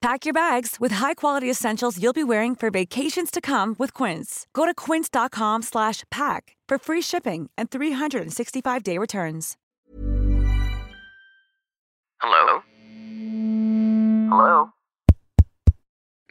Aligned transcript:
Pack 0.00 0.24
your 0.24 0.32
bags 0.32 0.76
with 0.80 0.92
high-quality 0.92 1.50
essentials 1.50 2.02
you'll 2.02 2.14
be 2.14 2.24
wearing 2.24 2.54
for 2.54 2.70
vacations 2.70 3.30
to 3.30 3.40
come 3.42 3.76
with 3.78 3.92
Quince. 3.92 4.46
Go 4.54 4.64
to 4.64 4.72
quince.com 4.72 5.60
slash 5.60 6.04
pack 6.10 6.56
for 6.66 6.78
free 6.78 7.02
shipping 7.02 7.50
and 7.58 7.70
365-day 7.70 8.96
returns. 8.96 9.58
Hello? 12.18 12.62
Hello? 14.30 14.72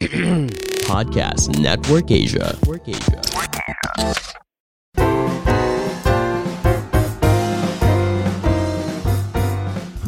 Podcast 0.00 1.56
Network 1.60 2.10
Asia. 2.10 2.56
Network 2.60 2.88
Asia. 2.88 3.22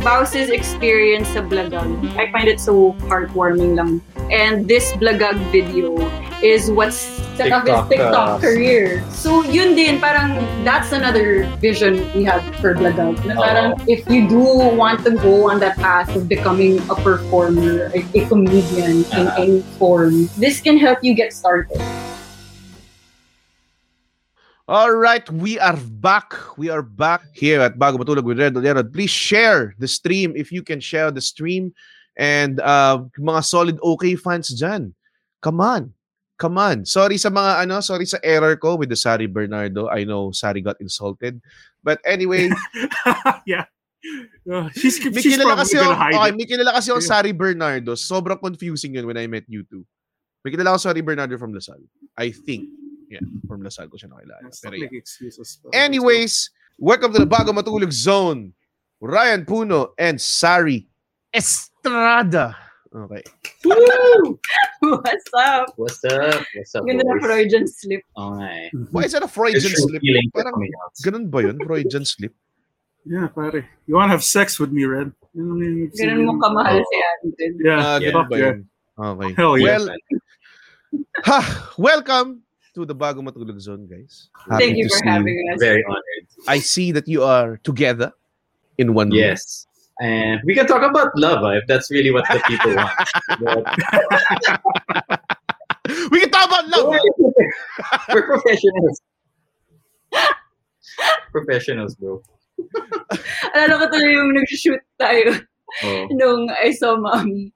Bause's 0.03 0.51
experience 0.51 1.31
sa 1.31 1.47
Blagag, 1.47 1.87
I 2.19 2.27
find 2.35 2.51
it 2.51 2.59
so 2.59 2.93
heartwarming 3.07 3.79
lang. 3.79 4.03
And 4.35 4.67
this 4.67 4.91
Blagag 4.99 5.39
video 5.55 5.95
is 6.43 6.71
what's 6.75 6.99
set 7.39 7.55
up 7.55 7.63
his 7.63 7.79
TikTok, 7.87 7.89
TikTok 7.89 8.29
uh, 8.29 8.39
career. 8.43 8.99
So 9.15 9.47
yun 9.47 9.79
din, 9.79 10.03
parang 10.03 10.43
that's 10.67 10.91
another 10.91 11.47
vision 11.63 12.03
we 12.19 12.27
have 12.27 12.43
for 12.59 12.75
Blagag. 12.75 13.23
Na 13.25 13.39
parang 13.39 13.79
if 13.87 14.03
you 14.11 14.27
do 14.27 14.43
want 14.75 15.07
to 15.07 15.15
go 15.23 15.51
on 15.51 15.63
that 15.63 15.79
path 15.79 16.11
of 16.19 16.27
becoming 16.29 16.83
a 16.91 16.97
performer, 16.99 17.95
a, 17.95 18.03
a 18.03 18.21
comedian 18.27 19.07
in 19.15 19.27
Uh-huh. 19.31 19.39
any 19.43 19.61
form, 19.79 20.27
this 20.35 20.59
can 20.59 20.77
help 20.77 20.99
you 21.07 21.15
get 21.15 21.31
started. 21.33 21.79
All 24.71 24.95
right, 24.95 25.27
we 25.35 25.59
are 25.59 25.75
back. 25.75 26.39
We 26.55 26.71
are 26.71 26.87
back 26.87 27.27
here 27.35 27.59
at 27.59 27.83
Bago 27.83 27.99
Matulog 27.99 28.23
with 28.23 28.39
Red 28.39 28.55
Ollero. 28.55 28.87
Please 28.87 29.11
share 29.11 29.75
the 29.83 29.91
stream 29.91 30.39
if 30.39 30.55
you 30.55 30.63
can 30.63 30.79
share 30.79 31.11
the 31.11 31.21
stream. 31.21 31.75
And 32.15 32.63
uh, 32.63 33.03
mga 33.19 33.43
solid 33.43 33.83
okay 33.83 34.15
fans 34.15 34.55
dyan, 34.55 34.95
come 35.43 35.59
on. 35.59 35.91
Come 36.39 36.63
on. 36.63 36.87
Sorry 36.87 37.19
sa 37.19 37.35
mga 37.35 37.67
ano, 37.67 37.83
sorry 37.83 38.07
sa 38.07 38.23
error 38.23 38.55
ko 38.55 38.79
with 38.79 38.95
the 38.95 38.95
Sari 38.95 39.27
Bernardo. 39.27 39.91
I 39.91 40.07
know 40.07 40.31
Sari 40.31 40.63
got 40.63 40.79
insulted. 40.79 41.43
But 41.83 41.99
anyway, 42.07 42.55
yeah. 43.51 43.67
Uh, 44.47 44.71
she's 44.79 45.03
may 45.11 45.23
she's 45.23 45.39
kilala 45.39 45.59
kasi 45.59 45.75
hide 45.75 46.15
okay, 46.15 46.31
may 46.39 46.47
kilala 46.47 46.71
kasi 46.79 46.95
Yeah. 46.95 47.03
Sari 47.03 47.35
Bernardo. 47.35 47.99
Sobrang 47.99 48.39
confusing 48.39 48.95
yun 48.95 49.11
when 49.11 49.19
I 49.19 49.27
met 49.27 49.43
you 49.51 49.67
two. 49.67 49.83
May 50.47 50.55
kilala 50.55 50.79
ako 50.79 50.87
Sari 50.87 51.03
Bernardo 51.03 51.35
from 51.35 51.51
La 51.51 51.59
Salle. 51.59 51.87
I 52.15 52.31
think. 52.31 52.71
Yeah, 53.13 53.21
from 53.45 53.61
La 53.61 53.69
Salle 53.69 53.93
ko 53.93 54.01
siya 54.01 54.09
nakilala. 54.09 54.49
Pero 54.65 54.73
yeah. 54.73 54.89
excuses. 54.97 55.61
Anyways, 55.77 56.49
welcome 56.81 57.13
to 57.13 57.21
the 57.21 57.29
Bago 57.29 57.53
Matulog 57.53 57.93
Zone. 57.93 58.57
Ryan 59.05 59.45
Puno 59.45 59.93
and 60.01 60.17
Sari 60.17 60.89
Estrada. 61.29 62.57
Okay. 62.89 63.21
What's 64.81 65.29
up? 65.37 65.69
What's 65.77 66.01
up? 66.09 66.41
What's 66.57 66.73
up, 66.73 66.89
Ganda 66.89 67.05
na 67.05 67.21
boys? 67.21 67.25
Freudian 67.29 67.69
slip. 67.69 68.01
Okay. 68.17 68.73
Why 68.89 69.03
is 69.05 69.13
that 69.13 69.25
a 69.25 69.29
Freudian 69.29 69.61
There's 69.61 69.77
slip? 69.77 70.01
feelings 70.01 70.33
Parang 70.33 70.57
coming 70.57 70.73
out. 70.81 70.93
ganun 71.05 71.29
ba 71.29 71.45
yun? 71.45 71.61
Freudian 71.61 72.09
slip? 72.09 72.33
Yeah, 73.05 73.29
pare. 73.29 73.69
You 73.85 74.01
wanna 74.01 74.09
have 74.17 74.25
sex 74.25 74.57
with 74.57 74.73
me, 74.73 74.89
Red? 74.89 75.13
You 75.37 75.45
know, 75.45 75.61
you- 75.61 75.93
Ganun 76.01 76.25
mo 76.33 76.41
kamahal 76.41 76.81
si 76.81 76.97
Anton. 76.97 77.53
Yeah, 77.61 77.77
Ah, 77.77 77.97
yeah, 78.01 78.09
ganun 78.09 78.25
ba 78.33 78.37
yeah. 78.41 78.45
yun? 78.57 78.59
Okay. 78.97 79.31
Hell 79.37 79.55
yeah. 79.61 79.65
Well, 79.69 79.85
ha, 81.29 81.41
welcome 81.77 82.41
to 82.75 82.85
the 82.87 82.95
Bago 82.95 83.21
Matulog 83.21 83.59
Zone, 83.61 83.87
guys. 83.87 84.29
Thank 84.59 84.77
you 84.77 84.89
for 84.89 84.97
see 84.97 85.09
having 85.09 85.37
us. 85.53 85.61
Very 85.61 85.85
honored. 85.85 86.27
I 86.49 86.59
see 86.59 86.93
that 86.93 87.07
you 87.09 87.23
are 87.23 87.59
together 87.59 88.13
in 88.79 88.95
one 88.95 89.11
room. 89.11 89.19
Yes. 89.19 89.67
And 90.01 90.41
we 90.45 90.55
can 90.55 90.67
talk 90.67 90.83
about 90.83 91.13
love 91.17 91.45
uh, 91.45 91.51
if 91.61 91.65
that's 91.69 91.91
really 91.91 92.11
what 92.11 92.25
the 92.29 92.41
people 92.47 92.75
want. 92.75 92.97
We 96.11 96.21
can 96.21 96.31
talk 96.31 96.47
about 96.49 96.69
love. 96.69 96.89
we're 98.15 98.27
professionals. 98.27 99.01
professionals, 101.33 101.95
bro. 101.97 102.23
Alala 103.53 103.83
ko 103.83 103.85
tuloy 103.91 104.13
yung 104.15 104.31
nag-shoot 104.33 104.81
tayo 104.97 105.43
Oh. 105.83 106.05
nung 106.13 106.53
I 106.53 106.69
saw 106.77 107.01
mommy. 107.01 107.49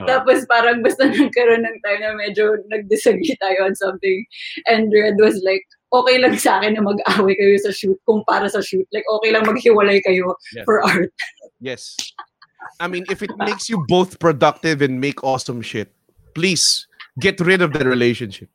Oh. 0.00 0.06
Tapos 0.06 0.44
parang 0.46 0.82
basta 0.82 1.06
nagkaroon 1.08 1.62
ng 1.64 1.78
time 1.84 2.00
na 2.02 2.14
medyo 2.16 2.58
nag-disagree 2.70 3.36
tayo 3.40 3.66
on 3.66 3.74
something. 3.74 4.24
And 4.66 4.92
Red 4.92 5.18
was 5.18 5.38
like, 5.44 5.62
okay 5.94 6.18
lang 6.18 6.34
sa 6.38 6.58
akin 6.58 6.74
na 6.74 6.82
mag-away 6.82 7.34
kayo 7.38 7.54
sa 7.62 7.70
shoot 7.70 7.98
kung 8.06 8.24
para 8.26 8.50
sa 8.50 8.60
shoot. 8.60 8.86
Like, 8.90 9.06
okay 9.06 9.30
lang 9.30 9.46
maghiwalay 9.46 10.02
kayo 10.02 10.34
Yeah. 10.54 10.64
for 10.66 10.82
art. 10.82 11.12
Yes. 11.62 11.96
I 12.80 12.88
mean, 12.88 13.04
if 13.10 13.22
it 13.22 13.30
makes 13.38 13.68
you 13.68 13.84
both 13.88 14.18
productive 14.18 14.82
and 14.82 14.98
make 15.00 15.22
awesome 15.22 15.60
shit, 15.62 15.92
please 16.34 16.86
get 17.20 17.38
rid 17.40 17.62
of 17.62 17.72
the 17.72 17.84
relationship. 17.86 18.48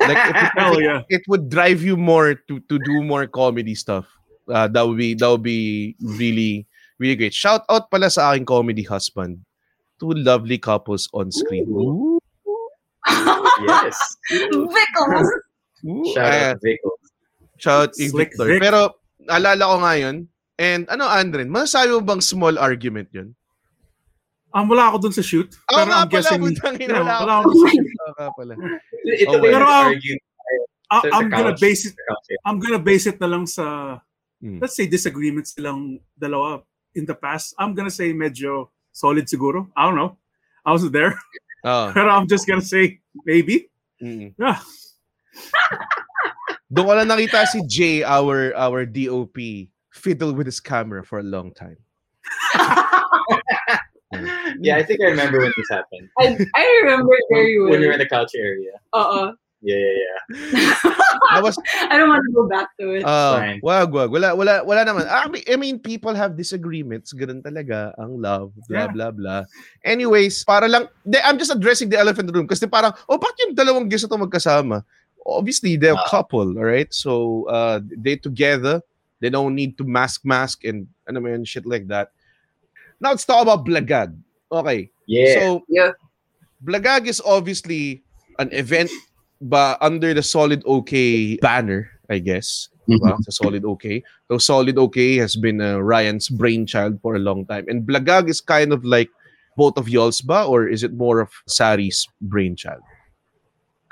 Like 0.00 0.16
if 0.16 0.36
it, 0.36 0.50
Hell 0.56 0.76
it- 0.78 0.84
yeah. 0.84 1.00
it 1.08 1.22
would 1.28 1.50
drive 1.50 1.82
you 1.82 1.96
more 1.96 2.34
to 2.48 2.54
to 2.70 2.76
do 2.80 3.02
more 3.04 3.26
comedy 3.28 3.74
stuff. 3.74 4.08
Uh, 4.48 4.66
that 4.68 4.82
would 4.88 4.96
be 4.96 5.14
that 5.14 5.28
would 5.28 5.44
be 5.44 5.94
really 6.00 6.66
really 6.98 7.14
great. 7.16 7.34
Shout 7.36 7.62
out 7.68 7.90
pala 7.92 8.08
sa 8.08 8.32
aking 8.32 8.46
comedy 8.48 8.82
husband. 8.82 9.44
Two 9.98 10.12
lovely 10.14 10.58
couples 10.58 11.08
on 11.12 11.30
screen. 11.30 11.66
Ooh. 11.68 12.18
Yes. 13.66 13.96
Vickles! 14.52 15.28
Shout 16.14 16.32
out 16.32 16.58
Vico. 16.62 16.90
Shout 17.58 17.78
out 17.82 17.90
kay 17.94 18.08
Victor. 18.10 18.46
Vic. 18.46 18.60
Pero 18.62 18.98
alala 19.28 19.62
ko 19.66 19.76
nga 19.82 19.94
yun. 19.98 20.16
And 20.58 20.86
ano, 20.90 21.06
Andren, 21.06 21.50
masasabi 21.50 21.94
mo 21.94 22.02
bang 22.02 22.22
small 22.22 22.58
argument 22.58 23.10
yun? 23.10 23.34
Um, 24.52 24.68
wala 24.68 24.92
ako 24.92 25.08
dun 25.08 25.14
sa 25.16 25.24
shoot. 25.24 25.48
Oo 25.48 25.74
pero 25.74 25.88
nga 25.88 26.04
I'm 26.04 26.10
pala, 26.10 26.12
guessing, 26.12 26.42
putang 26.44 26.76
ina, 26.76 27.00
wala 27.00 27.14
wala 27.24 27.34
ako. 27.40 27.40
ako 27.40 27.48
dun 27.48 27.58
sa 27.58 27.70
shoot. 27.72 27.88
Oo 28.02 28.30
pala. 28.36 28.52
Ito 29.02 29.32
Oh, 29.32 29.40
Pero, 29.42 29.64
um, 29.64 29.86
argue 29.90 30.16
I- 30.18 30.66
sa- 30.92 31.00
sa 31.08 31.14
I'm 31.16 31.28
gonna 31.32 31.56
base 31.56 31.82
it 31.88 31.94
couch, 31.96 32.26
yeah. 32.28 32.42
I'm 32.44 32.58
gonna 32.60 32.82
base 32.82 33.04
it 33.08 33.16
na 33.18 33.28
lang 33.30 33.44
sa 33.48 33.64
Hmm. 34.42 34.58
let's 34.58 34.74
say 34.74 34.90
disagreements 34.90 35.54
silang 35.54 36.02
dalawa 36.18 36.66
in 36.92 37.06
the 37.06 37.14
past. 37.14 37.54
I'm 37.62 37.78
gonna 37.78 37.94
say 37.94 38.10
medyo 38.10 38.71
solid 38.92 39.26
siguro. 39.26 39.68
I 39.76 39.86
don't 39.86 39.96
know. 39.96 40.16
I 40.64 40.72
wasn't 40.72 40.92
there. 40.92 41.18
Oo. 41.66 41.92
Pero 41.96 42.08
I'm 42.08 42.28
just 42.28 42.46
gonna 42.46 42.62
say 42.62 43.00
maybe. 43.24 43.68
Mm. 44.00 44.34
Yeah. 44.38 44.60
Doon 46.72 46.86
ko 46.88 46.92
lang 46.96 47.08
nakita 47.08 47.44
si 47.48 47.60
Jay, 47.68 48.04
our 48.04 48.56
our 48.56 48.88
DOP, 48.88 49.68
fiddle 49.92 50.32
with 50.32 50.46
his 50.46 50.60
camera 50.60 51.04
for 51.04 51.18
a 51.20 51.26
long 51.26 51.52
time. 51.52 51.76
Yeah, 54.60 54.76
I 54.76 54.82
think 54.82 55.00
I 55.00 55.06
remember 55.06 55.40
when 55.40 55.52
this 55.56 55.68
happened. 55.70 56.08
I, 56.18 56.36
I 56.54 56.80
remember 56.84 57.16
very 57.32 57.58
well. 57.58 57.70
When 57.70 57.80
you 57.80 57.88
were 57.88 57.92
in 57.94 57.98
the 57.98 58.08
couch 58.08 58.32
area. 58.36 58.72
Oo. 58.94 59.32
Yeah, 59.62 59.78
yeah, 59.78 59.94
yeah. 59.94 60.20
I 61.30 61.38
was 61.38 61.54
I 61.86 61.94
don't 61.94 62.10
want 62.10 62.26
to 62.26 62.32
go 62.34 62.50
back 62.50 62.74
to 62.82 62.98
it. 62.98 63.06
uh, 63.06 63.38
Fine. 63.38 63.58
wag 63.62 63.94
wag 63.94 64.10
wala 64.10 64.34
wala 64.34 64.66
wala 64.66 64.80
naman. 64.82 65.06
I 65.06 65.30
mean, 65.30 65.44
I 65.46 65.54
mean 65.54 65.76
people 65.78 66.12
have 66.18 66.34
disagreements, 66.34 67.14
ganun 67.14 67.46
talaga 67.46 67.94
ang 67.94 68.18
love, 68.18 68.50
blah 68.66 68.90
Yeah. 68.90 68.90
blah 68.90 69.10
blah. 69.14 69.42
Anyways, 69.86 70.42
para 70.42 70.66
lang 70.66 70.90
de, 71.06 71.22
I'm 71.22 71.38
just 71.38 71.54
addressing 71.54 71.94
the 71.94 71.98
elephant 72.02 72.26
in 72.26 72.34
the 72.34 72.36
room 72.36 72.50
kasi 72.50 72.66
parang 72.66 72.90
oh 73.06 73.22
bakit 73.22 73.38
yung 73.46 73.54
dalawang 73.54 73.86
guys 73.86 74.02
na 74.02 74.10
to 74.10 74.18
magkasama? 74.18 74.82
Obviously, 75.22 75.78
they're 75.78 75.94
a 75.94 76.02
Ah. 76.02 76.10
couple, 76.10 76.58
all 76.58 76.66
right? 76.66 76.90
So, 76.90 77.46
uh 77.46 77.78
they 77.86 78.18
together, 78.18 78.82
they 79.22 79.30
don't 79.30 79.54
need 79.54 79.78
to 79.78 79.86
mask 79.86 80.26
mask 80.26 80.66
and 80.66 80.90
ano 81.06 81.22
man 81.22 81.46
shit 81.46 81.70
like 81.70 81.86
that. 81.86 82.10
Now 82.98 83.14
let's 83.14 83.22
talk 83.22 83.46
about 83.46 83.62
Blagag. 83.62 84.10
Okay. 84.50 84.90
Yeah. 85.06 85.38
So, 85.38 85.62
Yeah. 85.70 85.94
Blagag 86.58 87.06
is 87.06 87.22
obviously 87.22 88.02
an 88.42 88.50
event 88.50 88.90
ba 89.42 89.76
under 89.80 90.14
the 90.14 90.22
Solid 90.22 90.62
OK 90.66 91.36
banner, 91.38 91.90
I 92.10 92.18
guess. 92.18 92.68
Diba? 92.88 93.18
Sa 93.22 93.44
Solid 93.44 93.64
OK. 93.64 94.02
So 94.28 94.38
Solid 94.38 94.78
OK 94.78 95.16
has 95.16 95.36
been 95.36 95.60
uh, 95.60 95.78
Ryan's 95.78 96.28
brainchild 96.28 97.00
for 97.00 97.14
a 97.14 97.22
long 97.22 97.46
time. 97.46 97.66
And 97.68 97.86
Blagag 97.86 98.28
is 98.28 98.40
kind 98.40 98.72
of 98.72 98.84
like 98.84 99.10
both 99.56 99.76
of 99.76 99.88
y'all's 99.88 100.20
ba 100.20 100.44
or 100.44 100.66
is 100.66 100.82
it 100.82 100.94
more 100.94 101.20
of 101.20 101.30
Sari's 101.46 102.08
brainchild? 102.20 102.82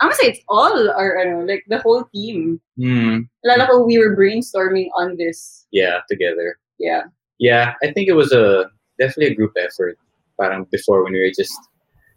I'm 0.01 0.09
gonna 0.09 0.17
say 0.17 0.29
it's 0.29 0.41
all 0.49 0.91
our, 0.91 1.19
ano, 1.19 1.45
like 1.45 1.63
the 1.69 1.79
whole 1.79 2.05
team. 2.15 2.59
Mm, 2.79 3.29
Lala 3.45 3.67
ko, 3.69 3.85
we 3.85 3.99
were 3.99 4.17
brainstorming 4.17 4.89
on 4.97 5.17
this. 5.19 5.67
yeah, 5.71 6.01
together. 6.09 6.57
Yeah. 6.79 7.03
Yeah, 7.39 7.75
I 7.83 7.93
think 7.93 8.09
it 8.09 8.15
was 8.15 8.33
a 8.33 8.71
definitely 8.99 9.33
a 9.33 9.37
group 9.37 9.53
effort. 9.59 9.97
Parang 10.41 10.67
before 10.73 11.05
when 11.05 11.13
we 11.13 11.21
were 11.21 11.33
just 11.37 11.57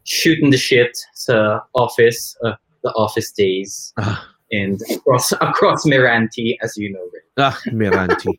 shooting 0.05 0.49
the 0.49 0.57
shit 0.57 0.95
sa 1.13 1.59
office, 1.75 2.35
uh, 2.43 2.55
the 2.83 2.91
office 2.91 3.31
days, 3.31 3.93
Ah. 3.97 4.27
and 4.51 4.79
across 4.91 5.31
across 5.41 5.85
Miranti, 5.85 6.57
as 6.61 6.75
you 6.77 6.91
know. 6.91 6.99
Right? 7.13 7.51
Ah, 7.53 7.59
Miranti. 7.67 8.37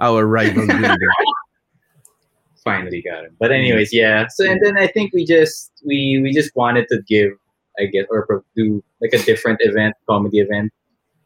Our 0.00 0.26
rival 0.26 0.66
builder. 0.66 1.10
finally 2.64 3.02
got 3.02 3.24
him. 3.24 3.36
But 3.38 3.52
anyways, 3.52 3.92
yeah. 3.92 4.26
So 4.28 4.44
and 4.50 4.60
then 4.62 4.76
I 4.78 4.86
think 4.88 5.12
we 5.14 5.24
just 5.24 5.72
we 5.84 6.20
we 6.22 6.32
just 6.32 6.54
wanted 6.56 6.86
to 6.88 7.00
give 7.08 7.30
I 7.78 7.86
guess 7.86 8.06
or 8.10 8.44
do 8.56 8.82
like 9.00 9.12
a 9.12 9.22
different 9.24 9.58
event, 9.62 9.94
comedy 10.08 10.38
event. 10.40 10.72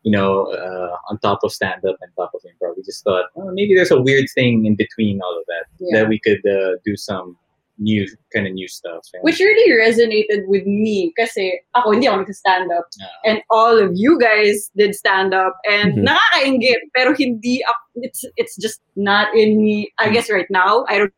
You 0.03 0.13
know, 0.13 0.47
uh, 0.53 0.97
on 1.11 1.19
top 1.19 1.41
of 1.45 1.53
stand 1.53 1.85
up 1.85 1.97
and 2.01 2.11
top 2.17 2.33
of 2.35 2.41
improv, 2.43 2.75
we 2.77 2.83
just 2.83 3.05
thought 3.05 3.27
oh, 3.37 3.51
maybe 3.53 3.75
there's 3.75 3.91
a 3.91 4.01
weird 4.01 4.27
thing 4.35 4.65
in 4.67 4.75
between 4.77 5.21
all 5.23 5.37
of 5.39 5.45
that 5.49 5.65
Yeah. 5.79 6.01
that 6.01 6.09
we 6.09 6.19
could 6.19 6.45
uh, 6.47 6.77
do 6.85 6.97
some 6.97 7.37
new 7.81 8.05
kind 8.33 8.47
of 8.47 8.53
new 8.53 8.69
stuff. 8.69 9.01
And, 9.17 9.25
Which 9.25 9.41
really 9.41 9.73
resonated 9.73 10.45
with 10.47 10.69
me 10.69 11.17
kasi 11.17 11.59
ako 11.75 11.97
hindi 11.97 12.07
ako 12.07 12.29
nag-stand 12.29 12.69
up. 12.71 12.85
uh, 13.01 13.25
And 13.25 13.41
all 13.49 13.81
of 13.81 13.97
you 13.97 14.21
guys 14.21 14.69
did 14.77 14.93
stand 14.95 15.33
up 15.33 15.57
and 15.65 15.97
Mhm. 15.97 16.13
nakakaingit 16.13 16.81
pero 16.93 17.17
hindi 17.17 17.65
ako, 17.65 17.81
it's 18.05 18.21
it's 18.37 18.55
just 18.61 18.85
not 19.01 19.33
in 19.33 19.57
me. 19.65 19.89
I 19.97 20.13
guess 20.13 20.29
right 20.29 20.49
now, 20.53 20.85
I 20.93 21.01
don't 21.01 21.13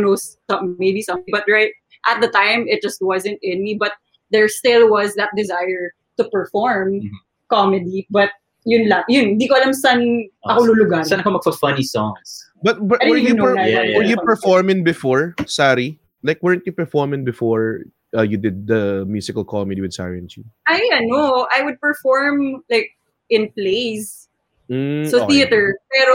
know 0.00 0.16
some, 0.16 0.76
maybe 0.80 1.00
something 1.04 1.28
but 1.32 1.44
right 1.48 1.72
at 2.08 2.20
the 2.24 2.28
time 2.28 2.64
it 2.68 2.80
just 2.84 3.00
wasn't 3.04 3.36
in 3.44 3.60
me 3.64 3.76
but 3.76 3.92
there 4.32 4.48
still 4.48 4.88
was 4.92 5.12
that 5.16 5.28
desire 5.36 5.92
to 6.16 6.24
perform 6.32 7.00
Mhm. 7.00 7.12
comedy 7.48 8.04
but 8.12 8.32
yun 8.68 8.88
lang 8.92 9.04
yun 9.08 9.36
hindi 9.38 9.46
ko 9.48 9.54
alam 9.56 9.72
saan 9.72 10.28
ako 10.48 10.68
lulugar 10.68 11.00
Saan 11.06 11.20
ako 11.24 11.38
magfa-funny 11.40 11.84
songs? 11.86 12.44
But, 12.64 12.80
but 12.88 12.98
I 13.04 13.08
were 13.12 13.20
didn't 13.20 13.28
you 13.28 13.36
know 13.36 13.52
per- 13.52 13.56
that. 13.60 13.68
Yeah, 13.68 13.84
were 13.96 14.02
yeah. 14.04 14.16
you 14.16 14.18
performing 14.24 14.80
before, 14.84 15.36
Sari? 15.46 16.00
Like, 16.22 16.42
weren't 16.42 16.62
you 16.66 16.72
performing 16.72 17.24
before 17.24 17.84
uh, 18.16 18.22
you 18.22 18.36
did 18.38 18.66
the 18.66 19.04
musical 19.06 19.44
comedy 19.44 19.80
with 19.80 19.92
Sari 19.92 20.18
and 20.18 20.30
Chi? 20.30 20.42
I 20.66 20.80
ano 20.96 21.46
I 21.52 21.62
would 21.62 21.80
perform 21.80 22.62
like 22.70 22.90
in 23.30 23.50
plays 23.52 24.26
Mm, 24.66 25.06
So 25.06 25.22
okay. 25.22 25.46
theater. 25.46 25.78
Pero 25.94 26.14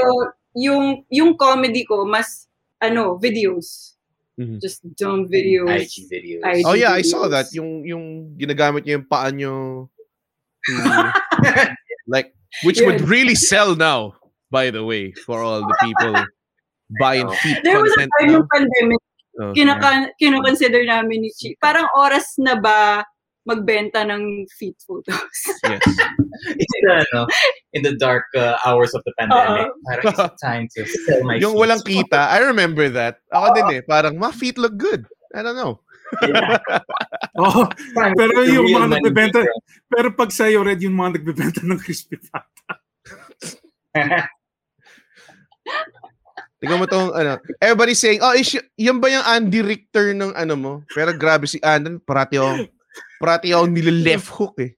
yung 0.59 1.07
yung 1.07 1.39
comedy 1.39 1.87
ko 1.87 2.03
mas 2.03 2.51
ano, 2.83 3.15
videos. 3.15 3.95
Mhm. 4.35 4.59
Just 4.59 4.83
dumb 4.99 5.31
videos. 5.31 5.71
IG 5.71 6.11
videos. 6.11 6.43
IG 6.43 6.63
Oh 6.67 6.75
yeah, 6.75 6.91
I 6.91 6.99
saw 6.99 7.31
that. 7.31 7.47
Yung 7.55 7.87
yung 7.87 8.35
ginagamit 8.35 8.83
niyo 8.83 8.99
yung 8.99 9.07
paa 9.07 9.31
niyo 9.31 9.87
to, 10.67 10.71
like 12.11 12.35
which 12.67 12.83
would 12.83 12.99
really 13.07 13.39
sell 13.39 13.71
now, 13.75 14.19
by 14.51 14.67
the 14.67 14.83
way, 14.83 15.15
for 15.23 15.39
all 15.39 15.63
the 15.63 15.77
people 15.79 16.11
buying 16.99 17.31
feet 17.39 17.63
There 17.63 17.79
was 17.79 17.95
a 17.95 18.03
content 18.03 18.11
time 18.19 18.31
now. 18.35 18.47
pandemic, 18.51 19.01
Oh, 19.41 19.51
kinaka, 19.57 20.13
kinoconsider 20.21 20.85
namin 20.85 21.25
ni 21.25 21.31
Chi. 21.33 21.57
Parang 21.57 21.89
oras 21.97 22.37
na 22.37 22.61
ba 22.61 23.01
magbenta 23.41 24.05
ng 24.05 24.45
feet 24.53 24.77
photos? 24.85 25.17
yes. 25.65 25.81
in 26.45 26.81
the, 26.85 26.93
ano, 27.09 27.25
in 27.73 27.81
the 27.81 27.97
dark 27.97 28.29
uh, 28.37 28.53
hours 28.61 28.93
of 28.93 29.01
the 29.01 29.13
pandemic. 29.17 29.65
Oo. 29.65 29.81
Parang 29.89 30.05
it's 30.29 30.41
time 30.45 30.69
to 30.77 30.85
sell 30.85 31.25
my 31.25 31.41
yung 31.41 31.57
feet. 31.57 31.61
walang 31.65 31.81
kita, 31.81 32.21
I 32.29 32.45
remember 32.45 32.85
that. 32.93 33.17
Ako 33.33 33.57
din 33.57 33.67
eh, 33.77 33.81
parang 33.81 34.13
my 34.21 34.29
feet 34.29 34.61
look 34.61 34.77
good. 34.77 35.09
I 35.33 35.41
don't 35.41 35.57
know. 35.57 35.81
Yeah. 36.21 36.59
Oh, 37.39 37.63
Pero 37.95 38.43
the 38.43 38.51
yung 38.51 38.67
mga 38.67 38.99
nagbebenta- 38.99 39.47
pero 39.87 40.11
pag 40.11 40.35
sa'yo, 40.35 40.67
Red, 40.67 40.83
yung 40.83 40.99
mga 40.99 41.23
nagbebenta 41.23 41.63
ng 41.63 41.79
crispy 41.79 42.19
fat. 42.19 42.43
Tingnan 46.61 46.77
mo 46.77 46.85
tong 46.85 47.09
ano. 47.09 47.41
Everybody 47.57 47.93
saying, 47.93 48.21
oh, 48.21 48.31
is 48.31 48.47
y- 48.47 48.61
yan 48.79 49.01
ba 49.01 49.09
yung 49.09 49.25
Andy 49.25 49.59
Richter 49.59 50.13
ng 50.13 50.31
ano 50.31 50.53
mo? 50.53 50.73
Pero 50.87 51.09
grabe 51.11 51.43
si 51.43 51.57
Andan, 51.59 51.97
parati 51.97 52.37
ako, 52.37 52.69
parati 53.17 53.49
ako 53.49 53.65
nile-left 53.65 54.29
hook 54.29 54.55
eh. 54.61 54.71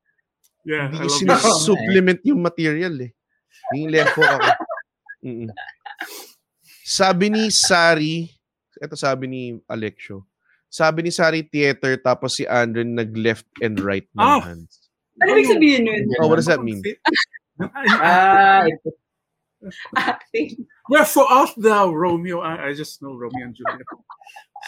Yeah, 0.64 0.88
Hindi 0.88 1.12
sinasupplement 1.12 2.24
yung 2.24 2.40
material 2.40 2.96
eh. 3.04 3.12
Yung 3.74 3.92
left 3.92 4.16
hook 4.16 4.32
ako. 4.32 4.48
Mm-mm. 5.22 5.52
Sabi 6.82 7.28
ni 7.28 7.48
Sari, 7.50 8.32
ito 8.74 8.96
sabi 8.96 9.24
ni 9.26 9.42
Alexio, 9.66 10.24
sabi 10.68 11.04
ni 11.04 11.12
Sari 11.12 11.44
theater 11.44 11.96
tapos 11.98 12.36
si 12.36 12.44
Andren 12.44 12.92
nag-left 12.92 13.44
and 13.60 13.76
right 13.78 14.08
ng 14.14 14.20
Ah! 14.20 14.40
hands. 14.42 14.88
ano 15.16 15.30
ibig 15.30 15.46
sabihin 15.46 15.84
nun? 15.84 16.04
Oh, 16.18 16.28
what 16.28 16.36
does 16.36 16.48
that 16.48 16.60
mean? 16.60 16.80
Ah, 18.02 18.66
it- 18.66 18.82
Acting. 19.98 20.66
Wherefore 20.90 21.28
art 21.32 21.54
thou, 21.58 21.94
Romeo? 21.94 22.42
I, 22.42 22.70
I 22.70 22.74
just 22.74 23.02
know 23.02 23.16
Romeo 23.16 23.48
and 23.48 23.56
Juliet. 23.56 23.88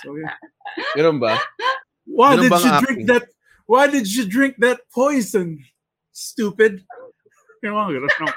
So 0.04 0.16
yeah. 0.16 0.36
Ganun 0.96 1.20
ba? 1.20 1.40
Why 2.08 2.36
Ganun 2.36 2.42
did 2.42 2.52
bang 2.52 2.64
you 2.64 2.72
acting? 2.72 2.86
drink 2.86 3.02
that? 3.10 3.26
Why 3.66 3.84
did 3.90 4.06
you 4.08 4.24
drink 4.30 4.54
that 4.62 4.80
poison? 4.94 5.60
Stupid. 6.14 6.86
Yung 7.64 7.76
mga 7.76 8.04
ganun. 8.04 8.34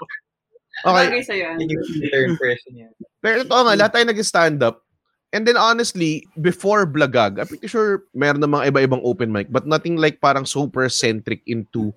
Okay, 0.78 1.04
Bagay 1.10 1.22
sa'yo. 1.26 1.58
yun 1.58 1.66
Andrew. 1.66 1.74
yung 1.74 1.84
theater 1.90 2.22
impression. 2.30 2.72
Pero 3.18 3.42
totoo 3.42 3.62
nga, 3.66 3.74
lahat 3.74 3.92
tayo 3.98 4.04
nag-stand 4.06 4.62
up. 4.62 4.86
And 5.34 5.42
then 5.44 5.58
honestly, 5.58 6.24
before 6.40 6.86
Blagag, 6.88 7.36
I'm 7.36 7.50
pretty 7.50 7.66
sure 7.68 8.06
meron 8.14 8.40
na 8.40 8.48
mga 8.48 8.70
iba-ibang 8.72 9.02
open 9.04 9.28
mic, 9.28 9.50
but 9.52 9.66
nothing 9.66 9.98
like 9.98 10.22
parang 10.22 10.46
super 10.46 10.88
centric 10.88 11.42
into 11.44 11.92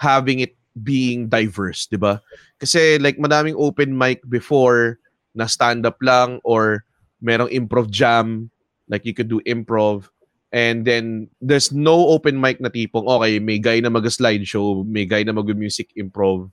having 0.00 0.40
it 0.40 0.56
being 0.82 1.28
diverse, 1.28 1.86
di 1.86 1.96
ba? 1.96 2.20
Kasi 2.58 2.98
like 2.98 3.16
madaming 3.16 3.56
open 3.56 3.96
mic 3.96 4.20
before 4.28 4.98
na 5.34 5.46
stand-up 5.46 5.96
lang 6.02 6.40
or 6.42 6.84
merong 7.22 7.52
improv 7.52 7.90
jam, 7.90 8.50
like 8.88 9.04
you 9.04 9.14
could 9.14 9.28
do 9.28 9.40
improv. 9.46 10.08
And 10.50 10.82
then 10.82 11.30
there's 11.38 11.70
no 11.70 12.10
open 12.10 12.40
mic 12.40 12.58
na 12.58 12.74
tipong, 12.74 13.06
okay, 13.06 13.38
may 13.38 13.62
guy 13.62 13.78
na 13.78 13.88
mag-slideshow, 13.88 14.82
may 14.82 15.06
guy 15.06 15.22
na 15.22 15.30
mag-music 15.30 15.94
improv, 15.94 16.50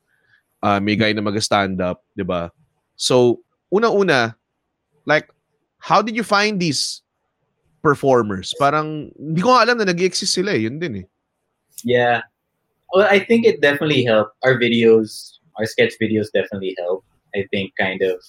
uh, 0.61 0.77
may 0.77 0.93
guy 0.93 1.17
na 1.17 1.25
mag-stand-up, 1.25 2.05
di 2.13 2.21
ba? 2.21 2.53
So, 2.93 3.41
una-una, 3.73 4.37
like, 5.09 5.33
how 5.81 6.05
did 6.05 6.13
you 6.15 6.21
find 6.21 6.61
these 6.61 7.01
performers? 7.81 8.53
Parang, 8.61 9.09
hindi 9.17 9.41
ko 9.41 9.57
alam 9.57 9.81
na 9.81 9.89
nag-exist 9.89 10.37
sila 10.37 10.53
eh. 10.53 10.69
Yun 10.69 10.77
din 10.77 11.01
eh. 11.01 11.07
Yeah. 11.81 12.21
Well, 12.93 13.07
I 13.09 13.19
think 13.19 13.45
it 13.45 13.61
definitely 13.61 14.03
helped. 14.03 14.35
Our 14.43 14.55
videos, 14.59 15.37
our 15.57 15.65
sketch 15.65 15.93
videos 16.01 16.27
definitely 16.33 16.75
help. 16.79 17.03
I 17.35 17.45
think 17.51 17.73
kind 17.77 18.01
of 18.01 18.23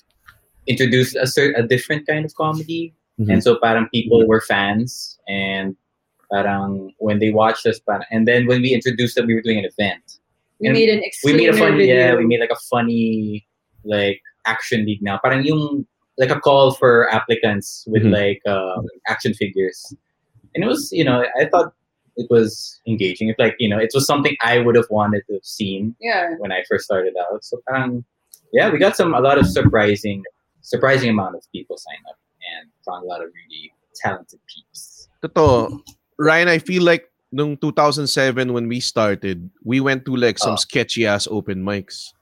introduced 0.67 1.17
a 1.17 1.27
certain 1.27 1.65
a 1.65 1.67
different 1.67 2.07
kind 2.07 2.25
of 2.25 2.35
comedy. 2.35 2.95
Mhm. 3.21 3.33
And 3.33 3.43
so 3.43 3.59
parang 3.63 3.89
people 3.93 4.27
were 4.27 4.41
fans 4.41 5.19
and 5.29 5.77
parang 6.31 6.93
when 6.99 7.19
they 7.21 7.31
watched 7.31 7.65
us 7.67 7.79
parang, 7.81 8.05
and 8.11 8.27
then 8.29 8.47
when 8.47 8.61
we 8.63 8.75
introduced 8.75 9.15
them, 9.17 9.27
we 9.27 9.35
were 9.35 9.43
doing 9.43 9.59
an 9.59 9.65
event. 9.65 10.03
We 10.61 10.67
And 10.69 10.75
made 10.75 10.89
an 10.91 11.03
we 11.25 11.33
made 11.35 11.49
a 11.49 11.57
funny 11.57 11.79
video. 11.87 11.97
yeah, 11.97 12.15
we 12.17 12.27
made 12.27 12.41
like 12.41 12.51
a 12.51 12.63
funny 12.69 13.47
like 13.85 14.21
action 14.45 14.85
league 14.85 15.03
now. 15.03 15.19
Parang 15.25 15.45
yung 15.47 15.87
like 16.19 16.31
a 16.31 16.41
call 16.41 16.73
for 16.75 17.09
applicants 17.15 17.85
with 17.87 18.03
Mhm. 18.03 18.11
like 18.13 18.43
um, 18.47 18.85
action 19.07 19.33
figures. 19.35 19.95
And 20.55 20.65
it 20.65 20.67
was, 20.67 20.91
you 20.91 21.05
know, 21.05 21.25
I 21.39 21.45
thought 21.47 21.73
it 22.19 22.27
was 22.29 22.81
engaging. 22.87 23.29
It's 23.31 23.39
like, 23.39 23.55
you 23.63 23.69
know, 23.71 23.79
it 23.79 23.91
was 23.95 24.05
something 24.07 24.35
I 24.43 24.59
would 24.59 24.75
have 24.75 24.91
wanted 24.91 25.23
to 25.29 25.35
have 25.39 25.45
seen 25.47 25.95
Yeah. 26.03 26.35
when 26.43 26.51
I 26.53 26.65
first 26.69 26.85
started 26.85 27.15
out. 27.17 27.45
So 27.45 27.63
parang, 27.69 28.05
yeah, 28.53 28.69
we 28.71 28.79
got 28.79 28.97
some 28.99 29.15
a 29.15 29.21
lot 29.23 29.39
of 29.39 29.47
surprising 29.47 30.23
surprising 30.61 31.09
amount 31.09 31.35
of 31.39 31.43
people 31.55 31.79
sign 31.79 31.97
up 32.11 32.19
and 32.53 32.69
found 32.85 33.05
a 33.05 33.09
lot 33.09 33.23
of 33.23 33.31
really 33.33 33.73
talented 33.97 34.41
peeps. 34.51 35.09
Totoo. 35.23 35.81
Ryan, 36.19 36.49
I 36.49 36.59
feel 36.59 36.83
like 36.83 37.09
nung 37.33 37.57
2007 37.57 38.53
when 38.53 38.67
we 38.69 38.81
started, 38.81 39.49
we 39.65 39.81
went 39.81 40.05
to 40.05 40.13
like 40.17 40.37
some 40.39 40.59
Oh. 40.59 40.61
sketchy 40.61 41.07
ass 41.07 41.25
open 41.31 41.63
mics. 41.65 42.13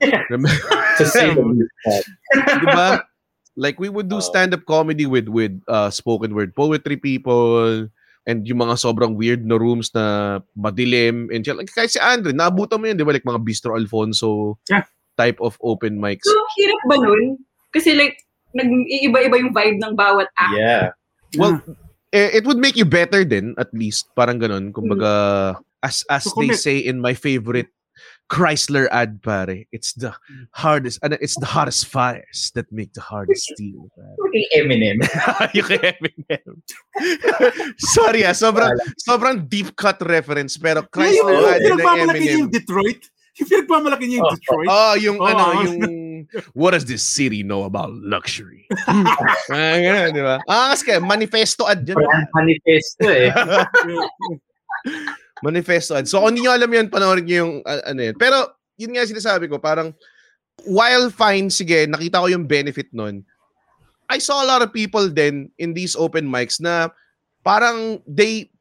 Remember? 0.30 0.50
To 1.00 1.06
say 1.08 1.32
the 1.32 1.40
least. 1.40 2.08
diba? 2.36 3.02
Like 3.56 3.76
we 3.80 3.92
would 3.92 4.08
do 4.08 4.16
Oh. 4.16 4.24
stand-up 4.24 4.64
comedy 4.64 5.04
with 5.04 5.28
with 5.28 5.52
uh, 5.68 5.92
spoken 5.92 6.32
word 6.32 6.56
poetry 6.56 6.96
people 6.96 7.84
and 8.26 8.46
yung 8.46 8.62
mga 8.62 8.78
sobrang 8.78 9.18
weird 9.18 9.42
na 9.42 9.58
rooms 9.58 9.90
na 9.94 10.38
madilim 10.54 11.26
and 11.34 11.42
like 11.58 11.70
kahit 11.74 11.90
si 11.90 11.98
Andre, 11.98 12.30
naabutan 12.30 12.78
mo 12.78 12.86
yun, 12.86 12.98
di 12.98 13.06
ba? 13.06 13.14
Like 13.14 13.26
mga 13.26 13.42
Bistro 13.42 13.74
Alfonso 13.74 14.58
Yeah. 14.70 14.86
type 15.18 15.38
of 15.44 15.58
open 15.60 16.00
mics. 16.00 16.24
So, 16.24 16.38
hirap 16.56 16.80
ba 16.88 16.96
nun? 16.96 17.36
Kasi 17.74 17.92
like, 17.92 18.16
nag-iiba-iba 18.56 19.36
yung 19.40 19.52
vibe 19.52 19.78
ng 19.80 19.94
bawat 19.96 20.28
act. 20.36 20.56
Yeah. 20.56 20.86
Well, 21.36 21.60
eh, 22.12 22.36
it 22.36 22.44
would 22.44 22.60
make 22.60 22.76
you 22.76 22.84
better 22.84 23.24
din, 23.24 23.56
at 23.56 23.72
least. 23.72 24.12
Parang 24.12 24.36
ganun. 24.36 24.72
Kumbaga, 24.72 25.56
as 25.80 26.04
as 26.08 26.28
So, 26.28 26.36
they 26.38 26.52
say 26.52 26.78
in 26.78 27.00
my 27.00 27.16
favorite 27.16 27.72
Chrysler 28.30 28.88
ad, 28.90 29.20
pare, 29.22 29.66
it's 29.72 29.92
the 29.92 30.14
hardest, 30.52 30.98
ano, 31.02 31.16
it's 31.20 31.36
the 31.36 31.46
hottest 31.46 31.86
fires 31.86 32.50
that 32.54 32.64
make 32.72 32.92
the 32.94 33.00
hardest 33.00 33.44
steel. 33.44 33.90
Pare. 33.94 34.16
Fucking 34.16 34.48
Eminem. 34.56 34.98
yung 35.58 35.68
Eminem. 35.68 36.52
Sorry 37.96 38.24
ah, 38.24 38.32
sobrang, 38.32 38.72
sobrang 38.96 39.48
deep 39.48 39.76
cut 39.76 40.00
reference, 40.08 40.56
pero 40.56 40.80
yung, 40.80 40.88
Chrysler 40.88 41.34
yung 41.34 41.44
ad 41.44 41.60
niya 41.60 42.08
Eminem. 42.08 42.38
yung 42.40 42.50
Detroit. 42.50 43.02
Yung 43.40 43.48
pinagmamalaki 43.48 44.04
niya 44.08 44.16
yung 44.20 44.28
Oh, 44.28 44.34
Detroit. 44.36 44.68
Oh, 44.68 44.94
yung 44.96 45.18
Oh, 45.20 45.28
ano, 45.28 45.44
yung 45.64 45.76
what 46.54 46.72
does 46.72 46.84
this 46.84 47.02
city 47.02 47.42
know 47.42 47.64
about 47.64 47.92
luxury? 47.92 48.64
ah, 48.88 49.76
ganun, 49.76 50.12
di 50.16 50.22
ba? 50.22 50.40
Ah, 50.48 50.72
kasi 50.72 50.96
manifesto 51.00 51.68
ad 51.68 51.84
yun. 51.84 51.96
Manifesto 52.32 53.08
eh. 53.08 53.28
Manifesto 55.42 55.98
ad. 55.98 56.06
So, 56.06 56.22
kung 56.22 56.34
hindi 56.34 56.46
nyo 56.46 56.54
alam 56.54 56.70
yun, 56.70 56.86
panoorin 56.86 57.26
nyo 57.26 57.36
yung 57.42 57.54
uh, 57.66 57.82
ano 57.84 58.00
yun. 58.00 58.16
Pero, 58.16 58.54
yun 58.78 58.94
nga 58.94 59.04
sinasabi 59.06 59.50
ko, 59.50 59.58
parang 59.58 59.90
while 60.64 61.10
fine, 61.10 61.50
sige, 61.50 61.86
nakita 61.90 62.22
ko 62.22 62.26
yung 62.30 62.46
benefit 62.46 62.88
nun, 62.94 63.26
I 64.06 64.18
saw 64.20 64.44
a 64.44 64.48
lot 64.48 64.60
of 64.62 64.70
people 64.76 65.08
then 65.08 65.50
in 65.56 65.72
these 65.72 65.96
open 65.96 66.28
mics 66.28 66.60
na 66.60 66.92
parang 67.42 68.04
they 68.04 68.52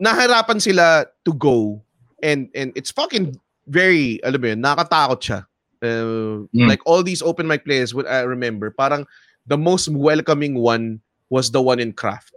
naharapan 0.00 0.56
sila 0.56 1.04
to 1.26 1.36
go 1.36 1.82
and 2.24 2.48
and 2.56 2.72
it's 2.72 2.88
fucking 2.88 3.36
very 3.68 4.16
alam 4.24 4.40
mo 4.40 4.46
yun, 4.48 4.60
nakakatakot 4.64 5.20
siya. 5.20 5.40
Uh, 5.78 6.48
Mm. 6.50 6.66
Like 6.66 6.82
all 6.88 7.04
these 7.04 7.22
open 7.22 7.46
mic 7.46 7.62
players, 7.62 7.94
what 7.94 8.08
I 8.08 8.24
remember, 8.24 8.72
parang 8.72 9.06
the 9.46 9.60
most 9.60 9.86
welcoming 9.92 10.58
one 10.58 10.98
was 11.28 11.52
the 11.52 11.62
one 11.62 11.78
in 11.78 11.92
craft. 11.92 12.34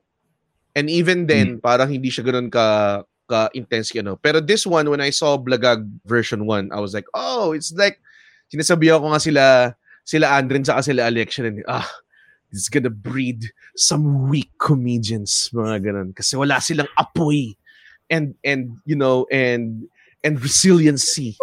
And 0.75 0.91
even 0.91 1.25
then, 1.27 1.60
parang 1.60 1.89
hindi 1.89 2.12
siya 2.12 2.27
ganun 2.27 2.51
ka 2.51 3.01
ka 3.31 3.47
intense 3.55 3.95
ano. 3.95 4.19
Pero 4.19 4.43
this 4.43 4.67
one 4.67 4.91
when 4.91 5.00
I 5.00 5.15
saw 5.15 5.39
Blagag 5.39 5.88
version 6.03 6.43
1, 6.43 6.75
I 6.75 6.79
was 6.83 6.91
like, 6.91 7.07
"Oh, 7.15 7.55
it's 7.55 7.71
like 7.71 8.03
sinasabi 8.51 8.91
ko 8.91 9.07
nga 9.07 9.23
sila 9.23 9.45
sila 10.03 10.27
Andren 10.35 10.67
sa 10.67 10.83
sila 10.83 11.07
election 11.07 11.47
and 11.47 11.63
ah 11.71 11.88
is 12.51 12.67
gonna 12.67 12.91
breed 12.91 13.47
some 13.79 14.27
weak 14.27 14.51
comedians 14.59 15.47
mga 15.55 15.88
ganun 15.88 16.11
kasi 16.11 16.35
wala 16.35 16.59
silang 16.59 16.91
apoy 17.00 17.55
and 18.11 18.35
and 18.43 18.75
you 18.83 18.95
know 18.95 19.23
and 19.31 19.88
and 20.27 20.43
resiliency 20.43 21.39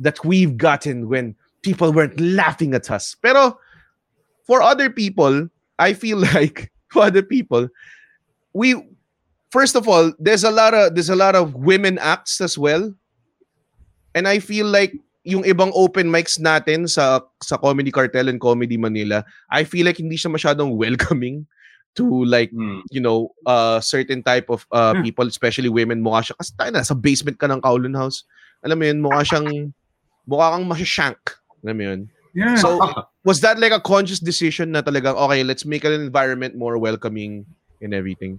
that 0.00 0.16
we've 0.24 0.56
gotten 0.56 1.12
when 1.12 1.36
people 1.60 1.92
weren't 1.92 2.16
laughing 2.16 2.72
at 2.72 2.88
us 2.88 3.12
pero 3.20 3.52
for 4.48 4.64
other 4.64 4.88
people 4.88 5.52
I 5.76 5.92
feel 5.92 6.24
like 6.32 6.72
for 6.88 7.04
other 7.04 7.22
people 7.22 7.68
we 8.56 8.80
first 9.50 9.74
of 9.74 9.86
all 9.90 10.10
there's 10.18 10.42
a 10.46 10.50
lot 10.50 10.72
of 10.74 10.94
there's 10.94 11.10
a 11.10 11.18
lot 11.18 11.34
of 11.34 11.54
women 11.54 11.98
acts 11.98 12.40
as 12.40 12.56
well 12.58 12.90
and 14.14 14.26
I 14.26 14.38
feel 14.38 14.66
like 14.66 14.94
yung 15.22 15.44
ibang 15.44 15.70
open 15.76 16.08
mics 16.08 16.40
natin 16.40 16.88
sa 16.88 17.20
sa 17.44 17.60
Comedy 17.60 17.92
Cartel 17.92 18.26
and 18.32 18.40
Comedy 18.40 18.80
Manila, 18.80 19.20
I 19.52 19.62
feel 19.68 19.84
like 19.84 20.00
hindi 20.00 20.16
siya 20.16 20.32
masyadong 20.32 20.74
welcoming 20.80 21.44
to 21.94 22.24
like, 22.24 22.48
Mm. 22.56 22.82
you 22.90 23.02
know, 23.04 23.34
uh 23.44 23.78
certain 23.84 24.22
type 24.24 24.48
of 24.48 24.64
uh 24.72 24.94
Hmm. 24.96 25.02
people, 25.04 25.26
especially 25.28 25.68
women. 25.68 26.00
Mukha 26.00 26.24
siya, 26.24 26.34
kasi 26.40 26.56
tayo 26.56 26.70
na, 26.72 26.82
sa 26.86 26.96
basement 26.96 27.36
ka 27.36 27.46
ng 27.52 27.60
Kowloon 27.60 27.94
House. 27.94 28.24
Alam 28.64 28.80
mo 28.80 28.84
yun, 28.88 28.98
mukha 29.04 29.20
siyang, 29.26 29.74
mukha 30.24 30.56
kang 30.56 30.66
masyashank. 30.70 31.20
Alam 31.66 31.74
mo 31.76 31.82
yun? 31.84 32.00
Yeah. 32.32 32.56
So, 32.56 32.78
was 33.26 33.42
that 33.42 33.58
like 33.58 33.74
a 33.74 33.82
conscious 33.82 34.22
decision 34.22 34.72
na 34.72 34.80
talagang, 34.86 35.18
okay, 35.18 35.42
let's 35.42 35.66
make 35.66 35.82
an 35.84 35.92
environment 35.92 36.54
more 36.54 36.78
welcoming 36.78 37.42
and 37.82 37.90
everything? 37.92 38.38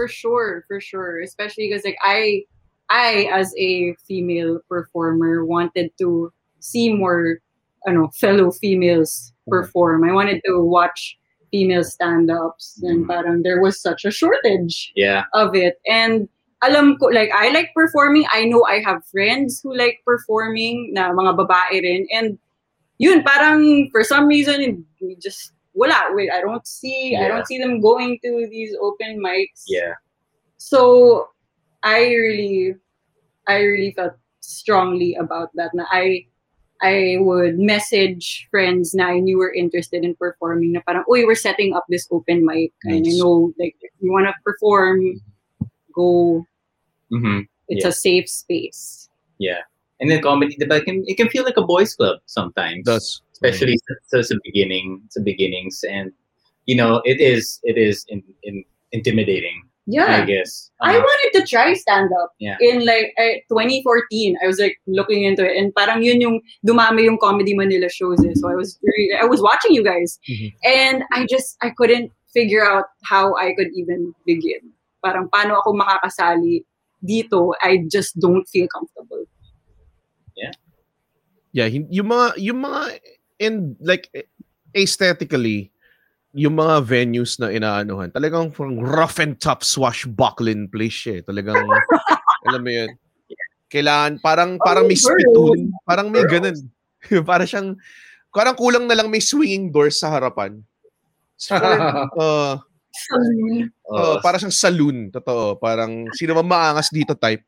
For 0.00 0.08
sure, 0.08 0.64
for 0.64 0.80
sure. 0.80 1.20
Especially 1.20 1.68
because 1.68 1.84
like 1.84 1.98
I 2.00 2.48
I 2.88 3.28
as 3.36 3.52
a 3.60 3.92
female 4.08 4.64
performer 4.64 5.44
wanted 5.44 5.92
to 6.00 6.32
see 6.60 6.94
more 6.94 7.44
you 7.86 7.92
know, 7.92 8.08
fellow 8.16 8.50
females 8.50 9.32
perform. 9.46 10.08
I 10.08 10.12
wanted 10.12 10.40
to 10.46 10.64
watch 10.64 11.18
female 11.50 11.84
stand-ups 11.84 12.80
and 12.82 13.00
mm-hmm. 13.04 13.10
parang 13.10 13.42
there 13.42 13.60
was 13.60 13.80
such 13.80 14.04
a 14.04 14.10
shortage 14.10 14.92
Yeah. 14.96 15.24
of 15.34 15.54
it. 15.54 15.80
And 15.86 16.28
alam 16.62 16.96
ko, 16.96 17.12
like, 17.12 17.30
I 17.34 17.52
like 17.52 17.72
performing. 17.76 18.24
I 18.32 18.44
know 18.44 18.64
I 18.64 18.80
have 18.80 19.04
friends 19.04 19.60
who 19.60 19.76
like 19.76 20.00
performing 20.06 20.92
na 20.94 21.12
mga 21.12 21.36
babae 21.36 21.82
rin. 21.82 22.06
And 22.12 22.38
yun, 22.96 23.22
parang 23.22 23.90
for 23.90 24.04
some 24.04 24.28
reason, 24.28 24.84
we 25.00 25.16
just, 25.16 25.52
wala. 25.80 26.12
Wait, 26.12 26.28
I 26.28 26.44
don't 26.44 26.66
see, 26.68 27.16
I 27.16 27.24
don't 27.32 27.48
see 27.48 27.56
them 27.56 27.80
going 27.80 28.20
to 28.20 28.46
these 28.52 28.76
open 28.76 29.16
mics. 29.16 29.64
Yeah. 29.64 29.96
So, 30.60 31.32
I 31.82 32.12
really, 32.12 32.76
I 33.48 33.64
really 33.64 33.92
felt 33.96 34.12
strongly 34.44 35.16
about 35.16 35.48
that. 35.56 35.72
Na 35.72 35.88
I, 35.88 36.28
I 36.84 37.16
would 37.24 37.56
message 37.56 38.48
friends 38.52 38.92
na 38.92 39.08
I 39.16 39.20
knew 39.20 39.40
were 39.40 39.52
interested 39.52 40.04
in 40.04 40.12
performing 40.16 40.76
na 40.76 40.84
parang, 40.84 41.04
uy, 41.08 41.24
we're 41.24 41.34
setting 41.36 41.72
up 41.72 41.88
this 41.88 42.04
open 42.12 42.44
mic. 42.44 42.76
And 42.84 43.00
I 43.00 43.00
Nice. 43.00 43.16
know, 43.16 43.52
like, 43.56 43.76
if 43.80 43.92
you 44.00 44.12
want 44.12 44.28
to 44.28 44.34
perform, 44.44 45.00
go. 45.96 46.44
hmm 47.08 47.48
It's 47.72 47.84
Yeah. 47.88 47.92
a 47.92 47.96
safe 47.96 48.28
space. 48.28 49.08
Yeah. 49.40 49.64
And 50.00 50.10
then 50.10 50.22
comedy, 50.22 50.56
diba, 50.56 50.78
it 50.80 50.84
can, 50.84 51.04
it 51.06 51.16
can 51.16 51.28
feel 51.28 51.44
like 51.44 51.56
a 51.56 51.62
boys' 51.62 51.94
club 51.94 52.18
sometimes. 52.26 52.84
Does. 52.84 53.22
especially 53.40 53.76
sa, 54.12 54.20
sa 54.20 54.34
beginning, 54.44 55.00
sa 55.08 55.20
beginnings, 55.24 55.80
and 55.88 56.12
you 56.68 56.76
know, 56.76 57.00
it 57.08 57.20
is 57.24 57.56
it 57.64 57.78
is 57.80 58.04
in, 58.12 58.20
in 58.44 58.64
intimidating. 58.92 59.64
yeah 59.88 60.04
I 60.04 60.18
Yeah. 60.20 60.24
guess. 60.28 60.70
I 60.84 60.96
Uh, 60.96 61.00
wanted 61.00 61.30
to 61.40 61.46
try 61.48 61.72
stand 61.72 62.12
up 62.20 62.36
Yeah. 62.38 62.60
in 62.60 62.84
like 62.84 63.16
eh, 63.16 63.40
2014. 63.48 64.36
I 64.42 64.46
was 64.46 64.60
like 64.60 64.76
looking 64.86 65.24
into 65.24 65.40
it, 65.48 65.56
and 65.56 65.72
parang 65.72 66.04
yun 66.04 66.20
yung 66.20 66.36
dumami 66.68 67.08
yung 67.08 67.16
Comedy 67.16 67.56
Manila 67.56 67.88
shows. 67.88 68.20
Eh. 68.28 68.36
So 68.36 68.52
I 68.52 68.54
was 68.60 68.76
really, 68.84 69.08
I 69.16 69.24
was 69.24 69.40
watching 69.40 69.72
you 69.72 69.80
guys, 69.82 70.20
Mhm. 70.28 70.52
and 70.68 70.96
I 71.16 71.24
just 71.24 71.56
I 71.64 71.72
couldn't 71.72 72.12
figure 72.36 72.60
out 72.60 72.92
how 73.08 73.34
I 73.40 73.56
could 73.56 73.72
even 73.72 74.12
begin. 74.28 74.68
Parang 75.00 75.32
paano 75.32 75.64
ako 75.64 75.80
makakasali 75.80 76.60
dito? 77.00 77.56
I 77.64 77.88
just 77.88 78.20
don't 78.20 78.44
feel 78.52 78.68
comfortable. 78.68 79.24
Yeah, 81.50 81.68
hin- 81.68 81.90
yung 81.90 82.08
mga 82.10 82.26
yung 82.38 82.60
mga 82.62 82.80
in 83.40 83.54
like 83.82 84.06
aesthetically 84.76 85.72
yung 86.30 86.62
mga 86.62 86.86
venues 86.86 87.42
na 87.42 87.50
inaanuhan, 87.50 88.10
talagang 88.14 88.54
from 88.54 88.78
rough 88.78 89.18
and 89.18 89.34
tough 89.42 89.66
swashbuckling 89.66 90.70
place 90.70 91.02
eh. 91.10 91.20
Talagang 91.26 91.58
alam 92.46 92.62
mo 92.62 92.70
yun. 92.70 92.90
Kailangan 93.70 94.22
parang 94.22 94.58
parang 94.62 94.86
may 94.86 94.98
spittoon, 94.98 95.74
parang 95.82 96.10
may 96.10 96.22
ganun. 96.26 96.54
para 97.30 97.46
siyang 97.46 97.74
parang 98.30 98.54
kulang 98.54 98.86
na 98.86 98.94
lang 98.94 99.10
may 99.10 99.22
swinging 99.22 99.74
doors 99.74 99.98
sa 99.98 100.10
harapan. 100.10 100.62
So, 101.34 101.58
uh, 102.22 102.62
uh, 103.90 104.16
para 104.22 104.38
siyang 104.38 104.54
saloon, 104.54 105.10
totoo. 105.10 105.58
Parang 105.58 106.06
sino 106.14 106.34
man 106.38 106.46
maangas 106.46 106.94
dito 106.94 107.18
type. 107.18 107.42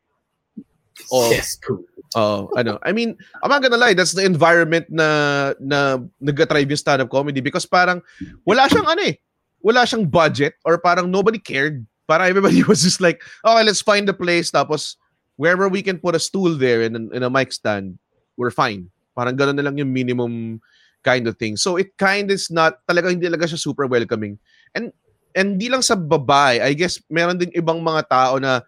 Oh. 1.11 1.29
yes, 1.31 1.57
cool. 1.57 1.83
Oh, 2.13 2.49
ano. 2.53 2.77
I 2.85 2.93
mean, 2.93 3.17
I'm 3.41 3.49
not 3.49 3.61
gonna 3.61 3.77
lie, 3.81 3.97
that's 3.97 4.13
the 4.13 4.25
environment 4.25 4.85
na 4.89 5.53
na 5.57 5.97
nag-thrive 6.21 6.69
yung 6.69 6.77
stand-up 6.77 7.09
comedy 7.09 7.41
because 7.41 7.65
parang 7.65 8.01
wala 8.45 8.69
siyang 8.69 8.85
ano 8.85 9.01
eh. 9.01 9.17
Wala 9.63 9.87
siyang 9.87 10.05
budget 10.05 10.53
or 10.61 10.77
parang 10.77 11.09
nobody 11.09 11.41
cared. 11.41 11.81
Parang 12.05 12.29
everybody 12.29 12.61
was 12.69 12.85
just 12.85 13.01
like, 13.01 13.25
okay, 13.41 13.63
let's 13.65 13.81
find 13.81 14.05
a 14.09 14.13
place 14.13 14.53
tapos 14.53 14.97
wherever 15.35 15.65
we 15.65 15.81
can 15.81 15.97
put 15.97 16.13
a 16.13 16.21
stool 16.21 16.53
there 16.53 16.85
and, 16.85 16.95
and 16.95 17.23
a 17.25 17.29
mic 17.29 17.49
stand, 17.49 17.97
we're 18.37 18.53
fine. 18.53 18.93
Parang 19.17 19.33
gano'n 19.33 19.57
na 19.57 19.65
lang 19.65 19.77
yung 19.77 19.89
minimum 19.89 20.61
kind 21.01 21.25
of 21.25 21.37
thing. 21.37 21.57
So 21.57 21.77
it 21.77 21.97
kind 21.97 22.29
is 22.29 22.49
not, 22.53 22.85
talaga 22.85 23.09
hindi 23.09 23.25
talaga 23.25 23.49
siya 23.49 23.57
super 23.57 23.89
welcoming. 23.89 24.37
And 24.77 24.93
and 25.33 25.57
di 25.57 25.69
lang 25.69 25.81
sa 25.81 25.97
babae, 25.97 26.61
I 26.61 26.73
guess 26.77 27.01
meron 27.09 27.41
din 27.41 27.49
ibang 27.57 27.81
mga 27.81 28.05
tao 28.09 28.37
na 28.37 28.61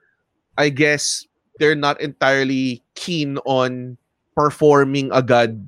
I 0.57 0.73
guess 0.73 1.25
they're 1.59 1.77
not 1.77 1.99
entirely 2.01 2.83
keen 2.95 3.37
on 3.47 3.97
performing 4.35 5.09
agad 5.15 5.59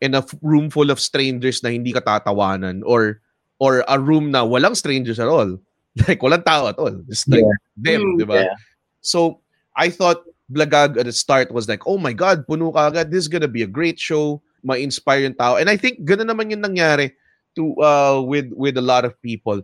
in 0.00 0.14
a 0.14 0.22
f- 0.22 0.34
room 0.42 0.70
full 0.70 0.90
of 0.94 1.00
strangers 1.02 1.62
na 1.62 1.70
hindi 1.74 1.90
ka 1.90 2.00
tatawanan 2.00 2.82
or 2.86 3.18
or 3.58 3.82
a 3.90 3.98
room 3.98 4.30
na 4.30 4.46
walang 4.46 4.76
strangers 4.78 5.18
at 5.18 5.26
all. 5.26 5.58
Like 6.06 6.22
walang 6.22 6.46
tao 6.46 6.70
at 6.70 6.78
all. 6.78 6.94
Just 7.10 7.26
like 7.26 7.42
them, 7.74 8.14
Mm, 8.14 8.18
di 8.22 8.24
ba? 8.24 8.46
yeah. 8.46 8.56
So 9.02 9.42
I 9.74 9.90
thought 9.90 10.22
Blagag 10.46 10.94
at 10.94 11.10
the 11.10 11.12
start 11.12 11.50
was 11.50 11.66
like, 11.66 11.82
oh 11.90 11.98
my 11.98 12.14
God, 12.14 12.46
puno 12.46 12.70
ka 12.70 12.86
agad. 12.94 13.10
This 13.10 13.26
is 13.26 13.30
gonna 13.30 13.50
be 13.50 13.66
a 13.66 13.70
great 13.70 13.98
show. 13.98 14.38
Ma-inspire 14.62 15.26
yung 15.26 15.34
tao. 15.34 15.58
And 15.58 15.66
I 15.66 15.74
think 15.76 16.06
ganun 16.06 16.30
naman 16.30 16.54
yung 16.54 16.62
nangyari 16.62 17.18
to 17.58 17.74
uh 17.82 18.22
with 18.22 18.54
with 18.54 18.78
a 18.78 18.84
lot 18.84 19.02
of 19.02 19.18
people. 19.26 19.58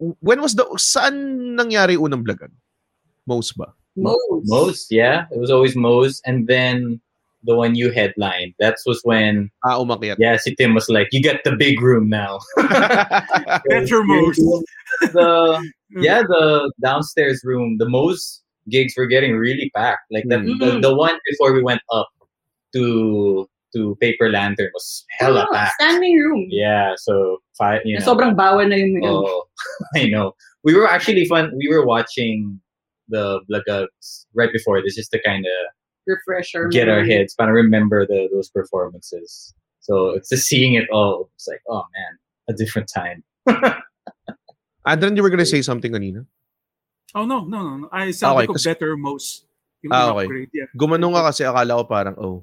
When 0.00 0.40
was 0.40 0.56
the 0.56 0.64
saan 0.80 1.52
nangyari 1.60 2.00
unang 2.00 2.24
Blagag? 2.24 2.56
Moe's 3.28 3.52
ba? 3.52 3.76
Moe's. 3.96 4.42
Moe's, 4.44 4.86
yeah. 4.90 5.26
It 5.32 5.38
was 5.38 5.50
always 5.50 5.74
Moe's, 5.76 6.20
and 6.26 6.46
then 6.46 7.00
the 7.44 7.54
one 7.56 7.74
you 7.74 7.90
headlined. 7.92 8.54
That 8.58 8.76
was 8.86 9.00
when, 9.04 9.50
Ah, 9.64 9.78
umakyat. 9.78 10.16
yeah, 10.18 10.36
si 10.36 10.54
Tim 10.56 10.74
was 10.74 10.88
like, 10.88 11.08
"You 11.12 11.22
get 11.22 11.44
the 11.44 11.54
big 11.56 11.80
room 11.80 12.08
now." 12.08 12.40
Better 13.68 14.02
Moe's. 14.04 14.36
The 15.12 15.62
yeah, 15.90 16.22
the 16.22 16.72
downstairs 16.82 17.42
room, 17.44 17.76
the 17.78 17.88
Moe's 17.88 18.42
gigs 18.68 18.94
were 18.96 19.06
getting 19.06 19.36
really 19.36 19.70
packed. 19.74 20.10
Like 20.10 20.24
the, 20.28 20.36
Mm. 20.36 20.58
the 20.58 20.80
the 20.90 20.94
one 20.94 21.14
before 21.30 21.52
we 21.52 21.62
went 21.62 21.80
up 21.92 22.08
to 22.74 23.46
to 23.74 23.94
Paper 24.00 24.30
Lantern 24.30 24.70
was 24.74 25.04
hella 25.18 25.46
Oh, 25.48 25.54
packed. 25.54 25.74
standing 25.80 26.18
room. 26.18 26.46
Yeah, 26.50 26.94
so 26.96 27.38
five, 27.58 27.82
you 27.84 27.98
know. 27.98 28.04
Sobrang 28.04 28.34
bawal 28.34 28.66
na 28.68 28.74
yun. 28.76 29.00
Oh, 29.04 29.44
I 29.94 30.06
know. 30.06 30.34
We 30.64 30.74
were 30.74 30.88
actually 30.88 31.26
fun. 31.26 31.52
We 31.56 31.68
were 31.68 31.84
watching 31.86 32.58
the 33.08 33.40
Blagags 33.50 34.26
right 34.34 34.52
before 34.52 34.82
this, 34.82 34.94
just 34.96 35.10
to 35.12 35.22
kind 35.22 35.44
of 35.44 35.60
Refresh 36.06 36.54
our 36.54 36.68
get 36.70 36.88
our 36.88 37.02
heads, 37.02 37.34
kind 37.34 37.50
of 37.50 37.54
remember 37.58 38.06
the 38.06 38.28
those 38.32 38.48
performances. 38.48 39.52
So 39.82 40.10
it's 40.10 40.28
just 40.30 40.46
seeing 40.46 40.74
it 40.74 40.86
all. 40.94 41.30
It's 41.34 41.48
like, 41.50 41.62
oh 41.68 41.82
man, 41.82 42.12
a 42.46 42.52
different 42.54 42.86
time. 42.86 43.24
Adrian, 44.86 45.16
you 45.16 45.22
were 45.22 45.30
gonna 45.30 45.46
say 45.46 45.62
something 45.62 45.90
kanina? 45.90 46.26
Oh 47.14 47.24
no, 47.26 47.42
no, 47.44 47.58
no. 47.62 47.76
no. 47.76 47.88
I 47.90 48.10
said 48.14 48.30
Okay, 48.30 48.46
ko 48.46 48.52
kasi- 48.54 48.70
better 48.70 48.94
Moe's. 48.96 49.42
Yung 49.82 49.92
Ah, 49.92 50.14
okay. 50.14 50.24
upgrade, 50.30 50.50
yeah. 50.54 50.70
Gumanong 50.78 51.14
ka 51.14 51.22
kasi 51.30 51.42
akala 51.42 51.74
ko 51.78 51.84
parang, 51.90 52.14
oh, 52.22 52.42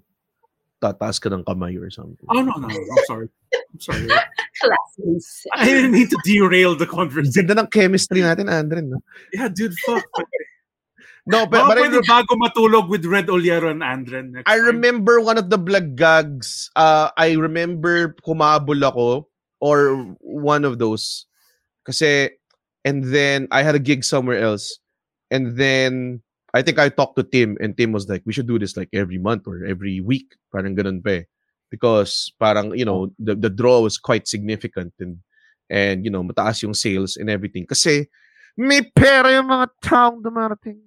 tataas 0.83 1.19
ka 1.23 1.31
ng 1.31 1.43
kamay 1.47 1.75
or 1.79 1.87
something. 1.89 2.27
Oh 2.29 2.43
no, 2.43 2.51
no, 2.59 2.67
no. 2.67 2.75
I'm 2.75 3.05
sorry. 3.07 3.27
I'm 3.55 3.79
sorry. 3.79 4.07
Classmates. 4.59 5.47
I 5.55 5.65
didn't 5.65 5.91
mean 5.91 6.07
to 6.11 6.19
derail 6.27 6.75
the 6.75 6.83
Ang 6.83 6.91
conversation. 6.91 7.47
ganda 7.47 7.63
ng 7.63 7.71
chemistry 7.71 8.19
natin, 8.21 8.51
Andren. 8.51 8.91
No, 8.91 8.99
Yeah, 9.31 9.47
dude, 9.47 9.71
fuck. 9.87 10.03
no 11.25 11.45
but, 11.47 11.67
but 11.67 11.77
I, 11.77 11.87
pwede 11.87 12.03
bago 12.03 12.35
matulog 12.35 12.89
with 12.89 13.05
Red 13.05 13.27
Ollero 13.27 13.71
and 13.71 13.81
Andren 13.81 14.31
next 14.31 14.49
I 14.49 14.57
time. 14.57 14.65
remember 14.75 15.21
one 15.21 15.37
of 15.37 15.49
the 15.49 15.59
Blagags. 15.59 16.69
Uh, 16.75 17.09
I 17.15 17.33
remember 17.39 18.15
kumabol 18.25 18.83
ako 18.83 19.27
or 19.63 20.15
one 20.19 20.65
of 20.65 20.77
those. 20.79 21.25
Kasi, 21.87 22.31
and 22.83 23.03
then 23.03 23.47
I 23.51 23.63
had 23.63 23.75
a 23.75 23.79
gig 23.79 24.03
somewhere 24.03 24.39
else. 24.39 24.79
And 25.31 25.55
then 25.55 26.21
I 26.53 26.61
think 26.61 26.79
I 26.79 26.89
talked 26.89 27.15
to 27.15 27.23
Tim 27.23 27.57
and 27.59 27.75
Tim 27.75 27.91
was 27.91 28.07
like, 28.07 28.23
we 28.25 28.33
should 28.33 28.47
do 28.47 28.59
this 28.59 28.75
like 28.75 28.89
every 28.91 29.17
month 29.17 29.47
or 29.47 29.63
every 29.63 30.03
week. 30.03 30.35
Parang 30.51 30.75
ganun 30.75 31.03
pa 31.03 31.23
eh. 31.23 31.23
Because 31.71 32.31
parang, 32.39 32.75
you 32.75 32.85
know, 32.85 33.15
the, 33.17 33.35
the 33.35 33.49
draw 33.49 33.79
was 33.79 33.97
quite 33.97 34.27
significant 34.27 34.93
and, 34.99 35.19
and, 35.69 36.05
you 36.05 36.11
know, 36.11 36.23
mataas 36.23 36.61
yung 36.61 36.75
sales 36.75 37.17
and 37.17 37.29
everything. 37.29 37.65
Kasi, 37.65 38.05
may 38.55 38.83
pera 38.83 39.33
yung 39.33 39.49
mga 39.49 39.67
taong 39.81 40.21
dumarating. 40.21 40.77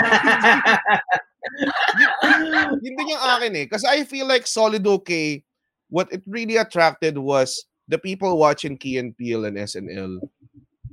yun 2.82 2.94
din 2.96 3.08
yung 3.12 3.22
akin 3.22 3.52
eh. 3.56 3.66
Kasi 3.66 3.86
I 3.88 4.04
feel 4.04 4.26
like 4.26 4.46
Solid 4.46 4.86
OK, 4.86 5.42
what 5.88 6.08
it 6.12 6.22
really 6.26 6.56
attracted 6.56 7.18
was 7.18 7.64
the 7.88 7.98
people 7.98 8.38
watching 8.38 8.76
Key 8.76 8.98
and 8.98 9.16
Peele 9.16 9.44
and 9.44 9.56
SNL 9.56 10.20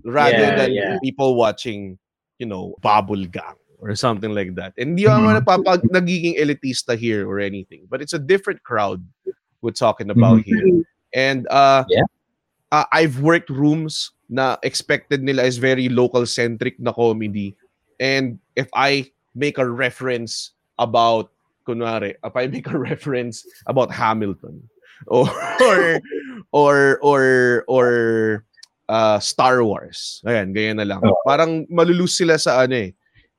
rather 0.03 0.51
Yeah, 0.51 0.55
than 0.55 0.71
yeah. 0.73 0.97
people 1.03 1.35
watching, 1.35 1.97
you 2.39 2.45
know, 2.47 2.75
Bubble 2.81 3.25
Gang 3.25 3.55
or 3.79 3.93
something 3.95 4.33
like 4.33 4.55
that. 4.55 4.73
And 4.77 4.97
hindi 4.97 5.05
ako 5.05 5.37
napapag 5.37 5.81
nagiging 5.93 6.39
elitista 6.41 6.97
here 6.97 7.29
or 7.29 7.39
anything. 7.39 7.85
But 7.89 8.01
it's 8.01 8.13
a 8.13 8.19
different 8.19 8.63
crowd 8.63 9.03
we're 9.61 9.71
talking 9.77 10.09
about 10.09 10.41
here. 10.41 10.81
And 11.13 11.47
uh, 11.49 11.83
Yeah. 11.89 12.03
uh, 12.71 12.85
I've 12.91 13.21
worked 13.21 13.49
rooms 13.49 14.11
na 14.29 14.57
expected 14.63 15.23
nila 15.23 15.43
is 15.43 15.57
very 15.57 15.89
local 15.89 16.25
centric 16.25 16.79
na 16.79 16.91
comedy. 16.91 17.55
And 17.99 18.39
if 18.55 18.69
I 18.73 19.11
make 19.35 19.57
a 19.57 19.67
reference 19.67 20.51
about 20.79 21.31
kunwari, 21.67 22.15
if 22.23 22.35
I 22.35 22.47
make 22.47 22.67
a 22.67 22.77
reference 22.91 23.45
about 23.65 23.91
Hamilton 23.91 24.61
or 25.07 25.29
or 25.61 26.01
or 26.51 26.75
or, 27.01 27.23
or 27.67 27.87
uh, 28.89 29.19
Star 29.19 29.63
Wars. 29.63 30.23
Ayan, 30.25 30.55
ganyan 30.55 30.77
na 30.81 30.87
lang. 30.87 30.99
Oo. 31.03 31.21
Parang 31.27 31.67
malulus 31.69 32.17
sila 32.17 32.39
sa 32.39 32.63
ano 32.63 32.89
eh. 32.89 32.91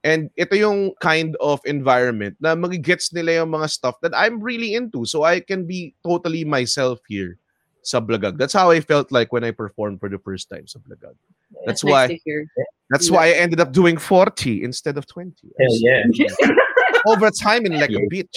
And 0.07 0.31
ito 0.39 0.55
yung 0.55 0.95
kind 1.03 1.35
of 1.43 1.59
environment 1.67 2.39
na 2.39 2.55
magigets 2.55 3.11
nila 3.11 3.43
yung 3.43 3.51
mga 3.51 3.67
stuff 3.67 3.99
that 4.01 4.15
I'm 4.15 4.39
really 4.39 4.79
into. 4.79 5.03
So 5.05 5.27
I 5.27 5.43
can 5.43 5.67
be 5.67 5.99
totally 6.07 6.47
myself 6.47 7.03
here 7.11 7.35
sa 7.83 7.99
Blagag. 7.99 8.39
That's 8.39 8.55
how 8.55 8.71
I 8.71 8.79
felt 8.79 9.11
like 9.11 9.35
when 9.35 9.43
I 9.43 9.51
performed 9.51 9.99
for 9.99 10.07
the 10.07 10.23
first 10.23 10.47
time 10.47 10.71
sa 10.71 10.79
Blagag. 10.79 11.19
That's 11.67 11.85
nice 11.85 11.93
why 11.93 12.07
to 12.09 12.19
hear. 12.25 12.47
that's 12.91 13.11
why 13.11 13.29
I 13.29 13.33
ended 13.33 13.61
up 13.61 13.73
doing 13.73 13.97
40 13.97 14.65
instead 14.65 14.97
of 14.97 15.07
20. 15.07 15.33
Hell 15.59 15.77
yeah. 15.81 16.03
Overtime 17.07 17.67
in 17.67 17.79
like 17.79 17.91
a 17.91 18.05
bitch. 18.13 18.35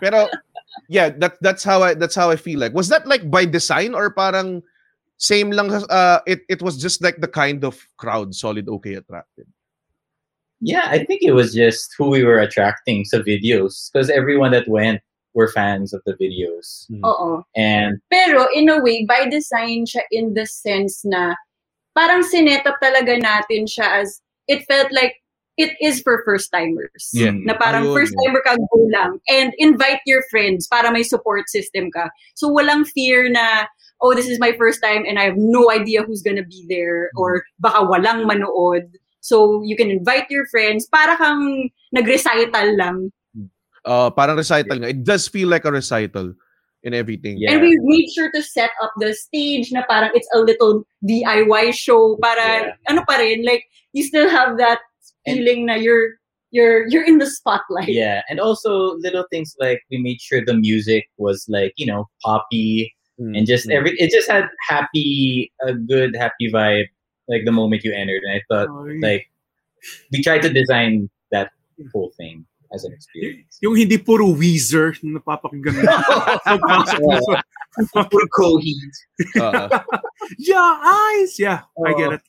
Pero 0.00 0.28
yeah, 0.88 1.10
that 1.18 1.36
that's 1.40 1.64
how 1.64 1.82
I 1.82 1.94
that's 1.94 2.14
how 2.14 2.30
I 2.30 2.36
feel 2.36 2.58
like. 2.58 2.74
Was 2.74 2.88
that 2.88 3.06
like 3.06 3.30
by 3.30 3.44
design 3.44 3.94
or 3.94 4.10
parang 4.12 4.62
same 5.18 5.50
lang 5.50 5.70
uh 5.70 6.20
it 6.26 6.42
it 6.48 6.62
was 6.62 6.80
just 6.80 7.02
like 7.02 7.20
the 7.20 7.28
kind 7.28 7.64
of 7.64 7.76
crowd 7.96 8.34
solid 8.34 8.68
okay 8.68 8.94
attracted. 8.94 9.46
Yeah, 10.60 10.86
I 10.88 11.04
think 11.04 11.22
it 11.22 11.32
was 11.32 11.54
just 11.54 11.94
who 11.96 12.10
we 12.10 12.22
were 12.24 12.38
attracting 12.38 13.04
sa 13.04 13.18
videos 13.18 13.90
because 13.90 14.10
everyone 14.10 14.52
that 14.52 14.68
went 14.68 15.00
were 15.32 15.48
fans 15.48 15.94
of 15.94 16.02
the 16.04 16.14
videos. 16.20 16.90
Oo. 17.04 17.44
And 17.56 17.96
Pero 18.10 18.46
in 18.54 18.68
a 18.68 18.82
way, 18.82 19.04
by 19.06 19.28
design 19.28 19.86
siya 19.86 20.02
in 20.10 20.34
the 20.34 20.44
sense 20.44 21.00
na 21.04 21.34
parang 22.00 22.24
sinetap 22.24 22.80
talaga 22.80 23.20
natin 23.20 23.68
siya 23.68 24.00
as 24.00 24.24
it 24.48 24.64
felt 24.64 24.88
like 24.88 25.20
it 25.60 25.76
is 25.84 26.00
for 26.00 26.24
first 26.24 26.48
timers. 26.48 27.12
Yeah. 27.12 27.36
Na 27.36 27.52
parang 27.60 27.92
Ayun, 27.92 27.92
first 27.92 28.16
timer 28.16 28.40
ka 28.40 28.56
go 28.56 28.80
lang 28.88 29.20
and 29.28 29.52
invite 29.60 30.00
your 30.08 30.24
friends 30.32 30.64
para 30.64 30.88
may 30.88 31.04
support 31.04 31.52
system 31.52 31.92
ka. 31.92 32.08
So 32.40 32.48
walang 32.48 32.88
fear 32.88 33.28
na 33.28 33.68
oh 34.00 34.16
this 34.16 34.32
is 34.32 34.40
my 34.40 34.56
first 34.56 34.80
time 34.80 35.04
and 35.04 35.20
I 35.20 35.28
have 35.28 35.36
no 35.36 35.68
idea 35.68 36.00
who's 36.00 36.24
gonna 36.24 36.48
be 36.48 36.64
there 36.72 37.12
or 37.20 37.44
baka 37.60 37.84
walang 37.84 38.24
manood. 38.24 38.88
So 39.20 39.60
you 39.60 39.76
can 39.76 39.92
invite 39.92 40.32
your 40.32 40.48
friends 40.48 40.88
para 40.88 41.20
kang 41.20 41.68
nag-recital 41.92 42.80
lang. 42.80 43.12
Uh 43.84 44.08
parang 44.08 44.40
recital 44.40 44.80
nga. 44.80 44.88
It 44.88 45.04
does 45.04 45.28
feel 45.28 45.52
like 45.52 45.68
a 45.68 45.72
recital 45.76 46.32
in 46.82 46.94
everything. 46.94 47.36
Yeah. 47.38 47.52
And 47.52 47.60
we 47.62 47.76
made 47.82 48.08
sure 48.14 48.30
to 48.32 48.42
set 48.42 48.70
up 48.82 48.92
the 48.98 49.12
stage 49.14 49.70
na 49.72 49.82
parang 49.88 50.10
it's 50.14 50.28
a 50.34 50.40
little 50.40 50.84
DIY 51.04 51.74
show 51.74 52.16
para 52.22 52.72
Yeah. 52.72 52.88
ano 52.88 53.04
pa 53.08 53.16
rin 53.20 53.44
like 53.44 53.64
you 53.92 54.02
still 54.04 54.28
have 54.28 54.56
that 54.58 54.80
And- 55.26 55.36
feeling 55.44 55.66
na 55.66 55.74
you're 55.76 56.16
you're 56.50 56.88
you're 56.88 57.04
in 57.06 57.18
the 57.22 57.28
spotlight. 57.30 57.92
yeah, 57.92 58.22
and 58.28 58.40
also 58.40 58.96
little 58.98 59.22
things 59.30 59.54
like 59.60 59.82
we 59.90 59.98
made 60.02 60.18
sure 60.20 60.42
the 60.44 60.56
music 60.56 61.06
was 61.18 61.46
like, 61.48 61.72
you 61.76 61.86
know, 61.86 62.08
poppy 62.24 62.94
Mm, 63.20 63.36
and 63.36 63.44
just 63.46 63.68
mm. 63.68 63.76
every 63.76 63.92
it 64.00 64.08
just 64.08 64.32
had 64.32 64.48
happy 64.64 65.52
a 65.60 65.76
good 65.76 66.16
happy 66.16 66.48
vibe 66.48 66.88
like 67.28 67.44
the 67.44 67.52
moment 67.52 67.84
you 67.84 67.92
entered 67.92 68.24
and 68.24 68.32
I 68.32 68.40
thought 68.48 68.72
Oh, 68.72 68.88
like 69.04 69.28
we 70.10 70.24
tried 70.24 70.40
to 70.40 70.48
design 70.48 71.12
that 71.30 71.52
whole 71.92 72.16
thing 72.16 72.48
as 72.72 72.84
an 72.84 72.92
experience. 72.92 73.58
Yung 73.62 73.74
hindi 73.76 73.98
puro 73.98 74.30
Weezer 74.32 74.94
na 75.02 75.18
napapakinggan 75.18 75.74
mo. 75.74 75.82
Puro 78.10 78.26
Coheed. 78.34 78.90
Uh, 79.38 79.68
yeah, 80.38 80.78
eyes. 80.82 81.38
Yeah, 81.38 81.62
I 81.86 81.94
get 81.94 82.12
it. 82.18 82.22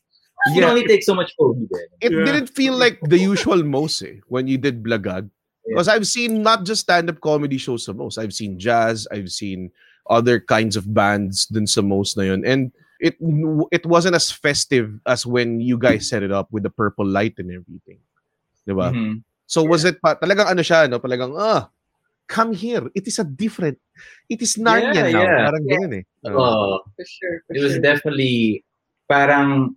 You 0.54 0.62
Yeah. 0.62 0.70
only 0.70 0.86
take 0.88 1.04
so 1.04 1.14
much 1.14 1.34
Coheed. 1.40 1.70
eh. 1.74 2.10
it 2.10 2.12
Yeah. 2.14 2.26
didn't 2.26 2.50
feel 2.54 2.78
like 2.78 2.98
the 3.06 3.18
usual 3.18 3.62
Moe's 3.64 4.02
eh, 4.02 4.22
when 4.28 4.48
you 4.48 4.58
did 4.58 4.84
Blagag. 4.84 5.30
Because 5.66 5.88
I've 5.88 6.08
seen 6.08 6.42
not 6.42 6.66
just 6.66 6.82
stand-up 6.90 7.22
comedy 7.22 7.58
shows 7.58 7.86
sa 7.86 7.94
Moe's. 7.94 8.18
I've 8.18 8.34
seen 8.34 8.58
jazz, 8.58 9.08
I've 9.14 9.30
seen 9.30 9.70
other 10.10 10.42
kinds 10.42 10.74
of 10.76 10.90
bands 10.94 11.46
dun 11.46 11.66
sa 11.70 11.82
Moe's 11.82 12.18
na 12.18 12.24
yun. 12.34 12.42
And 12.46 12.74
it 13.00 13.18
it 13.72 13.86
wasn't 13.86 14.18
as 14.18 14.30
festive 14.34 14.98
as 15.06 15.26
when 15.26 15.62
you 15.62 15.78
guys 15.78 16.10
set 16.10 16.22
it 16.26 16.34
up 16.34 16.50
with 16.50 16.66
the 16.66 16.74
purple 16.74 17.06
light 17.06 17.38
and 17.38 17.50
everything. 17.54 18.02
Diba? 18.66 18.90
Mhm. 18.94 19.22
So 19.52 19.68
was 19.68 19.84
it 19.84 20.00
pa, 20.00 20.16
talagang 20.16 20.48
ano 20.48 20.64
siya, 20.64 20.88
no? 20.88 21.04
Talagang, 21.04 21.36
ah, 21.36 21.68
come 22.32 22.56
here. 22.56 22.88
It 22.96 23.04
is 23.04 23.20
a 23.20 23.28
different, 23.28 23.76
it 24.32 24.40
is 24.40 24.56
Narnia 24.56 24.96
Yeah, 24.96 25.12
now. 25.12 25.24
yeah. 25.28 25.40
Parang 25.52 25.64
ganun 25.68 25.92
eh. 26.00 26.04
Uh, 26.24 26.40
Oh, 26.40 26.80
For 26.96 27.04
sure. 27.04 27.44
For 27.44 27.52
it 27.52 27.60
was 27.60 27.76
sure. 27.76 27.84
definitely 27.84 28.64
parang 29.12 29.76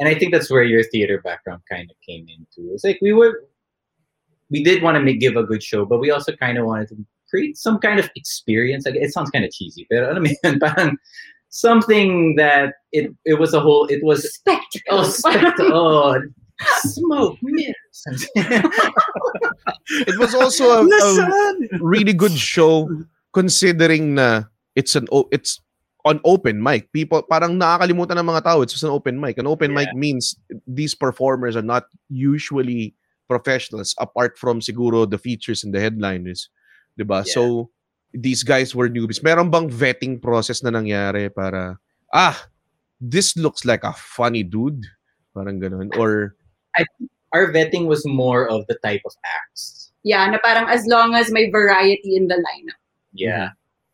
and 0.00 0.08
I 0.08 0.16
think 0.16 0.32
that's 0.32 0.48
where 0.48 0.64
your 0.64 0.80
theater 0.88 1.20
background 1.20 1.60
kind 1.68 1.84
of 1.92 1.96
came 2.00 2.24
into. 2.32 2.72
It's 2.72 2.80
like 2.88 2.96
we 3.04 3.12
were 3.12 3.44
we 4.48 4.64
did 4.64 4.80
want 4.80 4.96
to 4.96 5.04
make 5.04 5.20
give 5.20 5.36
a 5.36 5.44
good 5.44 5.60
show, 5.60 5.84
but 5.84 6.00
we 6.00 6.08
also 6.08 6.32
kind 6.40 6.56
of 6.56 6.64
wanted 6.64 6.88
to 6.88 6.96
create 7.28 7.60
some 7.60 7.76
kind 7.76 8.00
of 8.00 8.08
experience. 8.16 8.88
Like 8.88 8.96
it 8.96 9.12
sounds 9.12 9.28
kind 9.28 9.44
of 9.44 9.52
cheesy, 9.52 9.84
but 9.92 10.08
I 10.08 10.16
mean 10.16 10.40
parang 10.64 10.96
something 11.52 12.40
that 12.40 12.80
it 12.96 13.12
it 13.28 13.36
was 13.36 13.52
a 13.52 13.60
whole 13.60 13.84
it 13.92 14.00
was 14.00 14.24
spectacle. 14.32 14.96
oh, 14.96 15.04
spect- 15.04 15.60
oh 15.68 16.16
smoke 16.84 17.36
mirrors. 17.42 18.28
it 20.06 20.18
was 20.18 20.34
also 20.34 20.64
a, 20.70 20.82
a 20.84 21.78
really 21.80 22.12
good 22.12 22.36
show 22.36 22.88
considering 23.32 24.14
na 24.14 24.44
it's 24.74 24.96
an 24.96 25.06
it's 25.30 25.60
on 26.04 26.20
open 26.24 26.62
mic. 26.62 26.92
People 26.92 27.22
parang 27.22 27.60
nakakalimutan 27.60 28.16
ng 28.18 28.28
mga 28.28 28.44
tao 28.44 28.62
it's 28.62 28.72
just 28.72 28.86
an 28.86 28.94
open 28.94 29.20
mic. 29.20 29.38
An 29.38 29.46
open 29.46 29.72
mic 29.72 29.92
means 29.94 30.36
these 30.66 30.94
performers 30.94 31.56
are 31.56 31.66
not 31.66 31.84
usually 32.08 32.94
professionals 33.28 33.94
apart 34.00 34.34
from 34.38 34.60
siguro 34.60 35.08
the 35.08 35.18
features 35.18 35.62
and 35.62 35.74
the 35.74 35.80
headliners. 35.80 36.48
'Di 36.96 37.04
ba? 37.04 37.22
Yeah. 37.22 37.34
So 37.36 37.42
these 38.10 38.42
guys 38.42 38.74
were 38.74 38.90
newbies. 38.90 39.22
Meron 39.22 39.52
bang 39.52 39.70
vetting 39.70 40.18
process 40.18 40.64
na 40.64 40.74
nangyari 40.74 41.30
para 41.30 41.78
ah 42.10 42.36
this 42.98 43.36
looks 43.38 43.64
like 43.64 43.86
a 43.86 43.94
funny 43.94 44.42
dude? 44.42 44.82
Parang 45.30 45.62
ganun 45.62 45.94
or 45.94 46.34
Our 47.32 47.52
vetting 47.52 47.86
was 47.86 48.04
more 48.06 48.48
of 48.50 48.66
the 48.66 48.78
type 48.82 49.02
of 49.06 49.14
acts. 49.22 49.92
Yeah, 50.02 50.26
na 50.26 50.38
parang 50.42 50.68
as 50.68 50.86
long 50.86 51.14
as 51.14 51.30
may 51.30 51.50
variety 51.50 52.16
in 52.16 52.26
the 52.26 52.36
lineup. 52.40 52.80
Yeah. 53.12 53.50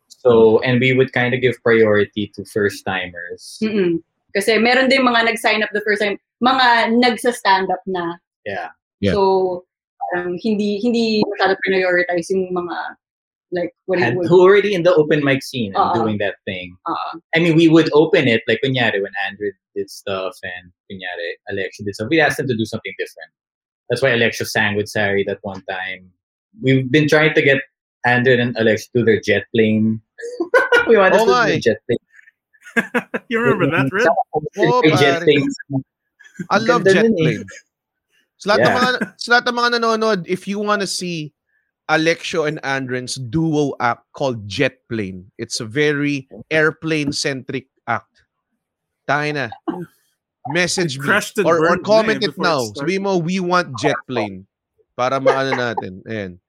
So 0.07 0.59
and 0.61 0.79
we 0.79 0.93
would 0.93 1.13
kind 1.13 1.33
of 1.33 1.41
give 1.41 1.61
priority 1.61 2.31
to 2.35 2.45
first 2.45 2.85
timers. 2.85 3.59
Mm-mm. 3.61 4.01
Kasi 4.33 4.57
meron 4.57 4.89
din 4.89 5.05
mga 5.05 5.25
nag-sign 5.25 5.63
up 5.63 5.69
the 5.73 5.81
first 5.81 6.01
time, 6.01 6.17
mga 6.41 6.97
nagsa-stand 6.97 7.69
up 7.69 7.81
na. 7.85 8.17
Yeah. 8.45 8.69
Yeah. 8.99 9.13
So, 9.13 9.65
parang 9.97 10.37
hindi 10.41 10.81
hindi 10.81 11.21
masyado 11.25 11.57
prioritize 11.65 12.29
yung 12.33 12.49
mga 12.53 12.77
like 13.51 13.71
what 13.85 13.99
had, 13.99 14.13
it 14.13 14.17
would. 14.17 14.27
who 14.27 14.41
already 14.41 14.73
in 14.73 14.83
the 14.83 14.93
open 14.95 15.23
mic 15.23 15.41
scene 15.43 15.71
and 15.75 15.77
Uh-uh. 15.83 16.03
doing 16.03 16.17
that 16.19 16.35
thing. 16.45 16.75
Uh, 16.85 17.19
I 17.35 17.39
mean, 17.39 17.55
we 17.55 17.69
would 17.69 17.89
open 17.93 18.27
it 18.27 18.41
like 18.47 18.59
kunyari 18.63 18.99
when 19.01 19.11
Andrew 19.27 19.51
did 19.75 19.89
stuff 19.89 20.35
and 20.43 20.71
kunyari 20.91 21.39
Alexia 21.49 21.85
did 21.85 21.95
stuff. 21.95 22.09
We 22.09 22.19
asked 22.19 22.37
them 22.37 22.47
to 22.47 22.57
do 22.57 22.65
something 22.65 22.93
different. 22.99 23.31
That's 23.89 24.01
why 24.01 24.11
Alexia 24.11 24.45
sang 24.47 24.75
with 24.75 24.89
Sari 24.89 25.23
that 25.27 25.39
one 25.43 25.63
time. 25.69 26.11
We've 26.61 26.91
been 26.91 27.07
trying 27.07 27.33
to 27.35 27.41
get 27.41 27.61
Andrew 28.05 28.35
and 28.35 28.57
Alex 28.57 28.89
do 28.93 29.03
their 29.03 29.19
jet 29.21 29.43
plane. 29.55 30.01
we 30.87 30.97
wanted 30.97 31.19
Oh, 31.21 31.25
to 31.25 31.31
do 31.31 31.31
nga 31.31 31.45
the 31.47 31.55
eh. 31.55 31.59
jet 31.63 31.79
plane. 31.87 32.03
you 33.29 33.39
remember 33.39 33.67
that, 33.71 33.87
Red? 33.91 34.07
Oo, 34.59 34.81
May 34.83 34.91
jet 34.99 35.19
pare. 35.19 35.25
planes. 35.25 35.55
I 36.51 36.57
love 36.59 36.83
Ganda 36.83 36.93
jet 36.93 37.05
nun 37.07 37.15
eh. 37.15 37.23
plane. 37.23 37.45
Sa 38.37 38.45
lahat, 38.53 38.59
ng 38.59 38.69
Yeah. 38.69 38.77
mga, 38.77 38.89
sa 39.17 39.27
lahat 39.33 39.43
ng 39.49 39.55
mga 39.57 39.69
nanonood, 39.81 40.19
if 40.29 40.45
you 40.45 40.59
want 40.61 40.81
to 40.83 40.89
see 40.89 41.33
Alexio 41.89 42.47
and 42.47 42.61
Andren's 42.63 43.15
duo 43.15 43.73
act 43.79 44.03
called 44.13 44.47
Jet 44.47 44.79
Plane, 44.89 45.31
it's 45.37 45.59
a 45.59 45.65
very 45.65 46.27
airplane-centric 46.51 47.67
act. 47.87 48.23
Tayo 49.07 49.33
na. 49.33 49.47
Message 50.49 50.99
me. 50.99 51.07
Or, 51.45 51.67
or 51.67 51.77
comment 51.79 52.23
it 52.23 52.37
now. 52.37 52.63
it 52.63 52.75
started. 52.75 53.01
Mo, 53.01 53.17
we 53.17 53.39
want 53.39 53.77
jet 53.79 53.95
plane. 54.07 54.45
Para 54.95 55.19
maano 55.19 55.55
natin. 55.55 56.03
Ayan. 56.07 56.39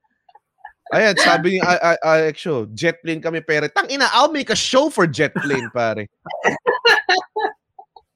Ayan, 0.94 1.14
sabi 1.18 1.50
ni 1.50 1.60
A- 1.60 1.94
A- 1.94 2.02
Alexio, 2.16 2.66
jet 2.74 3.02
plane 3.04 3.20
kami 3.20 3.40
pere. 3.40 3.68
Tang 3.68 3.90
ina, 3.90 4.08
I'll 4.12 4.32
make 4.32 4.50
a 4.50 4.56
show 4.56 4.88
for 4.90 5.06
jet 5.06 5.34
plane, 5.34 5.70
pare. 5.74 6.06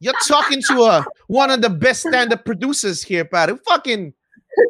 You're 0.01 0.19
talking 0.27 0.63
to 0.71 0.83
uh, 0.83 1.03
one 1.29 1.51
of 1.51 1.63
the 1.63 1.71
best 1.71 2.03
stand-up 2.03 2.45
producers 2.45 3.03
here, 3.05 3.25
pare. 3.25 3.55
Fucking 3.69 4.15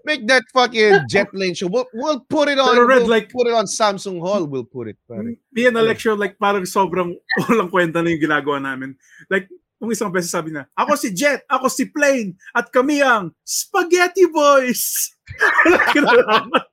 make 0.05 0.27
that 0.27 0.43
fucking 0.53 1.07
jet 1.09 1.31
plane 1.35 1.55
show. 1.55 1.67
We'll, 1.69 1.87
we'll 1.95 2.21
put 2.21 2.49
it 2.49 2.59
on. 2.59 2.75
Pero 2.75 2.87
Red, 2.87 3.03
we'll 3.03 3.11
like- 3.11 3.31
put 3.31 3.47
it 3.47 3.55
on 3.55 3.67
Samsung 3.67 4.21
Hall. 4.21 4.45
We'll 4.47 4.65
put 4.69 4.89
it, 4.89 4.97
pare. 5.09 5.23
Mm, 5.23 5.37
me 5.53 5.67
and 5.67 5.77
Alexio, 5.77 6.19
like, 6.19 6.39
parang 6.39 6.63
sobrang 6.63 7.17
walang 7.47 7.71
kwenta 7.71 8.03
na 8.03 8.11
yung 8.11 8.23
ginagawa 8.23 8.63
namin. 8.63 8.95
Like, 9.31 9.49
nung 9.83 9.91
isang 9.91 10.15
beses 10.15 10.31
sabi 10.31 10.55
na, 10.55 10.71
ako 10.79 10.95
si 10.95 11.11
Jet, 11.11 11.43
ako 11.51 11.67
si 11.67 11.91
Plane, 11.91 12.39
at 12.55 12.71
kami 12.71 13.03
ang 13.03 13.35
Spaghetti 13.43 14.31
Boys. 14.31 15.11
Walang 15.67 15.87
kinalaman. 15.91 16.65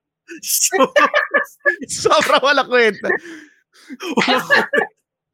so, 0.45 0.77
Sobra 1.89 2.37
wala 2.37 2.61
kwenta. 2.69 3.09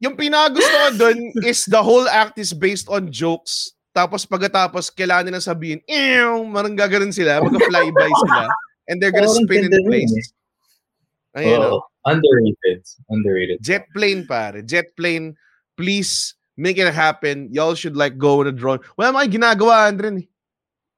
yung 0.00 0.16
pinakagusto 0.16 0.72
ko 0.72 0.88
dun 0.96 1.18
is 1.44 1.68
the 1.68 1.80
whole 1.80 2.08
act 2.08 2.40
is 2.40 2.56
based 2.56 2.88
on 2.88 3.12
jokes. 3.12 3.75
Tapos 3.96 4.28
pagkatapos, 4.28 4.92
kailangan 4.92 5.24
nila 5.24 5.40
sabihin, 5.40 5.80
ew, 5.88 6.44
marang 6.44 6.76
gaganon 6.76 7.16
sila, 7.16 7.40
mag-flyby 7.40 8.10
sila. 8.28 8.44
And 8.92 9.00
they're 9.00 9.08
gonna 9.08 9.24
Parang 9.24 9.48
spin 9.48 9.64
in 9.64 9.72
ganda 9.72 9.88
place. 9.88 10.12
eh. 10.12 11.40
Ayun, 11.40 11.60
Oo. 11.64 11.80
oh. 11.80 11.82
Underrated. 12.04 12.84
Underrated. 13.08 13.58
Jet 13.64 13.88
plane, 13.90 14.28
pare. 14.28 14.60
Jet 14.62 14.92
plane, 14.94 15.32
please 15.74 16.36
make 16.54 16.76
it 16.76 16.92
happen. 16.92 17.48
Y'all 17.50 17.74
should 17.74 17.96
like 17.96 18.14
go 18.14 18.38
with 18.44 18.52
a 18.52 18.54
drone. 18.54 18.78
Wala 18.94 19.16
mga 19.16 19.32
ginagawa, 19.40 19.88
Andren. 19.90 20.22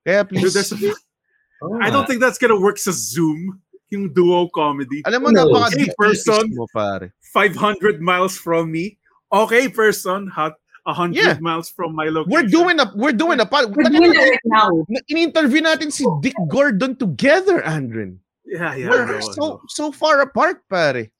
Kaya 0.05 0.27
Dude, 0.27 0.43
please. 0.43 0.53
there's 0.59 0.75
a- 0.75 0.79
Oo 1.65 1.79
I 1.83 1.91
don't 1.91 2.07
think 2.07 2.21
that's 2.21 2.39
gonna 2.39 2.59
work 2.61 2.79
sa 2.79 2.91
Zoom, 2.95 3.59
yung 3.91 4.13
duo 4.15 4.47
comedy. 4.53 5.03
Alam 5.09 5.27
mo, 5.27 5.29
No. 5.35 5.49
napaka 5.49 5.75
Hey, 5.75 5.91
person. 5.97 6.51
mo, 6.55 6.67
pare. 6.71 7.11
500 7.35 7.99
miles 7.99 8.35
from 8.39 8.71
me. 8.71 8.99
Okay, 9.33 9.67
person, 9.67 10.29
hot 10.31 10.55
100 10.89 11.17
Yeah. 11.17 11.37
miles 11.45 11.69
from 11.69 11.93
my 11.95 12.09
location. 12.09 12.33
We're 12.33 12.49
doing 12.49 12.81
a, 12.81 12.89
we're 12.97 13.13
doing 13.13 13.39
a, 13.41 13.47
pod- 13.47 13.77
We're 13.77 13.93
doing 13.93 14.09
that 14.17 14.25
right 14.33 14.47
now. 14.49 14.73
Na- 14.89 15.05
in-interview 15.09 15.61
natin 15.61 15.93
si 15.93 16.09
Dick 16.25 16.35
Gordon 16.49 16.97
together, 16.97 17.61
Andren. 17.61 18.19
Yeah, 18.49 18.73
yeah. 18.75 18.89
We're 18.89 19.21
no, 19.21 19.21
so 19.21 19.45
no. 19.45 19.61
so 19.69 19.85
far 19.93 20.25
apart, 20.25 20.65
pare. 20.73 21.13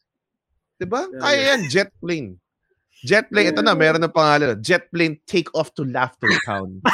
'Di 0.81 0.87
ba? 0.89 1.05
Yeah, 1.13 1.21
Kaya 1.21 1.37
yeah. 1.37 1.49
yan, 1.53 1.61
jet 1.69 1.91
plane. 2.01 2.41
Jet 3.05 3.29
plane, 3.31 3.53
ito 3.53 3.61
na, 3.63 3.77
meron 3.77 4.01
ng 4.03 4.11
pangalan. 4.11 4.59
Jet 4.65 4.89
plane 4.91 5.21
take 5.29 5.53
off 5.55 5.71
to 5.77 5.85
Laughter 5.85 6.33
Town. 6.49 6.81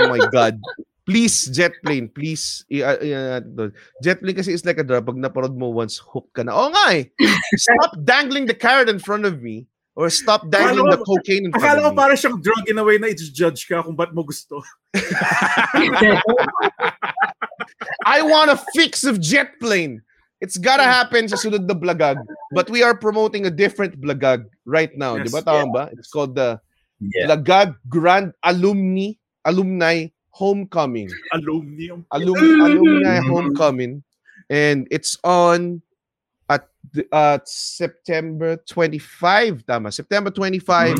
Oh 0.00 0.08
my 0.08 0.18
God. 0.32 0.58
Please, 1.04 1.52
jet 1.52 1.72
plane, 1.84 2.08
please. 2.08 2.64
I, 2.72 2.80
I, 2.80 2.94
I- 3.36 3.70
jet 4.00 4.24
plane 4.24 4.36
kasi 4.36 4.56
is 4.56 4.64
like 4.64 4.80
a 4.80 4.84
drug. 4.84 5.04
Pag 5.04 5.20
naparod 5.20 5.52
mo 5.52 5.68
once, 5.68 6.00
hook 6.00 6.32
ka 6.32 6.40
na. 6.42 6.56
Oo 6.56 6.72
nga 6.72 6.96
eh. 6.96 7.12
Stop 7.60 8.00
dangling 8.00 8.48
the 8.48 8.56
carrot 8.56 8.88
in 8.88 8.96
front 8.96 9.28
of 9.28 9.44
me 9.44 9.68
or 9.92 10.08
stop 10.08 10.48
dangling 10.48 10.88
the 10.88 10.96
Akala 10.96 11.04
ko- 11.04 11.20
cocaine 11.20 11.44
in 11.46 11.52
front 11.52 11.64
Akala 11.76 11.92
of 11.92 11.92
me. 11.92 12.00
parang 12.00 12.16
siyang 12.16 12.38
drug 12.40 12.64
in 12.72 12.80
a 12.80 12.84
way 12.84 12.96
na 12.96 13.12
i-judge 13.12 13.68
ka 13.68 13.84
kung 13.84 13.92
ba't 13.92 14.16
mo 14.16 14.24
gusto. 14.24 14.64
I 18.06 18.22
want 18.22 18.50
a 18.50 18.58
fix 18.74 19.04
of 19.04 19.20
jet 19.20 19.60
plane. 19.60 20.00
It's 20.40 20.56
gotta 20.58 20.84
happen 20.84 21.28
sa 21.28 21.36
sunod 21.36 21.64
na 21.64 21.76
blagag. 21.76 22.16
But 22.52 22.68
we 22.68 22.82
are 22.82 22.96
promoting 22.96 23.46
a 23.46 23.52
different 23.52 23.96
blagag 24.00 24.44
right 24.64 24.92
now. 24.96 25.16
Yes. 25.16 25.32
Di 25.32 25.36
ba? 25.36 25.40
Tama 25.44 25.68
ba? 25.72 25.84
It's 25.92 26.08
called 26.08 26.34
the 26.36 26.60
Yeah. 27.02 27.26
Blagag 27.26 27.74
Grand 27.90 28.30
Alumni 28.46 29.18
Alumni 29.44 30.08
Homecoming. 30.34 31.06
Aluminum. 31.30 32.02
Alum, 32.10 32.34
alumni 32.66 33.22
Homecoming. 33.22 34.02
And 34.50 34.90
it's 34.90 35.14
on 35.22 35.78
at 36.50 36.66
the- 36.90 37.06
uh, 37.14 37.38
September 37.46 38.58
25. 38.66 39.62
Tama. 39.64 39.94
September 39.94 40.34
25, 40.34 40.98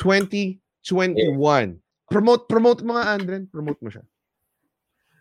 2021. 0.00 1.76
Promote, 2.08 2.48
promote 2.48 2.80
mga 2.80 3.02
Andren. 3.04 3.44
Promote 3.52 3.76
mo 3.84 3.92
siya. 3.92 4.04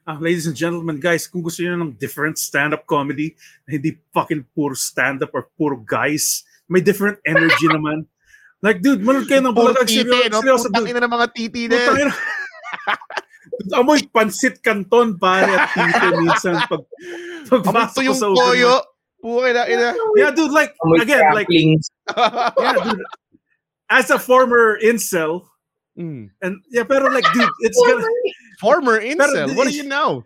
Ah, 0.01 0.17
ladies 0.17 0.49
and 0.49 0.57
gentlemen, 0.57 0.97
guys, 0.97 1.29
kung 1.29 1.45
gusto 1.45 1.61
niyo 1.61 1.77
ng 1.77 1.93
different 1.93 2.33
stand-up 2.39 2.89
comedy, 2.89 3.37
na 3.69 3.77
hindi 3.77 3.93
fucking 4.09 4.41
puro 4.49 4.73
stand-up 4.73 5.29
or 5.37 5.45
puro 5.53 5.77
guys, 5.77 6.41
may 6.65 6.81
different 6.81 7.21
energy 7.21 7.67
naman. 7.75 8.07
Like, 8.65 8.81
dude, 8.81 9.01
manood 9.05 9.29
kayo 9.29 9.41
ng 9.45 9.53
Puro 9.53 9.73
Bulagang 9.73 9.89
titi, 9.89 10.05
seryoso, 10.05 10.29
no? 10.29 10.39
seryoso, 10.41 10.65
Putang 10.69 10.89
ina 10.89 11.01
ng 11.01 11.13
mga 11.13 11.27
titi 11.33 11.61
na 11.65 11.75
yan. 11.75 11.81
Putang 11.81 12.01
ina. 12.01 12.13
Amoy 13.73 13.99
pansit 14.13 14.61
kanton, 14.61 15.17
pare, 15.19 15.49
at 15.49 15.69
tito 15.73 16.07
minsan 16.21 16.55
pag 16.69 16.81
Amoy 16.81 17.49
pagpasok 17.49 18.03
ko 18.07 18.13
sa 18.13 18.27
ulo. 18.29 18.37
koyo. 18.37 18.73
Puke 19.21 19.49
na 19.53 19.63
ina. 19.69 19.93
Yeah, 20.17 20.31
dude, 20.33 20.51
like, 20.51 20.73
Amoy 20.85 21.01
again, 21.01 21.25
like, 21.33 21.47
yeah, 21.51 22.73
dude, 22.83 23.01
as 23.89 24.09
a 24.09 24.19
former 24.19 24.79
incel, 24.81 25.45
Mm. 25.99 26.31
and 26.41 26.55
yeah, 26.71 26.87
pero 26.87 27.11
like, 27.11 27.27
dude, 27.35 27.51
it's 27.67 27.75
gonna, 27.83 28.07
Former 28.63 28.95
incel. 29.03 29.27
Pero 29.27 29.53
What 29.59 29.67
are 29.67 29.75
di- 29.75 29.83
you 29.83 29.89
now? 29.91 30.23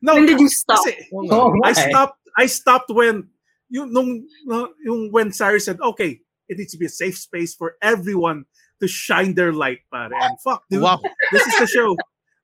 no, 0.00 0.14
When 0.14 0.24
did 0.24 0.38
you 0.38 0.46
stop? 0.48 0.78
kasi, 0.86 0.94
Oh, 1.12 1.50
I 1.66 1.72
stopped. 1.74 2.16
I 2.38 2.46
stopped 2.46 2.94
when 2.94 3.26
yung 3.74 3.90
nung 3.90 4.22
no, 4.46 4.70
yung 4.86 5.10
when 5.10 5.34
Sari 5.34 5.58
said, 5.58 5.82
"Okay, 5.82 6.22
it 6.46 6.58
needs 6.62 6.70
to 6.72 6.78
be 6.78 6.86
a 6.86 6.94
safe 6.94 7.18
space 7.18 7.58
for 7.58 7.74
everyone 7.82 8.46
to 8.78 8.86
shine 8.86 9.34
their 9.34 9.50
light." 9.50 9.82
Pare. 9.90 10.14
And 10.14 10.38
fuck, 10.46 10.62
dude, 10.70 10.86
Wow. 10.86 11.02
this 11.34 11.42
is 11.42 11.58
the 11.58 11.66
show. 11.66 11.98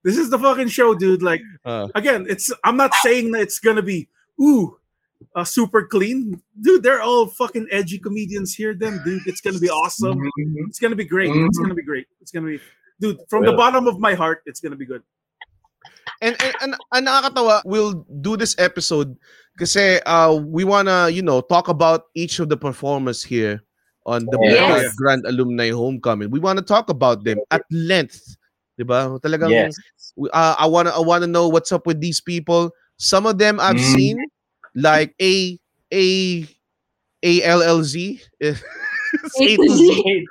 This 0.07 0.17
is 0.23 0.31
the 0.31 0.39
fucking 0.39 0.71
show, 0.71 0.95
dude. 0.95 1.19
Like 1.27 1.43
Uh, 1.67 1.91
again, 1.99 2.27
it's 2.31 2.47
I'm 2.63 2.79
not 2.79 2.95
saying 3.03 3.35
that 3.35 3.43
it's 3.43 3.59
gonna 3.59 3.83
be 3.83 4.07
ooh. 4.39 4.79
Uh, 5.35 5.43
super 5.45 5.83
clean, 5.89 6.41
dude. 6.61 6.85
They're 6.85 7.01
all 7.03 7.27
fucking 7.27 7.67
edgy 7.73 7.99
comedians 7.99 8.53
here. 8.55 8.73
Then, 8.77 9.01
dude, 9.05 9.25
it's 9.27 9.41
gonna 9.41 9.59
be 9.59 9.69
awesome. 9.73 10.21
Mhm. 10.21 10.69
It's 10.71 10.79
gonna 10.79 10.95
be 10.95 11.09
great. 11.09 11.33
It's 11.33 11.59
Mhm. 11.59 11.63
gonna 11.67 11.75
be 11.75 11.83
great. 11.83 12.07
It's 12.21 12.31
gonna 12.31 12.47
be, 12.53 12.61
dude. 13.01 13.19
From 13.33 13.43
the 13.49 13.57
bottom 13.57 13.89
of 13.89 13.99
my 13.99 14.15
heart, 14.15 14.45
it's 14.47 14.61
gonna 14.61 14.77
be 14.79 14.87
good. 14.87 15.03
and, 16.23 16.37
and, 16.43 16.55
and, 16.63 16.73
and 16.93 17.03
nakakatawa, 17.09 17.63
we'll 17.65 18.07
do 18.21 18.37
this 18.37 18.55
episode 18.59 19.17
kasi 19.59 20.01
uh, 20.07 20.33
we 20.33 20.65
wanna, 20.65 21.09
you 21.11 21.21
know, 21.23 21.41
talk 21.41 21.69
about 21.69 22.05
each 22.15 22.39
of 22.39 22.49
the 22.49 22.57
performers 22.57 23.25
here 23.25 23.61
on 24.07 24.25
the 24.31 24.39
Yes. 24.45 24.95
Grand 24.95 25.25
Alumni 25.27 25.71
Homecoming. 25.73 26.31
We 26.31 26.39
wanna 26.41 26.63
talk 26.63 26.89
about 26.89 27.25
them 27.25 27.41
at 27.51 27.63
length. 27.73 28.37
Diba? 28.77 29.17
Talagang, 29.25 29.51
Yes. 29.51 29.73
uh, 30.33 30.55
I 30.59 30.67
wanna 30.69 30.93
I 30.93 31.01
wanna 31.01 31.27
know 31.27 31.49
what's 31.49 31.73
up 31.73 31.87
with 31.89 32.01
these 32.01 32.21
people. 32.21 32.71
Some 33.01 33.25
of 33.25 33.41
them 33.41 33.59
I've 33.61 33.81
Mm. 33.81 33.93
seen, 33.97 34.17
like 34.77 35.17
A 35.21 35.57
A 35.93 36.07
A 37.25 37.33
L 37.43 37.63
L 37.65 37.81
Z. 37.83 38.21
A 38.41 39.53
to 39.57 39.73
Z. 39.77 40.27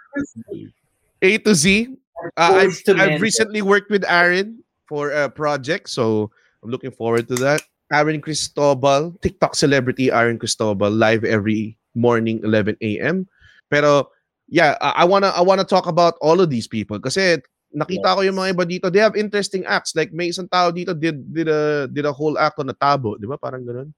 A 1.22 1.38
to 1.40 1.54
Z. 1.56 1.90
Uh, 1.90 2.30
I've, 2.38 2.68
Words 2.70 2.84
to 2.84 2.92
I've 2.96 3.22
recently 3.22 3.62
worked 3.62 3.90
with 3.90 4.06
Aaron 4.08 4.64
for 4.88 5.10
a 5.12 5.30
project, 5.30 5.90
so 5.90 6.30
I'm 6.64 6.70
looking 6.70 6.92
forward 6.92 7.28
to 7.30 7.36
that. 7.42 7.62
Aaron 7.94 8.22
Cristobal, 8.22 9.14
TikTok 9.22 9.54
celebrity 9.54 10.10
Aaron 10.12 10.40
Cristobal, 10.40 10.90
live 10.90 11.24
every 11.24 11.78
morning 11.94 12.42
11 12.44 12.78
a.m. 12.82 13.28
Pero 13.70 14.10
yeah, 14.50 14.78
I, 14.82 15.02
I 15.02 15.06
wanna 15.06 15.30
I 15.34 15.42
wanna 15.42 15.66
talk 15.66 15.86
about 15.88 16.16
all 16.22 16.42
of 16.42 16.50
these 16.50 16.68
people 16.68 17.00
kasi 17.00 17.42
nakita 17.76 18.16
ko 18.16 18.24
yung 18.24 18.40
mga 18.40 18.56
iba 18.56 18.64
dito. 18.64 18.88
They 18.88 19.04
have 19.04 19.20
interesting 19.20 19.68
acts. 19.68 19.92
Like 19.94 20.16
may 20.16 20.32
isang 20.32 20.48
tao 20.48 20.72
dito 20.72 20.96
did 20.96 21.20
did 21.28 21.52
a 21.52 21.86
did 21.92 22.08
a 22.08 22.16
whole 22.16 22.40
act 22.40 22.56
on 22.58 22.72
a 22.72 22.76
tabo, 22.76 23.20
di 23.20 23.28
ba? 23.28 23.36
Parang 23.36 23.62
ganun. 23.62 23.92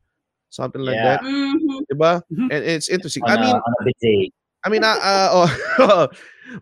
Something 0.50 0.82
like 0.82 0.98
Yeah. 0.98 1.20
that, 1.20 1.22
Mhm. 1.24 1.80
di 1.86 1.96
ba? 1.96 2.14
And 2.50 2.62
it's 2.66 2.90
interesting. 2.90 3.22
On 3.24 3.32
I 3.32 3.36
a- 3.38 3.42
mean, 3.42 3.56
on 3.56 3.74
a 3.78 3.82
bidet. 3.86 4.34
I 4.66 4.68
mean, 4.74 4.82
ah, 4.84 4.98
ah, 5.00 5.28
oh, 5.46 6.08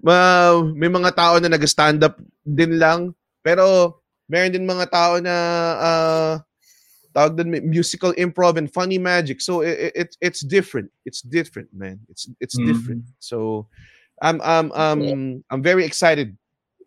ma, 0.03 0.17
may 0.75 0.91
mga 0.91 1.15
tao 1.15 1.39
na 1.39 1.47
nag-stand 1.49 2.03
up 2.03 2.19
din 2.43 2.75
lang. 2.77 3.15
Pero 3.41 3.97
meron 4.27 4.51
din 4.53 4.67
mga 4.67 4.85
tao 4.91 5.13
na 5.23 5.35
uh, 5.79 6.33
tawag 7.15 7.39
din, 7.39 7.63
musical 7.69 8.11
improv 8.19 8.57
and 8.59 8.67
funny 8.73 8.97
magic. 8.99 9.39
So 9.39 9.61
it, 9.63 9.93
it 9.95 10.09
it's 10.19 10.41
different. 10.43 10.91
It's 11.07 11.23
different, 11.23 11.71
man. 11.71 12.03
It's 12.11 12.27
it's 12.43 12.57
Mhm. 12.59 12.65
different. 12.67 13.03
So 13.23 13.69
I'm 14.19 14.41
I'm 14.43 14.67
um 14.75 15.01
I'm 15.53 15.61
very 15.63 15.85
excited 15.85 16.35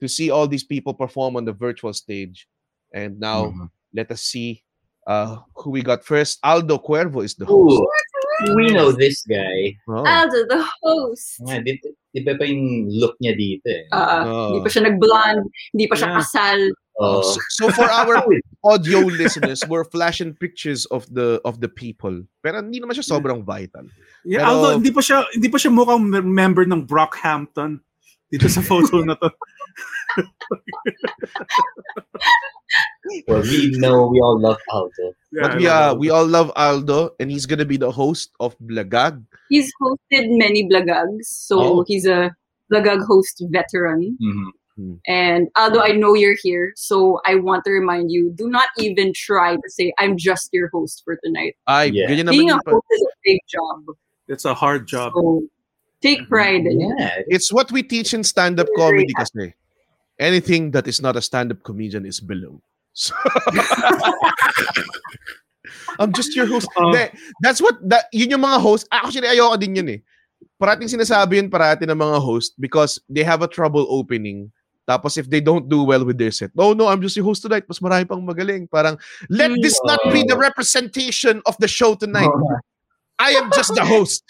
to 0.01 0.09
see 0.09 0.31
all 0.31 0.47
these 0.47 0.65
people 0.65 0.95
perform 0.95 1.37
on 1.37 1.45
the 1.45 1.53
virtual 1.53 1.93
stage. 1.93 2.47
And 2.93 3.19
now 3.19 3.53
Mhm. 3.53 3.71
let 3.93 4.11
us 4.11 4.23
see 4.23 4.63
Uh, 5.09 5.41
who 5.57 5.73
we 5.73 5.81
got 5.81 6.05
first? 6.05 6.37
Aldo 6.45 6.77
Cuervo 6.85 7.25
is 7.25 7.33
the 7.33 7.49
host. 7.49 7.81
Ooh, 7.81 8.53
we 8.53 8.69
know 8.69 8.93
this 8.93 9.25
guy. 9.25 9.73
Oh. 9.89 10.05
Aldo, 10.05 10.45
the 10.45 10.61
host. 10.85 11.41
Nga, 11.49 11.65
di, 11.65 11.81
di 12.13 12.21
ba 12.29 12.37
pa 12.37 12.45
yung 12.45 12.93
look 12.93 13.17
niya 13.17 13.33
dito 13.33 13.73
eh? 13.73 13.89
Uh, 13.89 14.05
Oh. 14.29 14.45
Hindi 14.53 14.61
pa 14.61 14.69
siya 14.69 14.83
nag-blonde, 14.85 15.49
hindi 15.73 15.89
pa 15.89 15.97
siya 15.97 16.13
Yeah. 16.13 16.19
kasal. 16.21 16.59
Oh. 17.01 17.25
So, 17.25 17.41
so 17.49 17.65
for 17.73 17.89
our 17.89 18.21
audio 18.69 19.01
listeners, 19.09 19.65
we're 19.65 19.89
flashing 19.89 20.37
pictures 20.37 20.85
of 20.93 21.09
the 21.09 21.41
of 21.41 21.65
the 21.65 21.73
people. 21.73 22.13
Pero 22.45 22.61
hindi 22.61 22.77
naman 22.77 22.93
siya 22.93 23.09
sobrang 23.09 23.41
vital. 23.49 23.89
Yeah, 24.29 24.45
Pero- 24.45 24.51
although 24.61 24.75
hindi 24.77 24.93
pa 24.93 25.01
siya 25.01 25.25
hindi 25.33 25.49
pa 25.49 25.57
siya 25.57 25.73
mukhang 25.73 26.05
member 26.21 26.69
ng 26.69 26.85
Brockhampton 26.85 27.81
dito 28.29 28.45
sa 28.53 28.61
photo 28.61 29.01
na 29.09 29.17
to. 29.17 29.33
well, 33.27 33.43
we 33.43 33.71
know 33.79 34.07
we 34.09 34.21
all 34.21 34.39
love 34.41 34.59
Aldo. 34.71 35.13
Yeah, 35.33 35.43
but 35.43 35.57
we 35.59 35.67
love 35.67 35.97
uh, 35.97 35.99
we 35.99 36.11
all 36.11 36.27
love 36.27 36.53
Aldo, 36.57 37.11
and 37.21 37.31
he's 37.31 37.47
gonna 37.47 37.65
be 37.65 37.77
the 37.77 37.91
host 37.91 38.31
of 38.41 38.59
Blagag. 38.61 39.23
He's 39.49 39.73
hosted 39.81 40.29
many 40.37 40.69
blagags, 40.69 41.25
so 41.25 41.61
Oh. 41.61 41.85
he's 41.87 42.07
a 42.07 42.31
blagag 42.73 43.05
host 43.07 43.43
veteran. 43.51 44.17
Mhm. 44.21 44.53
And 45.09 45.49
Aldo, 45.59 45.81
I 45.81 45.91
know 45.93 46.15
you're 46.15 46.37
here, 46.41 46.73
so 46.77 47.21
I 47.27 47.35
want 47.35 47.65
to 47.65 47.71
remind 47.73 48.11
you: 48.13 48.31
do 48.37 48.49
not 48.49 48.69
even 48.79 49.13
try 49.15 49.57
to 49.57 49.69
say 49.69 49.93
I'm 49.99 50.17
just 50.17 50.51
your 50.53 50.69
host 50.71 51.03
for 51.05 51.19
tonight. 51.25 51.57
Ay, 51.67 51.91
Yeah. 51.91 52.07
ganyan 52.07 52.31
Being 52.31 52.51
a 52.51 52.61
host 52.63 52.87
is 52.93 53.03
a 53.03 53.15
big 53.25 53.41
job, 53.51 53.97
It's 54.29 54.45
a 54.45 54.55
hard 54.55 54.87
job. 54.87 55.13
so 55.17 55.43
take 56.01 56.29
pride 56.29 56.63
in 56.63 56.79
it. 56.79 56.95
Yeah. 56.99 57.23
It's 57.27 57.51
what 57.53 57.73
we 57.73 57.83
teach 57.83 58.15
in 58.15 58.23
stand-up 58.23 58.69
comedy 58.79 59.11
kasi. 59.19 59.51
Anything 60.19 60.71
that 60.75 60.87
is 60.91 61.01
not 61.01 61.17
a 61.17 61.23
stand-up 61.23 61.63
comedian 61.63 62.05
is 62.05 62.19
below. 62.19 62.61
So, 62.93 63.15
I'm 65.99 66.13
just 66.13 66.35
your 66.35 66.47
host. 66.47 66.67
Oh. 66.77 66.91
Hindi, 66.91 67.15
that's 67.41 67.63
what, 67.63 67.79
that, 67.89 68.07
yun 68.13 68.31
yung 68.31 68.43
mga 68.43 68.61
host. 68.61 68.89
Actually, 68.91 69.29
ayoko 69.31 69.59
din 69.59 69.77
yun 69.79 69.89
eh. 69.89 70.01
Parating 70.59 70.91
sinasabi 70.91 71.39
yun 71.39 71.51
parati 71.51 71.87
ng 71.87 71.95
mga 71.95 72.19
host 72.19 72.59
because 72.59 72.99
they 73.07 73.23
have 73.23 73.43
a 73.43 73.51
trouble 73.51 73.87
opening. 73.91 74.51
Tapos 74.89 75.19
if 75.19 75.29
they 75.29 75.41
don't 75.41 75.69
do 75.69 75.85
well 75.85 76.03
with 76.03 76.17
their 76.17 76.33
set, 76.33 76.51
no, 76.57 76.73
no, 76.73 76.89
I'm 76.89 77.03
just 77.03 77.15
your 77.15 77.27
host 77.27 77.43
tonight. 77.43 77.65
Mas 77.69 77.79
marami 77.79 78.09
pang 78.09 78.25
magaling. 78.25 78.67
Parang, 78.71 78.99
let 79.29 79.53
this 79.61 79.79
not 79.85 80.01
be 80.11 80.25
the 80.25 80.35
representation 80.35 81.43
of 81.47 81.55
the 81.59 81.69
show 81.69 81.95
tonight. 81.95 82.27
Oh, 82.27 82.59
I 83.19 83.37
am 83.37 83.51
just 83.53 83.75
the 83.75 83.85
host. 83.85 84.25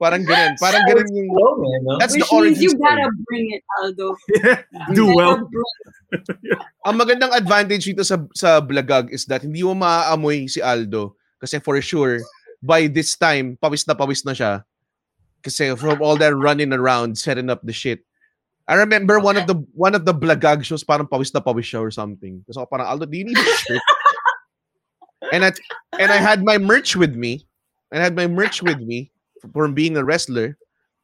Parang 0.00 0.24
ganun. 0.24 0.56
Parang 0.56 0.80
ganun 0.88 1.08
yung... 1.12 1.28
man, 1.60 1.80
no? 1.84 2.00
That's 2.00 2.16
Which 2.16 2.24
the 2.24 2.32
origin 2.32 2.56
means 2.56 2.64
you 2.64 2.72
story. 2.72 2.88
gotta 2.88 3.06
bring 3.28 3.46
it, 3.52 3.62
Aldo. 3.84 4.08
Do 4.96 5.04
You 5.04 5.06
well. 5.12 5.36
Ang 6.88 6.96
magandang 6.96 7.36
advantage 7.36 7.84
dito 7.84 8.00
sa 8.00 8.16
sa 8.32 8.64
Blagag 8.64 9.12
is 9.12 9.28
that 9.28 9.44
hindi 9.44 9.60
mo 9.60 9.76
maaamoy 9.76 10.48
si 10.48 10.64
Aldo 10.64 11.20
kasi 11.36 11.60
for 11.60 11.76
sure 11.84 12.24
by 12.64 12.88
this 12.88 13.12
time 13.12 13.60
pawis 13.60 13.84
na 13.84 13.92
pawis 13.92 14.24
na 14.24 14.32
siya 14.32 14.64
kasi 15.44 15.76
from 15.76 16.00
all 16.00 16.16
that 16.16 16.32
running 16.32 16.72
around 16.72 17.20
setting 17.20 17.52
up 17.52 17.60
the 17.60 17.76
shit. 17.76 18.00
I 18.64 18.80
remember 18.80 19.20
one 19.20 19.36
of 19.36 19.44
the 19.44 19.60
one 19.76 19.92
of 19.92 20.08
the 20.08 20.16
Blagag 20.16 20.64
shows 20.64 20.80
parang 20.80 21.12
pawis 21.12 21.28
na 21.36 21.44
pawis 21.44 21.68
siya 21.68 21.84
or 21.84 21.92
something. 21.92 22.40
Kasi 22.48 22.56
ako 22.56 22.72
parang 22.72 22.88
Aldo, 22.88 23.04
do 23.04 23.20
you 23.20 23.28
need 23.28 23.36
a 23.36 23.44
shirt? 23.68 23.84
and 25.36 25.44
I 25.44 25.52
and 26.00 26.08
I 26.08 26.16
had 26.24 26.40
my 26.40 26.56
merch 26.56 26.96
with 26.96 27.12
me. 27.12 27.44
I 27.92 28.00
had 28.00 28.16
my 28.16 28.24
merch 28.24 28.64
with 28.64 28.80
me 28.80 29.12
from 29.52 29.74
being 29.74 29.96
a 29.96 30.04
wrestler. 30.04 30.56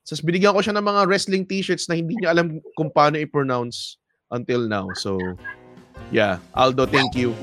So 0.07 0.15
binigyan 0.23 0.55
ko 0.55 0.63
siya 0.63 0.79
ng 0.79 0.87
mga 0.87 1.03
wrestling 1.11 1.45
t-shirts 1.51 1.91
na 1.91 1.99
hindi 1.99 2.15
niya 2.15 2.31
alam 2.31 2.63
kung 2.79 2.95
paano 2.95 3.19
i-pronounce 3.19 3.99
until 4.31 4.69
now. 4.71 4.93
So 4.95 5.19
yeah, 6.15 6.39
Aldo, 6.55 6.87
thank 6.87 7.19
you 7.19 7.35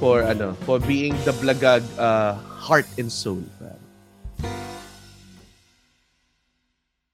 for 0.00 0.24
ano, 0.24 0.56
for 0.64 0.80
being 0.80 1.12
the 1.28 1.36
Blagag 1.38 1.84
uh, 2.00 2.34
heart 2.58 2.88
and 2.96 3.12
soul. 3.12 3.44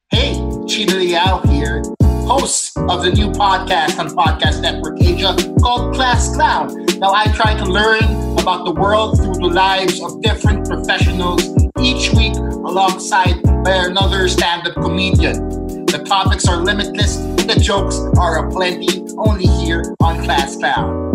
Hey, 0.08 0.38
Chino 0.70 0.96
Liao 0.96 1.42
here, 1.50 1.82
host 2.24 2.78
of 2.88 3.02
the 3.02 3.10
new 3.10 3.34
podcast 3.34 3.98
on 3.98 4.14
Podcast 4.14 4.62
Network 4.62 5.02
Asia 5.02 5.34
called 5.60 5.92
Class 5.94 6.32
Clown. 6.32 6.70
Now, 7.02 7.12
I 7.12 7.26
try 7.34 7.58
to 7.58 7.66
learn 7.66 8.04
about 8.38 8.64
the 8.64 8.72
world 8.72 9.18
through 9.18 9.42
the 9.42 9.52
lives 9.52 10.00
of 10.00 10.22
different 10.22 10.66
professionals 10.66 11.57
each 11.80 12.12
week 12.12 12.34
alongside 12.36 13.42
by 13.64 13.86
another 13.86 14.28
stand-up 14.28 14.74
comedian. 14.74 15.48
The 15.86 16.04
topics 16.04 16.46
are 16.46 16.62
limitless, 16.62 17.16
the 17.46 17.58
jokes 17.60 17.98
are 18.18 18.46
aplenty, 18.46 19.02
only 19.16 19.46
here 19.46 19.94
on 20.00 20.22
Class 20.24 20.56
Clown. 20.56 21.12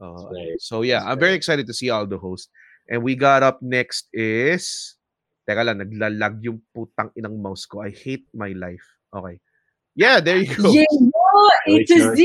Uh, 0.00 0.30
so 0.58 0.82
yeah, 0.82 1.04
I'm 1.04 1.18
very 1.18 1.34
excited 1.34 1.66
to 1.66 1.74
see 1.74 1.90
Aldo 1.90 2.18
host. 2.18 2.50
And 2.88 3.02
we 3.02 3.14
got 3.14 3.42
up 3.42 3.60
next 3.60 4.08
is 4.12 4.96
Teka 5.48 5.64
lang, 5.64 5.80
naglalag 5.80 6.44
yung 6.44 6.60
putang 6.76 7.08
inang 7.16 7.40
mouse 7.40 7.64
ko. 7.64 7.80
I 7.80 7.88
hate 7.88 8.28
my 8.36 8.52
life. 8.52 8.84
Okay. 9.08 9.40
Yeah, 9.96 10.20
there 10.20 10.44
you 10.44 10.52
go. 10.52 10.68
Yeah, 10.68 10.84
no, 10.92 11.10
A 11.72 11.84
to 11.88 12.12
Z. 12.12 12.20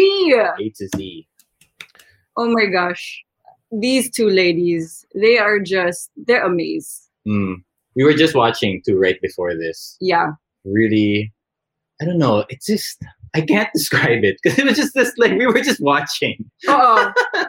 A 0.59 0.65
to 0.75 0.85
Z. 0.91 1.27
Oh 2.35 2.51
my 2.51 2.67
gosh. 2.67 3.22
These 3.79 4.11
two 4.11 4.29
ladies, 4.29 5.05
they 5.15 5.37
are 5.37 5.59
just, 5.59 6.11
they're 6.15 6.45
amazed. 6.45 7.09
Mm. 7.27 7.55
We 7.95 8.03
were 8.03 8.13
just 8.13 8.35
watching 8.35 8.81
too 8.85 8.97
right 8.97 9.19
before 9.21 9.55
this. 9.55 9.97
Yeah. 10.01 10.31
Really, 10.65 11.33
I 12.01 12.05
don't 12.05 12.17
know. 12.17 12.45
It's 12.49 12.65
just 12.67 13.01
I 13.35 13.41
can't 13.41 13.69
describe 13.75 14.23
it 14.23 14.37
because 14.43 14.59
it 14.59 14.65
was 14.65 14.77
just 14.77 14.93
this 14.93 15.11
like 15.17 15.31
we 15.33 15.45
were 15.47 15.61
just 15.61 15.81
watching. 15.81 16.49
Oh, 16.67 17.11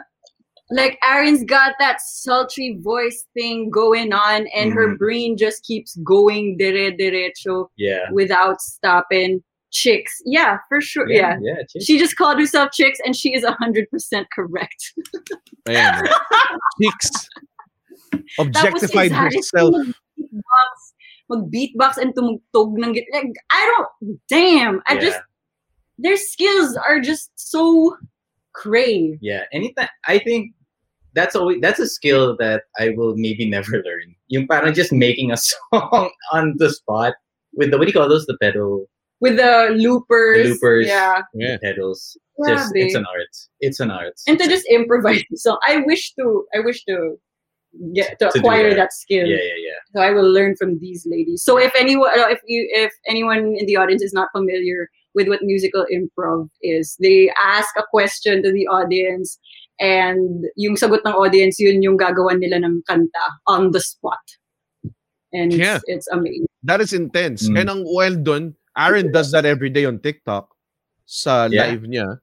like 0.71 0.97
Aaron's 1.07 1.43
got 1.43 1.73
that 1.79 2.01
sultry 2.01 2.77
voice 2.81 3.25
thing 3.33 3.69
going 3.69 4.13
on, 4.13 4.47
and 4.55 4.73
her 4.73 4.95
Mhm. 4.95 4.97
brain 4.97 5.37
just 5.37 5.63
keeps 5.63 5.95
going 5.97 6.57
dere 6.57 6.91
derecho 6.91 7.67
Yeah. 7.77 8.09
without 8.11 8.61
stopping. 8.61 9.43
Chicks, 9.75 10.21
yeah, 10.23 10.59
for 10.69 10.79
sure, 10.79 11.03
yeah. 11.11 11.35
Yeah. 11.43 11.59
chick. 11.67 11.83
She 11.83 11.99
just 11.99 12.15
called 12.15 12.39
herself 12.39 12.71
chicks, 12.71 12.97
and 13.03 13.11
she 13.13 13.35
is 13.35 13.43
hundred 13.43 13.91
percent 13.91 14.25
correct. 14.31 14.93
Chicks. 16.81 17.27
Objectified 18.39 19.11
herself. 19.11 19.75
mag-beatbox, 20.15 20.75
mag-beatbox 21.29 21.97
and 21.97 22.15
tumugtog 22.15 22.79
ng 22.79 22.93
git. 22.93 23.03
Like, 23.11 23.35
I 23.51 23.61
don't, 23.75 24.19
damn, 24.29 24.81
I 24.87 24.95
Yeah. 24.95 25.01
just, 25.01 25.19
their 25.99 26.15
skills 26.15 26.77
are 26.79 27.01
just 27.03 27.31
so 27.35 27.97
cray. 28.53 29.19
Yeah. 29.19 29.43
Anytime 29.51 29.89
I 30.07 30.19
think 30.19 30.53
that's 31.13 31.35
always 31.35 31.59
that's 31.59 31.79
a 31.79 31.87
skill 31.87 32.35
that 32.39 32.63
I 32.79 32.95
will 32.95 33.15
maybe 33.17 33.43
never 33.49 33.83
learn. 33.83 34.15
Yung 34.27 34.47
parang 34.47 34.73
just 34.73 34.91
making 34.91 35.31
a 35.31 35.37
song 35.51 36.11
on 36.31 36.55
the 36.57 36.69
spot 36.71 37.15
with 37.53 37.71
the 37.71 37.77
what 37.77 37.87
do 37.87 37.91
you 37.91 37.97
call 37.99 38.07
those? 38.07 38.25
The 38.25 38.37
pedal 38.39 38.87
With 39.21 39.37
the 39.37 39.71
loopers. 39.75 40.43
the 40.43 40.49
loopers, 40.53 40.87
Yeah. 40.87 41.21
Yeah. 41.33 41.57
pedals. 41.63 42.17
Just 42.45 42.73
Grabe. 42.73 42.83
it's 42.85 42.95
an 42.95 43.05
art. 43.07 43.33
It's 43.61 43.79
an 43.79 43.91
art. 43.91 44.13
and 44.27 44.37
to 44.39 44.47
just 44.47 44.65
improvise 44.67 45.23
So. 45.35 45.57
I 45.67 45.77
wish 45.87 46.11
to 46.19 46.45
I 46.53 46.59
wish 46.59 46.83
to 46.85 47.15
get 47.95 48.19
to 48.19 48.29
To 48.29 48.39
acquire 48.39 48.69
that. 48.75 48.91
that. 48.91 48.93
skill. 48.93 49.25
yeah, 49.27 49.39
yeah, 49.39 49.59
yeah. 49.67 49.79
So 49.95 50.01
I 50.03 50.11
will 50.11 50.27
learn 50.27 50.55
from 50.59 50.79
these 50.79 51.07
ladies. 51.07 51.43
So 51.43 51.57
if 51.57 51.71
anyone 51.79 52.11
uh, 52.11 52.27
if 52.27 52.39
you 52.45 52.67
if 52.75 52.91
anyone 53.07 53.55
in 53.55 53.65
the 53.67 53.77
audience 53.77 54.03
is 54.03 54.11
not 54.13 54.27
familiar 54.35 54.89
with 55.15 55.27
what 55.31 55.39
musical 55.43 55.85
improv 55.87 56.49
is, 56.61 56.95
they 56.99 57.31
ask 57.39 57.71
a 57.79 57.83
question 57.89 58.43
to 58.43 58.51
the 58.51 58.67
audience 58.67 59.39
and 59.79 60.43
yung 60.59 60.75
sagot 60.75 61.03
ng 61.07 61.15
audience 61.15 61.55
yun 61.59 61.79
yung 61.81 61.95
gagawan 61.95 62.39
nila 62.43 62.59
ng 62.63 62.83
kanta 62.87 63.25
on 63.47 63.71
the 63.71 63.79
spot. 63.79 64.19
And 65.31 65.51
Yeah. 65.55 65.75
it's, 65.83 65.83
it's 65.87 66.07
amazing. 66.11 66.47
That 66.63 66.79
is 66.83 66.91
intense. 66.91 67.47
Mm. 67.47 67.59
And 67.59 67.69
ang 67.69 67.81
well 67.87 68.15
done, 68.15 68.55
Aaron 68.77 69.11
does 69.11 69.31
that 69.31 69.45
every 69.45 69.69
day 69.69 69.85
on 69.85 69.99
TikTok 69.99 70.51
sa 71.05 71.47
Yeah. 71.47 71.67
live 71.71 71.83
niya. 71.87 72.19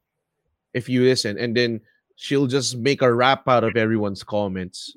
If 0.75 0.89
you 0.89 1.05
listen. 1.05 1.39
And 1.39 1.57
then 1.57 1.81
she'll 2.17 2.47
just 2.47 2.77
make 2.77 3.03
a 3.03 3.13
rap 3.13 3.49
out 3.49 3.65
of 3.65 3.77
everyone's 3.77 4.23
comments. 4.23 4.97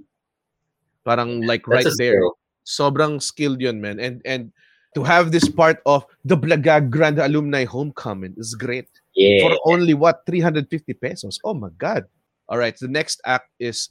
Parang 1.05 1.41
like 1.45 1.67
right 1.67 1.83
That's 1.83 1.95
a 1.95 2.01
there. 2.01 2.19
skill. 2.19 2.37
Sobrang 2.65 3.21
skilled 3.21 3.61
yun, 3.61 3.79
man. 3.79 3.99
And 3.99 4.21
and 4.25 4.49
to 4.95 5.03
have 5.03 5.29
this 5.31 5.45
part 5.47 5.83
of 5.85 6.05
the 6.25 6.35
Blagag 6.35 6.89
Grand 6.89 7.19
Alumni 7.19 7.63
Homecoming 7.65 8.33
is 8.37 8.55
great. 8.55 8.89
Yeah. 9.13 9.45
For 9.47 9.53
only 9.69 9.93
what? 9.93 10.25
350 10.25 10.93
pesos. 10.97 11.37
Oh 11.45 11.53
my 11.53 11.69
God. 11.77 12.05
All 12.49 12.57
right. 12.57 12.75
The 12.75 12.87
next 12.89 13.21
act 13.25 13.51
is 13.59 13.89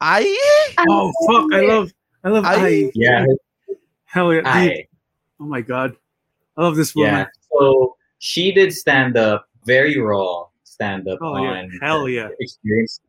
I. 0.00 0.24
Oh, 0.88 1.08
oh 1.08 1.12
fuck! 1.28 1.46
I 1.56 1.60
love, 1.66 1.88
I 2.24 2.28
love 2.28 2.44
I- 2.44 2.56
I. 2.56 2.90
yeah. 2.94 3.24
Hell 4.04 4.32
yeah! 4.32 4.40
dude. 4.40 4.46
I, 4.46 4.86
Oh 5.40 5.44
my 5.44 5.60
god, 5.60 5.96
I 6.56 6.62
love 6.62 6.76
this 6.76 6.94
woman. 6.94 7.12
yeah. 7.14 7.26
So 7.58 7.96
she 8.18 8.52
did 8.52 8.72
stand 8.72 9.16
up, 9.16 9.46
very 9.64 9.98
raw 9.98 10.44
stand 10.64 11.08
up 11.08 11.18
Oh 11.22 11.36
yeah! 11.42 11.66
Hell 11.80 12.08
yeah! 12.08 12.28
experience 12.40 13.00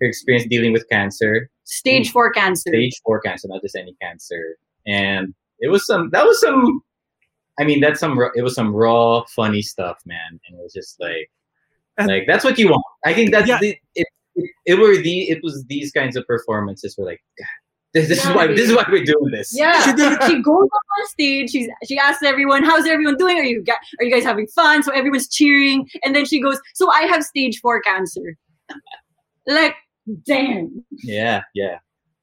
her 0.00 0.06
experience 0.08 0.46
dealing 0.48 0.72
with 0.72 0.88
cancer. 0.88 1.48
Stage 1.64 2.10
four 2.10 2.30
cancer. 2.32 2.70
Stage 2.70 3.00
four 3.04 3.20
cancer, 3.20 3.46
not 3.48 3.62
just 3.62 3.76
any 3.76 3.94
cancer. 4.02 4.56
And 4.86 5.32
it 5.60 5.68
was 5.68 5.86
some 5.86 6.10
that 6.10 6.24
was 6.24 6.40
some 6.40 6.80
I 7.60 7.64
mean 7.64 7.80
that's 7.80 8.00
some 8.00 8.18
it 8.34 8.42
was 8.42 8.54
some 8.56 8.74
raw 8.74 9.24
funny 9.34 9.62
stuff, 9.62 9.98
man. 10.04 10.40
And 10.48 10.58
it 10.58 10.62
was 10.62 10.72
just 10.72 10.98
like 11.00 11.30
And- 11.98 12.08
like 12.08 12.24
that's 12.26 12.44
what 12.44 12.58
you 12.58 12.68
want. 12.68 12.82
I 13.04 13.14
think 13.14 13.30
that's 13.30 13.46
Yeah. 13.48 13.58
the 13.60 13.76
it, 13.94 14.06
it, 14.34 14.50
it 14.66 14.74
were 14.74 14.96
the 14.96 15.30
it 15.30 15.40
was 15.44 15.64
these 15.66 15.92
kinds 15.92 16.16
of 16.16 16.26
performances 16.26 16.96
were 16.98 17.04
like 17.04 17.22
God, 17.38 17.46
this, 17.94 18.08
this 18.08 18.24
is 18.24 18.30
why 18.34 18.46
this 18.46 18.70
is 18.70 18.74
why 18.76 18.84
we're 18.90 19.04
doing 19.04 19.30
this. 19.32 19.50
Yeah, 19.56 19.80
She 19.82 19.90
she, 19.90 19.96
did 19.96 20.12
it- 20.12 20.42
goes 20.42 20.64
up 20.64 20.86
on 21.00 21.06
stage. 21.08 21.50
She's 21.50 21.68
she 21.86 21.98
asks 21.98 22.22
everyone, 22.22 22.64
"How's 22.64 22.86
everyone 22.86 23.16
doing? 23.16 23.38
Are 23.38 23.44
you 23.44 23.62
ga- 23.62 23.78
are 24.00 24.04
you 24.04 24.10
guys 24.10 24.24
having 24.24 24.46
fun?" 24.48 24.82
So 24.82 24.92
everyone's 24.92 25.28
cheering, 25.28 25.88
and 26.04 26.14
then 26.16 26.24
she 26.24 26.40
goes, 26.40 26.58
"So 26.74 26.90
I 26.90 27.02
have 27.02 27.22
stage 27.22 27.60
four 27.60 27.80
cancer." 27.82 28.36
like, 29.46 29.74
damn. 30.26 30.84
Yeah, 31.02 31.42
yeah. 31.54 31.78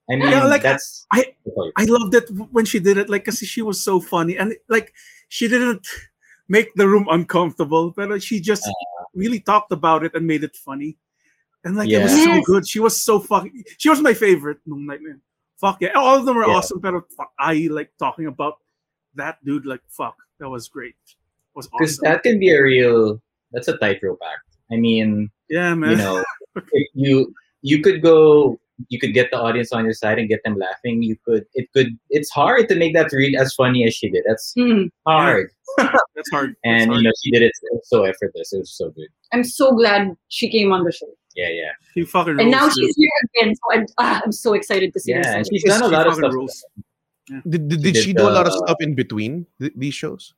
I 0.10 0.16
mean 0.16 0.30
Yeah, 0.30 0.46
like, 0.46 0.64
that's 0.64 1.06
I- 1.14 1.36
I 1.78 1.86
loved 1.86 2.16
it 2.16 2.30
when 2.52 2.66
she 2.66 2.80
did 2.80 2.98
it, 2.98 3.10
like, 3.10 3.26
because 3.26 3.40
she 3.40 3.62
was 3.62 3.84
so 3.84 4.00
funny, 4.02 4.38
and 4.38 4.56
like, 4.70 4.94
she 5.30 5.48
didn't 5.48 5.86
make 6.48 6.74
the 6.76 6.88
room 6.88 7.06
uncomfortable, 7.12 7.92
but 7.96 8.24
she 8.24 8.40
just 8.42 8.66
Uh. 8.66 8.74
really 9.14 9.40
talked 9.40 9.72
about 9.72 10.04
it 10.04 10.16
and 10.16 10.26
made 10.26 10.44
it 10.44 10.56
funny, 10.56 10.98
and 11.64 11.76
like, 11.76 11.90
it 11.90 12.02
was 12.02 12.18
Yeah. 12.18 12.36
so 12.38 12.42
good. 12.42 12.68
She 12.68 12.80
was 12.80 12.98
so 12.98 13.20
fucking. 13.20 13.64
She 13.78 13.90
was 13.90 14.02
my 14.02 14.16
favorite 14.16 14.58
nung 14.66 14.86
night 14.88 15.02
na 15.04 15.10
yun. 15.14 15.22
Fuck 15.60 15.82
yeah, 15.82 15.92
all 15.96 16.16
of 16.18 16.26
them 16.26 16.36
were 16.38 16.48
Yeah. 16.48 16.54
awesome, 16.56 16.80
but 16.80 16.94
I 17.38 17.68
like 17.72 17.92
talking 18.00 18.28
about 18.28 18.56
that 19.16 19.44
dude. 19.44 19.66
Like, 19.66 19.82
fuck, 19.90 20.16
that 20.40 20.50
was 20.50 20.68
great. 20.70 20.96
It 21.08 21.56
was 21.56 21.68
because 21.68 21.98
that 22.00 22.24
can 22.24 22.40
be 22.40 22.50
a 22.50 22.62
real 22.62 23.22
that's 23.52 23.68
a 23.68 23.78
tightrope 23.78 24.20
act. 24.26 24.58
I 24.72 24.78
mean, 24.78 25.30
yeah, 25.50 25.74
man. 25.74 25.92
you 25.92 25.98
know, 25.98 26.24
if 26.56 26.64
you 26.94 27.34
you 27.62 27.82
could 27.82 28.02
go 28.02 28.60
you 28.88 28.98
could 28.98 29.14
get 29.14 29.30
the 29.30 29.38
audience 29.38 29.74
on 29.74 29.84
your 29.84 29.94
side 29.94 30.18
and 30.20 30.30
get 30.30 30.40
them 30.46 30.58
laughing. 30.58 31.04
You 31.04 31.18
could 31.26 31.44
it 31.54 31.68
could 31.74 31.88
it's 32.10 32.30
hard 32.32 32.70
to 32.70 32.76
make 32.76 32.94
that 32.94 33.12
real 33.12 33.38
as 33.38 33.54
funny 33.54 33.86
as 33.86 33.94
she 33.94 34.10
did. 34.10 34.24
That's 34.26 34.54
Hmm. 34.56 34.84
hard. 35.06 35.52
That's 35.78 36.30
hard. 36.32 36.50
That's 36.52 36.60
And 36.64 36.90
hard. 36.90 36.98
you 36.98 37.04
know, 37.04 37.12
she 37.22 37.32
did 37.32 37.42
it 37.42 37.52
so 37.84 38.04
effortless. 38.06 38.54
It 38.54 38.60
was 38.60 38.72
so 38.78 38.92
good. 38.92 39.10
I'm 39.34 39.44
so 39.44 39.74
glad 39.74 40.16
she 40.30 40.50
came 40.50 40.72
on 40.72 40.86
the 40.86 40.94
show, 40.94 41.08
Yeah, 41.36 41.50
yeah. 41.50 41.72
she 41.94 42.04
fucking 42.04 42.40
and 42.40 42.52
now 42.52 42.70
she's 42.70 42.96
here 42.96 43.10
again. 43.36 43.56
So 43.56 43.62
I'm 43.72 43.86
ah, 44.00 44.22
I'm 44.26 44.32
so 44.32 44.54
excited 44.54 44.94
to 44.94 45.00
see 45.00 45.14
her. 45.14 45.22
Yeah, 45.24 45.38
and 45.38 45.48
she's 45.48 45.64
done 45.64 45.84
a 45.84 45.88
lot 45.88 46.08
of 46.08 46.16
stuff. 46.16 46.34
rules. 46.34 46.66
Did, 47.48 47.70
did, 47.70 47.70
did 47.70 47.94
did 47.94 47.98
she 47.98 48.14
do 48.14 48.24
a 48.28 48.34
lot 48.34 48.48
of 48.48 48.54
stuff 48.54 48.78
in 48.80 48.96
between 48.96 49.46
th- 49.62 49.74
these 49.78 49.94
shows? 49.94 50.34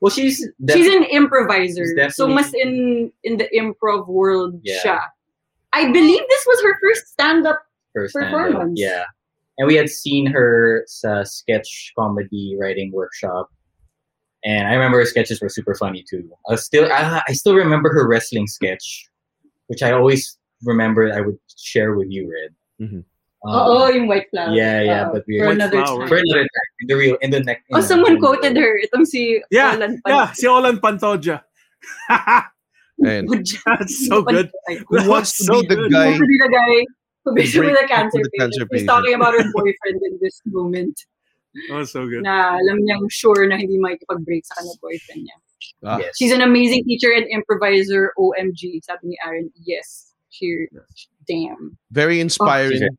Well, 0.00 0.10
she's 0.10 0.38
She's 0.70 0.86
an 0.94 1.04
improviser, 1.04 1.84
She's 1.84 2.16
so 2.16 2.28
definitely- 2.28 2.34
mas 2.34 2.54
in 2.54 3.12
in 3.24 3.36
the 3.36 3.48
improv 3.54 4.06
world 4.08 4.60
Yeah. 4.62 4.80
siya. 4.82 5.00
I 5.72 5.90
believe 5.92 6.22
this 6.28 6.44
was 6.46 6.62
her 6.62 6.74
first 6.80 7.08
stand-up. 7.08 7.60
first 7.94 8.14
performance. 8.14 8.78
Yeah. 8.80 9.04
And 9.58 9.66
we 9.68 9.74
had 9.74 9.90
seen 9.90 10.26
her 10.26 10.84
sa 10.86 11.22
sketch 11.24 11.92
comedy 11.98 12.56
writing 12.58 12.92
workshop. 12.92 13.50
And 14.42 14.66
I 14.66 14.72
remember 14.72 14.98
her 14.98 15.04
sketches 15.06 15.42
were 15.42 15.50
super 15.50 15.74
funny 15.74 16.02
too. 16.08 16.30
I 16.48 16.54
still 16.56 16.86
I, 16.90 17.20
I 17.28 17.32
still 17.34 17.54
remember 17.54 17.92
her 17.92 18.06
wrestling 18.08 18.46
sketch, 18.46 19.09
which 19.70 19.86
I 19.86 19.94
always 19.94 20.36
remember 20.66 21.06
I 21.14 21.22
would 21.22 21.38
share 21.56 21.94
with 21.94 22.10
you, 22.10 22.26
Red. 22.26 22.50
Mhm. 22.82 23.06
Um, 23.40 23.56
Oo, 23.56 23.88
yung 23.88 24.04
white 24.04 24.28
flower. 24.28 24.52
yeah, 24.52 24.84
yeah, 24.84 25.02
Oo, 25.08 25.16
but 25.16 25.22
we- 25.24 25.40
for 25.40 25.48
another 25.54 25.80
flower. 25.80 26.04
time. 26.04 26.08
for 26.12 26.18
another 26.20 26.44
time, 26.44 26.70
in 26.82 26.86
the 26.92 26.96
real 26.98 27.16
in 27.24 27.30
the 27.32 27.40
next. 27.40 27.64
Oh, 27.72 27.80
someone 27.80 28.20
quoted 28.20 28.52
her. 28.58 28.72
Itong 28.84 29.06
si 29.08 29.40
Yeah, 29.48 29.78
Olan 29.80 29.96
Yeah, 30.04 30.28
si 30.36 30.44
Olan 30.44 30.76
Pantoja. 30.76 31.40
And 33.00 33.32
That's 33.32 33.96
so 34.04 34.20
good. 34.20 34.52
who 34.68 35.00
That 35.00 35.08
wants 35.08 35.40
was 35.40 35.40
to 35.40 35.44
so 35.48 35.56
be 35.64 35.72
the 35.72 35.88
good. 35.88 35.92
guy? 35.96 36.12
Who 36.12 36.20
be 36.28 36.36
the 36.36 36.52
guy 36.52 36.72
who 37.24 37.32
Who 37.32 37.34
basically 37.36 37.72
break 37.72 37.80
the 37.80 37.88
cancer 37.88 38.20
into 38.20 38.28
the 38.28 38.36
patient. 38.36 38.52
cancer 38.60 38.76
He's 38.76 38.84
talking 38.84 39.14
about 39.16 39.32
her 39.32 39.44
boyfriend 39.56 39.98
in 40.04 40.14
this 40.20 40.36
moment. 40.44 40.96
That 41.72 41.80
was 41.80 41.92
so 41.96 42.04
good. 42.04 42.20
Na 42.28 42.60
alam 42.60 42.76
niyang 42.84 43.08
sure 43.08 43.48
na 43.48 43.56
hindi 43.56 43.80
makikipag-break 43.80 44.44
sa 44.44 44.60
kanya 44.60 44.76
boyfriend 44.84 45.24
niya. 45.24 45.36
Ah. 45.84 45.98
Yes. 45.98 46.16
She's 46.16 46.32
an 46.32 46.42
amazing 46.42 46.84
teacher 46.84 47.10
and 47.12 47.24
improviser. 47.32 48.12
OMG, 48.18 48.84
sabi 48.84 49.14
ni 49.14 49.16
Aaron. 49.24 49.50
Yes. 49.64 50.12
She, 50.30 50.68
damn. 51.26 51.76
very 51.90 52.20
inspiring. 52.20 52.78
she's 52.78 52.96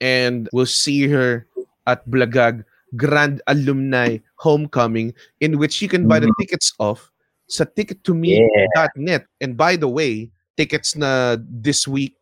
and 0.00 0.48
we'll 0.52 0.68
see 0.68 1.08
her 1.08 1.46
at 1.90 2.06
Blagag 2.06 2.62
Grand 2.94 3.42
Alumni 3.50 4.18
Homecoming, 4.38 5.12
in 5.40 5.58
which 5.58 5.82
you 5.82 5.88
can 5.88 6.06
buy 6.06 6.20
the 6.20 6.30
Mhm. 6.30 6.38
tickets 6.38 6.72
off 6.78 7.10
sa 7.50 7.64
Yeah. 7.66 7.74
tickettome.net. 7.74 9.26
And 9.42 9.56
by 9.58 9.74
the 9.74 9.88
way, 9.90 10.30
tickets 10.56 10.94
na 10.94 11.36
this 11.42 11.88
week, 11.88 12.14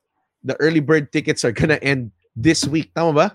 the 0.43 0.57
early 0.57 0.81
bird 0.81 1.13
tickets 1.13 1.45
are 1.45 1.53
gonna 1.53 1.79
end 1.85 2.11
this 2.35 2.65
week. 2.65 2.95
Tama 2.95 3.13
ba? 3.13 3.29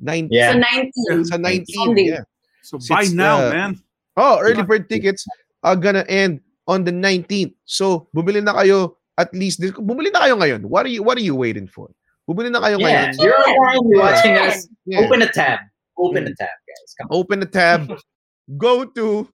Nine, 0.00 0.26
Yeah. 0.30 0.52
Sa 0.52 0.58
19. 0.58 1.24
Sa 1.24 1.36
19. 1.38 1.74
Sunday. 1.86 2.06
Yeah. 2.18 2.24
So 2.66 2.78
Since 2.82 2.88
buy 2.90 3.04
now, 3.14 3.46
the- 3.46 3.54
man. 3.54 3.72
Oh, 4.18 4.42
early 4.42 4.66
bird 4.66 4.90
tickets 4.90 5.22
are 5.62 5.76
gonna 5.76 6.04
end 6.08 6.40
on 6.66 6.84
the 6.84 6.92
19th. 6.92 7.54
So, 7.64 8.08
bumili 8.14 8.42
na 8.44 8.54
kayo 8.54 8.96
at 9.18 9.34
least 9.34 9.58
this, 9.60 9.72
bumili 9.72 10.12
na 10.12 10.22
kayo 10.22 10.38
ngayon. 10.38 10.62
What 10.66 10.86
are 10.86 10.92
you 10.92 11.02
what 11.02 11.18
are 11.18 11.24
you 11.24 11.34
waiting 11.34 11.66
for? 11.66 11.90
Bumili 12.28 12.52
na 12.52 12.60
kayo 12.60 12.78
Yeah, 12.78 13.10
ngayon. 13.10 13.24
you're 13.24 13.40
online, 13.40 13.82
you're 13.90 14.02
watching 14.04 14.36
us. 14.38 14.68
Yeah. 14.86 15.02
Open 15.02 15.22
a 15.24 15.30
tab. 15.32 15.58
Open 15.98 16.22
a 16.28 16.34
tab, 16.36 16.54
guys. 16.62 16.90
Come 16.94 17.08
open 17.10 17.36
the 17.42 17.50
tab, 17.50 17.90
go 18.60 18.86
to 18.86 19.26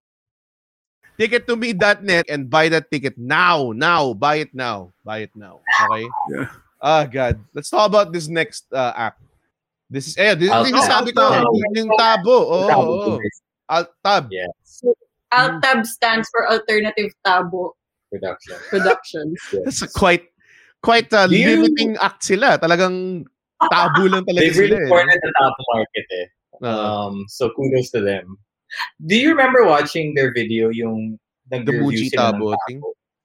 tickettome.net 1.21 2.25
and 2.29 2.49
buy 2.49 2.69
that 2.73 2.91
ticket 2.91 3.15
now. 3.19 3.73
Now, 3.77 4.15
buy 4.15 4.37
it 4.43 4.55
now. 4.55 4.93
Buy 5.05 5.29
it 5.29 5.33
now. 5.37 5.61
Okay? 5.61 6.07
Yeah. 6.33 6.49
Ah, 6.81 7.05
God. 7.05 7.39
Let's 7.55 7.71
talk 7.71 7.87
about 7.87 8.13
this 8.13 8.29
next 8.29 8.67
uh, 8.73 8.93
act. 8.97 9.21
This 9.89 10.09
is, 10.09 10.17
eh, 10.19 10.35
this, 10.35 10.51
Al- 10.51 10.65
this 10.65 10.73
is 10.75 10.85
sabi 10.89 11.13
ko, 11.13 11.23
Al- 11.23 11.47
yung 11.77 11.93
tabo. 11.95 12.35
Oh, 12.49 12.67
oh, 12.67 13.17
oh. 13.17 13.19
Alt 13.69 13.93
tab. 14.03 14.29
Yeah, 15.35 15.59
ALTAB 15.59 15.87
stands 15.87 16.29
for 16.31 16.47
Alternative 16.51 17.11
Tabo 17.27 17.73
production. 18.11 18.57
Productions. 18.71 19.39
That's 19.65 19.83
a 19.83 19.89
quite, 19.91 20.23
quite 20.83 21.11
a 21.13 21.27
Do 21.27 21.35
you- 21.37 21.59
limiting 21.67 21.97
act 21.99 22.23
sila. 22.23 22.59
Talagang 22.63 23.27
tabo 23.59 24.07
lang 24.13 24.23
talaga 24.23 24.41
They've 24.47 24.59
really 24.71 24.79
eh. 24.79 24.89
cornered 24.89 25.19
the 25.23 25.33
top 25.43 25.55
market 25.75 26.07
eh. 26.23 26.27
Uh, 26.63 26.79
Um, 27.11 27.27
so 27.27 27.51
kudos 27.51 27.91
to 27.91 28.01
them. 28.01 28.39
Do 29.07 29.19
you 29.19 29.35
remember 29.35 29.67
watching 29.67 30.15
their 30.15 30.31
video 30.33 30.71
yung 30.71 31.19
the 31.51 31.59
Muji 31.75 32.11
sila 32.15 32.31
tabo 32.33 32.55
thing. 32.71 32.79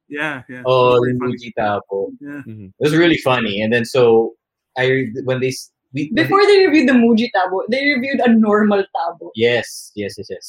Yeah, 0.09 0.41
yeah. 0.49 0.65
Oh, 0.65 0.97
the. 0.97 1.13
Muji 1.21 1.53
tabo. 1.53 2.09
Yeah. 2.17 2.41
Mhm. 2.49 2.73
It 2.73 2.81
was 2.81 2.97
really 2.97 3.21
funny. 3.21 3.61
And 3.61 3.69
then 3.71 3.85
so 3.85 4.33
I 4.77 5.13
when 5.29 5.37
they 5.39 5.53
we, 5.93 6.09
Before 6.13 6.41
they 6.45 6.65
reviewed 6.65 6.89
the 6.89 6.93
Muji 6.93 7.29
Tabo, 7.33 7.65
they 7.69 7.81
reviewed 7.93 8.21
a 8.21 8.29
normal 8.29 8.85
Tabo. 8.93 9.29
yes, 9.33 9.89
yes, 9.97 10.13
yes, 10.21 10.27
yes. 10.29 10.47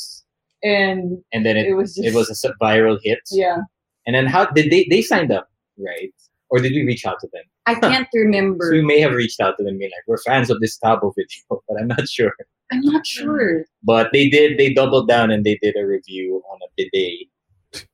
And 0.63 1.19
And 1.33 1.45
then 1.47 1.57
it 1.57 1.67
it 1.69 1.75
was 1.75 1.95
just, 1.95 2.07
it 2.07 2.15
was 2.15 2.29
a 2.29 2.37
s- 2.37 2.55
viral 2.61 2.99
hit. 3.03 3.21
yeah. 3.31 3.59
And 4.07 4.15
then 4.17 4.27
how 4.27 4.45
did 4.47 4.71
they 4.71 4.87
they 4.91 5.03
signed 5.03 5.33
up, 5.33 5.49
right? 5.79 6.13
Or 6.51 6.59
did 6.61 6.73
we 6.73 6.83
reach 6.85 7.07
out 7.07 7.21
to 7.21 7.29
them? 7.33 7.45
I 7.67 7.75
can't 7.79 8.09
remember. 8.13 8.67
So 8.67 8.73
we 8.73 8.83
may 8.83 8.99
have 9.01 9.13
reached 9.13 9.39
out 9.41 9.55
to 9.59 9.63
them, 9.65 9.79
being 9.79 9.91
like, 9.95 10.03
"We're 10.09 10.19
fans 10.27 10.51
of 10.51 10.59
this 10.61 10.79
Tabo 10.83 11.13
video," 11.15 11.63
but 11.69 11.77
I'm 11.79 11.87
not 11.89 12.09
sure. 12.09 12.33
I'm 12.73 12.81
not 12.83 13.07
sure. 13.07 13.65
But 13.85 14.11
they 14.13 14.29
did. 14.29 14.59
They 14.59 14.73
doubled 14.75 15.07
down 15.09 15.31
and 15.31 15.45
they 15.45 15.59
did 15.63 15.77
a 15.77 15.87
review 15.87 16.43
on 16.51 16.59
a 16.65 16.69
bidet. 16.77 17.29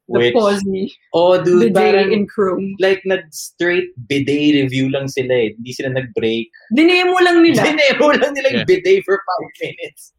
The 0.09 0.21
Which 0.21 0.35
Posny. 0.35 0.89
oh, 1.13 1.43
dude, 1.43 1.61
The 1.63 1.71
day 1.71 1.93
parang- 1.93 2.13
in 2.13 2.27
Chrome. 2.27 2.77
like 2.81 3.03
nag 3.05 3.29
straight 3.33 3.89
bidet 4.09 4.55
review 4.63 4.89
lang 4.89 5.09
sila 5.09 5.35
eh. 5.35 5.49
Hindi 5.53 5.73
sila 5.77 5.91
nag-break. 5.91 6.49
Dinemo 6.73 7.13
lang 7.21 7.43
nila. 7.45 7.61
Dinemo 7.61 8.07
lang 8.17 8.33
nila 8.33 8.49
yung 8.57 8.65
Yeah. 8.65 8.71
bidet 8.73 9.05
for 9.05 9.21
five 9.21 9.51
minutes. 9.61 10.16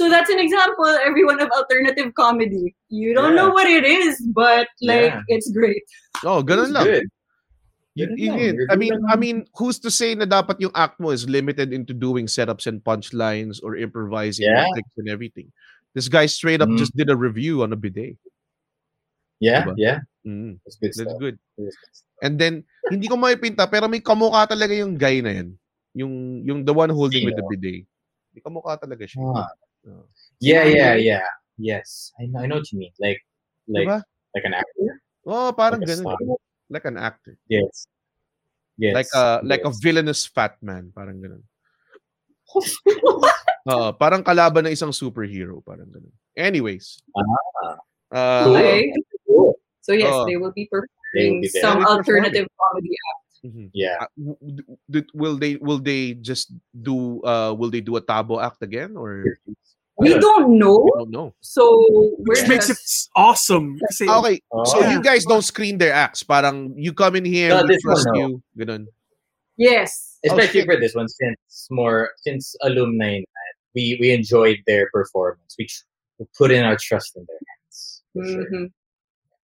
So 0.00 0.08
that's 0.08 0.32
an 0.32 0.40
example, 0.40 0.88
everyone, 1.04 1.44
of 1.44 1.52
alternative 1.52 2.16
comedy. 2.16 2.72
You 2.88 3.12
don't 3.12 3.36
Yeah. 3.36 3.44
know 3.44 3.50
what 3.52 3.68
it 3.68 3.84
is, 3.84 4.16
but 4.32 4.64
like 4.80 5.12
Yeah. 5.12 5.28
it's 5.28 5.52
great. 5.52 5.84
Oh, 6.24 6.40
ganun 6.40 6.72
It's 6.72 6.72
lang. 6.72 6.86
good. 6.88 7.06
You, 7.92 8.06
Ganun 8.08 8.16
you 8.16 8.30
lang. 8.32 8.38
get- 8.40 8.70
I 8.72 8.76
mean, 8.80 8.94
I 9.12 9.16
mean, 9.20 9.36
who's 9.60 9.76
to 9.84 9.92
say 9.92 10.16
na 10.16 10.24
dapat 10.24 10.56
yung 10.64 10.72
act 10.72 10.96
mo 11.04 11.12
is 11.12 11.28
limited 11.28 11.76
into 11.76 11.92
doing 11.92 12.24
setups 12.32 12.64
and 12.64 12.80
punchlines 12.80 13.60
or 13.60 13.76
improvising 13.76 14.48
Yeah. 14.48 14.64
and 14.96 15.08
everything. 15.12 15.52
This 15.92 16.08
guy 16.08 16.24
straight 16.30 16.64
up 16.64 16.70
Mm. 16.72 16.80
just 16.80 16.96
did 16.96 17.12
a 17.12 17.18
review 17.18 17.60
on 17.60 17.74
a 17.74 17.78
bidet. 17.78 18.16
Yeah, 19.36 19.68
Diba? 19.68 19.74
yeah. 19.76 19.98
Mm, 20.24 20.64
It's 20.64 20.80
good 20.80 20.96
that's 20.96 21.12
stuff. 21.12 21.20
good. 21.20 21.36
It 21.60 21.62
was 21.68 21.76
good 21.76 21.92
stuff. 21.92 22.08
And 22.24 22.40
then 22.40 22.64
hindi 22.88 23.04
ko 23.08 23.16
maipinta 23.20 23.68
pero 23.68 23.84
may 23.88 24.00
kamukha 24.00 24.48
talaga 24.48 24.72
yung 24.72 24.96
guy 24.96 25.20
na 25.20 25.32
yan. 25.44 25.48
Yung 25.92 26.14
yung 26.46 26.60
the 26.64 26.72
one 26.72 26.88
holding 26.88 27.24
with 27.28 27.36
the 27.36 27.44
Sino? 27.44 27.52
bidet. 27.52 27.84
May 28.30 28.40
kamukha 28.44 28.78
talaga 28.78 29.02
siya. 29.04 29.18
Ah. 29.34 29.50
Oh. 29.88 30.04
Yeah, 30.40 30.64
yeah, 30.64 30.94
yeah. 30.94 31.24
Yes. 31.56 32.12
I 32.20 32.26
know, 32.26 32.40
I 32.40 32.46
know 32.46 32.56
what 32.60 32.72
you 32.72 32.78
mean. 32.80 32.92
Like, 33.00 33.20
like, 33.68 33.88
Diba? 33.88 34.00
like 34.34 34.44
an 34.44 34.54
actor? 34.54 34.88
Oh, 35.26 35.52
parang 35.52 35.80
Like 35.80 35.88
ganun. 35.88 36.36
Like 36.70 36.84
an 36.88 36.96
actor. 36.96 37.36
Yes. 37.48 37.86
Yes. 38.80 38.94
Like 38.96 39.10
a 39.12 39.40
like 39.44 39.64
a 39.68 39.72
villainous 39.84 40.24
fat 40.24 40.56
man, 40.64 40.88
parang 40.96 41.20
ganun. 41.20 41.44
Oo, 43.70 43.92
parang 43.92 44.24
kalaban 44.24 44.64
ng 44.66 44.72
isang 44.74 44.90
superhero, 44.90 45.60
parang 45.60 45.86
ganun. 45.92 46.12
Anyways. 46.32 47.04
Ah. 47.12 47.76
Uh, 48.10 48.44
Okay. 48.56 48.90
Cool. 49.28 49.52
So 49.84 49.92
yes, 49.92 50.10
Oh. 50.10 50.24
they 50.24 50.40
will 50.40 50.52
be 50.56 50.64
They 50.66 50.72
will 50.72 50.88
performing 50.88 51.34
be 51.44 51.48
some 51.52 51.78
They 51.78 51.84
will 51.84 51.92
alternative 52.00 52.46
comedy 52.56 52.92
act. 52.96 53.29
Mhm. 53.44 53.70
Yeah. 53.72 53.96
Uh, 54.00 54.06
w- 54.16 54.38
w- 54.40 54.76
d- 54.90 55.10
will 55.14 55.36
they 55.36 55.56
will 55.56 55.78
they 55.80 56.14
just 56.20 56.52
do 56.82 57.20
uh 57.24 57.52
will 57.56 57.70
they 57.70 57.80
do 57.80 57.96
a 57.96 58.02
tabo 58.02 58.42
act 58.42 58.62
again 58.62 58.96
or 58.96 59.24
We 60.00 60.16
don't 60.16 60.56
know. 60.56 60.80
I 60.96 61.04
don't 61.04 61.12
know. 61.12 61.36
So 61.44 61.60
we're 62.24 62.32
Which 62.40 62.48
makes 62.48 62.72
it 62.72 62.80
awesome. 63.12 63.76
Kasi, 63.84 64.08
Okay, 64.08 64.40
so 64.64 64.80
Oh. 64.80 64.88
you 64.88 65.04
guys 65.04 65.28
don't 65.28 65.44
screen 65.44 65.76
their 65.76 65.92
acts. 65.92 66.24
Parang 66.24 66.72
you 66.72 66.96
come 66.96 67.20
in 67.20 67.28
here, 67.28 67.52
No, 67.52 67.60
we 67.68 67.76
this 67.76 67.84
one, 67.84 68.00
trust 68.00 68.08
no. 68.08 68.16
you. 68.16 68.28
Ganun. 68.56 68.88
yes. 69.60 70.16
Especially 70.24 70.64
shit. 70.64 70.68
for 70.72 70.80
this 70.80 70.96
one, 70.96 71.04
since 71.04 71.68
more 71.68 72.16
since 72.24 72.56
alumni, 72.64 73.20
we 73.76 74.00
we 74.00 74.08
enjoyed 74.16 74.64
their 74.64 74.88
performance. 74.88 75.52
We, 75.60 75.68
tr- 75.68 75.84
we 76.16 76.24
put 76.32 76.48
in 76.48 76.64
our 76.64 76.80
trust 76.80 77.12
in 77.20 77.28
their 77.28 77.40
hands. 77.44 77.76
For 78.16 78.24
sure. 78.24 78.48
Mhm. 78.48 78.64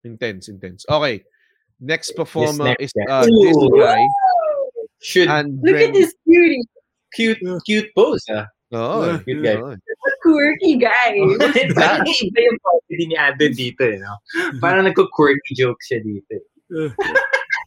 Intense, 0.09 0.49
intense. 0.49 0.89
Okay. 0.89 1.21
Next 1.81 2.13
performer 2.17 2.73
next 2.73 2.83
is 2.85 2.93
uh, 3.09 3.27
this 3.27 3.59
guy. 3.77 4.03
Should 5.01 5.29
And 5.29 5.61
Look 5.63 5.77
at 5.77 5.93
this 5.93 6.15
cutie, 6.25 6.65
cute 7.13 7.39
cute 7.69 7.91
pose, 7.95 8.25
ah. 8.33 8.49
Oh, 8.73 9.21
Cute 9.23 9.45
guy. 9.45 9.55
oh. 9.63 9.77
quirky 10.27 10.75
guy. 10.75 11.15
Parang 11.71 12.03
iba 12.27 12.39
yung 12.43 12.59
comedy 12.59 13.05
ni 13.07 13.15
Andon 13.15 13.53
dito, 13.55 13.83
eh, 13.87 13.95
no? 14.03 14.19
Parang 14.63 14.83
nagko-quirky 14.91 15.55
joke 15.55 15.79
siya 15.87 16.03
dito. 16.03 16.35
eh. 16.35 16.91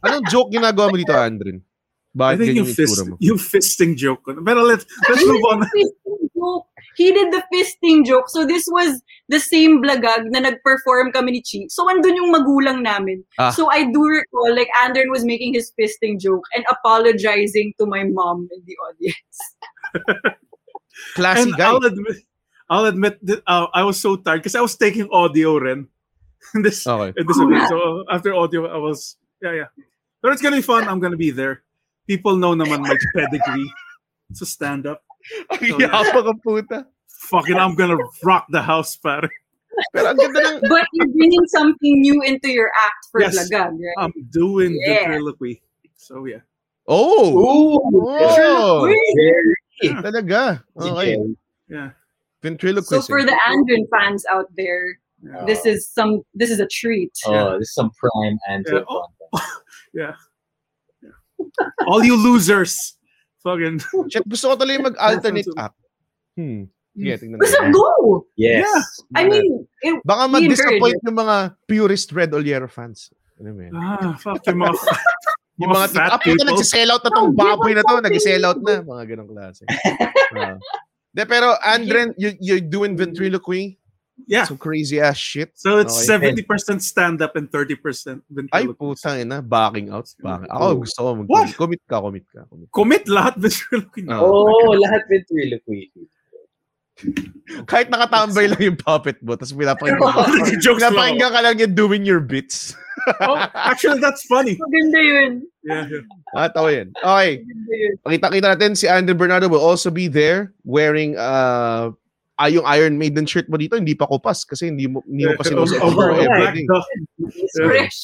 Anong 0.04 0.28
joke 0.28 0.52
ginagawa 0.52 0.92
mo 0.92 0.96
dito, 1.00 1.16
Andrin? 1.16 1.64
I 2.10 2.18
Bakit 2.34 2.38
think 2.38 2.48
ganyan 2.50 2.56
yung, 2.56 2.66
yung 2.66 2.74
fist, 2.74 2.98
mo? 3.06 3.16
yung 3.20 3.38
fisting 3.38 3.92
joke. 3.96 4.22
ko. 4.26 4.34
Pero 4.42 4.62
let's, 4.66 4.84
let's 5.08 5.22
move 5.24 5.44
on. 5.46 5.62
joke. 6.34 6.66
He 6.96 7.12
did 7.14 7.30
the 7.32 7.42
fisting 7.54 8.04
joke. 8.04 8.26
So 8.28 8.44
this 8.44 8.66
was 8.66 9.00
the 9.28 9.38
same 9.38 9.78
blagag 9.80 10.26
na 10.34 10.40
nag-perform 10.42 11.12
kami 11.14 11.38
ni 11.38 11.40
Chi. 11.46 11.70
So 11.70 11.86
andun 11.86 12.16
yung 12.18 12.34
magulang 12.34 12.82
namin. 12.82 13.22
Ah. 13.38 13.50
So 13.54 13.70
I 13.70 13.84
do 13.86 14.02
recall 14.02 14.50
like 14.56 14.66
Andren 14.82 15.06
was 15.14 15.24
making 15.24 15.54
his 15.54 15.70
fisting 15.78 16.18
joke 16.18 16.42
and 16.56 16.64
apologizing 16.68 17.74
to 17.78 17.86
my 17.86 18.02
mom 18.02 18.48
in 18.50 18.60
the 18.66 18.74
audience. 18.90 19.36
Classy 21.14 21.42
and 21.42 21.56
guy. 21.56 21.68
I'll 21.70 21.84
admit, 21.84 22.16
I'll 22.68 22.84
admit 22.86 23.18
that 23.26 23.42
uh, 23.46 23.66
I 23.72 23.84
was 23.84 24.00
so 24.00 24.16
tired 24.16 24.38
because 24.42 24.54
I 24.54 24.60
was 24.60 24.76
taking 24.76 25.08
audio 25.12 25.58
ren. 25.58 25.86
in 26.54 26.62
this, 26.66 26.86
Okay. 26.86 27.14
in 27.16 27.26
this 27.26 27.38
event. 27.38 27.64
So 27.70 28.04
after 28.10 28.34
audio, 28.34 28.66
I 28.66 28.78
was, 28.78 29.16
yeah, 29.42 29.52
yeah. 29.54 29.68
But 30.22 30.32
it's 30.32 30.42
gonna 30.42 30.56
be 30.56 30.62
fun. 30.66 30.88
I'm 30.88 30.98
gonna 31.00 31.16
be 31.16 31.30
there. 31.30 31.62
People 32.10 32.34
know 32.34 32.58
naman 32.58 32.82
my 32.82 32.98
pedigree. 33.14 33.70
So 34.34 34.42
stand 34.42 34.90
up. 34.90 35.06
Ang 35.54 35.62
So, 35.62 35.78
yeah. 35.78 35.94
yabang 35.94 36.26
ang 36.34 36.40
puta. 36.42 36.90
Fucking, 37.30 37.54
I'm 37.54 37.78
gonna 37.78 37.98
rock 38.26 38.50
the 38.50 38.58
house, 38.58 38.98
pare. 38.98 39.30
Pero 39.94 40.10
ang 40.10 40.18
ganda 40.18 40.58
ng... 40.58 40.66
But 40.66 40.90
you're 40.90 41.12
bringing 41.14 41.46
something 41.54 41.94
new 42.02 42.18
into 42.26 42.50
your 42.50 42.74
act 42.74 43.06
for 43.14 43.22
Yes. 43.22 43.38
blagag, 43.38 43.78
right? 43.78 43.98
I'm 44.02 44.10
doing 44.34 44.74
Yeah. 44.82 45.06
ventriloquy. 45.06 45.62
So 45.94 46.26
yeah. 46.26 46.42
Oh! 46.90 47.78
Oh! 47.94 48.90
Very 48.90 49.54
Talaga. 50.02 50.66
Okay. 50.74 51.14
Yeah. 51.70 51.94
Ventriloquism. 52.42 53.06
So 53.06 53.06
for 53.06 53.22
the 53.22 53.36
Andren 53.46 53.86
fans 53.94 54.26
out 54.26 54.50
there, 54.58 54.98
Yeah. 55.22 55.44
this 55.46 55.62
is 55.68 55.86
some 55.86 56.24
this 56.34 56.50
is 56.50 56.58
a 56.58 56.66
treat. 56.66 57.12
Oh, 57.28 57.60
this 57.60 57.70
is 57.70 57.74
some 57.76 57.92
prime 57.94 58.36
Android 58.50 58.82
Yeah. 58.88 58.98
Oh. 58.98 59.06
Yeah. 59.94 60.14
Yeah. 61.40 61.88
All 61.88 62.04
you 62.04 62.16
losers. 62.16 62.96
Fucking 63.40 63.80
Shit, 64.12 64.28
gusto 64.28 64.52
ko 64.52 64.54
tuloy 64.60 64.76
mag-alternate 64.78 65.48
act. 65.56 65.78
Hmm. 66.36 66.68
Yeah, 66.92 67.16
tingnan 67.16 67.40
Basta 67.40 67.64
natin. 67.64 67.72
go! 67.72 68.26
Yes. 68.36 68.68
I 69.16 69.24
mean, 69.24 69.64
it, 69.80 69.96
Baka 70.04 70.28
We 70.28 70.32
mag-disappoint 70.44 71.00
encourage 71.00 71.06
yung 71.08 71.16
mga 71.16 71.36
purist 71.64 72.08
Red 72.12 72.34
Ollero 72.36 72.68
fans. 72.68 73.08
Ano 73.40 73.56
mo 73.56 73.60
yan? 73.64 73.72
ah, 73.72 74.12
fuck 74.20 74.44
yung 74.44 74.60
mga, 74.60 74.74
Yung 75.60 75.72
mga 75.72 75.88
fat 75.88 76.12
ah, 76.12 76.20
puta, 76.20 76.36
people. 76.44 76.46
nagsisell 76.52 76.90
out 76.92 77.00
na 77.04 77.10
tong 77.16 77.32
give 77.32 77.40
baboy 77.40 77.72
na 77.72 77.80
us 77.80 77.84
to. 77.84 77.92
something. 77.96 78.06
Nag-sell 78.12 78.44
out 78.44 78.60
na. 78.60 78.74
Mga 78.84 79.04
ganong 79.16 79.30
klase. 79.32 79.62
Ah. 80.36 80.56
De, 81.16 81.22
pero 81.24 81.56
Andren, 81.64 82.12
you, 82.20 82.36
you're 82.38 82.62
doing 82.62 82.94
ventriloquy? 82.94 83.79
Yeah. 84.26 84.44
Some 84.44 84.58
crazy 84.58 84.98
ass 85.00 85.16
shit. 85.16 85.52
So 85.54 85.78
it's 85.78 85.94
Okay. 86.08 86.32
70% 86.42 86.80
stand 86.80 87.20
up 87.20 87.36
and 87.36 87.50
30% 87.50 87.76
Ay, 88.50 88.66
ventriloquy. 88.66 88.74
putang 88.76 89.20
ina, 89.20 89.40
backing 89.40 89.90
out. 89.90 90.08
Backing. 90.18 90.50
Ako, 90.50 90.64
Oh. 90.64 90.74
gusto 90.80 90.98
ko 91.00 91.08
mag 91.16 91.26
What? 91.28 91.46
Commit 91.56 91.82
ka, 91.86 91.96
commit 92.00 92.26
ka. 92.28 92.40
Commit. 92.48 92.68
Commit 92.70 93.04
lahat 93.08 93.34
ventriloquy. 93.42 94.02
Ah. 94.08 94.20
Oh, 94.20 94.74
lahat 94.76 95.02
ventriloquy. 95.06 95.90
Kahit 97.64 97.88
nakatambay 97.88 98.44
lang 98.44 98.60
yung 98.60 98.76
puppet 98.76 99.16
mo, 99.24 99.32
tapos 99.32 99.56
pinapakinggan, 99.56 100.04
Jokes 100.64 100.84
lang. 100.84 100.92
pinapakinggan 100.92 101.30
ka 101.32 101.40
lang 101.40 101.56
yung 101.56 101.72
doing 101.74 102.02
your 102.04 102.20
bits. 102.20 102.76
Oh, 103.24 103.40
actually, 103.56 103.96
that's 103.96 104.28
funny. 104.28 104.60
maganda 104.60 105.00
yun. 105.00 105.32
Yeah, 105.64 105.88
yeah. 105.88 106.04
ah, 106.36 106.52
tawa 106.52 106.68
yan. 106.68 106.92
Okay. 106.92 107.40
Maganda 107.40 107.72
yun. 107.80 107.94
Pakita-kita 108.04 108.46
natin 108.52 108.72
si 108.76 108.84
Andrew 108.84 109.16
Bernardo 109.16 109.48
will 109.48 109.64
also 109.64 109.88
be 109.88 110.12
there 110.12 110.52
wearing 110.68 111.16
uh, 111.16 111.96
ah, 112.40 112.48
yung 112.48 112.64
Iron 112.64 112.96
Maiden 112.96 113.28
shirt 113.28 113.52
mo 113.52 113.60
dito, 113.60 113.76
hindi 113.76 113.92
pa 113.92 114.08
kupas 114.08 114.48
kasi 114.48 114.72
hindi 114.72 114.88
mo, 114.88 115.04
hindi 115.04 115.28
mo 115.28 115.36
pa 115.36 115.44
sinusuot 115.44 115.84
Over, 115.84 116.16
over, 116.16 116.48
dog. 116.64 116.86
It's 117.28 117.52
Yeah. 117.60 117.68
fresh. 117.68 117.98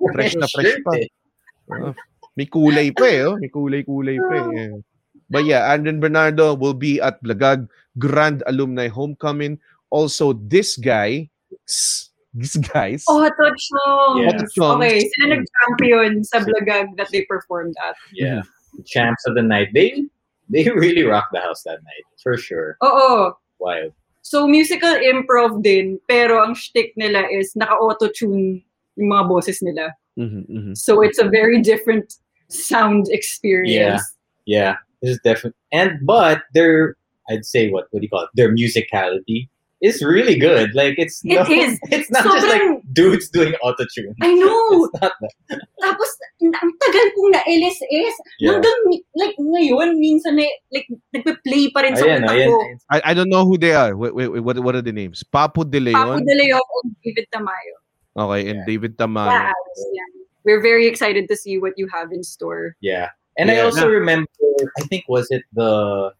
Fresh 0.00 0.34
na 0.40 0.48
fresh 0.48 0.80
pa. 0.80 0.92
Eh. 0.96 1.08
Ah, 1.68 1.92
may 2.34 2.48
kulay 2.48 2.88
pa 2.90 3.06
eh. 3.06 3.28
Oh. 3.28 3.36
May 3.36 3.52
kulay-kulay 3.52 4.16
pa 4.16 4.34
eh. 4.40 4.46
Yeah. 4.56 4.74
But 5.28 5.44
yeah, 5.44 5.68
Andren 5.68 6.00
Bernardo 6.00 6.56
will 6.56 6.76
be 6.76 7.00
at 7.00 7.20
Blagag 7.20 7.68
Grand 8.00 8.40
Alumni 8.48 8.88
Homecoming. 8.88 9.60
Also, 9.92 10.32
this 10.32 10.76
guy, 10.80 11.28
this 12.32 12.56
guys, 12.72 13.04
Oh, 13.08 13.28
Chong. 13.28 14.24
Yeah. 14.24 14.28
Otto 14.32 14.46
Chong. 14.56 14.76
Okay, 14.80 15.04
sila 15.04 15.36
nag-champion 15.36 16.24
sa 16.24 16.40
blagag 16.40 16.96
that 16.96 17.12
they 17.12 17.28
performed 17.28 17.76
at. 17.84 17.96
Yeah. 18.12 18.40
The 18.76 18.84
champs 18.88 19.24
of 19.28 19.36
the 19.36 19.44
night. 19.44 19.68
They 19.76 20.08
they 20.48 20.64
really 20.68 21.04
rocked 21.04 21.32
the 21.32 21.40
house 21.40 21.62
that 21.68 21.84
night. 21.84 22.04
For 22.24 22.36
sure. 22.40 22.80
Oo. 22.80 23.36
Wild. 23.62 23.94
So, 24.22 24.46
musical 24.46 24.98
improv 24.98 25.62
din, 25.62 26.02
pero 26.10 26.42
ang 26.42 26.54
shtick 26.54 26.94
nila 26.98 27.26
is 27.30 27.54
naka-auto-tune 27.54 28.62
yung 28.98 29.08
mga 29.10 29.24
boses 29.30 29.62
nila. 29.62 29.94
Mhm, 30.18 30.42
mhm. 30.50 30.74
So, 30.74 31.02
it's 31.02 31.18
a 31.22 31.30
very 31.30 31.62
different 31.62 32.18
sound 32.50 33.06
experience. 33.10 34.02
Yeah, 34.44 34.74
yeah. 34.74 34.74
This 35.00 35.18
is 35.18 35.20
definitely 35.24 35.58
and 35.72 35.98
but 36.06 36.46
their 36.54 36.94
I'd 37.28 37.44
say 37.44 37.70
what 37.70 37.90
what 37.90 38.00
do 38.00 38.06
you 38.06 38.12
call 38.12 38.30
it? 38.30 38.30
Their 38.34 38.54
musicality 38.54 39.50
is 39.82 39.98
really 40.02 40.38
good. 40.38 40.70
Like 40.74 40.94
it's 40.96 41.20
It 41.26 41.34
no, 41.36 41.44
is. 41.50 41.76
It's 41.90 42.10
not 42.10 42.22
just 42.24 42.46
like 42.46 42.62
dudes 42.94 43.28
doing 43.28 43.52
auto 43.60 43.84
tune. 43.92 44.14
I 44.22 44.32
know! 44.32 44.86
It's 44.88 45.02
not 45.02 45.12
that. 45.20 45.60
Tapos, 45.82 46.10
ang 46.42 46.54
tagal 46.78 47.06
kong 47.18 47.30
na-LSS. 47.34 48.14
Yeah. 48.38 48.54
Hanggang, 48.54 48.78
like, 49.18 49.34
ngayon, 49.34 49.98
minsan 49.98 50.38
na, 50.38 50.46
like, 50.70 50.86
nagpe-play 51.10 51.74
pa 51.74 51.82
rin 51.82 51.98
sa 51.98 52.06
Ayan, 52.06 52.22
utak 52.22 52.34
ayan. 52.38 52.48
ko. 52.48 52.56
I, 52.94 52.98
I 53.02 53.12
don't 53.14 53.28
know 53.28 53.42
who 53.42 53.58
they 53.58 53.74
are. 53.74 53.98
Wait, 53.98 54.14
wait, 54.14 54.30
wait, 54.30 54.40
what, 54.46 54.54
what 54.62 54.74
are 54.78 54.82
the 54.82 54.94
names? 54.94 55.26
Papu 55.26 55.66
De 55.66 55.82
Papo 55.82 56.14
Leon. 56.14 56.22
de 56.22 56.34
Leon 56.38 56.62
and 56.86 56.94
David 57.02 57.26
Tamayo. 57.34 57.74
Okay, 58.14 58.42
and 58.48 58.58
Yeah. 58.62 58.66
David 58.70 58.92
Tamayo. 58.96 59.26
Yeah, 59.26 59.50
yeah. 59.50 60.08
We're 60.46 60.62
very 60.62 60.86
excited 60.86 61.26
to 61.28 61.36
see 61.36 61.58
what 61.58 61.74
you 61.76 61.88
have 61.90 62.12
in 62.14 62.22
store. 62.22 62.76
Yeah. 62.80 63.10
And 63.38 63.50
I 63.50 63.60
also 63.64 63.88
remember 63.88 64.28
I 64.78 64.82
think 64.92 65.06
was 65.08 65.26
it 65.30 65.42
the 65.56 66.12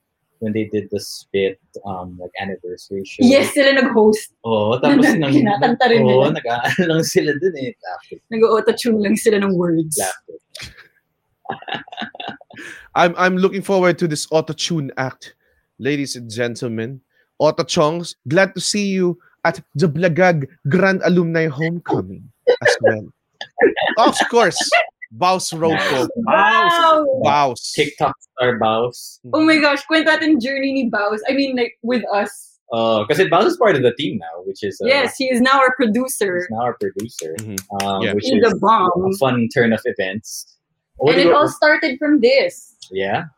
when 0.43 0.51
they 0.53 0.67
did 0.67 0.91
the 0.91 0.99
spit 0.99 1.63
um 1.87 2.19
like 2.19 2.35
anniversary 2.43 3.07
show. 3.07 3.23
Yes, 3.23 3.55
sila 3.55 3.79
nag-host. 3.79 4.35
Oh, 4.43 4.75
tapos 4.83 5.07
Na- 5.15 5.19
nang 5.23 5.33
kinakanta 5.33 5.87
rin 5.87 6.03
oh, 6.03 6.27
nila. 6.27 6.43
nag 6.43 6.47
lang 6.83 7.03
sila 7.07 7.31
dun 7.39 7.55
eh. 7.63 7.71
Laughter, 7.79 8.19
Nag-auto-tune 8.35 8.99
lang 8.99 9.15
sila 9.15 9.39
ng 9.39 9.55
words. 9.55 9.95
laughter. 10.03 10.37
I'm 12.95 13.15
I'm 13.17 13.37
looking 13.39 13.63
forward 13.63 13.99
to 14.03 14.07
this 14.11 14.27
auto 14.31 14.53
tune 14.53 14.91
act, 14.99 15.35
ladies 15.79 16.17
and 16.19 16.29
gentlemen. 16.31 17.01
Auto 17.39 17.63
Chongs, 17.65 18.15
glad 18.29 18.55
to 18.55 18.61
see 18.61 18.87
you 18.93 19.19
at 19.45 19.59
the 19.75 19.89
Blagag 19.89 20.47
Grand 20.69 21.03
Alumni 21.03 21.49
Homecoming 21.49 22.23
as 22.63 22.77
well. 22.83 23.07
of 23.99 24.15
course, 24.31 24.59
Baus 25.13 25.53
Roko. 25.53 26.09
Wow! 26.17 27.05
Baus. 27.25 27.73
TikTok 27.77 28.17
star 28.21 28.59
Baus. 28.59 29.21
Oh 29.33 29.45
my 29.45 29.59
gosh, 29.61 29.85
kwento 29.85 30.09
natin 30.09 30.41
journey 30.41 30.73
ni 30.73 30.85
Baus. 30.89 31.21
I 31.29 31.33
mean, 31.37 31.57
like, 31.57 31.77
with 31.83 32.03
us. 32.13 32.57
Uh, 32.73 33.05
because 33.05 33.21
Baus 33.29 33.45
is 33.45 33.57
part 33.61 33.77
of 33.77 33.83
the 33.85 33.93
team 34.01 34.17
now, 34.17 34.41
which 34.49 34.65
is 34.65 34.81
uh, 34.81 34.89
yes, 34.89 35.17
he 35.21 35.29
is 35.29 35.45
now 35.45 35.61
our 35.61 35.77
producer. 35.77 36.41
he's 36.41 36.49
now 36.49 36.65
our 36.65 36.77
producer. 36.81 37.37
Mhm. 37.45 37.61
Um, 37.85 38.01
Yeah. 38.01 38.17
which 38.17 38.25
In 38.33 38.41
is 38.41 38.49
the 38.49 38.57
bomb. 38.57 38.89
a 38.97 39.13
fun 39.21 39.49
turn 39.53 39.77
of 39.77 39.85
events. 39.85 40.57
What 40.97 41.13
And 41.15 41.21
do 41.21 41.29
it 41.29 41.31
you- 41.33 41.37
all 41.37 41.49
started 41.53 41.99
from 42.01 42.21
this. 42.25 42.77
yeah. 42.89 43.29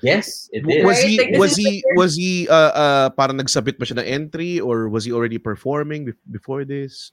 Yes, 0.00 0.48
it 0.54 0.62
W- 0.62 0.78
is. 0.78 0.84
Was 0.86 0.96
Right? 1.02 1.08
he 1.10 1.14
Like, 1.18 1.30
this 1.34 1.40
was 1.42 1.50
is 1.52 1.56
he 1.58 1.70
the 1.82 1.92
was 1.98 2.12
he 2.16 2.32
uh 2.48 2.70
uh 2.72 3.06
parang 3.18 3.36
nagsabit 3.42 3.76
ba 3.76 3.84
siya 3.84 3.98
ng 3.98 4.06
entry 4.06 4.62
or 4.62 4.86
was 4.88 5.02
he 5.04 5.10
already 5.12 5.42
performing 5.42 6.06
bef- 6.06 6.22
before 6.30 6.62
this? 6.64 7.10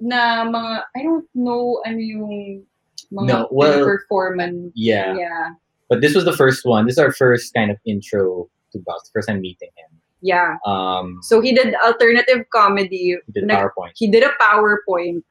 Na 0.00 0.48
mga, 0.48 0.88
I 0.96 1.00
don't 1.04 1.28
know 1.36 1.84
ano 1.84 2.00
yung 2.00 2.64
mga 3.12 3.26
No, 3.26 3.48
well- 3.50 3.84
performance. 3.84 4.72
Yeah. 4.74 5.16
Yeah. 5.16 5.48
But 5.88 6.00
this 6.00 6.14
was 6.14 6.24
the 6.24 6.32
first 6.36 6.64
one. 6.64 6.86
This 6.86 6.94
is 6.94 6.98
our 6.98 7.12
first 7.12 7.52
kind 7.52 7.70
of 7.70 7.76
intro 7.84 8.48
to 8.72 8.78
Baus. 8.78 9.10
First 9.12 9.28
time 9.28 9.40
meeting 9.40 9.70
him. 9.76 9.90
Yeah. 10.22 10.56
Um, 10.66 11.18
So 11.22 11.40
he 11.40 11.52
did 11.52 11.74
alternative 11.84 12.44
comedy. 12.54 13.18
he 13.26 13.32
did 13.32 13.44
Nag- 13.44 13.58
PowerPoint. 13.58 13.92
he 13.96 14.06
did 14.10 14.22
a 14.22 14.30
PowerPoint 14.40 15.22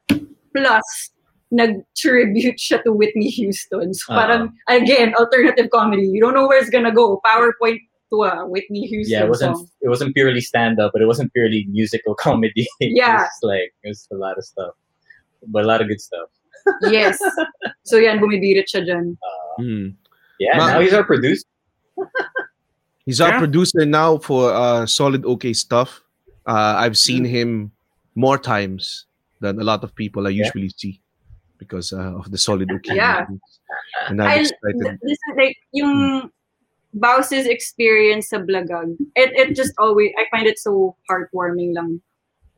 plus 0.53 1.11
nag-tribute 1.51 2.57
siya 2.57 2.83
to 2.83 2.91
Whitney 2.93 3.29
Houston. 3.29 3.93
So 3.93 4.13
Ah. 4.13 4.19
parang, 4.19 4.53
again, 4.67 5.13
alternative 5.15 5.69
comedy. 5.71 6.07
You 6.07 6.21
don't 6.21 6.33
know 6.33 6.47
where 6.47 6.59
it's 6.59 6.69
gonna 6.69 6.91
go. 6.93 7.21
PowerPoint 7.25 7.79
tuwa 8.11 8.49
Whitney 8.49 8.85
Houston 8.87 9.13
yeah, 9.19 9.23
it 9.25 9.29
wasn't 9.29 9.55
song. 9.55 9.67
it 9.81 9.89
wasn't 9.89 10.13
purely 10.15 10.41
stand 10.41 10.79
up, 10.79 10.91
but 10.93 11.01
it 11.01 11.05
wasn't 11.05 11.31
purely 11.33 11.65
musical 11.69 12.15
comedy. 12.25 12.67
It 12.79 12.91
Yeah. 12.97 13.21
was 13.23 13.39
like 13.43 13.71
it 13.83 13.87
was 13.89 14.07
a 14.11 14.15
lot 14.15 14.37
of 14.37 14.43
stuff, 14.43 14.73
but 15.47 15.63
a 15.63 15.67
lot 15.67 15.81
of 15.81 15.87
good 15.87 16.01
stuff. 16.01 16.29
Yes. 16.89 17.17
So 17.83 17.97
yan, 17.97 18.19
bumibirit 18.19 18.69
siya 18.69 18.85
dyan. 18.85 19.17
Hmm. 19.57 19.87
Yeah, 20.39 20.55
Ma- 20.57 20.73
now 20.73 20.79
he's 20.79 20.93
our 20.93 21.03
producer. 21.03 21.45
He's 23.05 23.19
our 23.21 23.29
Yeah. 23.33 23.39
producer 23.41 23.85
now 23.85 24.17
for 24.21 24.53
uh, 24.53 24.85
Solid 24.85 25.25
OK 25.25 25.51
Stuff. 25.53 26.01
Uh, 26.45 26.77
I've 26.77 26.93
seen 26.97 27.25
Mm. 27.25 27.29
him 27.29 27.49
more 28.15 28.37
times 28.37 29.05
than 29.41 29.57
a 29.59 29.63
lot 29.65 29.83
of 29.83 29.95
people 29.95 30.27
I 30.27 30.29
Yeah. 30.29 30.45
usually 30.45 30.69
see 30.77 31.01
because 31.57 31.91
uh, 31.91 32.13
of 32.21 32.29
the 32.31 32.37
Solid 32.37 32.69
OK. 32.71 32.93
Yeah. 32.95 33.25
movies. 33.27 33.59
And 34.07 34.21
I'm 34.21 34.29
I, 34.29 34.35
excited. 34.45 34.79
th- 34.79 34.99
this 35.01 35.17
is 35.17 35.33
like 35.35 35.57
yung 35.73 36.29
Bows's 36.93 37.45
experience 37.49 38.29
sa 38.29 38.37
Blagag. 38.45 38.93
It 39.17 39.33
it 39.33 39.57
just 39.57 39.73
always 39.81 40.13
I 40.17 40.29
find 40.29 40.45
it 40.45 40.57
so 40.61 40.95
heartwarming 41.09 41.73
lang 41.73 42.01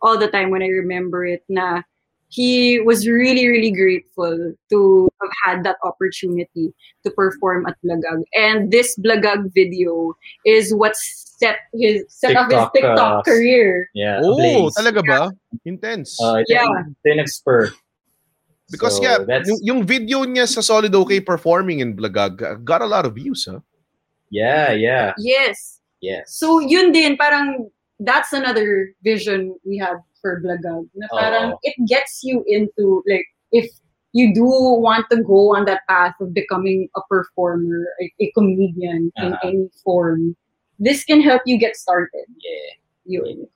all 0.04 0.20
the 0.20 0.28
time 0.28 0.52
when 0.52 0.62
I 0.64 0.68
remember 0.72 1.24
it 1.26 1.44
na 1.48 1.84
he 2.32 2.80
was 2.80 3.04
really 3.08 3.44
really 3.52 3.72
grateful 3.76 4.56
to 4.72 4.80
have 5.20 5.34
had 5.44 5.58
that 5.68 5.76
opportunity 5.84 6.72
to 7.04 7.12
perform 7.12 7.68
at 7.68 7.76
Blagag. 7.84 8.24
And 8.34 8.72
this 8.72 8.96
Blagag 8.98 9.52
video 9.54 10.16
is 10.48 10.72
what 10.74 10.96
set 10.96 11.68
his 11.76 12.08
set 12.08 12.40
off 12.40 12.48
his 12.48 12.56
TikTok, 12.56 12.74
TikTok 12.74 13.14
uh, 13.20 13.22
career. 13.28 13.90
Yeah, 13.94 14.24
Oh, 14.24 14.72
talaga 14.72 15.04
ba? 15.04 15.22
Intense. 15.68 16.16
Uh, 16.22 16.40
Yeah. 16.48 16.64
yung 16.64 17.20
nag-spur. 17.20 17.76
because 18.72 18.96
So, 18.98 19.04
yeah, 19.04 19.20
that's 19.28 19.52
yung, 19.52 19.60
yung 19.62 19.80
video 19.84 20.24
niya 20.24 20.48
sa 20.48 20.64
Solid 20.64 20.96
OK 20.96 21.20
performing 21.28 21.84
in 21.84 21.92
Blagag 21.92 22.40
uh, 22.40 22.56
got 22.64 22.80
a 22.80 22.88
lot 22.88 23.04
of 23.04 23.20
views, 23.20 23.44
huh? 23.44 23.60
yeah, 24.32 24.72
yeah, 24.72 25.12
Yes. 25.20 25.84
yes. 26.00 26.32
So 26.32 26.64
yun 26.64 26.96
din 26.96 27.20
parang 27.20 27.68
that's 28.02 28.34
another 28.34 28.94
vision 29.06 29.56
we 29.66 29.78
had 29.78 29.98
for 30.22 30.42
Blagag. 30.42 30.90
Na 30.98 31.08
parang 31.14 31.58
it 31.64 31.76
gets 31.88 32.22
you 32.26 32.44
into 32.50 33.02
like 33.10 33.26
if 33.54 33.70
you 34.14 34.34
do 34.34 34.44
want 34.46 35.06
to 35.10 35.24
go 35.24 35.56
on 35.56 35.66
that 35.66 35.82
path 35.88 36.14
of 36.20 36.34
becoming 36.34 36.90
a 36.98 37.02
performer, 37.08 37.88
a, 38.02 38.06
a 38.20 38.28
comedian 38.36 39.08
in 39.22 39.32
Uh-huh. 39.34 39.48
any 39.48 39.70
form, 39.86 40.36
this 40.80 41.06
can 41.06 41.22
help 41.22 41.42
you 41.46 41.58
get 41.58 41.76
started. 41.80 42.28
yeah. 42.42 42.76
Yun. 43.06 43.48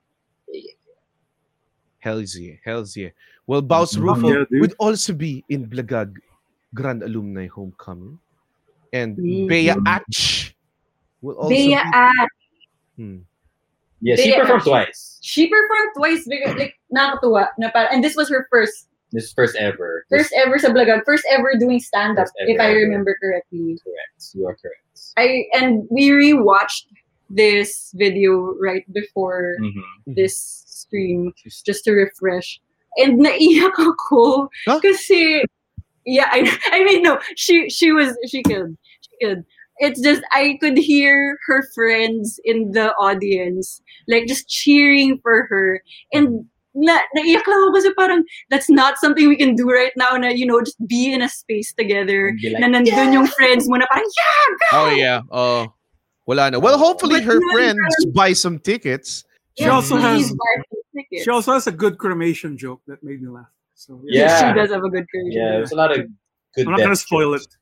Hells 2.00 2.38
yeah, 2.38 2.56
hells 2.64 2.94
yeah. 2.96 3.10
Well, 3.50 3.62
Baus 3.66 3.98
Mhm. 3.98 4.02
Rufo 4.06 4.30
Yeah, 4.30 4.46
would 4.62 4.74
also 4.78 5.14
be 5.14 5.42
in 5.50 5.66
Blagag 5.66 6.14
Grand 6.74 7.02
Alumni 7.02 7.50
Homecoming. 7.50 8.22
And 8.94 9.18
Mhm. 9.18 9.48
Bea 9.50 9.74
Atch 9.90 10.54
will 11.22 11.36
also 11.36 11.50
Bea 11.50 11.74
be... 11.74 11.94
at 11.94 12.30
Hmm. 12.96 13.26
Yeah, 14.06 14.16
she 14.22 14.30
performed 14.38 14.62
Ash. 14.62 14.70
twice. 14.70 15.02
she 15.26 15.50
performed 15.50 15.92
twice 15.98 16.24
because 16.30 16.54
like 16.62 16.78
nakakatuwa 16.94 17.50
na 17.58 17.74
parang, 17.74 17.90
and 17.98 18.02
this 18.06 18.14
was 18.16 18.30
her 18.30 18.46
first 18.54 18.86
This 19.10 19.34
first 19.34 19.56
ever. 19.58 20.06
first 20.14 20.30
ever 20.38 20.60
sa 20.62 20.70
Blagag, 20.70 21.02
first 21.10 21.26
ever 21.34 21.58
doing 21.58 21.80
stand 21.82 22.20
up 22.22 22.28
First 22.30 22.38
ever 22.46 22.52
if 22.54 22.58
I 22.62 22.70
ever. 22.70 22.80
remember 22.86 23.18
correctly. 23.18 23.80
correct. 23.82 24.20
You 24.38 24.46
are 24.46 24.58
correct. 24.62 24.86
I 25.18 25.50
and 25.58 25.88
we 25.90 26.14
rewatched 26.14 26.86
this 27.34 27.90
video 27.98 28.54
right 28.62 28.86
before 28.94 29.58
Mhm. 29.58 29.82
this 30.06 30.36
stream 30.70 31.34
just 31.66 31.82
to 31.90 31.92
refresh. 31.98 32.62
And 33.02 33.18
naiyak 33.24 33.74
ako 33.80 34.52
Huh? 34.70 34.78
kasi 34.86 35.42
yeah, 36.06 36.30
I 36.30 36.46
I 36.76 36.84
mean 36.86 37.02
no, 37.02 37.18
she 37.40 37.70
she 37.74 37.90
was 37.96 38.14
she 38.30 38.44
could 38.46 38.78
she 39.02 39.14
could. 39.26 39.42
It's 39.80 40.00
just 40.02 40.22
I 40.34 40.58
could 40.62 40.78
hear 40.78 41.38
her 41.48 41.64
friends 41.76 42.40
in 42.46 42.72
the 42.72 42.94
audience 42.96 43.82
like 44.08 44.26
just 44.28 44.48
cheering 44.48 45.20
for 45.20 45.48
her 45.52 45.82
and 46.14 46.46
na 46.76 47.00
naiyak 47.16 47.48
lang 47.48 47.60
ako 47.64 47.72
kasi 47.76 47.90
parang 47.96 48.20
that's 48.52 48.68
not 48.70 49.00
something 49.00 49.28
we 49.32 49.40
can 49.40 49.56
do 49.56 49.64
right 49.68 49.96
now 49.96 50.12
na 50.20 50.28
you 50.28 50.44
know 50.48 50.60
just 50.60 50.76
be 50.88 51.12
in 51.12 51.24
a 51.24 51.30
space 51.32 51.72
together 51.76 52.36
And 52.36 52.40
be 52.40 52.50
like, 52.52 52.60
na 52.64 52.68
nandun 52.72 53.16
yung 53.16 53.28
friends 53.32 53.68
mo 53.68 53.80
na 53.80 53.88
parang 53.88 54.08
yeah 54.08 54.48
Oh 54.76 54.90
yeah. 54.92 55.20
Oh, 55.32 55.72
wala 56.28 56.52
na. 56.52 56.60
Well, 56.60 56.76
hopefully 56.80 57.24
But 57.24 57.32
her 57.32 57.40
then, 57.40 57.76
friends 57.80 57.96
buy 58.12 58.32
some 58.36 58.60
tickets. 58.60 59.24
She 59.56 59.68
also 59.72 59.96
has- 59.96 60.32
buy 60.32 60.54
some. 60.68 61.04
She 61.16 61.30
also 61.32 61.52
has 61.56 61.68
a 61.68 61.76
good 61.76 61.96
cremation 62.00 62.56
joke 62.60 62.80
that 62.88 63.04
made 63.04 63.20
me 63.24 63.28
laugh. 63.32 63.52
So 63.76 64.00
Yeah. 64.08 64.32
she 64.40 64.48
does 64.56 64.72
have 64.72 64.84
a 64.84 64.92
good 64.92 65.08
career. 65.12 65.32
Yeah, 65.32 65.52
there's 65.60 65.72
a 65.72 65.80
lot 65.80 65.92
of 65.96 66.08
good. 66.56 66.64
I'm 66.68 66.72
not 66.76 66.80
gonna 66.84 66.96
spoil 67.00 67.36
jokes. 67.36 67.52
it. 67.52 67.56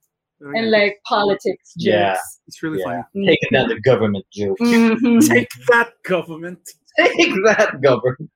And 0.55 0.71
like 0.71 0.97
politics 1.05 1.73
jokes. 1.75 1.75
Yeah. 1.77 2.17
It's 2.47 2.61
really 2.61 2.79
Yeah. 2.79 3.03
funny. 3.13 3.27
Taking 3.27 3.49
down 3.53 3.69
the 3.69 3.79
government 3.81 4.25
joke. 4.33 4.57
Mhm. 4.61 5.27
Take 5.27 5.49
that, 5.69 5.93
government. 6.03 6.59
Take 6.97 7.33
that, 7.45 7.79
government. 7.81 8.29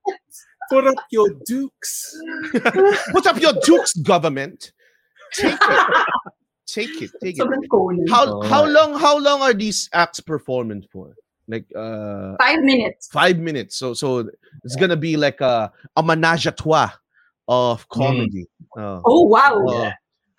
Put 0.69 0.87
up 0.87 0.95
your 1.11 1.29
dukes. 1.45 2.17
Put 3.11 3.25
up 3.27 3.39
your 3.41 3.53
dukes, 3.63 3.93
government. 3.93 4.71
Take 5.33 5.53
it. 5.59 6.05
Take 6.67 7.01
it. 7.01 7.11
Take 7.23 7.39
it. 7.39 7.47
How 8.09 8.25
Oh, 8.27 8.41
how 8.41 8.65
long 8.65 8.99
how 8.99 9.17
long 9.17 9.41
are 9.41 9.53
these 9.53 9.89
acts 9.93 10.19
performing 10.19 10.83
for? 10.91 11.15
Like 11.47 11.65
uh 11.75 12.35
Five 12.39 12.59
minutes. 12.59 13.07
five 13.11 13.37
minutes. 13.39 13.77
So 13.77 13.93
so 13.93 14.29
it's 14.65 14.75
gonna 14.75 14.97
be 14.97 15.15
like 15.15 15.39
a 15.39 15.71
a 15.95 16.03
menage 16.03 16.45
a 16.47 16.51
trois 16.51 16.91
of 17.47 17.87
comedy. 17.87 18.47
Oh. 18.77 19.01
Oh 19.05 19.21
wow. 19.23 19.63
Oh. 19.65 19.91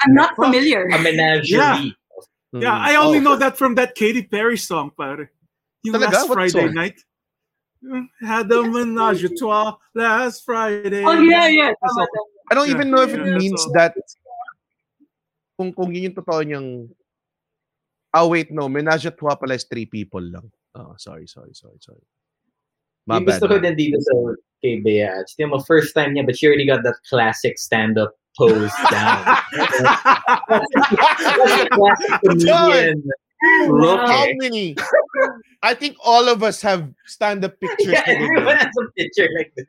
I'm 0.05 0.15
not 0.15 0.35
familiar. 0.37 0.87
A 0.89 0.99
menagerie. 1.03 1.59
Yeah, 1.59 1.91
Mm. 2.49 2.65
I 2.65 2.97
only 2.97 3.19
Oh. 3.21 3.29
know 3.29 3.37
that 3.37 3.59
from 3.61 3.75
that 3.77 3.93
Katy 3.95 4.25
Perry 4.25 4.57
song, 4.57 4.89
pare. 4.97 5.29
Yung 5.85 5.95
Talaga? 6.01 6.13
last 6.17 6.29
What 6.33 6.37
Friday 6.41 6.65
song? 6.65 6.75
night. 6.75 6.97
Mm, 7.85 8.09
Had 8.25 8.49
a 8.51 8.63
menage 8.65 9.23
a 9.23 9.29
trois 9.29 9.77
last 9.93 10.49
Friday. 10.49 11.05
Oh 11.05 11.13
yeah, 11.21 11.47
yeah. 11.53 11.77
That's 11.77 11.93
Tama, 11.93 12.01
all. 12.01 12.09
tama. 12.09 12.49
I 12.51 12.53
don't 12.57 12.71
even 12.73 12.89
know 12.91 13.03
if 13.05 13.13
it 13.13 13.21
yeah, 13.21 13.37
means 13.37 13.61
all. 13.69 13.73
that 13.77 13.93
kung 15.61 15.77
kung 15.77 15.93
yun 15.93 16.09
yung 16.11 16.17
totoo 16.17 16.41
niyang 16.43 16.69
Ah, 18.17 18.25
wait, 18.25 18.49
no. 18.51 18.65
Menage 18.73 19.05
a 19.05 19.13
trois 19.13 19.37
pala 19.37 19.53
is 19.61 19.69
three 19.69 19.85
people 19.85 20.25
lang. 20.25 20.49
Oh, 20.75 20.97
sorry, 20.97 21.29
sorry, 21.29 21.53
sorry, 21.53 21.77
sorry. 21.85 22.01
My 23.05 23.21
Yung 23.21 23.29
bad. 23.29 23.37
gusto 23.37 23.53
ko 23.53 23.61
din 23.61 23.77
dito 23.77 24.01
sa 24.01 24.13
kay 24.63 24.81
Bea. 24.81 25.09
It's 25.21 25.35
yung 25.39 25.51
mo 25.51 25.61
first 25.61 25.95
time 25.95 26.15
niya, 26.15 26.27
but 26.27 26.37
she 26.39 26.47
already 26.47 26.67
got 26.67 26.83
that 26.83 26.97
classic 27.09 27.59
stand-up 27.59 28.15
pose 28.37 28.71
down. 28.91 29.25
Classic 31.39 31.71
comedian 32.25 33.03
look. 33.69 34.01
How 34.01 34.25
eh. 34.25 34.35
many? 34.37 34.77
I 35.63 35.75
think 35.75 35.97
all 36.05 36.29
of 36.29 36.43
us 36.43 36.63
have 36.63 36.89
stand-up 37.07 37.59
pictures. 37.61 37.93
Yeah, 37.93 38.03
everyone 38.07 38.57
has 38.57 38.75
a 38.79 38.93
picture 38.97 39.29
like 39.37 39.53
this. 39.57 39.67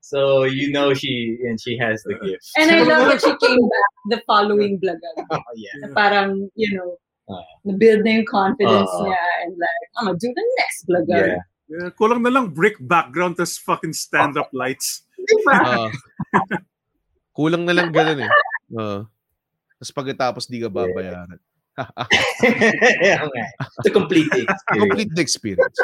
so 0.00 0.44
you 0.44 0.72
know 0.72 0.94
she 0.94 1.36
and 1.42 1.60
she 1.60 1.76
has 1.78 2.02
the 2.04 2.14
gift. 2.24 2.50
And 2.56 2.70
I 2.70 2.82
love 2.82 3.08
that 3.12 3.20
she 3.20 3.34
came 3.46 3.60
back 3.60 3.90
the 4.10 4.22
following 4.26 4.80
vlog. 4.80 4.98
Oh 5.30 5.38
yeah. 5.56 5.70
Na 5.82 5.94
parang, 5.94 6.50
you 6.54 6.76
know, 6.76 6.96
na-build 7.64 8.04
na 8.04 8.10
yung 8.10 8.26
confidence 8.26 8.90
niya 9.04 9.24
and 9.44 9.52
like, 9.58 9.88
I'm 9.96 10.06
gonna 10.06 10.18
do 10.18 10.32
the 10.32 10.46
next 10.58 10.86
vlog. 10.88 11.04
Yeah. 11.08 11.36
Yeah, 11.68 11.92
kulang 11.92 12.24
na 12.24 12.32
lang 12.32 12.48
brick 12.48 12.80
background 12.80 13.36
tas 13.36 13.60
fucking 13.60 13.92
stand-up 13.92 14.48
lights. 14.56 15.04
Ah. 15.52 15.92
kulang 17.36 17.68
na 17.68 17.76
lang 17.76 17.92
ganun 17.92 18.24
eh. 18.24 18.30
Uh, 18.72 19.04
Tapos 19.78 19.92
pagkatapos 19.94 20.44
di 20.48 20.64
ka 20.64 20.72
babayaran. 20.72 21.38
yeah, 23.04 23.22
nga. 23.28 23.44
It's 23.78 23.88
a 23.88 23.94
complete 23.94 24.26
experience. 24.32 24.64
Complete 24.66 25.10
the 25.14 25.22
experience. 25.22 25.76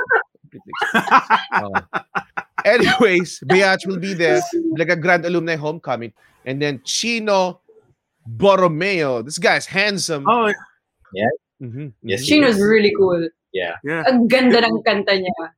Complete 0.43 0.65
the 0.65 0.73
experience. 0.73 1.45
Oh. 1.55 1.77
Anyways, 2.65 3.45
Biatch 3.47 3.87
will 3.87 4.01
be 4.01 4.17
there. 4.17 4.41
Like 4.75 4.89
a 4.89 4.97
grand 4.97 5.29
alumni 5.29 5.55
homecoming. 5.55 6.13
And 6.49 6.59
then 6.61 6.81
Chino 6.83 7.61
Borromeo. 8.27 9.23
This 9.23 9.39
guy's 9.39 9.67
handsome. 9.67 10.25
Oh, 10.27 10.49
yeah. 11.13 11.31
Yes, 12.03 12.23
mhm. 12.23 12.27
She 12.27 12.41
was 12.41 12.59
really 12.59 12.93
cool. 12.99 13.29
Yeah. 13.53 13.79
yeah. 13.85 14.03
Ang 14.11 14.27
ganda 14.27 14.59
ng 14.65 14.83
kanta 14.83 15.15
niya. 15.15 15.55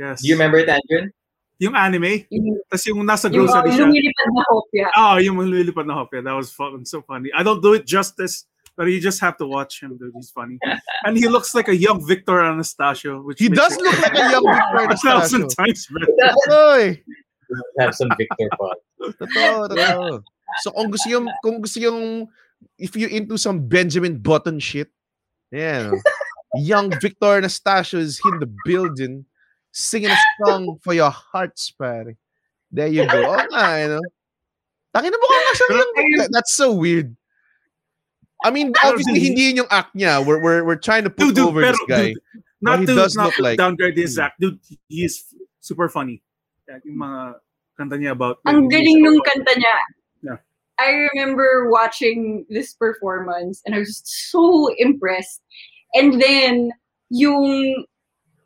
Yes. 0.00 0.22
Do 0.24 0.28
you 0.28 0.34
remember 0.40 0.56
it, 0.64 0.68
Adrian? 0.72 1.12
Yung 1.60 1.76
anime? 1.76 2.24
Yung, 2.32 2.56
Tas 2.72 2.86
yung 2.88 3.04
nasa 3.04 3.28
yung 3.28 3.44
uh, 3.44 3.52
grocery 3.52 3.76
siya. 3.76 3.84
lumilipad 3.84 4.28
na 4.32 4.42
hopya. 4.48 4.86
Oh, 4.96 5.16
yung 5.20 5.36
lumilipad 5.36 5.84
na 5.84 5.92
hopya. 5.92 6.24
That 6.24 6.32
was 6.32 6.48
fucking 6.56 6.88
so 6.88 7.04
funny. 7.04 7.28
I 7.36 7.44
don't 7.44 7.60
do 7.60 7.76
it 7.76 7.84
justice, 7.84 8.48
but 8.80 8.88
you 8.88 8.96
just 8.96 9.20
have 9.20 9.36
to 9.36 9.46
watch 9.46 9.84
him, 9.84 10.00
dude. 10.00 10.16
He's 10.16 10.32
funny. 10.32 10.56
And 11.04 11.20
he 11.20 11.28
looks 11.28 11.52
like 11.52 11.68
a 11.68 11.76
young 11.76 12.00
Victor 12.08 12.40
Anastacio. 12.40 13.20
Which 13.28 13.36
He 13.44 13.52
does 13.52 13.76
look 13.76 13.92
like 14.00 14.16
a 14.16 14.24
young 14.32 14.46
Victor 14.48 14.88
a 14.88 14.96
thousand 14.96 15.42
Anastacio. 15.52 15.56
times 15.60 15.80
better. 15.92 16.32
Oy! 16.48 16.84
Have 17.76 17.92
some 17.92 18.08
Victor 18.16 18.48
Pod. 18.56 18.80
Totoo, 19.20 19.68
totoo. 19.68 20.22
So 20.64 20.70
kung 20.72 20.88
gusto 20.88 21.08
yung 21.12 21.26
kung 21.44 21.60
gusto 21.60 21.76
yung 21.76 22.24
if 22.80 22.96
you're 22.96 23.12
into 23.12 23.36
some 23.36 23.68
Benjamin 23.68 24.16
Button 24.16 24.56
shit, 24.64 24.88
yeah. 25.52 25.92
Young 26.56 26.88
Victor 27.04 27.36
Anastacio 27.36 28.00
is 28.00 28.16
in 28.24 28.40
the 28.40 28.48
building 28.64 29.28
singing 29.72 30.10
a 30.10 30.18
song 30.44 30.78
for 30.82 30.94
your 30.94 31.10
hearts, 31.10 31.70
pare. 31.70 32.16
There 32.70 32.86
you 32.86 33.06
go. 33.06 33.34
Oh, 33.34 33.46
nga, 33.50 33.82
you 33.82 33.88
know. 33.88 34.00
Tangina 34.94 35.14
mo 35.14 35.26
nga 35.26 35.54
siyang 35.54 35.78
young 35.78 35.92
Victor. 35.94 36.28
That's 36.30 36.54
so 36.54 36.74
weird. 36.74 37.14
I 38.42 38.50
mean, 38.50 38.72
obviously, 38.82 39.14
dude, 39.14 39.22
hindi 39.22 39.42
yun 39.52 39.56
yung 39.56 39.70
act 39.70 39.94
niya. 39.94 40.24
We're, 40.24 40.42
we're, 40.42 40.64
we're 40.64 40.80
trying 40.80 41.04
to 41.04 41.10
put 41.10 41.34
Dude, 41.34 41.34
dude, 41.36 41.48
over 41.48 41.60
pero, 41.60 41.72
this 41.72 41.86
guy. 41.88 42.06
dude, 42.14 42.18
not 42.62 42.80
he 42.80 42.86
to 42.86 42.94
does 42.94 43.14
not 43.14 43.26
look 43.26 43.38
like- 43.38 43.58
downgrade 43.58 43.96
his 43.96 44.16
hmm. 44.16 44.22
act. 44.22 44.40
Dude, 44.40 44.58
he 44.88 45.04
is 45.04 45.24
super 45.60 45.88
funny. 45.88 46.22
Like, 46.66 46.82
yung 46.84 46.98
mga 46.98 47.34
kanta 47.78 47.96
niya 48.00 48.12
about... 48.12 48.38
Ang 48.46 48.62
like, 48.62 48.70
galing 48.70 49.02
nung 49.02 49.20
about- 49.20 49.28
kanta 49.28 49.52
niya. 49.60 49.76
Yeah. 50.22 50.38
I 50.78 51.08
remember 51.12 51.68
watching 51.70 52.46
this 52.48 52.72
performance 52.72 53.62
and 53.66 53.74
I 53.74 53.78
was 53.78 53.88
just 53.88 54.30
so 54.32 54.72
impressed. 54.78 55.42
And 55.94 56.20
then, 56.20 56.72
yung 57.10 57.84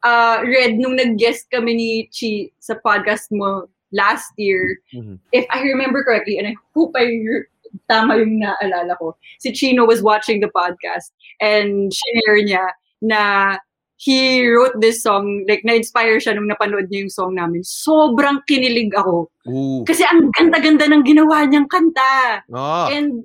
uh, 0.04 0.44
Red, 0.44 0.76
nung 0.78 0.94
nag-guest 0.94 1.48
kami 1.50 1.72
ni 1.74 1.90
Chi 2.12 2.52
sa 2.60 2.76
podcast 2.78 3.32
mo 3.32 3.66
last 3.90 4.30
year, 4.36 4.78
Mhm. 4.94 5.18
if 5.32 5.46
I 5.50 5.64
remember 5.64 6.04
correctly, 6.04 6.38
and 6.38 6.46
I 6.46 6.54
hope 6.76 6.92
I 6.94 7.08
re- 7.24 7.48
tama 7.90 8.22
yung 8.22 8.38
naalala 8.38 8.94
ko, 9.02 9.18
si 9.42 9.50
Chino 9.50 9.82
was 9.82 9.98
watching 9.98 10.38
the 10.38 10.50
podcast 10.52 11.10
and 11.42 11.90
share 11.90 12.38
niya 12.38 12.70
na 13.02 13.56
he 13.98 14.46
wrote 14.46 14.78
this 14.78 15.02
song, 15.02 15.46
like 15.48 15.62
na-inspire 15.64 16.18
siya 16.18 16.34
nung 16.34 16.50
napanood 16.50 16.90
niya 16.90 17.06
yung 17.06 17.14
song 17.14 17.32
namin. 17.34 17.62
Sobrang 17.62 18.42
kinilig 18.46 18.92
ako. 18.94 19.30
Ooh. 19.48 19.82
Kasi 19.86 20.02
ang 20.04 20.30
ganda-ganda 20.34 20.86
ng 20.90 21.02
ginawa 21.06 21.46
niyang 21.46 21.70
kanta. 21.70 22.42
Ah. 22.52 22.90
And 22.90 23.24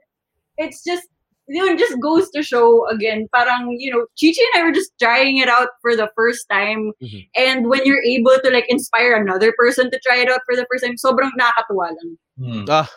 it's 0.58 0.86
just, 0.86 1.10
you 1.50 1.66
know, 1.66 1.74
it 1.74 1.82
just 1.82 1.98
goes 1.98 2.30
to 2.32 2.46
show 2.46 2.86
again, 2.94 3.26
parang, 3.34 3.76
you 3.82 3.90
know, 3.90 4.06
Chichi 4.16 4.40
and 4.54 4.62
I 4.62 4.66
were 4.66 4.72
just 4.72 4.94
trying 5.02 5.42
it 5.42 5.50
out 5.50 5.74
for 5.82 5.98
the 5.98 6.08
first 6.14 6.46
time. 6.46 6.94
Mhm. 7.02 7.26
And 7.34 7.66
when 7.66 7.82
you're 7.90 8.06
able 8.06 8.38
to 8.38 8.50
like 8.54 8.70
inspire 8.70 9.18
another 9.18 9.50
person 9.58 9.90
to 9.90 9.98
try 10.06 10.22
it 10.22 10.30
out 10.30 10.46
for 10.46 10.54
the 10.54 10.70
first 10.70 10.86
time, 10.86 10.96
sobrang 11.02 11.34
nakakatuwa 11.34 11.90
lang. 11.98 12.10
Hmm. 12.38 12.66
Ah, 12.70 12.88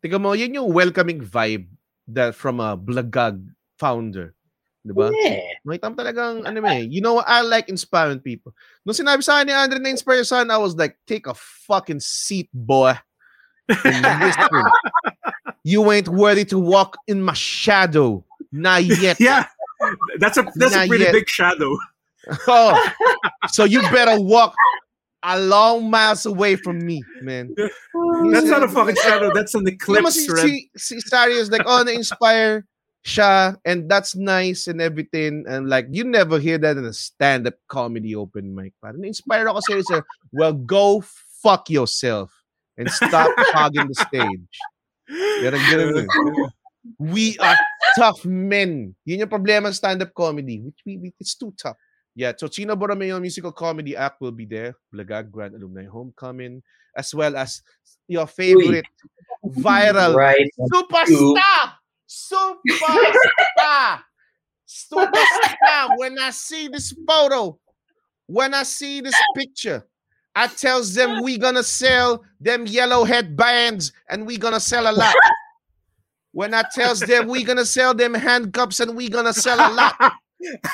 tingnan 0.00 0.24
mo, 0.24 0.32
yun 0.32 0.56
yung 0.56 0.72
welcoming 0.72 1.20
vibe 1.20 1.68
that 2.08 2.32
from 2.32 2.58
a 2.58 2.72
Blagag 2.72 3.44
founder. 3.76 4.32
Diba? 4.84 5.12
Yeah. 5.16 5.40
May 5.64 5.80
tam 5.80 5.96
talagang, 5.96 6.44
ano 6.44 6.60
eh, 6.68 6.84
you 6.84 7.00
know 7.00 7.20
I 7.20 7.40
like 7.40 7.72
inspiring 7.72 8.20
people. 8.20 8.52
Nung 8.84 8.96
sinabi 8.96 9.24
sa 9.24 9.40
akin 9.40 9.48
ni 9.48 9.54
Andre 9.56 9.80
na 9.80 9.92
inspire 9.92 10.20
your 10.20 10.28
son, 10.28 10.52
I 10.52 10.60
was 10.60 10.76
like, 10.76 10.96
take 11.08 11.24
a 11.24 11.36
fucking 11.36 12.00
seat, 12.00 12.52
boy. 12.52 12.92
And 13.68 14.04
listen. 14.20 14.48
you 15.64 15.90
ain't 15.90 16.08
worthy 16.08 16.44
to 16.46 16.58
walk 16.58 16.96
in 17.08 17.22
my 17.22 17.32
shadow. 17.32 18.24
Not 18.52 18.84
yet. 19.02 19.18
Yeah. 19.18 19.46
That's 20.18 20.36
a 20.38 20.46
that's 20.54 20.76
a 20.76 20.86
pretty 20.86 21.04
yet. 21.04 21.12
big 21.12 21.28
shadow. 21.28 21.76
Oh, 22.48 22.72
so 23.48 23.64
you 23.64 23.82
better 23.92 24.18
walk 24.18 24.54
a 25.24 25.38
long 25.38 25.90
miles 25.90 26.24
away 26.24 26.56
from 26.56 26.78
me, 26.78 27.02
man. 27.20 27.54
That's 28.32 28.46
not 28.46 28.62
a 28.62 28.68
fucking 28.68 28.96
shadow. 28.96 29.30
That's 29.34 29.54
an 29.54 29.68
eclipse, 29.68 30.14
si, 30.14 30.32
Red. 30.32 30.46
si, 30.46 30.70
si 30.74 31.00
Sari 31.00 31.34
is 31.34 31.50
like, 31.50 31.60
oh, 31.66 31.82
na-inspire 31.82 32.64
siya, 33.04 33.56
and 33.66 33.90
that's 33.90 34.16
nice 34.16 34.66
and 34.68 34.80
everything. 34.80 35.44
And 35.46 35.68
like, 35.68 35.86
you 35.90 36.04
never 36.04 36.38
hear 36.38 36.56
that 36.56 36.78
in 36.78 36.84
a 36.86 36.94
stand-up 36.94 37.54
comedy 37.68 38.14
open 38.14 38.54
mic. 38.54 38.72
Parang 38.80 39.02
na-inspire 39.02 39.48
ako 39.48 39.60
sa'yo, 39.60 39.82
sir. 39.84 40.02
Well, 40.32 40.54
go 40.54 41.04
fuck 41.42 41.68
yourself 41.68 42.32
and 42.78 42.90
stop 42.90 43.30
hogging 43.52 43.88
the 43.88 43.94
stage. 43.94 44.56
Ganun, 45.10 45.62
ganun. 45.70 46.06
We 46.98 47.36
are 47.40 47.56
tough 47.96 48.24
men. 48.24 48.94
Yun 49.04 49.24
yung 49.24 49.32
problema 49.32 49.72
sa 49.72 49.88
stand-up 49.88 50.12
comedy. 50.12 50.60
Which 50.60 50.80
we, 50.84 50.96
we, 51.00 51.08
it's 51.20 51.34
too 51.34 51.52
tough. 51.56 51.76
Yeah, 52.14 52.32
so 52.36 52.46
Chino 52.46 52.76
Borromeo 52.76 53.18
Musical 53.18 53.50
Comedy 53.50 53.96
Act 53.96 54.20
will 54.20 54.32
be 54.36 54.44
there. 54.46 54.76
Blagag 54.94 55.30
Grand 55.32 55.54
Alumni 55.56 55.84
Homecoming. 55.88 56.62
As 56.94 57.10
well 57.10 57.34
as 57.36 57.60
your 58.06 58.26
favorite 58.28 58.86
viral 59.42 60.14
Right. 60.14 60.46
superstar. 60.70 61.74
Superstar. 62.06 63.98
Superstar. 64.68 65.98
When 65.98 66.18
I 66.18 66.30
see 66.30 66.68
this 66.68 66.94
photo, 67.06 67.58
when 68.26 68.54
I 68.54 68.62
see 68.62 69.00
this 69.00 69.16
picture, 69.34 69.82
I 70.34 70.48
tells 70.48 70.94
them 70.94 71.22
we 71.22 71.38
gonna 71.38 71.62
sell 71.62 72.24
them 72.40 72.66
yellow 72.66 73.04
headbands 73.04 73.92
and 74.08 74.26
we 74.26 74.36
gonna 74.36 74.60
sell 74.60 74.90
a 74.90 74.94
lot. 74.94 75.14
When 76.32 76.52
I 76.52 76.64
tells 76.74 76.98
them 76.98 77.28
we 77.28 77.44
gonna 77.44 77.64
sell 77.64 77.94
them 77.94 78.12
handcuffs 78.12 78.80
and 78.80 78.96
we 78.96 79.08
gonna 79.08 79.32
sell 79.32 79.56
a 79.56 79.70
lot. 79.72 79.94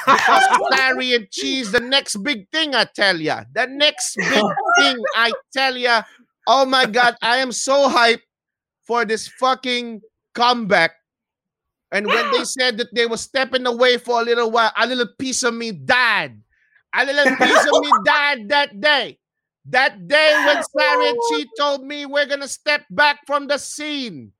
Because 0.06 0.58
Larry 0.70 1.14
and 1.14 1.30
cheese, 1.30 1.70
the 1.70 1.80
next 1.80 2.16
big 2.22 2.48
thing, 2.50 2.74
I 2.74 2.84
tell 2.84 3.20
ya. 3.20 3.44
The 3.52 3.66
next 3.66 4.16
big 4.16 4.42
thing, 4.78 4.96
I 5.14 5.32
tell 5.52 5.76
ya. 5.76 6.02
Oh 6.46 6.64
my 6.64 6.86
God, 6.86 7.14
I 7.20 7.36
am 7.36 7.52
so 7.52 7.90
hyped 7.90 8.22
for 8.86 9.04
this 9.04 9.28
fucking 9.28 10.00
comeback. 10.34 10.92
And 11.92 12.06
when 12.06 12.32
they 12.32 12.44
said 12.44 12.78
that 12.78 12.94
they 12.94 13.06
were 13.06 13.18
stepping 13.18 13.66
away 13.66 13.98
for 13.98 14.20
a 14.20 14.24
little 14.24 14.50
while, 14.50 14.72
a 14.76 14.86
little 14.86 15.08
piece 15.18 15.42
of 15.42 15.52
me 15.52 15.72
died. 15.72 16.40
A 16.94 17.04
little 17.04 17.36
piece 17.36 17.64
of 17.66 17.80
me 17.82 17.90
died 18.04 18.48
that 18.48 18.80
day. 18.80 19.18
That 19.66 20.08
day 20.08 20.34
when 20.46 20.56
and 21.08 21.18
Chi 21.30 21.44
told 21.58 21.84
me 21.84 22.06
we're 22.06 22.26
gonna 22.26 22.48
step 22.48 22.84
back 22.90 23.20
from 23.26 23.46
the 23.46 23.58
scene. 23.58 24.32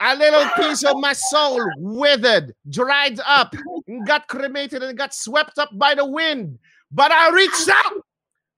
A 0.00 0.16
little 0.16 0.44
piece 0.56 0.84
of 0.84 0.96
my 0.98 1.12
soul 1.12 1.64
withered, 1.78 2.52
dried 2.68 3.20
up, 3.24 3.54
and 3.86 4.06
got 4.06 4.26
cremated 4.26 4.82
and 4.82 4.98
got 4.98 5.14
swept 5.14 5.58
up 5.58 5.70
by 5.78 5.94
the 5.94 6.04
wind. 6.04 6.58
But 6.90 7.12
I 7.12 7.30
reached 7.30 7.68
out. 7.68 8.04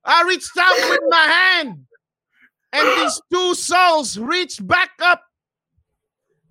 I 0.05 0.23
reached 0.23 0.57
out 0.59 0.91
with 0.91 1.01
my 1.09 1.17
hand. 1.17 1.87
And 2.73 2.89
these 3.01 3.21
two 3.33 3.55
souls 3.55 4.19
reached 4.19 4.67
back 4.67 4.91
up. 5.01 5.23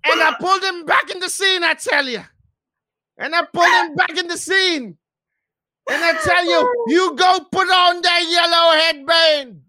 And 0.04 0.20
I 0.20 0.34
pulled 0.38 0.62
them 0.62 0.84
back 0.84 1.10
in 1.10 1.18
the 1.18 1.28
scene, 1.28 1.64
I 1.64 1.74
tell 1.74 2.06
you. 2.06 2.22
And 3.18 3.34
I 3.34 3.42
pulled 3.52 3.66
them 3.66 3.94
back 3.96 4.16
in 4.16 4.28
the 4.28 4.36
scene. 4.36 4.96
And 5.88 6.02
I 6.02 6.12
tell 6.22 6.44
you, 6.44 6.84
you 6.88 7.14
go 7.14 7.38
put 7.52 7.68
on 7.70 8.02
that 8.02 8.24
yellow 8.28 8.80
headband. 8.80 9.62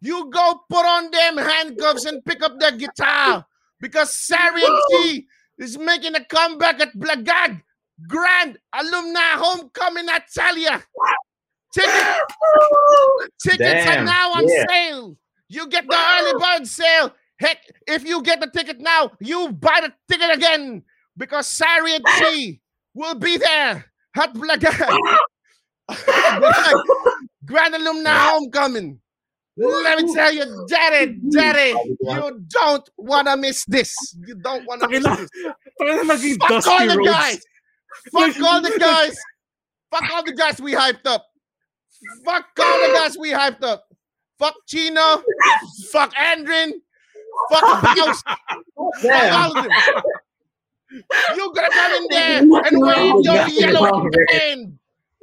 You 0.00 0.30
go 0.30 0.60
put 0.68 0.84
on 0.84 1.10
them 1.10 1.36
handcuffs 1.36 2.06
and 2.06 2.24
pick 2.24 2.42
up 2.42 2.58
that 2.60 2.78
guitar. 2.78 3.46
Because 3.80 4.14
Sari 4.16 4.64
and 4.64 4.80
T 4.90 5.26
is 5.58 5.78
making 5.78 6.14
a 6.14 6.24
comeback 6.24 6.80
at 6.80 6.96
Blagag. 6.96 7.62
Grand 8.08 8.58
alumni 8.72 9.20
homecoming, 9.34 10.08
I 10.08 10.20
tell 10.32 10.56
you. 10.56 10.70
Tickets, 11.74 12.20
tickets 13.42 13.86
are 13.86 14.04
now 14.04 14.32
on 14.32 14.48
yeah. 14.48 14.64
sale. 14.68 15.16
You 15.48 15.68
get 15.68 15.86
the 15.86 15.96
early 15.96 16.40
bird 16.40 16.66
sale. 16.66 17.12
Heck, 17.38 17.58
if 17.86 18.04
you 18.06 18.22
get 18.22 18.40
the 18.40 18.46
ticket 18.46 18.80
now, 18.80 19.12
you 19.20 19.52
buy 19.52 19.80
the 19.82 19.92
ticket 20.10 20.34
again 20.34 20.82
because 21.16 21.46
Sari 21.46 21.96
and 21.96 22.04
T 22.18 22.60
will 22.94 23.14
be 23.14 23.36
there 23.36 23.84
at 24.16 24.34
Blagag. 24.34 25.18
Blagag. 25.92 26.82
Grand 27.44 27.74
alumni 27.74 28.10
homecoming. 28.30 28.98
Let 29.56 29.98
me 30.02 30.14
tell 30.14 30.32
you, 30.32 30.66
Daddy, 30.68 31.18
Daddy, 31.30 31.74
you 32.00 32.44
don't 32.48 32.88
want 32.96 33.28
to 33.28 33.36
miss 33.36 33.64
this. 33.66 33.94
You 34.26 34.34
don't 34.36 34.64
want 34.66 34.80
to 34.80 34.88
miss 34.88 35.04
this. 35.04 35.28
Fuck 36.40 36.66
all 36.66 36.86
the 36.86 37.02
guys. 37.04 37.40
Fuck 38.10 38.40
all 38.40 38.62
the 38.62 38.76
guys. 38.80 39.16
Fuck 39.90 40.10
all 40.10 40.22
the 40.24 40.32
guys 40.32 40.60
we 40.60 40.72
hyped 40.72 41.06
up. 41.06 41.26
Fuck 42.24 42.46
all 42.58 42.80
the 42.88 42.94
guys 42.94 43.18
we 43.18 43.30
hyped 43.30 43.62
up. 43.62 43.84
Fuck 44.38 44.54
Chino. 44.66 45.22
Fuck 45.92 46.14
Andrin. 46.14 46.72
Fuck 47.50 47.82
Mouse. 47.82 48.22
Fuck 48.22 49.32
all 49.32 49.58
of 49.58 49.64
them. 49.64 49.72
You 51.36 51.52
gotta 51.54 51.70
come 51.72 51.92
in 51.92 52.06
there 52.10 52.38
and 52.66 52.80
wave 52.80 53.14
your 53.24 53.48
yellow 53.48 54.08
band. 54.30 54.78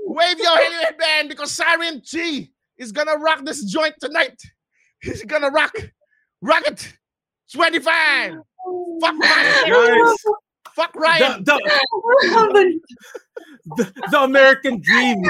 Wave 0.09 0.39
your 0.39 0.59
yellow 0.59 0.97
band 0.97 1.29
because 1.29 1.51
Siren 1.51 2.01
G 2.03 2.51
is 2.79 2.91
gonna 2.91 3.15
rock 3.15 3.45
this 3.45 3.63
joint 3.63 3.93
tonight. 4.01 4.41
He's 5.01 5.23
gonna 5.23 5.51
rock. 5.51 5.71
Rock 6.41 6.63
it. 6.65 6.93
25. 7.53 8.33
Fuck 9.01 9.15
my 9.15 9.63
Nice. 9.67 10.25
Fuck 10.73 10.95
Ryan. 10.95 11.43
The, 11.43 11.61
the, 12.25 12.79
the, 13.75 13.93
the 14.09 14.21
American 14.21 14.81
Dream, 14.81 15.21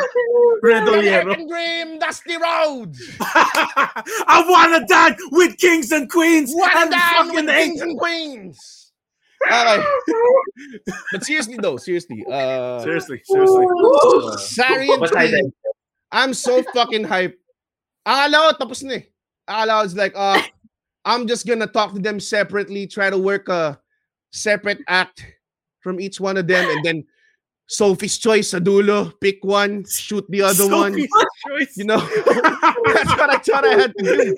Red 0.64 0.86
The 0.86 1.00
American 1.00 1.48
Dream, 1.50 2.00
Dusty 2.00 2.38
Rhodes. 2.38 3.18
I 3.20 4.46
wanna 4.48 4.86
dance 4.88 5.22
with 5.32 5.58
kings 5.58 5.92
and 5.92 6.10
queens 6.10 6.52
What 6.54 6.74
and 6.78 6.92
down 6.92 7.28
fucking 7.28 7.36
with 7.36 7.48
kings 7.48 7.82
and 7.82 8.00
queens. 8.00 8.79
Okay. 9.48 9.84
but 11.12 11.24
seriously 11.24 11.58
though, 11.62 11.78
seriously, 11.78 12.26
uh, 12.32 12.80
Seriously, 12.80 13.22
seriously. 13.24 13.66
Sari 14.38 14.90
and 14.90 15.00
But 15.00 15.16
I 15.16 15.28
T, 15.28 15.52
I'm 16.12 16.34
so 16.34 16.64
fucking 16.74 17.06
hyped. 17.06 17.40
Akala 18.08 18.52
ko 18.52 18.66
tapos 18.66 18.84
na 18.84 19.00
eh. 19.00 19.04
Akala 19.48 19.80
ko 19.80 19.86
it's 19.86 19.96
like, 19.96 20.14
uh, 20.16 20.42
I'm 21.06 21.28
just 21.28 21.48
gonna 21.48 21.68
talk 21.68 21.94
to 21.94 22.02
them 22.02 22.20
separately, 22.20 22.88
try 22.88 23.10
to 23.10 23.18
work 23.18 23.48
a 23.50 23.80
separate 24.32 24.80
act 24.88 25.26
from 25.80 26.00
each 26.00 26.20
one 26.20 26.38
of 26.38 26.48
them, 26.48 26.70
and 26.70 26.84
then 26.84 26.98
Sophie's 27.70 28.18
choice 28.18 28.50
sa 28.50 28.60
dulo, 28.60 29.14
pick 29.22 29.46
one, 29.46 29.86
shoot 29.86 30.26
the 30.30 30.42
other 30.42 30.68
one. 30.68 30.94
Sophie's 30.94 31.14
choice. 31.48 31.78
You 31.78 31.86
know, 31.86 32.00
that's 32.26 33.14
what 33.14 33.30
I 33.30 33.38
thought 33.38 33.66
I 33.66 33.78
had 33.78 33.94
to 33.94 34.04
do. 34.04 34.36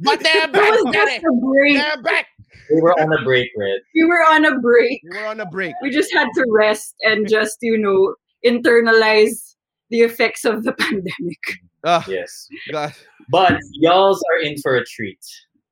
But 0.00 0.24
they're 0.24 0.48
back, 0.48 0.80
Daddy. 0.90 1.20
just 1.20 1.24
a 1.28 1.32
break. 1.36 1.76
They're 1.76 2.02
back. 2.02 2.26
We 2.70 2.80
were 2.80 2.92
on 3.00 3.12
a 3.12 3.22
break, 3.24 3.50
Red. 3.56 3.80
We 3.94 4.04
were 4.04 4.22
on 4.24 4.44
a 4.44 4.58
break. 4.58 5.00
We 5.10 5.18
were 5.18 5.26
on 5.26 5.40
a 5.40 5.46
break. 5.46 5.74
We 5.82 5.90
just 5.90 6.12
had 6.12 6.28
to 6.34 6.44
rest 6.50 6.94
and 7.02 7.28
just, 7.28 7.58
you 7.60 7.76
know, 7.78 8.14
internalize 8.44 9.54
the 9.90 10.00
effects 10.00 10.44
of 10.44 10.64
the 10.64 10.72
pandemic. 10.78 11.38
Ah, 11.84 12.04
Yes. 12.08 12.48
God. 12.70 12.92
But 13.30 13.58
y'all's 13.74 14.22
are 14.32 14.40
in 14.42 14.56
for 14.58 14.76
a 14.76 14.84
treat. 14.84 15.18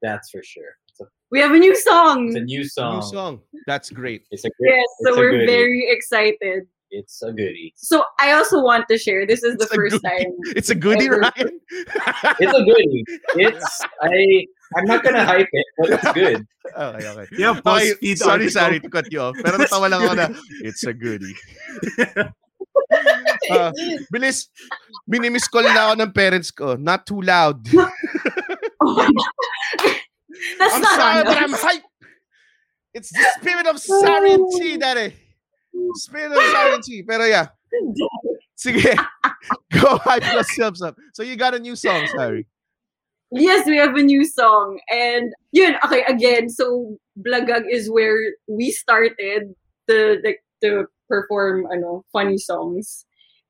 That's 0.02 0.30
for 0.30 0.42
sure. 0.42 0.76
A, 1.00 1.04
We 1.30 1.40
have 1.40 1.52
a 1.52 1.58
new 1.58 1.74
song. 1.76 2.28
it's 2.28 2.36
a 2.36 2.40
new 2.40 2.64
song. 2.64 2.96
New 2.96 3.02
song. 3.02 3.40
That's 3.66 3.90
great. 3.90 4.24
It's 4.30 4.44
a 4.44 4.48
good. 4.50 4.68
Yes, 4.68 4.86
so 5.04 5.16
we're 5.16 5.32
goodie. 5.32 5.46
very 5.46 5.86
excited. 5.90 6.64
It's 6.92 7.22
a 7.22 7.30
goodie. 7.32 7.72
So 7.76 8.02
I 8.18 8.32
also 8.32 8.60
want 8.62 8.86
to 8.88 8.98
share. 8.98 9.24
This 9.26 9.42
is 9.44 9.56
the 9.56 9.64
It's 9.64 9.72
a 9.72 9.74
first 9.76 10.02
goodie. 10.02 10.24
time. 10.24 10.32
It's 10.56 10.70
a 10.70 10.74
goodie, 10.74 11.06
Ever. 11.06 11.18
Ryan. 11.20 11.60
It's 12.40 12.52
a 12.54 12.64
goodie. 12.64 13.04
It's 13.36 13.80
I. 14.02 14.46
I'm 14.76 14.84
not 14.86 15.02
gonna 15.02 15.24
hype 15.24 15.48
it, 15.50 15.66
but 15.78 15.88
it's 15.90 16.12
good. 16.12 16.46
okay, 16.78 17.06
okay. 17.08 17.26
Yeah, 17.36 17.58
Okay, 17.58 18.14
sorry, 18.14 18.46
article. 18.46 18.50
sorry 18.50 18.78
to 18.80 18.88
cut 18.88 19.10
you 19.10 19.20
off. 19.20 19.34
Pero 19.42 19.58
natawa 19.58 19.90
lang 19.90 20.06
ako 20.06 20.14
na, 20.14 20.26
it's 20.66 20.84
a 20.86 20.92
goodie. 20.94 21.34
Ah, 23.50 23.70
bilis, 24.10 24.50
minimiss 25.06 25.46
call 25.50 25.62
na 25.62 25.90
ako 25.90 25.94
ng 26.02 26.12
parents 26.14 26.50
ko. 26.50 26.74
Not 26.74 27.06
too 27.06 27.22
loud. 27.22 27.62
Oh 27.70 27.86
my 28.94 29.06
God. 29.06 29.34
That's 30.58 30.74
I'm 30.74 30.82
not 30.82 30.94
sorry, 30.98 31.18
on 31.18 31.24
but. 31.26 31.38
I'm 31.38 31.54
hype. 31.54 31.86
It's 32.94 33.10
the 33.10 33.26
spirit 33.38 33.66
of 33.66 33.76
Sarian 33.78 34.42
Chi, 34.54 34.76
daddy. 34.78 35.14
Spirit 36.02 36.32
of 36.34 36.42
Sarian 36.50 36.82
Chi. 36.82 37.02
Pero 37.06 37.24
yeah, 37.26 37.46
sige. 38.58 38.90
Go 39.78 39.98
hype 40.02 40.26
yourselves 40.32 40.82
up. 40.82 40.96
So 41.14 41.22
you 41.22 41.36
got 41.36 41.54
a 41.54 41.58
new 41.58 41.76
song, 41.76 42.06
sorry. 42.16 42.46
Yes, 43.32 43.66
we 43.66 43.76
have 43.76 43.94
a 43.94 44.02
new 44.02 44.24
song. 44.24 44.80
And 44.90 45.32
yun, 45.52 45.76
okay, 45.84 46.02
again, 46.08 46.48
so 46.50 46.98
Blagag 47.18 47.62
is 47.70 47.90
where 47.90 48.18
we 48.48 48.70
started 48.70 49.54
to 49.88 50.18
like 50.24 50.42
to 50.62 50.86
perform 51.08 51.66
ano, 51.70 52.04
funny 52.12 52.38
songs. 52.38 53.06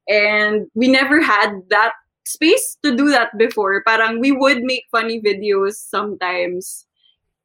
And 0.08 0.66
we 0.74 0.88
never 0.88 1.20
had 1.20 1.64
that 1.70 1.92
space 2.24 2.76
to 2.82 2.94
do 2.94 3.08
that 3.10 3.36
before. 3.38 3.82
Parang 3.86 4.20
we 4.20 4.32
would 4.32 4.62
make 4.62 4.84
funny 4.90 5.20
videos 5.20 5.74
sometimes. 5.74 6.86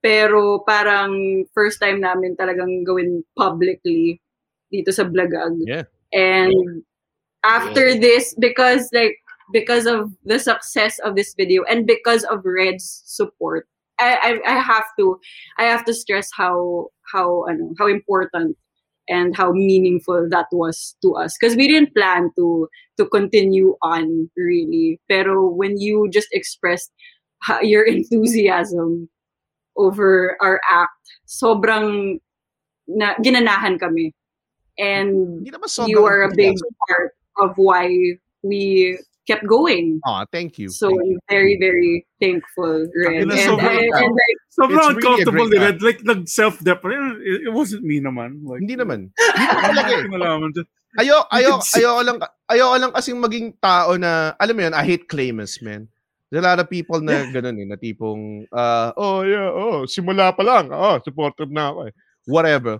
Pero 0.04 0.62
parang 0.68 1.46
first 1.54 1.82
time 1.82 2.02
namin 2.02 2.36
talagang 2.38 2.86
gawin 2.86 3.24
publicly 3.34 4.22
dito 4.70 4.94
sa 4.94 5.04
Blagag. 5.08 5.58
Yeah. 5.66 5.90
And 6.14 6.84
after 7.42 7.98
this, 7.98 8.36
because 8.38 8.90
like 8.94 9.18
because 9.52 9.86
of 9.86 10.12
the 10.24 10.40
success 10.40 11.00
of 11.00 11.16
this 11.16 11.34
video 11.36 11.64
and 11.70 11.86
because 11.86 12.24
of 12.26 12.42
Red's 12.46 13.04
support, 13.06 13.68
I, 14.00 14.40
I 14.46 14.56
I 14.56 14.60
have 14.60 14.86
to 15.00 15.20
I 15.58 15.64
have 15.64 15.86
to 15.86 15.94
stress 15.94 16.30
how 16.36 16.88
how 17.12 17.46
ano, 17.48 17.74
how 17.80 17.88
important 17.88 18.58
and 19.08 19.36
how 19.36 19.52
meaningful 19.52 20.28
that 20.30 20.48
was 20.52 20.96
to 21.02 21.16
us. 21.16 21.36
Because 21.40 21.56
we 21.56 21.68
didn't 21.68 21.94
plan 21.94 22.32
to 22.36 22.68
to 22.98 23.06
continue 23.06 23.76
on 23.82 24.30
really. 24.36 25.00
Pero 25.08 25.50
when 25.50 25.78
you 25.78 26.10
just 26.10 26.28
expressed 26.32 26.92
your 27.62 27.84
enthusiasm 27.88 29.10
over 29.78 30.38
our 30.42 30.62
act 30.72 30.96
sobrang 31.28 32.20
na, 32.88 33.14
ginanahan 33.22 33.80
kami. 33.80 34.14
And 34.78 35.44
Hindi 35.44 35.52
naman 35.52 35.70
sobrang 35.70 35.90
you 35.90 36.06
are 36.06 36.24
a 36.24 36.32
big 36.36 36.56
part 36.88 37.16
of 37.40 37.56
why 37.56 37.90
we 38.44 38.98
kept 39.26 39.46
going. 39.46 40.00
Aw, 40.06 40.26
thank 40.32 40.58
you. 40.58 40.70
So 40.70 40.90
thank 40.90 41.02
you. 41.02 41.18
I'm 41.18 41.20
very, 41.30 41.58
very 41.60 42.06
thankful, 42.22 42.88
Red. 42.94 43.26
Yun 43.26 43.30
And, 43.30 43.32
ang 43.34 43.46
sobrang- 43.58 43.78
and, 43.78 43.92
and 43.94 44.14
like, 44.14 44.40
Sobrang 44.56 44.96
really 44.96 45.22
a 45.22 45.50
ni 45.52 45.58
Red. 45.60 45.78
Like, 45.82 46.00
nag-self-deprecate. 46.06 47.20
It, 47.26 47.52
it 47.52 47.54
wasn't 47.54 47.84
me 47.84 48.00
naman. 48.00 48.46
Like, 48.46 48.64
Hindi 48.64 48.80
naman. 48.80 49.12
Hindi 49.20 49.46
naman 49.46 49.64
talaga 49.68 49.92
eh. 49.92 50.04
Kinalaman 50.08 50.50
dyan. 50.56 50.68
Ayo, 50.96 51.28
ayo, 51.28 51.60
ayo 51.60 51.92
lang, 52.08 52.18
ayo 52.48 52.66
lang 52.80 52.96
kasing 52.96 53.20
maging 53.20 53.52
tao 53.60 54.00
na, 54.00 54.32
alam 54.40 54.56
mo 54.56 54.64
yun, 54.64 54.72
I 54.72 54.88
hate 54.88 55.12
claimers, 55.12 55.60
man. 55.60 55.92
There's 56.32 56.40
a 56.40 56.48
lot 56.48 56.64
of 56.64 56.72
people 56.72 57.04
na 57.04 57.28
ganun 57.36 57.60
eh, 57.60 57.68
na 57.68 57.76
tipong, 57.76 58.48
uh, 58.48 58.96
oh 58.96 59.28
yeah, 59.28 59.52
oh, 59.52 59.84
simula 59.84 60.32
pa 60.32 60.42
lang, 60.48 60.72
oh, 60.72 60.96
supportive 61.04 61.52
na 61.52 61.76
ako 61.76 61.92
eh. 61.92 61.94
Whatever. 62.32 62.80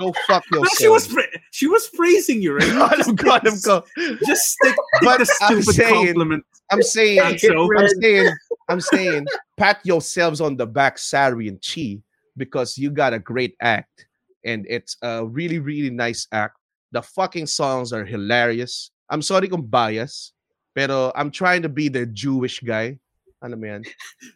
Go 0.00 0.14
fuck 0.26 0.42
No, 0.50 0.58
yourself. 0.64 0.78
she 0.80 0.88
was 0.88 1.04
pra- 1.08 1.40
she 1.52 1.66
was 1.68 1.88
praising 1.92 2.40
you, 2.40 2.56
right? 2.56 2.72
alam 2.72 3.12
ko, 3.16 3.36
alam 3.36 3.56
ko. 3.60 3.84
Just 4.24 4.56
stick, 4.56 4.74
But 5.04 5.20
the 5.20 5.28
I'm 5.44 5.60
stupid 5.60 5.74
saying- 5.76 6.06
compliment. 6.16 6.44
I'm 6.72 6.82
saying, 6.82 7.18
That's 7.18 7.42
so- 7.42 7.68
I'm 7.76 7.88
saying, 8.00 8.28
I'm 8.70 8.80
saying, 8.80 9.26
pat 9.58 9.78
yourselves 9.84 10.40
on 10.40 10.56
the 10.56 10.64
back, 10.66 10.96
Sari 10.98 11.48
and 11.48 11.60
Chi, 11.60 11.98
because 12.38 12.78
you 12.78 12.90
got 12.90 13.12
a 13.12 13.18
great 13.18 13.56
act, 13.60 14.06
and 14.46 14.64
it's 14.70 14.96
a 15.02 15.26
really, 15.26 15.58
really 15.58 15.90
nice 15.90 16.26
act. 16.32 16.56
The 16.92 17.02
fucking 17.02 17.46
songs 17.46 17.92
are 17.92 18.04
hilarious. 18.06 18.90
I'm 19.10 19.20
sorry 19.22 19.48
kung 19.50 19.66
bias, 19.66 20.32
pero 20.74 21.10
I'm 21.14 21.30
trying 21.30 21.62
to 21.62 21.68
be 21.68 21.90
the 21.90 22.06
Jewish 22.06 22.60
guy. 22.62 22.98
Ano 23.42 23.56
mo 23.58 23.66
yan? 23.66 23.82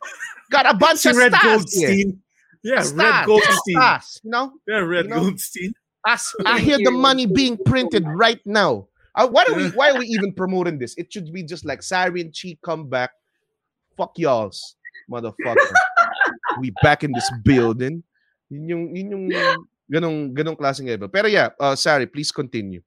Got 0.51 0.67
a 0.67 0.75
bunch 0.75 1.07
of 1.07 1.15
Red 1.17 1.33
stars 1.35 1.71
here. 1.73 2.13
Goldstein. 2.65 2.73
Yeah, 2.73 2.83
Stars, 2.83 2.93
Red 2.97 3.27
Goldstein. 3.27 3.75
stars, 3.77 4.21
you 4.25 4.31
know? 4.31 4.53
Yeah, 4.67 4.79
Red 4.81 5.05
You 5.05 5.11
know? 5.11 5.21
Goldstein. 5.21 5.75
I, 6.07 6.13
s- 6.15 6.35
I 6.45 6.61
hear 6.61 6.79
the 6.79 6.91
money 6.91 7.27
being 7.27 7.57
printed 7.65 8.05
right 8.07 8.41
now. 8.45 8.89
Uh, 9.15 9.29
why 9.29 9.45
are 9.49 9.55
we 9.55 9.69
why 9.71 9.91
are 9.91 9.99
we 9.99 10.07
even 10.07 10.33
promoting 10.35 10.77
this? 10.79 10.95
It 10.99 11.13
should 11.13 11.33
be 11.33 11.43
just 11.45 11.65
like 11.65 11.83
Siren 11.83 12.33
Chi 12.35 12.59
come 12.65 12.89
back. 12.89 13.13
Fuck 13.97 14.19
y'all's 14.19 14.75
motherfucker. 15.09 15.71
we 16.61 16.73
back 16.83 17.05
in 17.05 17.13
this 17.13 17.31
building. 17.45 18.03
Yun 18.51 18.69
yung 18.69 18.85
yun 18.97 19.09
yung 19.13 19.25
ganong 19.89 20.35
ganong 20.35 20.57
klaseng 20.59 20.89
level. 20.91 21.07
Pero 21.09 21.29
yeah, 21.31 21.51
uh 21.61 21.77
Sari, 21.79 22.07
please 22.11 22.33
continue. 22.33 22.83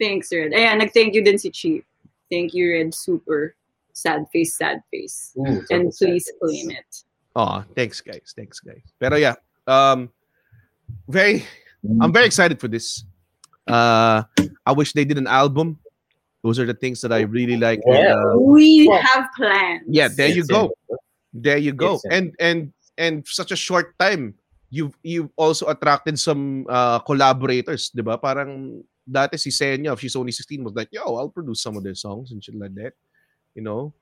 thanks, 0.00 0.30
Red. 0.32 0.52
Ayan, 0.54 0.78
nag-thank 0.78 1.12
you 1.14 1.22
din 1.22 1.36
si 1.38 1.50
Chief. 1.50 1.82
Thank 2.30 2.54
you, 2.54 2.70
Red. 2.72 2.94
Super. 2.94 3.54
Sad 3.92 4.26
face, 4.32 4.54
sad 4.56 4.78
face. 4.94 5.34
Ooh, 5.38 5.58
And 5.70 5.90
please 5.92 6.30
claim 6.40 6.70
it. 6.70 7.02
Oh, 7.38 7.62
thanks 7.78 8.02
guys. 8.02 8.34
Thanks 8.34 8.58
guys. 8.58 8.82
Pero 8.98 9.14
yeah, 9.14 9.38
um 9.70 10.10
very 11.06 11.46
I'm 12.02 12.10
very 12.10 12.26
excited 12.26 12.58
for 12.58 12.66
this. 12.66 13.06
Uh 13.70 14.26
I 14.66 14.72
wish 14.74 14.90
they 14.90 15.06
did 15.06 15.22
an 15.22 15.30
album. 15.30 15.78
Those 16.42 16.58
are 16.58 16.66
the 16.66 16.74
things 16.74 16.98
that 17.06 17.14
I 17.14 17.22
really 17.30 17.54
like. 17.54 17.78
and, 17.86 17.94
Yeah. 17.94 18.18
uh, 18.18 18.38
We 18.42 18.90
have 18.90 19.30
plans. 19.38 19.86
yeah, 19.86 20.10
there 20.10 20.30
you 20.34 20.42
go. 20.42 20.74
in- 20.90 20.98
There 21.30 21.60
you 21.62 21.70
go. 21.76 22.02
It's 22.02 22.08
And 22.10 22.34
and 22.42 22.58
and 22.98 23.22
such 23.22 23.54
a 23.54 23.58
short 23.58 23.94
time, 24.02 24.34
you've 24.74 24.96
you've 25.06 25.30
also 25.38 25.70
attracted 25.70 26.18
some 26.18 26.66
uh, 26.66 26.98
collaborators, 27.06 27.92
'di 27.94 28.02
ba? 28.02 28.18
Parang 28.18 28.82
dati 29.06 29.38
si 29.38 29.52
Senya, 29.54 29.94
if 29.94 30.00
she's 30.02 30.16
only 30.18 30.32
16, 30.34 30.64
was 30.66 30.74
like, 30.74 30.90
"Yo, 30.90 31.04
I'll 31.04 31.30
produce 31.30 31.62
some 31.62 31.76
of 31.78 31.84
their 31.86 31.94
songs 31.94 32.32
and 32.34 32.42
shit 32.42 32.56
like 32.58 32.74
that." 32.80 32.96
You 33.54 33.62
know? 33.62 33.92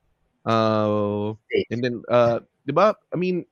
Uh, 0.46 1.34
and 1.74 1.82
then 1.82 1.94
uh, 2.06 2.38
'di 2.62 2.70
ba? 2.70 2.94
I 3.10 3.16
mean, 3.18 3.42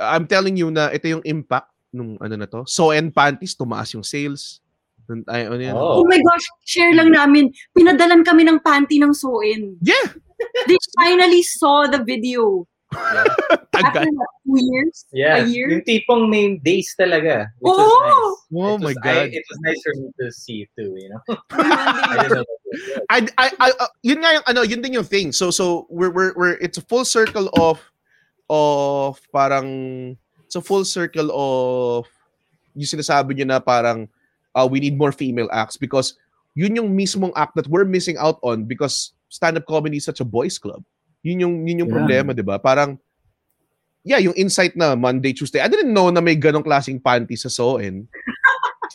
I'm 0.00 0.24
telling 0.24 0.56
you 0.56 0.72
na 0.72 0.88
ito 0.88 1.04
yung 1.12 1.20
impact 1.28 1.68
nung 1.92 2.16
ano 2.24 2.34
na 2.40 2.48
to. 2.48 2.64
So 2.64 2.90
and 2.96 3.12
panties 3.12 3.52
tumaas 3.52 3.92
yung 3.92 4.04
sales. 4.04 4.64
Ay, 5.30 5.46
ano 5.46 5.54
yan? 5.54 5.76
Oh 5.76 6.02
Oh. 6.02 6.04
my 6.08 6.18
gosh, 6.18 6.46
share 6.66 6.90
lang 6.90 7.14
namin. 7.14 7.52
Pinadalan 7.76 8.26
kami 8.26 8.42
ng 8.42 8.58
panty 8.58 8.98
ng 8.98 9.14
Soin. 9.14 9.78
Yeah. 9.78 10.10
They 10.66 10.76
finally 10.98 11.40
saw 11.46 11.86
the 11.86 12.02
video. 12.02 12.66
After 13.76 14.00
Tagal. 14.00 14.08
what, 14.16 14.28
two 14.46 14.56
years? 14.72 15.04
Yeah. 15.12 15.44
A 15.44 15.46
year? 15.46 15.68
Yung 15.68 15.84
tipong 15.84 16.30
may 16.32 16.56
days 16.56 16.94
talaga. 16.98 17.52
Which 17.60 17.76
Oo! 17.76 17.76
was 17.76 17.92
nice. 17.92 18.56
Oh 18.56 18.74
It 18.74 18.80
my 18.80 18.86
was- 18.96 19.00
God. 19.04 19.16
I, 19.16 19.36
it 19.36 19.44
was 19.50 19.58
nice 19.60 19.80
for 19.84 19.94
me 20.00 20.06
to 20.20 20.26
see 20.32 20.60
too, 20.78 20.90
you 20.96 21.08
know? 21.12 21.20
I 21.52 22.16
didn't 22.24 22.40
know 22.40 22.44
that. 22.44 22.60
I, 23.10 23.18
I, 23.38 23.46
I, 23.60 23.68
uh, 23.80 23.92
yun 24.02 24.20
nga 24.24 24.32
yung, 24.40 24.46
ano, 24.48 24.60
yun 24.62 24.80
din 24.80 24.96
yung 24.96 25.04
thing. 25.08 25.32
So, 25.32 25.50
so, 25.50 25.86
we're, 25.90 26.10
we're, 26.10 26.32
we're, 26.36 26.56
it's 26.64 26.78
a 26.78 26.84
full 26.84 27.04
circle 27.04 27.48
of, 27.60 27.80
of, 28.50 29.20
parang, 29.32 30.16
it's 30.44 30.56
a 30.56 30.62
full 30.62 30.84
circle 30.84 31.28
of, 31.32 32.06
yung 32.74 32.88
sinasabi 32.88 33.36
nyo 33.36 33.44
na 33.46 33.60
parang, 33.60 34.08
uh, 34.54 34.66
we 34.68 34.80
need 34.80 34.96
more 34.98 35.12
female 35.12 35.48
acts 35.52 35.76
because 35.76 36.16
yun 36.54 36.76
yung 36.76 36.96
mismong 36.96 37.32
act 37.36 37.54
that 37.56 37.68
we're 37.68 37.84
missing 37.84 38.16
out 38.16 38.38
on 38.42 38.64
because 38.64 39.12
stand-up 39.28 39.66
comedy 39.66 39.96
is 39.98 40.04
such 40.04 40.20
a 40.20 40.24
boys 40.24 40.56
club. 40.58 40.82
Yun 41.22 41.40
yung, 41.40 41.54
yun 41.68 41.80
yung 41.84 41.90
Yeah. 41.90 41.96
problema, 42.00 42.30
di 42.34 42.42
ba? 42.44 42.58
Parang, 42.58 42.98
yeah, 44.04 44.18
yung 44.18 44.34
insight 44.34 44.76
na 44.76 44.94
Monday, 44.94 45.32
Tuesday. 45.32 45.60
I 45.60 45.68
didn't 45.68 45.92
know 45.92 46.10
na 46.10 46.20
may 46.20 46.36
ganong 46.36 46.64
klaseng 46.64 47.02
panty 47.02 47.34
sa 47.38 47.48
Soen. 47.50 48.06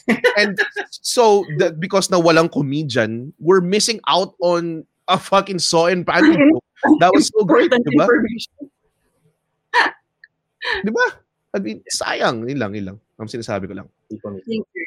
And 0.39 0.55
so, 0.89 1.43
that 1.59 1.80
because 1.80 2.09
na 2.09 2.17
walang 2.17 2.51
comedian, 2.51 3.36
we're 3.38 3.61
missing 3.61 3.99
out 4.07 4.34
on 4.39 4.88
a 5.11 5.19
fucking 5.19 5.59
Soen 5.59 6.07
panty 6.07 6.34
joke. 6.39 6.63
That 7.03 7.11
was 7.13 7.28
so 7.30 7.43
great, 7.45 7.69
di 7.69 7.93
ba? 7.93 8.07
Di 10.82 10.91
ba? 10.93 11.05
I 11.53 11.59
mean, 11.59 11.84
sayang. 11.91 12.47
Yun 12.47 12.59
lang, 12.59 12.72
yun 12.74 12.86
lang. 12.95 12.97
Ang 13.19 13.28
sinasabi 13.30 13.67
ko 13.67 13.76
lang. 13.84 13.88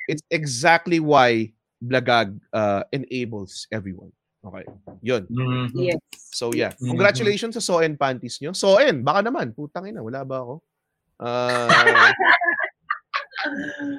It's 0.09 0.25
exactly 0.33 0.99
why 0.99 1.53
Blagag 1.85 2.41
uh, 2.57 2.83
enables 2.91 3.69
everyone. 3.71 4.11
Okay. 4.45 4.65
Yun. 5.01 5.25
Mhm. 5.33 5.73
Yes. 5.73 6.01
So 6.37 6.53
yeah, 6.53 6.77
Mhm. 6.77 6.93
congratulations 6.93 7.57
sa 7.57 7.65
Soen 7.65 7.97
panties 7.97 8.37
nyo. 8.45 8.53
Soen, 8.53 9.01
baka 9.01 9.25
naman. 9.25 9.57
Putang 9.57 9.89
ina, 9.89 10.05
wala 10.05 10.21
ba 10.25 10.45
ako? 10.45 10.55
Uh, 11.17 11.69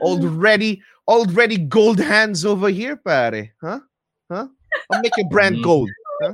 already, 0.02 0.82
already 1.08 1.58
gold 1.58 2.00
hands 2.00 2.46
over 2.46 2.70
here, 2.70 2.96
pare. 2.96 3.54
Huh? 3.62 3.80
Huh? 4.30 4.48
I'll 4.92 5.02
make 5.02 5.16
your 5.18 5.30
brand 5.30 5.58
Mm. 5.58 5.64
gold. 5.64 5.90
Huh? 6.22 6.34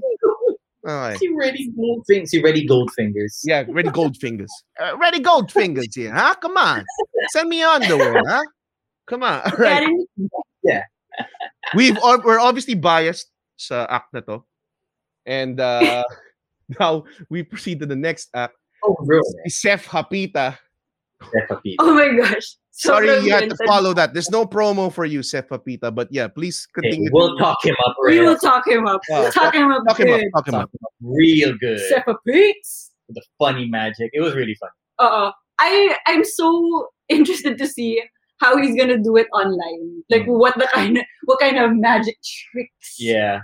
Okay. 0.81 1.17
See 1.21 1.29
ready 1.37 1.69
gold 1.77 2.01
fingers. 2.09 2.29
See 2.31 2.41
ready 2.41 2.65
gold 2.65 2.89
fingers. 2.97 3.37
Yeah, 3.45 3.65
ready 3.69 3.89
gold 3.93 4.17
fingers. 4.17 4.49
Uh, 4.81 4.97
ready 4.97 5.19
gold 5.21 5.51
fingers 5.53 5.93
here, 5.93 6.09
huh? 6.11 6.33
Come 6.41 6.57
on. 6.57 6.81
Send 7.29 7.49
me 7.49 7.61
underwear, 7.61 8.17
huh? 8.25 8.41
Come 9.05 9.21
on. 9.23 9.41
All 9.45 9.57
right. 9.61 9.85
Getting- 9.85 10.07
We've 11.75 11.97
we're 12.01 12.39
obviously 12.41 12.73
biased 12.73 13.29
sa 13.67 13.85
act 13.89 14.13
na 14.13 14.21
to. 14.25 14.43
And 15.25 15.59
uh 15.61 16.03
now 16.79 17.03
we 17.29 17.43
proceed 17.43 17.79
to 17.79 17.85
the 17.85 17.95
next 17.95 18.29
act. 18.33 18.55
Oh, 18.83 18.95
bro. 19.05 19.21
Si 19.45 19.49
Seth 19.69 19.85
Hapita. 19.85 20.57
Peppa 21.21 21.61
Pig. 21.61 21.75
Oh 21.77 21.93
my 21.93 22.09
gosh. 22.17 22.57
Sorry 22.71 23.05
you 23.21 23.29
had 23.31 23.45
to 23.49 23.57
follow 23.67 23.93
that. 23.93 24.13
There's 24.13 24.31
no 24.31 24.45
promo 24.45 24.89
for 24.91 25.05
you, 25.05 25.21
Seth 25.21 25.49
Hapita, 25.49 25.93
but 25.93 26.07
yeah, 26.09 26.25
please 26.27 26.65
Hey, 26.73 26.81
continue. 26.89 27.09
we'll 27.13 27.37
to- 27.37 27.43
talk 27.43 27.61
him 27.63 27.75
up, 27.85 27.93
We 28.07 28.19
will 28.19 28.37
talk 28.39 28.65
him 28.65 28.87
up. 28.87 29.01
Oh, 29.11 29.29
talk 29.29 29.53
him 29.53 29.69
up 29.69 29.83
Talk 29.85 29.99
him 29.99 30.09
up. 30.09 30.21
Talk 30.33 30.47
him 30.47 30.55
up. 30.55 30.65
Talk 30.65 30.71
him 30.73 30.85
up 30.87 30.93
real 31.03 31.53
good. 31.61 31.77
Sepa 31.91 32.15
Peaks. 32.25 32.89
The 33.09 33.21
funny 33.37 33.67
magic. 33.69 34.09
It 34.13 34.21
was 34.21 34.33
really 34.33 34.55
fun. 34.55 34.69
Uh, 34.97 35.29
I 35.59 35.95
I'm 36.07 36.23
so 36.25 36.87
interested 37.09 37.57
to 37.59 37.67
see 37.67 38.01
how 38.39 38.57
he's 38.57 38.73
gonna 38.75 38.97
do 38.97 39.17
it 39.17 39.27
online. 39.35 40.01
Like 40.09 40.23
Mm. 40.25 40.39
what 40.39 40.57
the 40.57 40.65
kind 40.73 40.97
of 40.97 41.03
what 41.25 41.37
kind 41.39 41.59
of 41.59 41.75
magic 41.75 42.17
tricks. 42.23 42.95
Yeah, 42.97 43.41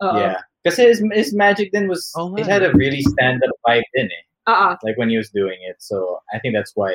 Uh, 0.00 0.14
yeah. 0.16 0.40
Because 0.62 0.78
his 0.78 1.02
his 1.12 1.34
magic 1.34 1.70
then 1.72 1.88
was 1.88 2.12
Oh, 2.16 2.34
it 2.36 2.46
had 2.46 2.62
a 2.62 2.72
really 2.72 3.02
stand 3.02 3.42
up 3.42 3.54
vibe 3.66 3.86
in 3.94 4.06
it. 4.06 4.24
Uh, 4.46 4.76
Like 4.82 4.96
when 4.96 5.10
he 5.10 5.16
was 5.16 5.30
doing 5.30 5.58
it. 5.62 5.76
So 5.78 6.20
I 6.32 6.38
think 6.38 6.54
that's 6.54 6.72
why 6.74 6.92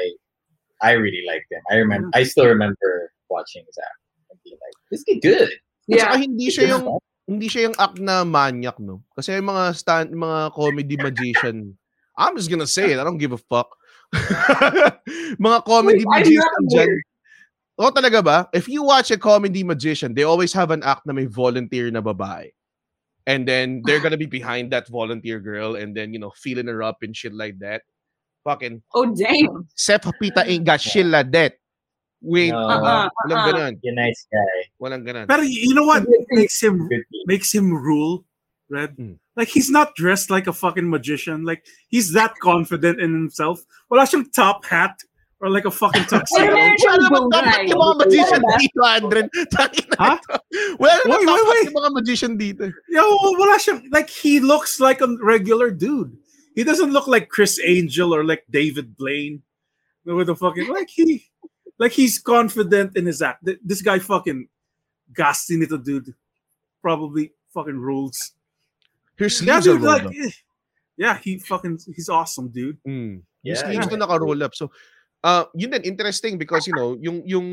I 0.82 0.94
really 0.94 1.24
liked 1.28 1.52
him. 1.52 1.62
I 1.72 1.76
remember. 1.80 2.08
Mm. 2.08 2.18
I 2.20 2.24
still 2.24 2.48
remember 2.48 3.12
watching 3.30 3.64
his 3.66 3.78
act 3.78 4.00
and 4.30 4.40
being 4.44 4.60
like, 4.60 4.78
"This 4.92 5.04
is 5.08 5.20
good." 5.24 5.50
At 5.92 6.00
saka 6.00 6.16
yeah. 6.16 6.24
hindi 6.28 6.48
siya 6.52 6.66
yung 6.76 6.84
hindi 7.28 7.48
siya 7.48 7.72
yung 7.72 7.78
act 7.80 7.98
na 8.04 8.28
manyak, 8.28 8.78
no? 8.84 9.04
Kasi 9.16 9.40
yung 9.40 9.48
mga 9.48 9.64
stand, 9.80 10.12
mga 10.12 10.52
comedy 10.52 10.96
magician, 11.00 11.76
I'm 12.20 12.36
just 12.36 12.52
gonna 12.52 12.68
say 12.68 12.92
it, 12.92 13.00
I 13.00 13.04
don't 13.08 13.20
give 13.22 13.32
a 13.32 13.42
fuck. 13.42 13.72
mga 15.40 15.60
comedy 15.66 16.04
Wait, 16.04 16.14
magician 16.28 16.44
not 16.44 16.68
dyan. 16.70 16.90
weird. 16.92 17.04
Talaga 17.80 18.20
ba? 18.22 18.38
If 18.54 18.70
you 18.70 18.84
watch 18.84 19.10
a 19.10 19.18
comedy 19.18 19.64
magician, 19.64 20.14
they 20.14 20.24
always 20.24 20.54
have 20.54 20.70
an 20.70 20.84
act 20.84 21.08
na 21.08 21.14
may 21.16 21.26
volunteer 21.26 21.90
na 21.90 22.04
babae. 22.04 22.54
And 23.26 23.48
then 23.48 23.82
they're 23.86 24.02
gonna 24.02 24.18
be 24.18 24.26
behind 24.40 24.72
that 24.72 24.88
volunteer 24.88 25.40
girl 25.40 25.76
and 25.76 25.96
then, 25.96 26.14
you 26.14 26.20
know, 26.20 26.32
feeling 26.36 26.68
her 26.68 26.84
up 26.84 26.98
and 27.02 27.16
shit 27.16 27.34
like 27.34 27.60
that. 27.60 27.84
Fucking 28.44 28.84
Oh 28.94 29.14
damn. 29.16 29.68
Seth 29.76 30.04
Hapita 30.04 30.46
ain't 30.46 30.66
got 30.66 30.82
shit 30.82 31.06
like 31.06 31.32
that. 31.32 31.56
Wait, 32.22 32.52
No. 32.52 32.58
Uh-uh, 32.58 33.10
walang 33.28 33.36
uh-uh. 33.36 33.52
ganon. 33.52 33.80
You're 33.84 33.94
a 33.94 33.96
nice 33.96 34.28
guy. 34.32 34.60
Walang 34.82 35.08
ganon. 35.08 35.28
Pero 35.28 35.44
you 35.44 35.74
know 35.74 35.84
what 35.84 36.06
makes 36.32 36.62
him 36.62 36.90
makes 37.26 37.54
him 37.54 37.74
rule, 37.74 38.26
Red? 38.70 38.96
Mm. 38.98 39.20
Like 39.36 39.48
he's 39.48 39.70
not 39.70 39.96
dressed 39.96 40.30
like 40.30 40.48
a 40.48 40.54
fucking 40.54 40.90
magician. 40.90 41.44
Like 41.44 41.66
he's 41.90 42.12
that 42.14 42.36
confident 42.40 43.00
in 43.00 43.12
himself. 43.12 43.64
Wala 43.90 44.04
siyang 44.04 44.32
top 44.32 44.64
hat 44.66 45.00
or 45.44 45.52
like 45.52 45.68
a 45.68 45.72
fucking 45.76 46.08
Pero 46.08 46.24
tuxedo. 46.24 46.56
meron 46.56 46.76
siyang 46.80 46.96
Wala 46.96 47.04
naman 47.04 47.24
dapat 47.28 47.44
bungay. 47.44 47.68
yung 47.68 47.82
mga 47.84 47.96
magician 48.00 48.40
Diba? 48.40 48.56
dito, 48.56 48.80
Andren. 48.88 49.28
Tangina 49.54 49.96
Ha? 50.00 50.14
ito. 50.16 50.34
Wala 50.80 50.94
naman 50.96 51.04
Wait, 51.04 51.20
wait, 51.20 51.28
dapat 51.28 51.52
wait. 51.52 51.66
yung 51.68 51.78
mga 51.84 51.92
magician 51.92 52.34
dito. 52.40 52.64
Yo, 52.88 53.04
wala 53.36 53.56
siyang 53.60 53.80
like 53.92 54.08
he 54.08 54.40
looks 54.40 54.80
like 54.80 55.04
a 55.04 55.10
regular 55.20 55.68
dude. 55.68 56.16
He 56.56 56.64
doesn't 56.64 56.96
look 56.96 57.12
like 57.12 57.28
Criss 57.28 57.60
Angel 57.60 58.16
or 58.16 58.24
like 58.24 58.48
David 58.48 58.96
Blaine. 58.96 59.44
With 60.08 60.28
the 60.28 60.36
fucking 60.36 60.68
like 60.72 60.88
he 60.88 61.28
like 61.80 61.92
he's 61.92 62.20
confident 62.20 62.96
in 62.96 63.04
his 63.06 63.20
act. 63.20 63.44
Th- 63.44 63.60
This 63.60 63.84
guy 63.84 64.00
fucking 64.00 64.48
gassy 65.12 65.60
nito 65.60 65.76
dude. 65.76 66.16
Probably 66.82 67.32
fucking 67.52 67.76
rules. 67.80 68.32
His 69.20 69.40
Yeah, 69.42 69.60
sleeves 69.60 69.68
are 69.68 69.74
dude, 69.76 69.84
rolled 69.84 70.04
like, 70.04 70.06
up. 70.08 70.28
eh, 70.28 70.32
yeah, 70.98 71.16
he 71.20 71.40
fucking 71.40 71.80
he's 71.96 72.08
awesome, 72.10 72.48
dude. 72.52 72.78
Mm. 72.88 73.24
Yung 73.44 73.56
Yeah. 73.56 73.60
sleeves 73.60 73.88
ko 73.88 73.96
naka-roll 73.96 74.40
up. 74.44 74.56
So, 74.56 74.72
uh, 75.24 75.46
yun 75.56 75.72
din, 75.72 75.84
interesting 75.84 76.38
because, 76.38 76.68
you 76.68 76.76
know, 76.76 76.98
yung, 77.00 77.24
yung 77.26 77.48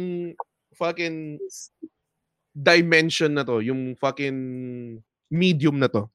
fucking 0.75 1.39
dimension 2.55 3.35
na 3.35 3.45
to, 3.45 3.61
yung 3.61 3.97
fucking 3.97 5.03
medium 5.31 5.79
na 5.79 5.87
to, 5.89 6.11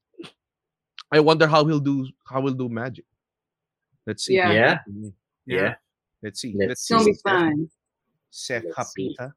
I 1.10 1.20
wonder 1.20 1.46
how 1.46 1.64
he'll 1.64 1.80
do, 1.80 2.06
how 2.26 2.42
he'll 2.42 2.54
do 2.54 2.68
magic. 2.68 3.04
Let's 4.06 4.24
see. 4.24 4.34
Yeah. 4.36 4.52
Yeah. 4.52 4.78
Yeah. 5.46 5.74
Let's 6.22 6.40
see. 6.40 6.54
Let's 6.56 6.68
Let's 6.68 6.82
It's 6.82 6.90
gonna 6.90 7.04
see. 7.04 7.12
be 7.12 7.18
fun. 7.22 7.68
Seth 8.30 8.64
Let's 8.64 8.92
see. 8.94 9.14
Hapita. 9.18 9.32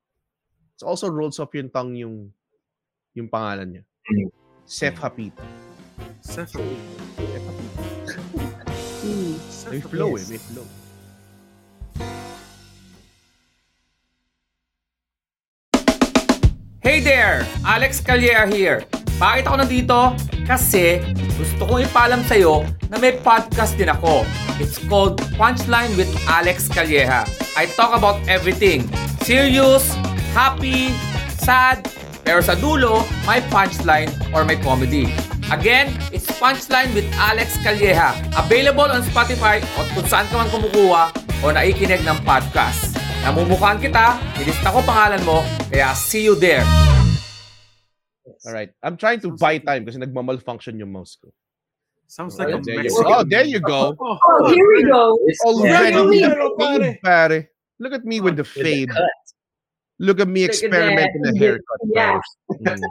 Also 0.83 1.09
rolls 1.09 1.39
off 1.39 1.53
yung 1.53 1.69
tongue 1.69 1.95
yung 1.95 2.31
yung 3.13 3.29
pangalan 3.29 3.67
niya. 3.77 3.83
Mm. 4.09 4.29
Seth 4.65 4.97
Hapita. 4.97 5.43
Seth, 6.21 6.53
Seth 6.53 7.45
Hapita. 7.45 7.83
Mm. 9.05 9.33
May 9.69 9.81
flow 9.81 10.17
eh, 10.17 10.25
may 10.29 10.37
flow. 10.37 10.65
Hey 16.99 17.15
there! 17.15 17.47
Alex 17.63 18.03
Calleja 18.03 18.43
here. 18.43 18.83
Bakit 19.23 19.47
ako 19.47 19.55
nandito? 19.63 19.99
Kasi 20.43 20.99
gusto 21.39 21.63
kong 21.63 21.87
ipaalam 21.87 22.27
sa'yo 22.27 22.67
na 22.91 22.99
may 22.99 23.15
podcast 23.15 23.79
din 23.79 23.87
ako. 23.87 24.27
It's 24.59 24.75
called 24.83 25.15
Punchline 25.39 25.95
with 25.95 26.11
Alex 26.27 26.67
Calleja. 26.67 27.23
I 27.55 27.71
talk 27.79 27.95
about 27.95 28.19
everything. 28.27 28.83
Serious, 29.23 29.95
happy, 30.35 30.91
sad, 31.39 31.87
pero 32.27 32.43
sa 32.43 32.59
dulo, 32.59 33.07
may 33.23 33.39
punchline 33.47 34.11
or 34.35 34.43
may 34.43 34.59
comedy. 34.59 35.07
Again, 35.55 35.95
it's 36.11 36.27
Punchline 36.35 36.91
with 36.91 37.07
Alex 37.15 37.55
Calleja. 37.63 38.11
Available 38.35 38.91
on 38.91 39.07
Spotify 39.07 39.63
o 39.79 39.87
kung 39.95 40.03
saan 40.03 40.27
ka 40.27 40.35
man 40.35 40.51
kumukuha 40.51 41.15
o 41.15 41.47
naikinig 41.47 42.03
ng 42.03 42.19
podcast. 42.27 42.98
Namumukhaan 43.19 43.77
kita, 43.77 44.15
nilista 44.39 44.71
ko 44.71 44.79
pangalan 44.87 45.21
mo, 45.27 45.43
kaya 45.69 45.91
see 45.93 46.23
you 46.25 46.33
there. 46.39 46.63
All 48.47 48.55
right. 48.55 48.71
I'm 48.81 48.95
trying 48.95 49.19
to 49.27 49.35
buy 49.35 49.59
time 49.59 49.83
kasi 49.83 49.99
nagmamalfunction 49.99 50.79
yung 50.79 50.95
mouse 50.95 51.19
ko. 51.19 51.29
sounds 52.09 52.39
Oh, 52.39 52.41
like 52.41 52.57
a 52.57 52.59
there 52.65 52.81
you 52.81 52.89
Mexican. 52.89 53.05
Oh, 53.13 53.21
there 53.21 53.45
you 53.45 53.61
go. 53.61 53.93
Oh, 53.99 54.17
Oh, 54.17 54.49
here 54.49 54.65
we 54.65 54.81
go. 54.87 55.13
It's 55.29 55.41
Already 55.45 56.25
pero 56.25 56.57
pare. 56.57 56.79
fade, 56.81 56.97
pare. 57.05 57.39
Look 57.77 57.93
at 57.93 58.01
me 58.01 58.17
with 58.17 58.33
the 58.39 58.41
with 58.41 58.55
the 58.57 58.63
fade. 58.63 58.91
Look 59.99 60.17
at 60.23 60.27
me 60.31 60.41
experimenting 60.47 61.21
the 61.21 61.35
haircut. 61.37 61.79
Yeah. 61.91 62.17
Mm. 62.49 62.81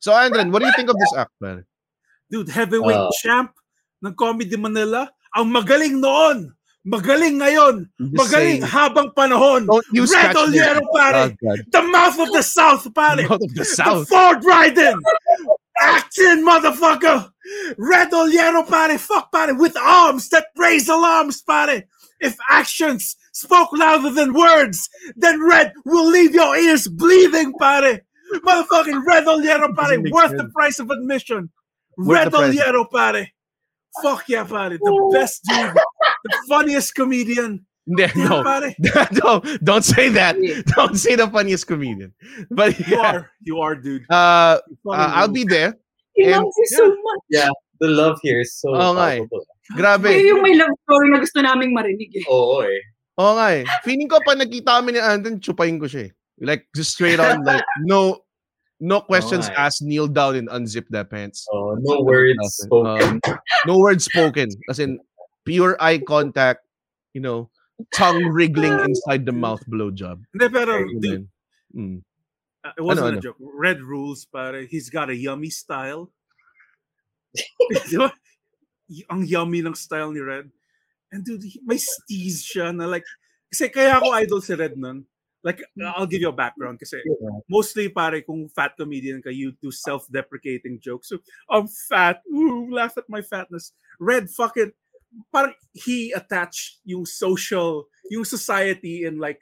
So, 0.00 0.10
Andren, 0.16 0.50
what 0.50 0.64
do 0.64 0.66
you 0.66 0.74
think 0.74 0.88
of 0.90 0.96
this 0.98 1.14
act, 1.14 1.30
pare? 1.38 1.62
Dude, 2.26 2.48
heavyweight 2.48 2.96
Oh. 3.06 3.12
champ 3.22 3.52
ng 4.02 4.16
Comedy 4.16 4.56
Manila. 4.56 5.06
Ang 5.36 5.52
magaling 5.52 6.00
noon. 6.00 6.56
Magaling 6.86 7.36
ngayon. 7.44 7.84
Magaling 8.00 8.28
saying, 8.28 8.62
habang 8.64 9.12
panahon. 9.12 9.68
Red 9.92 10.32
Ollero, 10.36 10.80
pare. 10.96 11.36
Oh, 11.36 11.56
The 11.68 11.82
mouth 11.82 12.18
of 12.18 12.32
the 12.32 12.42
South, 12.42 12.88
pare. 12.94 13.20
Of 13.30 13.40
the 13.40 13.52
The 13.54 13.64
south. 13.64 14.08
Ford 14.08 14.40
riding. 14.44 14.96
Action, 15.82 16.40
motherfucker. 16.44 17.28
Red 17.76 18.10
Ollero, 18.12 18.64
pare. 18.66 18.96
Fuck, 18.96 19.30
pare. 19.30 19.54
With 19.54 19.76
arms 19.76 20.30
that 20.30 20.46
raise 20.56 20.88
alarms, 20.88 21.42
pare. 21.42 21.84
If 22.20 22.36
actions 22.48 23.16
spoke 23.32 23.72
louder 23.72 24.10
than 24.10 24.32
words, 24.32 24.88
then 25.16 25.42
Red 25.42 25.72
will 25.84 26.08
leave 26.08 26.34
your 26.34 26.56
ears 26.56 26.88
bleeding, 26.88 27.52
pare. 27.60 28.00
Motherfucking 28.40 29.04
Red 29.06 29.24
Ollero, 29.28 29.76
pare. 29.76 30.00
Worth 30.00 30.30
sense. 30.30 30.42
the 30.42 30.48
price 30.56 30.78
of 30.78 30.90
admission. 30.90 31.50
Worth 31.98 32.08
Red 32.08 32.32
the. 32.32 32.38
Ollero, 32.38 32.84
pare. 32.90 33.28
Fuck 34.02 34.28
yeah, 34.28 34.44
pare. 34.44 34.70
The 34.78 35.10
best 35.12 35.42
dude. 35.44 35.76
The 36.24 36.38
funniest 36.48 36.94
comedian. 36.94 37.64
Hindi, 37.88 38.06
Yeah, 38.14 38.28
no. 38.28 38.44
don't, 39.10 39.42
don't 39.64 39.86
say 39.86 40.08
that. 40.14 40.36
Don't 40.76 40.94
say 40.94 41.16
the 41.16 41.26
funniest 41.26 41.66
comedian. 41.66 42.12
But 42.52 42.76
You 42.86 42.98
are. 43.00 43.30
You 43.40 43.58
are, 43.58 43.74
dude. 43.74 44.04
uh, 44.10 44.60
uh, 44.86 45.10
I'll 45.16 45.32
be 45.32 45.44
there. 45.44 45.74
He 46.14 46.24
And- 46.28 46.44
loves 46.44 46.54
you 46.58 46.66
so 46.76 46.86
much. 46.88 47.22
Yeah, 47.32 47.48
the 47.80 47.88
love 47.88 48.20
here 48.22 48.40
is 48.44 48.52
so 48.60 48.70
Oo 48.76 48.94
nga 48.94 49.16
palpable. 49.16 49.42
Grabe. 49.74 50.10
Yun 50.12 50.26
yung 50.38 50.42
may 50.44 50.54
love 50.58 50.70
story 50.84 51.08
na 51.10 51.18
gusto 51.22 51.38
naming 51.40 51.72
marinig 51.72 52.10
eh. 52.14 52.24
Oo 52.28 52.60
eh. 52.62 52.78
Oo 53.18 53.32
nga 53.40 53.48
eh. 53.58 53.64
Feeling 53.86 54.10
ko 54.10 54.18
pa 54.22 54.34
nakita 54.36 54.82
kami 54.82 54.94
ni 54.94 55.00
Andon, 55.00 55.40
chupain 55.40 55.78
ko 55.80 55.86
siya 55.88 56.08
eh. 56.08 56.12
Like, 56.42 56.68
just 56.76 56.94
straight 56.98 57.18
on, 57.20 57.42
like, 57.46 57.64
no, 57.88 58.24
no 58.80 59.00
questions 59.04 59.46
Oo 59.48 59.52
nga 59.54 59.56
eh. 59.56 59.64
asked, 59.70 59.82
kneel 59.86 60.08
down 60.10 60.36
and 60.36 60.48
unzip 60.52 60.84
their 60.92 61.04
pants. 61.06 61.46
Oh, 61.54 61.74
no 61.80 62.02
words 62.04 62.36
Nothing. 62.36 62.66
spoken. 62.68 63.10
Um, 63.24 63.38
no 63.70 63.74
words 63.78 64.04
spoken. 64.04 64.48
As 64.68 64.78
in, 64.82 64.98
pure 65.44 65.76
eye 65.80 65.98
contact, 65.98 66.66
you 67.14 67.20
know, 67.20 67.50
tongue 67.94 68.26
wriggling 68.26 68.78
inside 68.80 69.24
the 69.24 69.32
mouth 69.32 69.64
blowjob. 69.66 70.22
Hindi, 70.32 70.48
pero, 70.48 70.84
dude. 71.00 71.28
Mm. 71.74 72.02
Uh, 72.64 72.72
it 72.76 72.82
wasn't 72.82 73.06
Ano, 73.06 73.08
a 73.08 73.12
ano? 73.16 73.20
joke. 73.20 73.36
Red 73.40 73.80
rules, 73.80 74.26
pare. 74.26 74.66
He's 74.66 74.90
got 74.90 75.08
a 75.08 75.16
yummy 75.16 75.50
style. 75.50 76.12
Ang 79.10 79.24
yummy 79.24 79.62
ng 79.62 79.74
style 79.74 80.12
ni 80.12 80.20
Red. 80.20 80.50
And 81.12 81.24
dude, 81.24 81.44
may 81.64 81.78
steez 81.78 82.44
siya 82.44 82.74
na 82.74 82.86
like, 82.86 83.06
kasi 83.50 83.68
kaya 83.68 83.98
ako 83.98 84.10
idol 84.14 84.40
si 84.42 84.54
Red 84.54 84.76
nun. 84.76 85.06
Like, 85.42 85.64
I'll 85.96 86.06
give 86.06 86.20
you 86.20 86.28
a 86.28 86.36
background 86.36 86.78
kasi 86.78 87.00
mostly 87.48 87.88
pare 87.88 88.20
kung 88.20 88.52
fat 88.52 88.76
comedian 88.76 89.24
ka, 89.24 89.32
you 89.32 89.56
do 89.56 89.72
self-deprecating 89.72 90.84
jokes. 90.84 91.08
So, 91.08 91.16
I'm 91.48 91.64
fat. 91.66 92.20
Ooh, 92.28 92.68
laugh 92.68 92.98
at 93.00 93.08
my 93.08 93.22
fatness. 93.24 93.72
Red 93.98 94.28
fucking, 94.28 94.72
parang 95.32 95.54
he 95.72 96.12
attached 96.12 96.80
yung 96.84 97.04
social, 97.06 97.86
yung 98.10 98.24
society 98.24 99.04
and 99.04 99.20
like, 99.20 99.40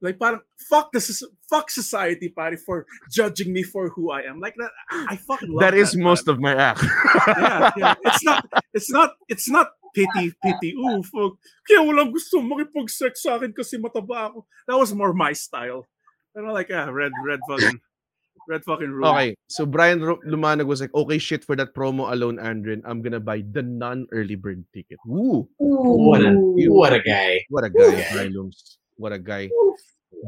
like 0.00 0.18
parang 0.18 0.40
fuck 0.68 0.92
this 0.92 1.08
is 1.08 1.24
fuck 1.48 1.70
society 1.70 2.28
pare 2.28 2.56
for 2.60 2.84
judging 3.10 3.52
me 3.52 3.62
for 3.62 3.88
who 3.90 4.10
I 4.10 4.22
am. 4.22 4.40
Like 4.40 4.54
that, 4.58 4.70
I 4.90 5.16
fucking 5.16 5.48
love 5.48 5.60
That 5.60 5.74
is 5.74 5.96
man. 5.96 6.04
most 6.04 6.28
of 6.28 6.40
my 6.40 6.54
act. 6.54 6.84
yeah, 7.38 7.70
yeah. 7.76 7.94
It's 8.04 8.24
not, 8.24 8.44
it's 8.74 8.90
not, 8.90 9.10
it's 9.28 9.48
not 9.48 9.68
pity, 9.94 10.34
pity. 10.42 10.74
Ooh, 10.74 11.02
fuck. 11.02 11.38
Kaya 11.64 11.80
walang 11.80 12.12
gusto 12.12 12.42
makipag-sex 12.42 13.22
sa 13.22 13.38
akin 13.38 13.54
kasi 13.54 13.78
mataba 13.78 14.34
ako. 14.34 14.44
That 14.68 14.76
was 14.76 14.92
more 14.92 15.14
my 15.14 15.32
style. 15.32 15.86
Pero 16.34 16.52
like, 16.52 16.68
ah, 16.74 16.90
red, 16.90 17.14
red 17.24 17.40
fucking, 17.46 17.80
red 18.48 18.64
fucking 18.64 18.90
rule. 18.90 19.08
Okay, 19.14 19.34
so 19.48 19.64
Brian 19.66 20.00
Ru- 20.02 20.20
Lumanag 20.26 20.66
was 20.66 20.80
like, 20.80 20.92
okay, 20.94 21.18
shit 21.18 21.44
for 21.44 21.56
that 21.56 21.74
promo 21.74 22.12
alone, 22.12 22.36
Andren. 22.38 22.82
I'm 22.84 23.00
gonna 23.02 23.20
buy 23.20 23.42
the 23.44 23.62
non-early 23.62 24.36
bird 24.36 24.64
ticket. 24.72 24.98
Woo! 25.06 25.48
What 25.58 26.20
a 26.24 26.32
what 26.70 26.92
a 26.92 27.00
guy. 27.00 27.40
What 27.48 27.64
a 27.64 27.70
guy, 27.70 27.96
Yeah. 27.98 28.10
Brylums. 28.12 28.78
What 28.96 29.12
a 29.12 29.18
guy. 29.18 29.50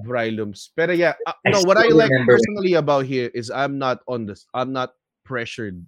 Brylums. 0.05 0.69
Pero 0.77 0.93
yeah, 0.93 1.15
uh, 1.27 1.33
I 1.47 1.51
no, 1.51 1.63
what 1.65 1.77
I 1.81 1.89
like 1.89 2.11
remember- 2.11 2.37
personally 2.37 2.75
about 2.75 3.07
here 3.07 3.31
is 3.33 3.49
I'm 3.51 3.79
not 3.79 4.01
on 4.09 4.27
this. 4.27 4.45
I'm 4.53 4.73
not 4.73 4.93
pressured 5.25 5.81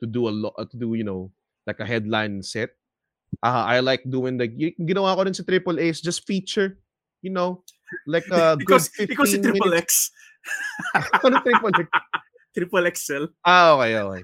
to 0.00 0.06
do 0.06 0.28
a 0.28 0.32
lot, 0.32 0.56
to 0.70 0.76
do, 0.76 0.94
you 0.94 1.04
know, 1.04 1.30
like 1.66 1.80
a 1.80 1.86
headline 1.86 2.42
set. 2.42 2.70
Uh, 3.42 3.64
I 3.64 3.80
like 3.80 4.02
doing 4.08 4.36
the, 4.36 4.48
y- 4.48 4.76
ginawa 4.80 5.16
ko 5.16 5.24
rin 5.24 5.32
sa 5.34 5.42
Triple 5.44 5.80
A's, 5.80 6.00
just 6.00 6.26
feature, 6.26 6.78
you 7.22 7.30
know, 7.30 7.62
like 8.06 8.24
a 8.32 8.56
good 8.56 8.64
Because, 8.64 8.88
15 8.96 9.06
because 9.08 9.30
si 9.32 9.38
Triple 9.40 9.70
minutes. 9.70 10.10
X. 10.10 10.10
Ano 11.24 11.40
Triple 11.42 11.72
X? 11.78 11.88
Triple 12.52 12.84
XL. 12.92 13.24
Ah, 13.48 13.72
okay, 13.80 13.96
okay. 13.96 14.22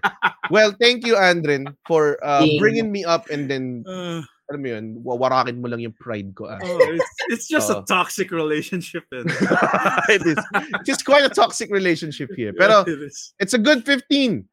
Well, 0.52 0.76
thank 0.76 1.06
you, 1.06 1.16
Andren, 1.16 1.72
for 1.88 2.20
uh, 2.20 2.44
Ding. 2.44 2.60
bringing 2.60 2.92
me 2.92 3.04
up 3.04 3.30
and 3.32 3.48
then, 3.48 3.84
Uh, 3.88 4.20
alam 4.52 4.60
mo 4.60 4.68
yun, 4.68 4.84
wawarakin 5.00 5.60
mo 5.60 5.68
lang 5.68 5.80
yung 5.80 5.96
pride 5.96 6.32
ko. 6.36 6.44
Ah. 6.48 6.60
oh, 6.60 6.80
it's, 6.92 7.12
it's 7.28 7.46
just 7.48 7.68
Oh. 7.72 7.80
a 7.80 7.84
toxic 7.88 8.28
relationship. 8.32 9.04
And, 9.12 9.28
it 10.12 10.24
is. 10.24 10.36
It's 10.84 11.00
quite 11.04 11.24
a 11.24 11.32
toxic 11.32 11.68
relationship 11.72 12.28
here. 12.36 12.52
Pero 12.52 12.84
it 12.88 13.00
is. 13.00 13.32
it's 13.40 13.52
a 13.56 13.60
good 13.60 13.84
15. 13.84 14.44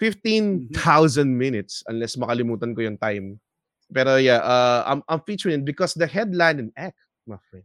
15,000 0.00 0.72
minutes 1.36 1.84
unless 1.88 2.16
makalimutan 2.16 2.72
ko 2.72 2.80
yung 2.88 2.96
time. 2.96 3.36
Pero 3.92 4.16
yeah, 4.16 4.40
uh, 4.40 4.80
I'm, 4.88 5.04
I'm 5.12 5.20
featuring 5.28 5.60
it 5.60 5.64
because 5.68 5.92
the 5.92 6.06
headline 6.08 6.56
and 6.58 6.70
act, 6.76 6.96
my 7.28 7.36
friend. 7.52 7.64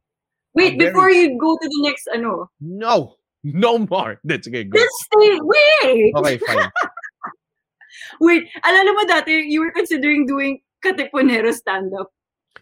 Wait, 0.51 0.73
I'm 0.75 0.79
very- 0.79 0.91
before 0.91 1.11
you 1.11 1.39
go 1.39 1.55
to 1.55 1.67
the 1.67 1.79
next, 1.87 2.07
ano, 2.11 2.51
No, 2.59 3.15
no 3.45 3.85
more. 3.85 4.17
That's 4.25 4.47
okay, 4.49 4.65
go. 4.65 4.81
let's 4.81 4.97
stay, 5.05 5.37
wait! 5.37 6.13
Okay, 6.17 6.37
fine. 6.41 6.71
Wait, 8.19 8.47
alala 8.63 8.91
mo 8.95 9.03
dati, 9.07 9.43
you 9.47 9.61
were 9.61 9.71
considering 9.71 10.25
doing 10.25 10.61
Katipunero 10.83 11.51
stand-up. 11.53 12.11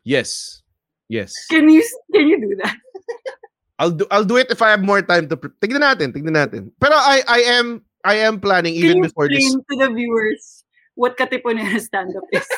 Yes. 0.03 0.61
Yes. 1.09 1.33
Can 1.49 1.69
you, 1.69 1.83
can 2.13 2.27
you 2.27 2.39
do 2.39 2.51
that? 2.63 2.75
I'll 3.79 3.91
do 3.91 4.05
I'll 4.11 4.23
do 4.23 4.37
it 4.37 4.47
if 4.53 4.61
I 4.61 4.69
have 4.69 4.85
more 4.85 5.01
time 5.01 5.27
to 5.27 5.35
pre- 5.35 5.51
tignan 5.59 5.81
natin, 5.81 6.13
tignan 6.13 6.37
natin. 6.37 6.69
Pero 6.77 6.93
I 6.93 7.25
I 7.25 7.39
am 7.57 7.81
I 8.05 8.21
am 8.21 8.37
planning 8.37 8.77
even 8.77 9.01
before 9.01 9.25
this 9.27 9.41
explain 9.41 9.65
to 9.65 9.75
the 9.81 9.89
viewers 9.91 10.63
what 10.93 11.17
Katipunero 11.17 11.81
stand-up 11.81 12.23
is? 12.31 12.45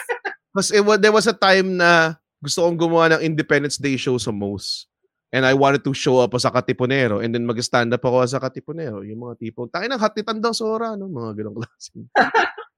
Because 0.55 0.71
it 0.71 0.83
was, 0.87 0.99
there 1.03 1.11
was 1.11 1.27
a 1.27 1.35
time 1.35 1.75
na 1.75 2.15
gusto 2.39 2.63
kong 2.63 2.79
gumawa 2.79 3.11
ng 3.11 3.27
Independence 3.27 3.75
Day 3.75 3.99
show 3.99 4.15
sa 4.15 4.31
Moe's. 4.31 4.87
And 5.35 5.43
I 5.43 5.51
wanted 5.51 5.83
to 5.83 5.91
show 5.91 6.23
up 6.23 6.31
as 6.31 6.47
a 6.47 6.51
Katipunero 6.51 7.19
and 7.19 7.35
then 7.35 7.43
mag-stand 7.43 7.91
up 7.91 8.07
ako 8.07 8.23
as 8.23 8.31
a 8.31 8.39
Katipunero. 8.39 9.03
Yung 9.03 9.19
mga 9.19 9.35
tipong, 9.43 9.67
tayo 9.67 9.83
ng 9.83 9.99
hati 9.99 10.23
tandang 10.23 10.55
sora, 10.55 10.95
no? 10.95 11.11
Mga 11.11 11.43
ganong 11.43 11.57
klase. 11.59 11.91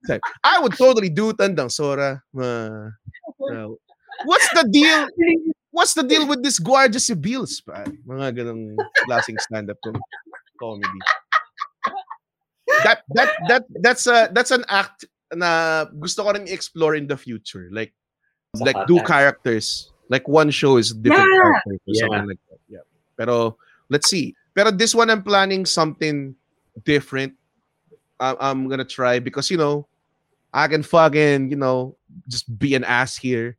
Like, 0.10 0.26
I 0.42 0.58
would 0.58 0.74
totally 0.74 1.14
do 1.14 1.38
tandang 1.38 1.70
sora. 1.70 2.18
Uh, 2.34 2.90
uh, 3.46 3.70
what's 4.26 4.50
the 4.58 4.66
deal? 4.66 5.06
What's 5.70 5.94
the 5.94 6.02
deal 6.02 6.26
with 6.26 6.42
this 6.42 6.58
Guardia 6.58 6.98
Civils? 6.98 7.62
Pa? 7.62 7.86
Mga 8.10 8.42
ganong 8.42 8.74
klaseng 9.06 9.38
stand-up 9.38 9.78
com- 9.86 10.02
comedy. 10.58 11.02
That 12.84 13.06
that 13.14 13.30
that 13.48 13.64
that's 13.86 14.06
a 14.10 14.30
that's 14.34 14.50
an 14.52 14.66
act 14.70 15.06
na 15.34 15.86
gusto 15.94 16.24
ko 16.26 16.34
rin 16.34 16.50
i-explore 16.50 16.96
in 16.98 17.06
the 17.06 17.18
future. 17.18 17.70
Like 17.70 17.94
like 18.58 18.78
do 18.90 18.98
characters. 19.06 19.94
Like 20.10 20.26
one 20.28 20.50
show 20.50 20.78
is 20.80 20.96
different 20.96 21.28
Yeah. 21.28 21.46
or 21.46 21.78
Yeah. 21.86 22.02
something 22.08 22.26
like. 22.32 22.42
Pero 23.18 23.58
let's 23.90 24.08
see. 24.08 24.32
Pero 24.54 24.70
this 24.70 24.94
one 24.94 25.10
I'm 25.10 25.26
planning 25.26 25.66
something 25.66 26.38
different. 26.86 27.34
I- 28.18 28.38
I'm 28.40 28.70
gonna 28.70 28.86
try 28.88 29.18
because 29.20 29.50
you 29.50 29.58
know 29.58 29.86
I 30.54 30.70
can 30.70 30.82
fucking 30.82 31.50
you 31.52 31.58
know 31.60 31.98
just 32.30 32.48
be 32.58 32.74
an 32.74 32.86
ass 32.86 33.18
here. 33.18 33.58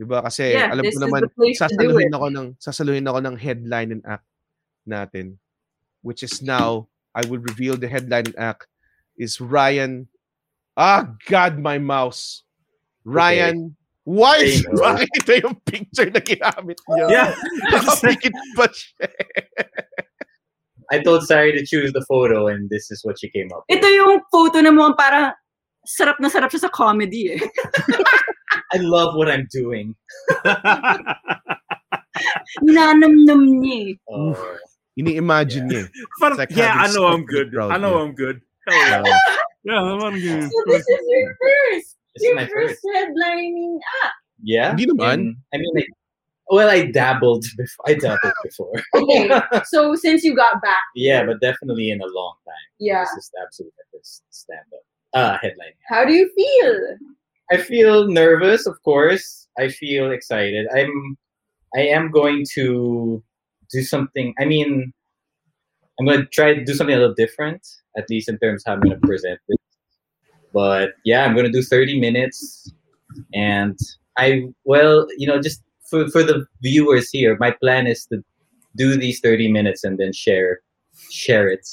Diba? 0.00 0.24
Kasi 0.24 0.56
Yeah, 0.56 0.72
alam 0.72 0.82
this 0.82 0.96
ko 0.96 1.04
is 1.04 1.04
naman 1.04 1.20
the 1.22 1.32
place 1.36 1.58
to 1.60 1.68
do 1.68 1.92
sasaluhin 1.92 2.10
it. 2.10 2.16
ako 2.16 2.26
ng 2.32 2.46
sasaluhin 2.58 3.06
ako 3.06 3.18
ng 3.22 3.36
headline 3.36 3.90
and 3.92 4.02
act 4.08 4.26
natin 4.82 5.38
which 6.02 6.24
is 6.26 6.42
now 6.42 6.88
I 7.14 7.22
will 7.28 7.38
reveal 7.38 7.76
the 7.78 7.86
headline 7.86 8.26
and 8.26 8.38
act 8.40 8.66
is 9.14 9.38
Ryan 9.38 10.08
Ah 10.74 11.06
god 11.28 11.60
my 11.60 11.76
mouse 11.78 12.42
Ryan 13.04 13.76
why 14.04 14.38
I 14.38 14.50
is 14.50 14.64
know. 14.66 14.82
bakit 14.82 15.08
ito 15.14 15.32
yung 15.46 15.56
picture 15.62 16.10
na 16.10 16.20
ginamit 16.20 16.78
niya? 16.88 17.06
Yeah. 17.10 17.28
Nakapikit 17.72 18.34
pa 18.54 18.66
siya. 18.70 19.06
I 20.92 21.00
told 21.00 21.24
Sari 21.24 21.56
to 21.56 21.64
choose 21.64 21.92
the 21.96 22.04
photo, 22.04 22.48
and 22.52 22.68
this 22.68 22.90
is 22.90 23.00
what 23.06 23.16
she 23.16 23.30
came 23.32 23.48
up 23.54 23.64
with. 23.64 23.80
Ito 23.80 23.86
yung 23.88 24.20
photo 24.28 24.60
na 24.60 24.68
mukhang 24.68 24.98
parang 24.98 25.32
sarap 25.88 26.20
na 26.20 26.28
sarap 26.28 26.52
siya 26.52 26.68
sa 26.68 26.72
comedy 26.74 27.32
eh. 27.32 27.40
I 28.74 28.78
love 28.80 29.16
what 29.16 29.32
I'm 29.32 29.48
doing. 29.48 29.96
Nanamnam 32.62 33.40
niya 33.60 33.96
eh. 33.96 34.10
Oh, 34.10 34.36
Ini-imagine 34.92 35.64
niya. 35.72 35.82
eh. 35.88 35.88
Parang, 36.20 36.36
It's 36.36 36.42
like 36.44 36.52
yeah, 36.52 36.76
I 36.76 36.92
know 36.92 37.08
I'm 37.08 37.24
smoke 37.24 37.24
in 37.24 37.24
the 37.24 37.32
good. 37.32 37.48
crowd, 37.56 37.70
I 37.72 37.76
know 37.80 37.94
yeah. 37.96 38.02
I'm 38.04 38.12
good. 38.12 38.36
Hell 38.68 39.02
yeah. 39.08 39.18
Yeah, 39.64 39.80
I'm 39.80 40.16
good. 40.20 40.44
So 40.52 40.58
this 40.68 40.84
is 40.84 41.02
your 41.08 41.26
first, 41.40 41.88
this 42.14 42.22
is 42.22 42.26
your 42.28 42.34
my 42.36 42.46
first 42.46 42.80
first. 42.82 42.86
headlining 42.96 43.78
act. 44.04 44.14
Yeah. 44.42 44.68
Hindi 44.70 44.86
naman. 44.86 45.14
In- 45.20 45.36
I 45.54 45.58
mean, 45.58 45.72
like, 45.74 45.88
well, 46.50 46.68
I 46.68 46.86
dabbled 46.90 47.44
before. 47.56 47.84
I 47.88 47.94
dabbled 47.94 48.32
before. 48.44 48.72
Okay, 48.94 49.30
so 49.64 49.94
since 49.94 50.22
you 50.24 50.34
got 50.36 50.60
back, 50.60 50.82
yeah, 50.94 51.24
but 51.24 51.40
definitely 51.40 51.90
in 51.90 52.00
a 52.02 52.06
long 52.06 52.34
time. 52.44 52.66
yeah, 52.78 53.04
This 53.04 53.24
is 53.24 53.30
absolutely 53.42 53.72
my 53.78 53.98
first 53.98 54.22
stand-up. 54.30 54.84
Uh, 55.14 55.36
headline. 55.40 55.72
how 55.88 56.04
do 56.04 56.12
you 56.12 56.28
feel? 56.34 56.96
I 57.50 57.56
feel 57.58 58.08
nervous, 58.08 58.66
of 58.66 58.80
course. 58.82 59.46
I 59.58 59.68
feel 59.68 60.10
excited. 60.10 60.66
I'm 60.74 61.16
I 61.76 61.80
am 61.88 62.10
going 62.10 62.44
to 62.54 63.22
do 63.70 63.82
something. 63.82 64.34
I 64.40 64.44
mean, 64.44 64.92
I'm 66.00 66.06
going 66.06 66.20
to 66.20 66.26
try 66.26 66.52
to 66.54 66.64
do 66.64 66.72
something 66.74 66.94
a 66.94 66.98
little 66.98 67.14
different, 67.14 67.60
at 67.96 68.08
least 68.10 68.28
in 68.28 68.38
terms 68.38 68.62
of 68.62 68.66
how 68.66 68.72
I'm 68.76 68.80
going 68.80 68.98
to 69.00 69.06
present 69.06 69.38
it. 69.48 69.60
But 70.52 70.90
yeah, 71.04 71.24
I'm 71.24 71.34
going 71.34 71.46
to 71.46 71.52
do 71.52 71.62
30 71.62 72.00
minutes. 72.00 72.72
And 73.34 73.78
I, 74.18 74.42
well, 74.64 75.06
you 75.16 75.26
know, 75.26 75.40
just 75.40 75.62
for, 75.88 76.08
for 76.10 76.22
the 76.22 76.46
viewers 76.62 77.10
here, 77.10 77.36
my 77.38 77.50
plan 77.50 77.86
is 77.86 78.06
to 78.06 78.22
do 78.76 78.96
these 78.96 79.20
30 79.20 79.50
minutes 79.52 79.84
and 79.84 79.98
then 79.98 80.12
share 80.12 80.60
share 81.10 81.48
it 81.48 81.66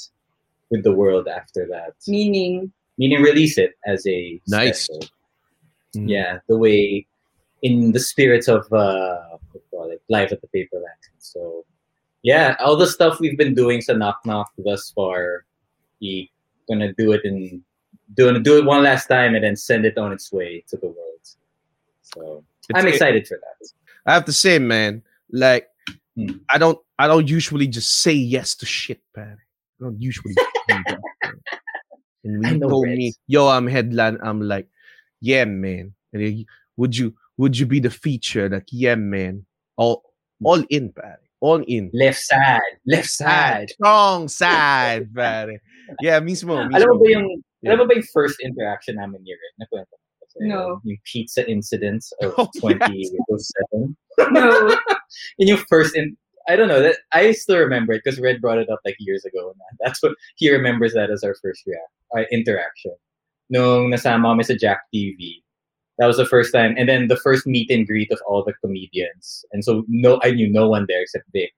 with 0.70 0.82
the 0.84 0.92
world 0.92 1.28
after 1.28 1.66
that. 1.70 1.94
Meaning, 2.08 2.72
Meaning 2.98 3.22
release 3.22 3.56
it 3.58 3.72
as 3.86 4.06
a 4.06 4.40
Nice. 4.48 4.84
special 4.84 5.00
Mm. 5.96 6.08
yeah 6.08 6.38
the 6.48 6.56
way 6.56 7.04
in 7.62 7.90
the 7.90 7.98
spirit 7.98 8.46
of 8.46 8.62
uh 8.72 9.18
what 9.32 9.40
do 9.52 9.58
you 9.58 9.62
call 9.72 9.90
it 9.90 10.00
live 10.08 10.30
at 10.30 10.40
the 10.40 10.46
paperland 10.54 11.02
so 11.18 11.64
yeah 12.22 12.54
all 12.60 12.76
the 12.76 12.86
stuff 12.86 13.18
we've 13.18 13.36
been 13.36 13.54
doing 13.54 13.80
so 13.80 13.92
knock 13.96 14.20
knock 14.24 14.48
thus 14.58 14.92
far 14.94 15.44
we 16.00 16.30
gonna 16.68 16.92
do 16.92 17.10
it 17.10 17.22
in 17.24 17.60
doing 18.14 18.42
do 18.42 18.58
it 18.58 18.64
one 18.64 18.82
last 18.82 19.06
time 19.06 19.34
and 19.34 19.44
then 19.44 19.54
send 19.56 19.84
it 19.84 19.96
on 19.98 20.12
its 20.12 20.32
way 20.32 20.64
to 20.68 20.76
the 20.76 20.86
world 20.86 21.24
so 22.02 22.44
i'm 22.74 22.86
It's- 22.86 22.94
excited 22.94 23.26
for 23.26 23.38
that 23.38 23.68
I 24.06 24.14
have 24.14 24.24
to 24.24 24.32
say, 24.32 24.58
man, 24.58 25.02
like 25.30 25.68
Hmm. 26.16 26.40
I 26.48 26.56
don't 26.58 26.78
I 26.98 27.06
don't 27.06 27.28
usually 27.28 27.68
just 27.68 28.00
say 28.00 28.14
yes 28.14 28.56
to 28.56 28.66
shit, 28.66 28.98
man. 29.14 29.36
I 29.36 29.84
don't 29.84 30.00
usually 30.00 30.34
do 30.34 30.44
that. 30.68 30.98
man. 31.22 31.36
And 32.24 32.42
when 32.42 32.52
you 32.54 32.58
know, 32.60 32.68
told 32.68 32.86
Reds. 32.88 32.98
me, 32.98 33.12
yo, 33.28 33.46
I'm 33.48 33.66
headline, 33.68 34.18
I'm 34.24 34.40
like, 34.40 34.66
yeah, 35.20 35.44
man. 35.44 35.92
And 36.12 36.22
then, 36.22 36.44
would 36.76 36.96
you 36.96 37.14
would 37.36 37.56
you 37.58 37.66
be 37.66 37.78
the 37.78 37.90
feature? 37.92 38.48
Like, 38.48 38.66
yeah, 38.72 38.96
man. 38.96 39.44
All 39.76 40.02
all 40.42 40.64
in, 40.70 40.90
pare. 40.96 41.20
All 41.40 41.62
in. 41.68 41.90
left 41.92 42.20
side 42.20 42.60
left 42.88 43.08
side 43.10 43.68
Strong 43.76 44.28
side, 44.28 45.12
pare. 45.14 45.60
Yeah, 46.00 46.18
mismo. 46.20 46.56
mismo. 46.66 46.74
alam 46.74 46.88
mo 46.88 46.98
ba 47.04 47.08
yung 47.12 47.28
Yeah. 47.62 47.76
alam 47.76 47.84
mo 47.84 47.92
ba 47.92 48.00
yung 48.00 48.08
first 48.12 48.40
interaction 48.40 48.96
namin 48.96 49.20
ni 49.22 49.32
Red? 49.36 49.54
Nakwento 49.60 49.92
ko. 49.92 50.10
sa'yo? 50.30 50.46
No. 50.48 50.62
Yung 50.84 50.98
pizza 51.04 51.42
incidents 51.50 52.12
of 52.22 52.34
Oh, 52.38 52.48
yes. 52.62 53.10
2007. 53.76 53.96
No. 54.32 54.76
in 55.38 55.48
your 55.48 55.60
first 55.68 55.96
in 55.96 56.16
I 56.48 56.56
don't 56.56 56.68
know 56.68 56.82
that 56.82 56.96
I 57.12 57.32
still 57.32 57.58
remember 57.58 57.92
it 57.92 58.02
because 58.04 58.18
Red 58.18 58.40
brought 58.40 58.58
it 58.58 58.70
up 58.70 58.80
like 58.84 58.96
years 58.98 59.24
ago. 59.24 59.52
Na. 59.58 59.64
That's 59.84 60.02
what 60.02 60.16
he 60.36 60.50
remembers 60.50 60.94
that 60.94 61.10
as 61.10 61.22
our 61.22 61.34
first 61.42 61.62
react 61.66 61.92
uh, 62.16 62.24
interaction. 62.32 62.94
Nung 63.50 63.90
nasama 63.90 64.30
kami 64.32 64.42
sa 64.44 64.54
Jack 64.54 64.86
TV, 64.94 65.42
that 65.98 66.06
was 66.06 66.16
the 66.16 66.26
first 66.26 66.54
time, 66.54 66.74
and 66.78 66.88
then 66.88 67.08
the 67.08 67.18
first 67.18 67.46
meet 67.46 67.70
and 67.70 67.86
greet 67.86 68.10
of 68.10 68.22
all 68.26 68.42
the 68.42 68.54
comedians. 68.64 69.44
And 69.52 69.64
so 69.64 69.84
no, 69.88 70.18
I 70.22 70.30
knew 70.30 70.48
no 70.48 70.68
one 70.68 70.86
there 70.88 71.02
except 71.02 71.26
Vic. 71.34 71.52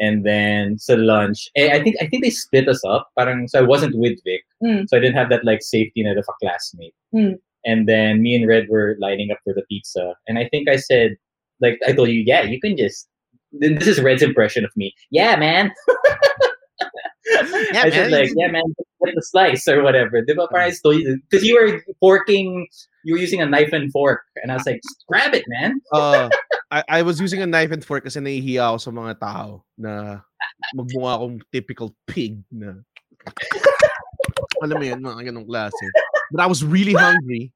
And 0.00 0.24
then 0.24 0.78
sa 0.78 0.94
lunch, 0.96 1.48
eh, 1.56 1.68
I 1.76 1.82
think 1.84 1.96
I 2.00 2.06
think 2.08 2.24
they 2.24 2.30
split 2.32 2.66
us 2.68 2.80
up. 2.88 3.10
Parang 3.18 3.46
so 3.48 3.58
I 3.60 3.62
wasn't 3.62 3.94
with 3.96 4.16
Vic, 4.24 4.40
Mm. 4.64 4.88
so 4.88 4.96
I 4.96 5.00
didn't 5.00 5.16
have 5.20 5.28
that 5.28 5.44
like 5.44 5.60
safety 5.62 6.02
net 6.02 6.16
of 6.16 6.24
a 6.28 6.32
classmate. 6.40 6.94
Mm. 7.14 7.36
And 7.68 7.84
then 7.86 8.22
me 8.22 8.34
and 8.34 8.48
Red 8.48 8.68
were 8.72 8.96
lining 8.98 9.30
up 9.30 9.38
for 9.44 9.52
the 9.52 9.60
pizza, 9.68 10.14
and 10.26 10.38
I 10.40 10.48
think 10.48 10.68
I 10.68 10.76
said, 10.76 11.16
like 11.60 11.76
I 11.86 11.92
told 11.92 12.08
you, 12.08 12.24
yeah, 12.24 12.42
you 12.42 12.58
can 12.60 12.76
just. 12.76 13.06
This 13.52 13.88
is 13.88 14.00
Red's 14.00 14.22
impression 14.22 14.64
of 14.64 14.70
me. 14.76 14.94
Yeah, 15.10 15.34
man. 15.36 15.74
Yeah, 17.74 17.82
I 17.84 17.90
said 17.90 18.10
man. 18.10 18.20
like, 18.20 18.30
yeah, 18.36 18.46
man, 18.46 18.62
get 19.04 19.14
the 19.14 19.22
slice 19.22 19.66
or 19.68 19.82
whatever. 19.82 20.22
Di 20.22 20.34
ba? 20.34 20.46
Parang 20.48 20.70
I 20.70 20.74
told 20.82 20.96
you 20.96 21.18
because 21.28 21.44
you 21.44 21.54
were 21.58 21.82
forking, 22.00 22.66
you 23.04 23.14
were 23.14 23.20
using 23.20 23.40
a 23.42 23.46
knife 23.46 23.72
and 23.72 23.90
fork, 23.92 24.22
and 24.42 24.50
I 24.50 24.54
was 24.54 24.66
like, 24.66 24.80
"Just 24.82 25.04
grab 25.08 25.34
it, 25.34 25.44
man. 25.48 25.80
Uh, 25.92 26.30
I, 26.70 26.84
I 26.88 27.02
was 27.02 27.20
using 27.20 27.42
a 27.42 27.46
knife 27.46 27.72
and 27.72 27.84
fork 27.84 28.04
kasi 28.04 28.20
nahihiya 28.20 28.70
ako 28.70 28.78
sa 28.78 28.90
mga 28.94 29.12
tao 29.18 29.66
na 29.74 30.22
magmukha 30.74 31.18
akong 31.18 31.38
typical 31.50 31.90
pig 32.06 32.38
na 32.50 32.78
alam 34.62 34.76
mo 34.78 34.84
yun, 34.84 35.00
mga 35.02 35.32
ganong 35.32 35.48
klase. 35.48 35.86
But 36.30 36.44
I 36.44 36.46
was 36.46 36.62
really 36.62 36.92
hungry 36.94 37.50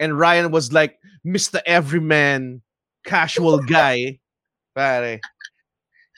and 0.00 0.16
Ryan 0.16 0.50
was 0.50 0.72
like 0.72 0.96
Mr. 1.26 1.60
Everyman 1.66 2.62
casual 3.04 3.60
guy 3.60 4.18
pare. 4.74 5.20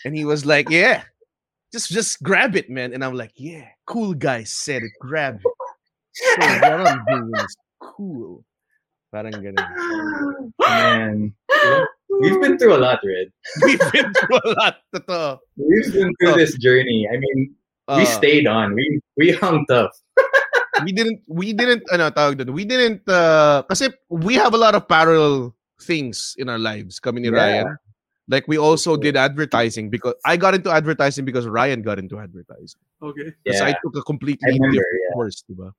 And 0.04 0.14
he 0.14 0.24
was 0.24 0.46
like, 0.46 0.70
yeah, 0.70 1.02
just 1.72 1.90
just 1.90 2.22
grab 2.22 2.54
it, 2.54 2.70
man. 2.70 2.92
And 2.94 3.02
I'm 3.02 3.14
like, 3.14 3.32
yeah, 3.34 3.74
cool 3.86 4.14
guy 4.14 4.44
said 4.44 4.82
it, 4.82 4.92
grab 5.00 5.40
it. 5.42 5.52
So 6.16 6.46
what 6.62 6.86
I'm 6.86 7.04
doing 7.04 7.32
is 7.34 7.56
cool. 7.80 8.44
Parang 9.12 9.32
ganun. 9.32 9.68
Man, 10.60 11.34
we've 12.20 12.40
been 12.40 12.58
through 12.58 12.74
a 12.76 12.80
lot, 12.82 13.00
Red. 13.04 13.28
We've 13.62 13.80
been 13.92 14.12
through 14.14 14.38
a 14.44 14.48
lot. 14.56 14.74
Totoo. 14.94 15.38
We've 15.56 15.92
been 15.92 16.12
through 16.20 16.34
this 16.34 16.56
journey. 16.58 17.08
I 17.10 17.16
mean, 17.18 17.54
we 17.88 18.02
Uh, 18.02 18.10
stayed 18.18 18.46
on. 18.46 18.74
We 18.74 19.00
we 19.16 19.30
hung 19.32 19.64
tough. 19.70 19.94
we 20.84 20.90
didn't 20.92 21.22
we 21.30 21.52
didn't 21.54 21.86
ano 21.92 22.10
tawag 22.10 22.38
doon. 22.42 22.50
We 22.52 22.66
didn't 22.66 23.06
uh 23.08 23.62
kasi 23.70 23.88
we 24.10 24.34
have 24.34 24.54
a 24.54 24.60
lot 24.60 24.74
of 24.74 24.88
parallel 24.90 25.54
things 25.78 26.34
in 26.40 26.48
our 26.50 26.58
lives 26.58 26.98
kami 26.98 27.22
ni 27.22 27.30
Yeah. 27.30 27.38
Ryan. 27.38 27.68
Like 28.26 28.50
we 28.50 28.58
also 28.58 28.98
did 28.98 29.14
advertising 29.14 29.86
because 29.86 30.18
I 30.26 30.34
got 30.34 30.58
into 30.58 30.66
advertising 30.66 31.22
because 31.22 31.46
Ryan 31.46 31.86
got 31.86 32.02
into 32.02 32.18
advertising. 32.18 32.82
Okay. 32.98 33.30
Because 33.46 33.62
I 33.62 33.78
took 33.78 33.94
a 33.94 34.02
completely 34.02 34.50
remember, 34.58 34.82
different 34.82 35.02
yeah. 35.06 35.14
course, 35.14 35.46
diba? 35.46 35.70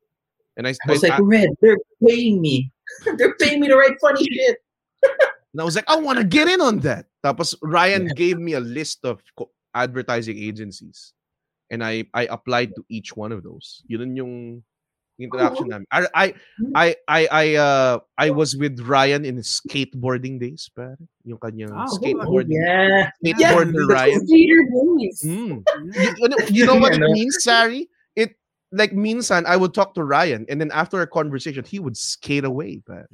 And 0.55 0.63
I, 0.63 0.71
I 0.71 0.95
was 0.95 1.03
I- 1.03 1.11
like, 1.11 1.19
Red, 1.27 1.51
they're 1.59 1.75
paying 1.99 2.39
me. 2.39 2.71
they're 3.19 3.35
paying 3.35 3.59
me 3.59 3.67
to 3.67 3.75
write 3.75 3.99
funny 3.99 4.23
shit. 4.23 4.63
And 5.53 5.61
I 5.61 5.63
was 5.63 5.75
like, 5.75 5.89
I 5.89 5.95
want 5.95 6.19
to 6.19 6.25
get 6.25 6.47
in 6.47 6.61
on 6.61 6.79
that. 6.79 7.05
Tapos 7.23 7.55
Ryan 7.61 8.07
gave 8.15 8.37
me 8.37 8.53
a 8.53 8.59
list 8.59 9.03
of 9.03 9.21
co- 9.37 9.51
advertising 9.73 10.37
agencies. 10.37 11.13
And 11.71 11.83
I 11.83 12.05
I 12.13 12.27
applied 12.31 12.75
to 12.75 12.85
each 12.89 13.15
one 13.15 13.31
of 13.31 13.43
those. 13.43 13.83
Yun 13.87 14.15
yung 14.15 14.63
interaction 15.19 15.67
namin. 15.67 15.87
I 15.91 16.07
I 16.13 16.25
I 16.75 16.87
I 17.07 17.27
I, 17.31 17.45
uh, 17.55 17.99
I 18.17 18.29
was 18.29 18.55
with 18.55 18.79
Ryan 18.79 19.25
in 19.25 19.35
his 19.37 19.49
skateboarding 19.49 20.39
days, 20.39 20.69
pare. 20.71 20.97
Yung 21.25 21.39
kanyang 21.39 21.73
Ah, 21.73 21.85
oh, 21.89 21.97
skateboarding. 21.97 22.55
Yeah. 22.55 23.11
Skateboarder 23.19 23.83
Yeah, 23.89 23.95
Ryan. 23.95 24.21
Mm. 25.25 25.55
You, 25.95 26.35
you 26.49 26.65
know, 26.65 26.75
what 26.81 26.93
it 26.93 27.03
means, 27.11 27.37
Sari? 27.41 27.89
It 28.15 28.37
like 28.71 28.93
minsan 28.93 29.45
I 29.45 29.57
would 29.57 29.73
talk 29.73 29.93
to 29.95 30.03
Ryan 30.03 30.45
and 30.49 30.61
then 30.61 30.71
after 30.71 31.01
a 31.01 31.07
conversation 31.07 31.65
he 31.65 31.79
would 31.79 31.97
skate 31.97 32.45
away, 32.45 32.79
pare. 32.85 33.09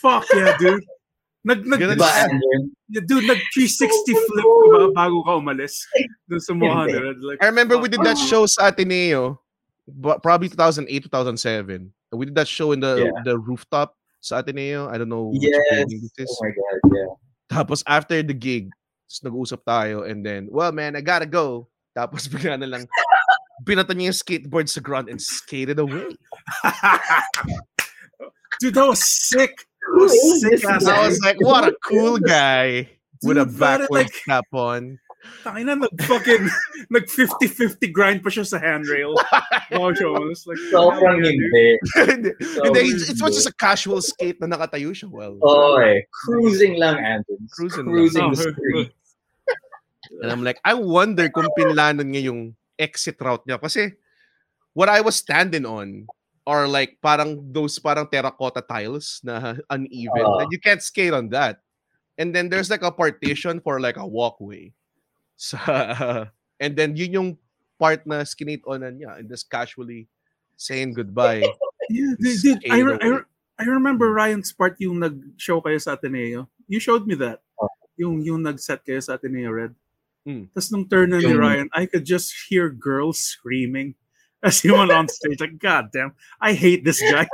Fuck 0.00 0.26
yeah, 0.34 0.56
dude. 0.58 0.84
Nag, 1.46 1.62
nag, 1.64 1.78
Ganun 1.78 1.94
Diba, 1.96 3.06
dude, 3.06 3.26
nag 3.30 3.38
360 3.54 4.10
flip 4.10 4.42
ka 4.42 4.66
ba 4.74 4.78
bago 5.06 5.22
ka 5.22 5.32
umalis? 5.38 5.86
Dun 6.26 6.40
sa 6.42 6.52
mga 6.52 6.74
hundred. 6.74 7.16
Like, 7.22 7.38
I 7.40 7.46
remember 7.46 7.78
we 7.78 7.88
did 7.88 8.02
that 8.02 8.18
Oh. 8.18 8.26
show 8.26 8.42
sa 8.50 8.68
Ateneo, 8.74 9.38
but 9.86 10.18
probably 10.22 10.50
2008, 10.50 11.06
2007. 11.06 11.92
We 12.10 12.26
did 12.26 12.34
that 12.34 12.48
show 12.50 12.72
in 12.74 12.80
the 12.82 13.06
Yeah. 13.06 13.22
the 13.22 13.38
rooftop 13.38 13.94
sa 14.18 14.42
Ateneo. 14.42 14.90
I 14.90 14.98
don't 14.98 15.08
know 15.12 15.30
which 15.30 15.46
Yes. 15.46 15.86
building 15.86 16.10
this. 16.18 16.26
Oh 16.26 16.42
my 16.42 16.50
god, 16.50 16.78
yeah. 16.90 17.10
Tapos 17.48 17.80
after 17.86 18.18
the 18.24 18.34
gig, 18.34 18.68
tapos 19.06 19.20
nag-usap 19.30 19.60
tayo 19.62 19.96
and 20.10 20.26
then, 20.26 20.48
well 20.50 20.72
man, 20.74 20.96
I 20.98 21.00
gotta 21.04 21.28
go. 21.28 21.68
Tapos 21.94 22.26
bigla 22.32 22.58
na 22.58 22.66
lang, 22.66 22.82
binata 23.62 23.94
niya 23.94 24.10
yung 24.10 24.18
skateboard 24.18 24.66
sa 24.66 24.82
ground 24.82 25.06
and 25.12 25.20
skated 25.22 25.78
away. 25.78 26.08
dude, 28.60 28.74
that 28.74 28.88
was 28.88 29.04
sick. 29.04 29.67
That 29.88 29.96
Who 29.96 30.04
was 30.04 30.12
is 30.12 30.40
sick 30.44 30.50
this 30.60 30.64
ass. 30.68 30.84
I 30.86 31.08
was 31.08 31.18
like, 31.24 31.40
what 31.40 31.64
a 31.64 31.72
cool 31.88 32.18
guy 32.20 32.88
with 33.24 33.38
a 33.40 33.44
Dude, 33.48 33.56
pare, 33.58 33.78
backward 33.88 34.06
like- 34.12 34.14
cap 34.28 34.44
on. 34.52 34.98
Tangina, 35.44 35.76
nag 35.76 35.92
fucking, 36.06 36.46
nag 36.94 37.04
50-50 37.10 37.92
grind 37.92 38.22
pa 38.22 38.30
siya 38.30 38.46
sa 38.46 38.56
handrail. 38.62 39.12
Wow, 39.74 39.92
siya. 39.92 40.08
Was 40.16 40.46
like, 40.48 40.56
Sobrang 40.72 41.20
hindi. 41.20 41.76
Hindi, 41.92 42.30
So 42.40 42.64
Hindi, 42.64 42.80
it's, 42.88 43.10
it's 43.12 43.20
weird. 43.20 43.34
just 43.36 43.50
a 43.50 43.52
casual 43.52 44.00
skate 44.00 44.40
na 44.40 44.48
nakatayo 44.56 44.96
siya. 44.96 45.10
Well, 45.12 45.36
Oh, 45.44 45.76
eh. 45.76 46.00
Cruising 46.08 46.80
lang, 46.80 46.96
Andrew. 46.96 47.36
Cruising. 47.52 47.84
Cruising 47.84 48.24
Oh, 48.24 48.32
the 48.32 48.48
street. 48.48 48.92
And 50.24 50.32
I'm 50.32 50.40
like, 50.40 50.56
I 50.64 50.72
wonder 50.72 51.28
kung 51.28 51.52
pinlanon 51.58 52.16
niya 52.16 52.32
yung 52.32 52.56
exit 52.80 53.20
route 53.20 53.44
niya. 53.44 53.60
Kasi 53.60 53.92
what 54.72 54.88
I 54.88 55.02
was 55.04 55.16
standing 55.20 55.66
on 55.68 56.08
are 56.48 56.64
like 56.64 56.96
parang 57.04 57.44
those 57.52 57.76
parang 57.76 58.08
terracotta 58.08 58.64
tiles 58.64 59.20
na 59.20 59.60
uneven. 59.70 60.24
Ah. 60.24 60.40
that 60.40 60.48
you 60.48 60.56
can't 60.56 60.80
skate 60.80 61.12
on 61.12 61.28
that. 61.28 61.60
And 62.16 62.32
then 62.32 62.48
there's 62.48 62.72
like 62.72 62.82
a 62.82 62.90
partition 62.90 63.60
for 63.60 63.78
like 63.78 64.00
a 64.00 64.08
walkway. 64.08 64.72
So, 65.38 65.54
and 66.58 66.74
then 66.74 66.98
yun 66.98 67.14
yung 67.14 67.30
part 67.78 68.02
na 68.02 68.26
skinate 68.26 68.66
onan 68.66 68.98
niya 68.98 69.22
and 69.22 69.30
just 69.30 69.46
casually 69.46 70.10
saying 70.58 70.98
goodbye. 70.98 71.46
Yeah, 71.88 72.12
dude, 72.20 72.60
I, 72.68 72.84
re- 72.84 73.00
I, 73.00 73.06
re- 73.06 73.30
I 73.56 73.64
remember 73.64 74.12
Ryan's 74.12 74.52
part 74.52 74.76
yung 74.76 75.00
nag-show 75.00 75.64
kayo 75.64 75.80
sa 75.80 75.96
Ateneo. 75.96 76.52
You 76.68 76.84
showed 76.84 77.08
me 77.08 77.16
that. 77.16 77.40
Oh. 77.56 77.72
Yung, 77.96 78.20
yung 78.20 78.44
nag-set 78.44 78.84
kayo 78.84 79.00
sa 79.00 79.16
Ateneo, 79.16 79.48
Red. 79.48 79.72
Hmm. 80.28 80.52
Tapos 80.52 80.68
nung 80.68 80.84
turn 80.84 81.16
na 81.16 81.24
ni 81.24 81.32
Ryan, 81.32 81.72
I 81.72 81.88
could 81.88 82.04
just 82.04 82.36
hear 82.44 82.68
girls 82.68 83.16
screaming 83.16 83.96
as 84.42 84.60
he 84.60 84.70
went 84.70 84.90
on 84.92 85.08
stage. 85.08 85.40
Like, 85.40 85.58
God 85.58 85.88
damn, 85.92 86.14
I 86.40 86.52
hate 86.54 86.84
this 86.84 87.00
guy. 87.02 87.26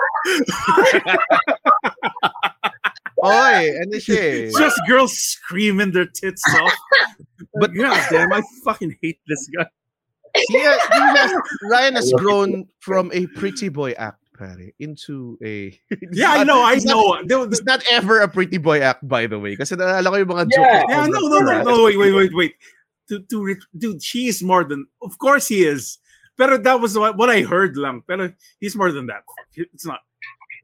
Oy, 3.24 3.64
ano 3.80 3.96
siya 3.96 4.18
eh. 4.20 4.40
It's 4.52 4.58
just 4.58 4.76
girls 4.86 5.16
screaming 5.16 5.92
their 5.92 6.04
tits 6.06 6.42
off. 6.60 6.72
but 7.60 7.72
God 7.72 7.96
damn, 8.10 8.32
I 8.32 8.42
fucking 8.64 8.96
hate 9.00 9.20
this 9.26 9.48
guy. 9.56 9.64
He 10.50 10.58
has, 10.60 10.80
he 10.82 10.98
has, 11.16 11.30
Ryan 11.70 11.94
has 11.94 12.12
grown 12.18 12.66
from 12.80 13.08
a 13.14 13.26
pretty 13.38 13.68
boy 13.70 13.92
act, 13.92 14.18
pare, 14.36 14.58
into 14.80 15.38
a... 15.44 15.70
He's 15.70 15.98
Yeah, 16.12 16.32
I 16.32 16.44
know, 16.44 16.60
I 16.60 16.74
he's 16.74 16.84
not- 16.84 16.96
know. 16.96 17.22
There- 17.24 17.48
It's 17.48 17.62
not 17.62 17.82
ever 17.90 18.20
a 18.20 18.28
pretty 18.28 18.58
boy 18.58 18.80
act, 18.80 19.06
by 19.06 19.26
the 19.26 19.38
way. 19.38 19.54
Kasi 19.56 19.76
naalala 19.76 20.10
ko 20.10 20.16
yung 20.20 20.28
mga 20.28 20.46
Yeah. 20.50 20.56
joke. 20.58 20.90
Yeah, 20.90 21.06
no, 21.06 21.20
no, 21.30 21.38
no, 21.38 21.62
no. 21.62 21.84
Wait, 21.84 21.96
wait, 21.96 22.12
wait, 22.12 22.34
wait. 22.34 22.54
To, 23.08 23.20
to, 23.30 23.36
re- 23.44 23.66
dude, 23.78 24.02
she 24.02 24.26
is 24.26 24.42
more 24.42 24.64
than. 24.64 24.84
Of 25.00 25.16
course, 25.18 25.46
he 25.48 25.64
is. 25.64 25.96
Pero 26.36 26.58
that 26.58 26.80
was 26.80 26.98
what, 26.98 27.16
what 27.16 27.30
I 27.30 27.42
heard 27.42 27.76
lang. 27.76 28.02
Pero 28.06 28.32
he's 28.60 28.74
more 28.74 28.90
than 28.90 29.06
that. 29.06 29.22
It's 29.54 29.86
not. 29.86 30.00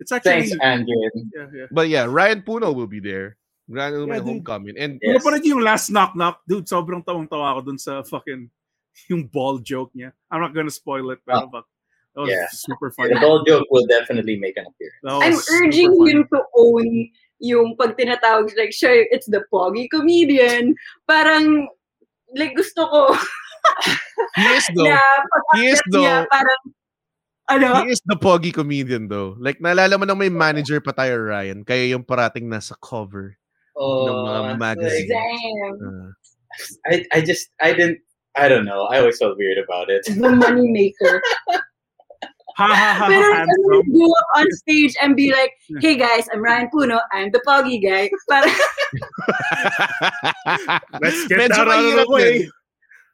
It's 0.00 0.10
actually. 0.10 0.50
Thanks, 0.50 0.56
Andrew. 0.62 0.96
Yeah, 1.34 1.46
yeah. 1.52 1.66
But 1.70 1.88
yeah, 1.88 2.04
Ryan 2.08 2.42
Puno 2.42 2.74
will 2.74 2.88
be 2.88 3.00
there. 3.00 3.36
Ryan 3.68 3.92
will 3.92 4.06
Yeah, 4.06 4.14
my 4.14 4.18
dude. 4.18 4.26
homecoming. 4.26 4.76
And 4.78 4.98
Yeah. 4.98 5.14
Yes. 5.14 5.22
Napanood 5.22 5.44
yung 5.46 5.62
last 5.62 5.90
knock 5.90 6.16
knock, 6.16 6.42
dude. 6.48 6.66
Sobrang 6.66 7.06
tawang-tawa 7.06 7.54
ako 7.54 7.60
dun 7.70 7.78
sa 7.78 8.02
fucking 8.02 8.50
yung 9.08 9.30
ball 9.30 9.62
joke 9.62 9.94
niya. 9.94 10.10
I'm 10.30 10.42
not 10.42 10.54
gonna 10.54 10.74
spoil 10.74 11.10
it, 11.14 11.22
pero 11.22 11.46
oh. 11.46 11.50
fuck, 11.54 11.66
that 12.16 12.20
was 12.26 12.34
Yeah. 12.34 12.50
super 12.50 12.90
funny. 12.90 13.14
The 13.14 13.22
ball 13.22 13.46
joke 13.46 13.70
will 13.70 13.86
definitely 13.86 14.34
make 14.42 14.58
an 14.58 14.66
appearance. 14.66 14.98
That 15.06 15.22
I'm 15.22 15.38
urging 15.62 15.94
funny. 15.94 16.10
him 16.10 16.20
to 16.34 16.40
own 16.58 16.88
yung 17.38 17.78
pag 17.78 17.94
tinatawag 17.96 18.50
like 18.58 18.74
sure, 18.74 19.06
it's 19.14 19.30
the 19.30 19.46
poggy 19.54 19.86
comedian. 19.86 20.74
Parang 21.06 21.70
like 22.34 22.58
gusto 22.58 22.90
ko 22.90 23.00
he 24.36 24.44
is 24.56 24.66
though. 24.76 24.84
na 24.88 24.98
pag 25.00 25.42
He 25.56 25.62
is 25.70 25.80
niya, 25.90 25.92
though. 25.92 26.26
parang 26.30 26.60
ano, 27.50 27.68
He 27.82 27.90
is 27.90 28.00
the 28.06 28.14
poggy 28.16 28.54
comedian 28.54 29.08
though. 29.10 29.34
Like, 29.40 29.58
naalala 29.58 29.98
mo 29.98 30.04
nang 30.06 30.18
may 30.18 30.28
manager 30.30 30.78
pa 30.80 30.92
tayo, 30.94 31.18
Ryan. 31.18 31.64
Kaya 31.66 31.90
yung 31.96 32.04
parating 32.06 32.46
nasa 32.46 32.74
cover. 32.78 33.34
Oh, 33.74 34.06
Ng 34.06 34.18
mga 34.28 34.40
it's 34.54 34.60
magazines. 34.60 35.10
like- 35.10 35.10
damn, 35.10 35.76
Uh, 35.80 36.10
I, 36.90 36.94
I 37.14 37.18
just, 37.22 37.46
I 37.62 37.72
didn't, 37.72 37.98
I 38.36 38.48
don't 38.50 38.64
know. 38.66 38.84
I 38.90 38.98
always 38.98 39.18
felt 39.18 39.38
weird 39.38 39.58
about 39.58 39.88
it. 39.90 40.02
the 40.06 40.30
money 40.30 40.70
maker. 40.70 41.22
Ha 42.60 42.66
ha 42.66 42.92
ha. 42.92 43.06
Pero 43.08 43.24
like, 43.24 43.36
handsome. 43.40 43.72
ano, 43.72 43.82
go 43.94 44.04
up 44.10 44.28
on 44.36 44.44
stage 44.60 44.92
and 45.00 45.16
be 45.16 45.32
like, 45.32 45.54
hey 45.80 45.96
guys, 45.96 46.28
I'm 46.28 46.42
Ryan 46.44 46.68
Puno, 46.68 47.00
I'm 47.14 47.30
the 47.32 47.40
Pogi 47.46 47.80
guy. 47.80 48.10
Para, 48.28 48.44
Let's 51.00 51.24
get 51.30 51.40
Medyo 51.40 51.48
that 51.48 51.68
out 51.68 51.68
of 51.68 51.74
mahirap 51.80 52.04
the 52.04 52.10
way. 52.12 52.50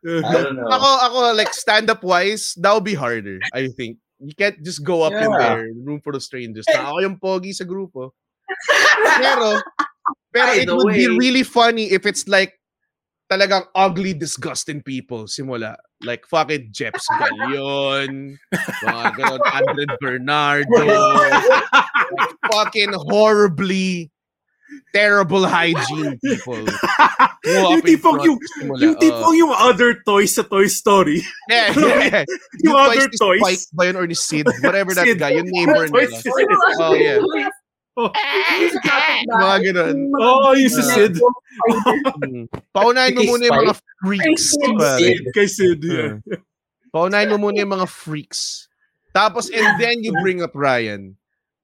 I 0.05 0.21
don't 0.33 0.57
know. 0.57 0.69
ako, 0.69 0.89
ako, 1.09 1.19
like, 1.35 1.53
stand-up 1.55 2.03
wise, 2.05 2.55
that 2.61 2.73
would 2.75 2.85
be 2.85 2.95
harder, 2.95 3.39
I 3.55 3.69
think. 3.69 3.99
You 4.21 4.33
can't 4.35 4.57
just 4.65 4.81
go 4.85 5.03
up 5.03 5.13
in 5.13 5.29
Yeah. 5.29 5.39
there, 5.39 5.69
room 5.85 6.01
for 6.01 6.13
the 6.13 6.21
strangers. 6.21 6.65
Na 6.73 6.89
ako 6.89 6.99
yung 7.05 7.17
pogi 7.21 7.53
sa 7.53 7.65
grupo. 7.69 8.13
Pero, 9.21 9.61
pero 10.33 10.51
By 10.55 10.61
it 10.65 10.69
would 10.73 10.95
be 10.95 11.09
really 11.09 11.43
funny 11.43 11.91
if 11.93 12.07
it's 12.07 12.25
like, 12.29 12.57
talagang 13.27 13.67
ugly, 13.75 14.15
disgusting 14.15 14.81
people 14.81 15.27
simula. 15.27 15.77
Like, 16.01 16.25
fucking 16.31 16.71
Jeps 16.71 17.05
Galion, 17.19 18.39
mga 18.87 19.41
Andred 19.53 19.91
Bernardo, 20.01 20.87
fucking 22.53 22.93
horribly 23.11 24.13
terrible 24.93 25.47
hygiene 25.47 26.19
people. 26.25 26.61
Go 27.47 27.53
yung 27.53 27.79
up 27.79 27.87
in 27.87 27.87
tipong 27.87 28.17
front, 28.19 28.27
yung, 28.27 28.39
simula, 28.59 28.79
yung 28.83 28.97
uh, 28.97 29.03
tipong 29.03 29.35
yung 29.39 29.53
other 29.55 29.91
toys 30.03 30.35
sa 30.35 30.43
Toy 30.43 30.67
Story. 30.67 31.23
Yeah, 31.51 31.71
yeah. 31.79 32.25
Yung 32.67 32.75
other 32.75 33.07
ni 33.07 33.17
toys. 33.17 33.43
Spike 33.43 33.65
ba 33.71 33.83
yun 33.87 33.97
or 33.97 34.07
ni 34.11 34.19
Sid? 34.19 34.47
Whatever 34.67 34.93
that 34.99 35.07
Sid. 35.07 35.19
guy, 35.23 35.39
yung 35.39 35.47
neighbor 35.47 35.87
nila. 35.87 36.11
Oh, 36.83 36.95
yeah. 36.99 37.23
Oh, 37.97 38.11
Mga 39.25 39.57
ganun. 39.73 39.97
oh 40.21 40.53
yung 40.53 40.69
si 40.69 40.83
Uh, 40.83 40.91
Sid. 40.91 41.15
Mm. 42.27 42.45
Paunahin 42.75 43.15
mo 43.17 43.23
muna 43.25 43.43
yung 43.49 43.61
mga 43.63 43.77
freaks. 44.05 44.45
Kay 44.53 44.73
pare. 44.77 44.99
Sid. 45.01 45.23
Kay 45.33 45.47
Sid, 45.49 45.81
yeah. 45.87 46.13
Yeah. 46.27 46.43
Paunahin 46.93 47.31
mo 47.33 47.39
muna 47.41 47.63
yung 47.63 47.73
mga 47.73 47.89
freaks. 47.89 48.69
Tapos, 49.17 49.49
and 49.49 49.81
then 49.81 50.05
you 50.05 50.13
bring 50.21 50.43
up 50.45 50.53
Ryan. 50.53 51.17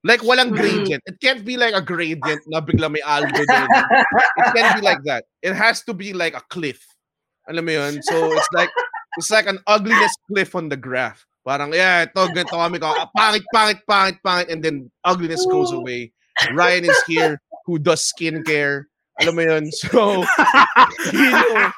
Like, 0.03 0.21
walang 0.27 0.51
mm. 0.51 0.59
gradient. 0.59 1.03
It 1.07 1.23
can't 1.23 1.47
be 1.47 1.57
like 1.57 1.75
a 1.75 1.83
gradient 1.83 2.43
na 2.51 2.61
bigla 2.61 2.91
may 2.91 3.03
algo 3.07 3.31
doon. 3.31 3.71
It 3.71 4.49
can't 4.51 4.75
be 4.75 4.83
like 4.83 5.03
that. 5.07 5.25
It 5.43 5.55
has 5.55 5.83
to 5.87 5.95
be 5.95 6.13
like 6.13 6.35
a 6.35 6.43
cliff. 6.51 6.83
Alam 7.47 7.67
mo 7.67 7.73
yun? 7.73 8.03
So, 8.03 8.35
it's 8.35 8.51
like, 8.55 8.71
it's 9.19 9.31
like 9.31 9.47
an 9.47 9.63
ugliness 9.67 10.15
cliff 10.27 10.55
on 10.55 10.69
the 10.69 10.77
graph. 10.77 11.23
Parang, 11.47 11.75
yeah, 11.75 12.07
ito, 12.07 12.23
ganito 12.35 12.55
kami. 12.55 12.79
ka- 12.79 12.95
ah, 12.99 13.11
Pangit, 13.15 13.47
pangit, 13.55 13.83
pangit, 13.87 14.19
pangit. 14.23 14.51
And 14.51 14.63
then, 14.63 14.91
ugliness 15.07 15.47
goes 15.47 15.71
away. 15.71 16.11
Ryan 16.55 16.91
is 16.91 17.03
here 17.07 17.39
who 17.67 17.79
does 17.79 18.03
skincare. 18.03 18.91
Alam 19.23 19.35
mo 19.39 19.43
yun? 19.43 19.65
So, 19.71 20.27
yun 21.15 21.31
yung, 21.31 21.73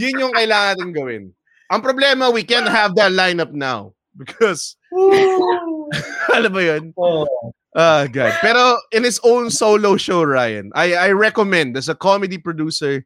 yun 0.00 0.20
yung 0.20 0.32
kailangan 0.32 0.80
natin 0.80 0.90
gawin. 0.96 1.24
Ang 1.72 1.80
problema, 1.80 2.32
we 2.32 2.44
can't 2.44 2.68
have 2.68 2.96
that 2.96 3.12
lineup 3.12 3.52
now. 3.52 3.96
Because, 4.16 4.76
alam 6.36 6.52
mo 6.52 6.60
yun? 6.60 6.92
Oh. 6.96 7.26
Ah, 7.72 8.04
God. 8.04 8.36
Pero 8.44 8.76
in 8.92 9.04
his 9.04 9.16
own 9.24 9.48
solo 9.48 9.96
show, 9.96 10.20
Ryan, 10.20 10.68
I 10.76 10.92
I 10.92 11.16
recommend 11.16 11.72
as 11.80 11.88
a 11.88 11.96
comedy 11.96 12.36
producer, 12.36 13.00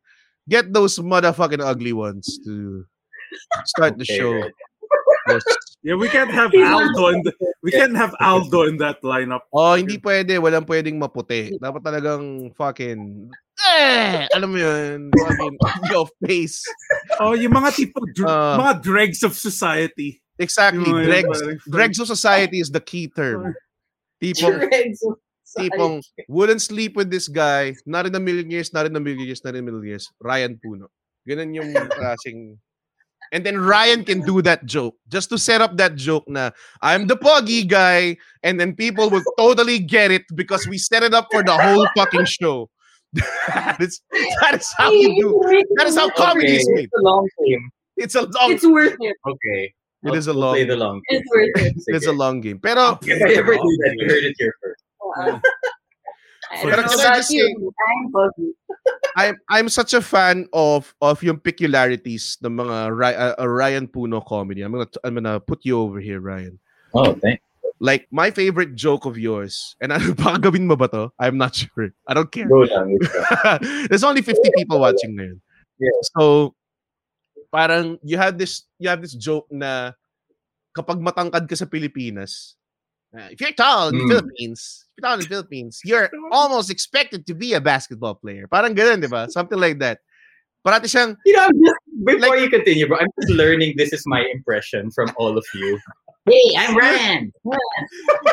get 0.51 0.75
those 0.75 0.99
motherfucking 0.99 1.63
ugly 1.63 1.95
ones 1.95 2.27
to 2.43 2.83
start 3.65 3.99
the 3.99 4.07
show. 4.07 4.35
Yeah, 5.83 5.99
we 5.99 6.07
can't 6.07 6.31
have 6.31 6.55
Aldo 6.55 7.15
in 7.15 7.23
the, 7.27 7.35
we 7.63 7.71
can't 7.75 7.95
have 7.99 8.15
Aldo 8.23 8.63
in 8.71 8.79
that 8.79 9.03
lineup. 9.03 9.43
Oh, 9.51 9.75
hindi 9.75 9.99
pwede. 9.99 10.39
Walang 10.39 10.67
pwedeng 10.67 11.03
maputi. 11.03 11.51
Dapat 11.59 11.83
talagang 11.83 12.55
fucking 12.55 13.27
eh, 13.75 14.27
alam 14.31 14.55
mo 14.55 14.59
yun, 14.59 15.11
fucking 15.11 15.59
your 15.91 16.07
face. 16.23 16.63
Oh, 17.19 17.35
yung 17.35 17.55
mga 17.59 17.71
tipo 17.75 18.03
dr- 18.15 18.29
Ah. 18.31 18.55
mga 18.55 18.83
dregs 18.83 19.23
of 19.27 19.35
society. 19.35 20.23
Exactly. 20.39 20.85
Yung 20.85 21.01
mga- 21.01 21.05
Dregs, 21.05 21.41
parang- 21.41 21.61
dregs 21.69 21.99
of 22.01 22.07
society 22.07 22.61
is 22.61 22.71
the 22.71 22.81
key 22.81 23.09
term. 23.09 23.55
Tipong, 24.23 24.61
tipong 25.59 26.03
wouldn't 26.29 26.61
sleep 26.63 26.97
with 26.97 27.11
this 27.11 27.29
guy, 27.29 27.75
not 27.87 28.07
in 28.07 28.15
a 28.15 28.21
million 28.21 28.51
years, 28.51 28.73
not 28.73 28.87
in 28.87 28.97
a 28.97 29.01
million 29.01 29.25
years, 29.27 29.45
not 29.45 29.55
in 29.55 29.61
a 29.61 29.67
million 29.67 29.85
years. 29.97 30.09
Ryan 30.21 30.61
Puno. 30.61 30.89
Ganun 31.29 31.55
yung 31.55 31.73
klaseng 31.99 32.59
And 33.33 33.45
then 33.45 33.59
Ryan 33.59 34.05
can 34.05 34.21
do 34.21 34.41
that 34.43 34.67
joke 34.67 34.95
just 35.09 35.31
to 35.31 35.39
set 35.39 35.61
up 35.61 35.77
that 35.79 35.97
joke 35.97 36.25
na 36.29 36.51
I'm 36.83 37.07
the 37.07 37.17
poggy 37.17 37.67
guy 37.67 38.17
and 38.43 38.61
then 38.61 38.75
people 38.75 39.11
will 39.11 39.25
totally 39.37 39.79
get 39.81 40.11
it 40.11 40.23
because 40.35 40.67
we 40.69 40.79
set 40.79 41.03
it 41.03 41.15
up 41.15 41.27
for 41.33 41.43
the 41.43 41.57
whole 41.57 41.87
fucking 41.97 42.27
show. 42.27 42.71
that, 43.15 43.81
is, 43.81 44.01
that 44.43 44.55
is 44.55 44.71
how 44.77 44.93
you 44.93 45.11
do. 45.19 45.65
That 45.77 45.87
is 45.87 45.97
how 45.97 46.11
comedy 46.11 46.47
Okay, 46.47 46.57
is 46.57 46.69
made. 46.71 46.85
It's 46.85 46.95
a 46.99 47.03
long 47.03 47.29
game. 47.45 47.71
It's 47.97 48.15
a 48.15 48.23
long 48.23 48.53
It's 48.53 48.67
worth 48.67 48.97
it. 49.01 49.17
Okay. 49.27 49.75
It 50.05 50.15
is 50.15 50.27
a 50.29 50.33
We'll 50.33 50.41
long 50.43 50.55
play 50.55 50.65
the 50.69 50.77
long 50.77 51.01
game. 51.09 51.21
It's 51.23 51.29
worth 51.33 51.57
it. 51.67 51.75
it's 51.97 52.07
a 52.07 52.13
long 52.13 52.41
game. 52.41 52.59
Pero 52.61 52.99
If 53.03 53.17
I 53.23 53.33
ever 53.41 53.55
do 53.57 53.73
that, 53.85 53.93
you 53.97 54.05
heard 54.09 54.25
it 54.25 54.37
here 54.39 54.55
first. 54.61 54.83
I 56.47 56.63
Pero 56.63 56.77
don't 56.79 56.87
know 56.87 56.95
can 56.95 57.01
I 57.01 57.03
about 57.03 57.17
just 57.17 57.31
you. 57.33 57.43
say- 57.43 57.55
I'm 57.89 58.07
I'm 59.17 59.35
I'm 59.51 59.69
such 59.69 59.95
a 59.95 60.03
fan 60.05 60.47
of 60.53 60.95
of 61.03 61.19
yung 61.25 61.41
peculiarities 61.43 62.39
ng 62.45 62.55
mga 62.55 62.77
uh, 62.95 63.35
uh, 63.43 63.49
Ryan 63.49 63.89
Puno 63.91 64.23
comedy. 64.23 64.63
I'm 64.63 64.71
gonna 64.71 64.87
I'm 65.03 65.15
gonna 65.19 65.41
put 65.41 65.65
you 65.67 65.81
over 65.81 65.99
here, 65.99 66.21
Ryan. 66.21 66.59
Oh, 66.95 67.15
thank 67.19 67.41
Like 67.77 68.07
my 68.09 68.31
favorite 68.33 68.73
joke 68.73 69.05
of 69.05 69.19
yours, 69.21 69.77
and 69.85 69.93
ano 69.93 70.15
baka 70.21 70.49
gawin 70.49 70.65
mo 70.71 70.77
ba 70.81 70.89
to? 70.97 71.13
I'm 71.21 71.37
not 71.37 71.53
sure. 71.53 71.93
I 72.09 72.15
don't 72.17 72.31
care. 72.33 72.49
Go 72.49 72.65
lang. 72.65 72.95
go 72.97 73.05
lang. 73.45 73.59
There's 73.93 74.01
only 74.07 74.23
50 74.25 74.41
people 74.57 74.81
watching 74.81 75.13
ngayon. 75.19 75.41
Yeah. 75.77 75.93
So 76.17 76.55
parang 77.57 77.97
you 78.05 78.21
have 78.21 78.37
this 78.37 78.69
you 78.77 78.93
have 78.93 79.01
this 79.01 79.17
joke 79.17 79.49
na 79.49 79.97
kapag 80.77 81.01
matangkad 81.01 81.49
ka 81.49 81.57
sa 81.57 81.65
Pilipinas, 81.65 82.53
uh, 83.17 83.33
if 83.33 83.41
you're 83.41 83.57
tall 83.57 83.89
in 83.89 83.97
the 83.97 84.05
Mm. 84.05 84.13
Philippines, 84.13 84.61
if 84.85 85.01
you're 85.01 85.05
tall 85.09 85.17
in 85.17 85.25
the 85.25 85.33
Philippines, 85.33 85.75
you're 85.89 86.13
almost 86.37 86.69
expected 86.69 87.25
to 87.25 87.33
be 87.33 87.57
a 87.57 87.63
basketball 87.65 88.13
player. 88.13 88.45
Parang 88.45 88.77
ganun, 88.77 89.01
di 89.01 89.09
ba? 89.09 89.25
Something 89.33 89.57
like 89.57 89.81
that. 89.81 90.05
Parati 90.61 90.85
siyang, 90.85 91.17
You 91.25 91.33
know, 91.33 91.49
I'm 91.49 91.57
just, 91.57 91.81
before 92.05 92.37
you 92.37 92.51
continue, 92.53 92.85
bro, 92.91 92.99
I'm 93.01 93.09
just 93.23 93.33
learning 93.33 93.79
this 93.81 93.95
is 93.97 94.05
my 94.05 94.21
impression 94.35 94.93
from 94.93 95.09
all 95.17 95.41
of 95.41 95.47
you. 95.57 95.81
Hey, 96.27 96.59
I'm 96.59 96.75
Ryan. 96.75 97.31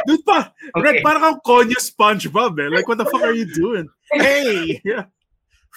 Dude, 0.10 0.26
pa, 0.26 0.50
Okay. 0.74 0.82
Red, 0.82 1.06
parang 1.06 1.22
kang 1.22 1.40
Konyo 1.46 1.78
SpongeBob 1.78 2.58
eh. 2.58 2.74
Like, 2.74 2.90
what 2.90 2.98
the 2.98 3.06
fuck 3.06 3.22
are 3.22 3.38
you 3.38 3.46
doing? 3.54 3.86
Hey! 4.18 4.82
Yeah. 4.82 5.13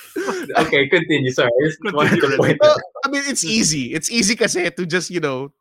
Okay, 0.67 0.89
continue. 0.89 1.33
Sorry, 1.33 1.51
I 1.51 1.61
just 1.67 1.81
wanted 1.93 2.21
to 2.21 2.29
Continue. 2.29 2.39
point 2.39 2.59
well. 2.61 2.77
I 3.05 3.09
mean, 3.09 3.23
it's 3.27 3.45
easy. 3.45 3.95
It's 3.95 4.11
easy 4.11 4.37
kasi 4.37 4.69
to 4.71 4.85
just, 4.87 5.11
you 5.11 5.21
know, 5.21 5.53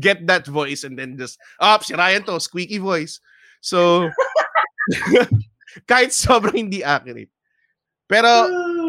get 0.00 0.26
that 0.26 0.46
voice 0.46 0.84
and 0.84 0.96
then 0.98 1.18
just, 1.18 1.38
ah, 1.60 1.78
si 1.78 1.94
Ryan 1.94 2.24
to, 2.24 2.40
squeaky 2.40 2.78
voice. 2.78 3.20
So, 3.60 4.08
kahit 5.90 6.12
sobrang 6.12 6.56
hindi 6.68 6.84
accurate. 6.84 7.30
Pero, 8.08 8.28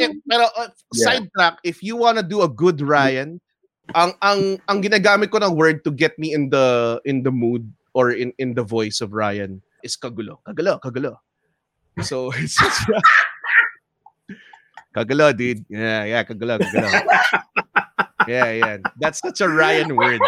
eh, 0.03 0.11
pero 0.27 0.51
uh, 0.51 0.67
Yeah. 0.93 1.19
sidetrack, 1.21 1.59
if 1.63 1.79
you 1.83 1.95
wanna 1.95 2.23
do 2.23 2.43
a 2.43 2.49
good 2.51 2.81
Ryan, 2.83 3.39
ang 3.95 4.15
ang 4.23 4.59
ang 4.67 4.79
ginagamit 4.83 5.31
ko 5.31 5.39
ng 5.39 5.55
word 5.55 5.83
to 5.83 5.91
get 5.91 6.15
me 6.19 6.31
in 6.33 6.47
the 6.49 6.99
in 7.03 7.23
the 7.23 7.31
mood 7.31 7.67
or 7.93 8.11
in 8.11 8.31
in 8.39 8.55
the 8.55 8.63
voice 8.63 8.99
of 9.03 9.11
Ryan 9.15 9.59
is 9.83 9.95
kagulo. 9.95 10.39
Kagulo, 10.47 10.79
kagulo. 10.79 11.19
So, 12.01 12.33
it's 12.33 12.57
just, 12.57 12.81
kagulo, 14.93 15.35
dude. 15.35 15.65
Yeah, 15.67 16.05
yeah, 16.05 16.21
kagulo, 16.23 16.61
kagulo. 16.61 16.89
yeah, 18.29 18.49
yeah. 18.53 18.77
That's 19.01 19.19
such 19.19 19.41
a 19.41 19.49
Ryan 19.49 19.97
word. 19.97 20.21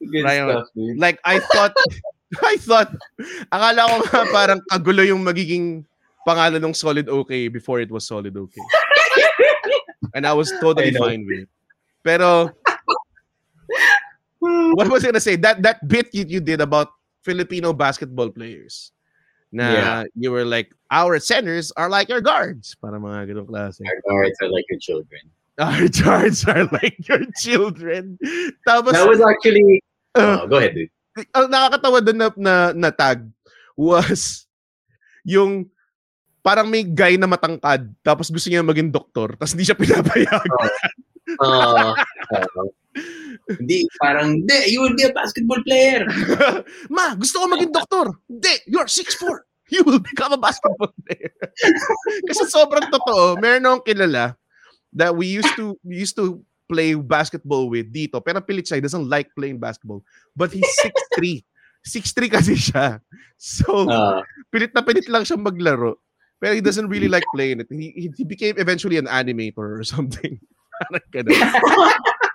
Good 0.00 0.24
Ryan, 0.24 0.44
stuff, 0.48 0.68
dude. 0.74 0.98
Like 0.98 1.18
I 1.26 1.38
thought 1.42 1.74
I 2.46 2.56
thought 2.62 2.94
akala 3.50 3.90
ko 3.90 3.96
nga 4.06 4.22
parang 4.30 4.60
kagulo 4.70 5.02
yung 5.02 5.26
magiging 5.26 5.84
pangalan 6.22 6.62
ng 6.62 6.74
Solid 6.74 7.10
OK 7.10 7.50
before 7.50 7.82
it 7.82 7.90
was 7.90 8.06
Solid 8.06 8.36
OK. 8.36 8.54
And 10.14 10.26
I 10.26 10.32
was 10.32 10.50
totally 10.62 10.94
I 10.94 10.98
fine 10.98 11.26
with 11.26 11.46
it. 11.46 11.50
Pero 12.02 12.50
what 14.40 14.88
was 14.88 15.04
I 15.04 15.12
gonna 15.12 15.22
say? 15.22 15.36
That 15.36 15.62
that 15.62 15.84
bit 15.84 16.08
you, 16.14 16.24
you 16.26 16.40
did 16.40 16.60
about 16.60 16.88
Filipino 17.20 17.72
basketball 17.72 18.30
players. 18.30 18.92
Na 19.50 19.66
Yeah. 19.74 20.00
you 20.14 20.30
were 20.30 20.46
like, 20.46 20.70
our 20.94 21.18
centers 21.18 21.72
are 21.74 21.90
like 21.90 22.06
your 22.08 22.22
guards. 22.22 22.74
Para 22.78 22.98
mga 23.02 23.34
ganong 23.34 23.50
klase. 23.50 23.82
Our 23.82 24.00
guards 24.06 24.38
are 24.42 24.50
like 24.50 24.66
your 24.70 24.78
children. 24.78 25.22
Our 25.60 25.92
guards 25.92 26.40
are 26.48 26.64
like 26.72 26.96
your 27.04 27.20
children. 27.36 28.16
Tapos, 28.64 28.96
That 28.96 29.04
was 29.10 29.20
actually. 29.20 29.82
uh, 30.16 30.40
Oh, 30.42 30.46
go 30.48 30.56
ahead, 30.56 30.72
dude. 30.72 30.88
ang 31.36 31.50
nakakatawa 31.52 31.98
doon 32.00 32.16
na, 32.16 32.28
na, 32.38 32.54
na 32.72 32.90
tag 32.94 33.28
was 33.76 34.46
yung 35.26 35.68
parang 36.40 36.68
may 36.68 36.82
guy 36.84 37.16
na 37.20 37.28
matangkad 37.28 37.88
tapos 38.00 38.32
gusto 38.32 38.48
niya 38.48 38.64
maging 38.64 38.88
doktor 38.88 39.36
tapos 39.36 39.52
hindi 39.52 39.68
siya 39.68 39.78
pinapayagan. 39.78 40.68
Uh, 41.38 41.94
uh, 42.34 42.66
hindi, 43.58 43.86
parang, 43.98 44.42
hindi, 44.42 44.74
you 44.74 44.82
will 44.82 44.94
be 44.94 45.06
a 45.06 45.14
basketball 45.14 45.62
player. 45.62 46.06
Ma, 46.94 47.14
gusto 47.14 47.42
ko 47.42 47.46
maging 47.50 47.70
doktor. 47.70 48.14
Hindi, 48.26 48.54
you're 48.66 48.86
6'4". 48.86 49.46
You 49.70 49.86
will 49.86 50.02
become 50.02 50.34
a 50.34 50.40
basketball 50.40 50.90
player. 51.06 51.30
Kasi 52.28 52.42
sobrang 52.50 52.90
totoo. 52.90 53.38
Meron 53.38 53.62
akong 53.70 53.86
kilala 53.86 54.34
that 54.90 55.14
we 55.14 55.30
used 55.30 55.54
to 55.54 55.78
we 55.86 56.02
used 56.02 56.18
to 56.18 56.42
play 56.66 56.98
basketball 56.98 57.70
with 57.70 57.86
dito. 57.94 58.18
Pero 58.18 58.42
pilit 58.42 58.66
siya, 58.66 58.82
he 58.82 58.84
doesn't 58.84 59.06
like 59.06 59.30
playing 59.38 59.62
basketball. 59.62 60.02
But 60.34 60.50
he's 60.50 60.66
6'3". 61.14 61.46
6'3 61.86 62.34
kasi 62.34 62.54
siya. 62.58 62.98
So, 63.38 63.86
Uh, 63.86 64.26
pilit 64.50 64.74
na 64.74 64.82
pilit 64.82 65.06
lang 65.06 65.22
siya 65.22 65.38
maglaro. 65.38 66.02
Pero 66.40 66.54
he 66.54 66.60
doesn't 66.60 66.88
really 66.88 67.08
like 67.08 67.24
playing 67.34 67.60
it. 67.60 67.66
He, 67.70 67.92
he- 67.94 68.12
he 68.16 68.24
became 68.24 68.56
eventually 68.58 68.96
an 68.96 69.06
animator 69.06 69.78
or 69.80 69.84
something. 69.88 70.40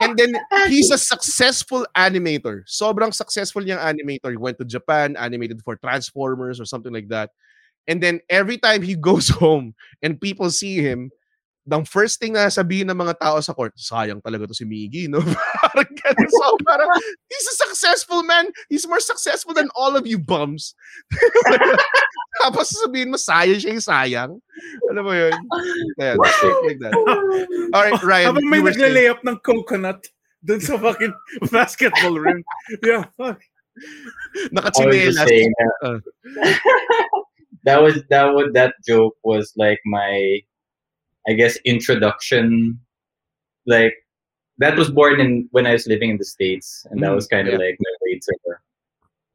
And 0.01 0.17
then, 0.17 0.35
he's 0.67 0.91
a 0.91 0.97
successful 0.97 1.85
animator. 1.97 2.67
Sobrang 2.67 3.13
successful 3.13 3.63
niyang 3.63 3.79
animator. 3.79 4.29
He 4.29 4.37
went 4.37 4.59
to 4.59 4.65
Japan, 4.65 5.15
animated 5.17 5.61
for 5.63 5.75
Transformers 5.77 6.59
or 6.59 6.65
something 6.65 6.93
like 6.93 7.07
that. 7.09 7.31
And 7.87 8.03
then, 8.03 8.19
every 8.29 8.57
time 8.57 8.81
he 8.81 8.95
goes 8.99 9.29
home 9.29 9.73
and 10.03 10.19
people 10.19 10.51
see 10.51 10.77
him, 10.83 11.11
the 11.65 11.81
first 11.85 12.21
thing 12.21 12.33
na 12.37 12.45
sabihin 12.53 12.93
ng 12.93 12.97
mga 12.97 13.17
tao 13.17 13.41
sa 13.41 13.53
court, 13.53 13.73
sayang 13.73 14.21
talaga 14.21 14.45
to 14.45 14.53
si 14.53 14.65
Miggy, 14.65 15.09
no? 15.09 15.17
parang 15.65 15.89
ganun. 15.97 16.29
So, 16.29 16.57
parang, 16.61 16.89
he's 17.25 17.47
a 17.49 17.55
successful 17.65 18.21
man. 18.21 18.53
He's 18.69 18.85
more 18.87 19.01
successful 19.01 19.53
than 19.53 19.69
all 19.73 19.97
of 19.97 20.05
you 20.05 20.21
bums. 20.21 20.77
Tapos 22.45 22.69
sabihin 22.69 23.09
mo, 23.09 23.17
sayang 23.17 23.57
siya 23.57 23.71
yung 23.73 23.85
sayang. 23.85 24.31
Alam 24.93 25.03
mo 25.09 25.13
yun? 25.17 25.33
Yeah, 25.97 26.13
like 26.21 26.77
that. 26.85 26.93
All 27.73 27.81
right, 27.81 27.97
Ryan. 28.05 28.27
Habang 28.29 28.45
may 28.45 28.61
you 28.61 28.63
were 28.63 28.73
saying- 28.75 28.93
nagle-lay 28.93 29.07
up 29.09 29.21
ng 29.25 29.37
coconut 29.41 30.05
dun 30.45 30.61
sa 30.61 30.77
fucking 30.77 31.13
basketball 31.49 32.21
rim. 32.21 32.45
Yeah, 32.85 33.09
fuck. 33.17 33.41
I 33.41 34.53
Nakachinelas. 34.53 35.17
that, 35.25 35.73
Uh. 35.81 35.99
that 37.65 37.81
was 37.81 37.99
that 38.13 38.29
was 38.31 38.53
that 38.53 38.71
joke 38.87 39.17
was 39.25 39.51
like 39.57 39.81
my, 39.89 40.39
I 41.27 41.33
guess 41.33 41.57
introduction, 41.65 42.79
like 43.65 43.93
that 44.57 44.77
was 44.77 44.89
born 44.91 45.19
in 45.19 45.47
when 45.51 45.65
I 45.67 45.73
was 45.73 45.87
living 45.87 46.09
in 46.11 46.17
the 46.17 46.25
states, 46.25 46.85
and 46.89 47.01
that 47.03 47.11
Mm, 47.11 47.15
was 47.15 47.27
kind 47.27 47.47
of 47.47 47.53
yeah. 47.53 47.59
like 47.65 47.77
my 47.79 47.93
way 48.03 48.19
to 48.19 48.33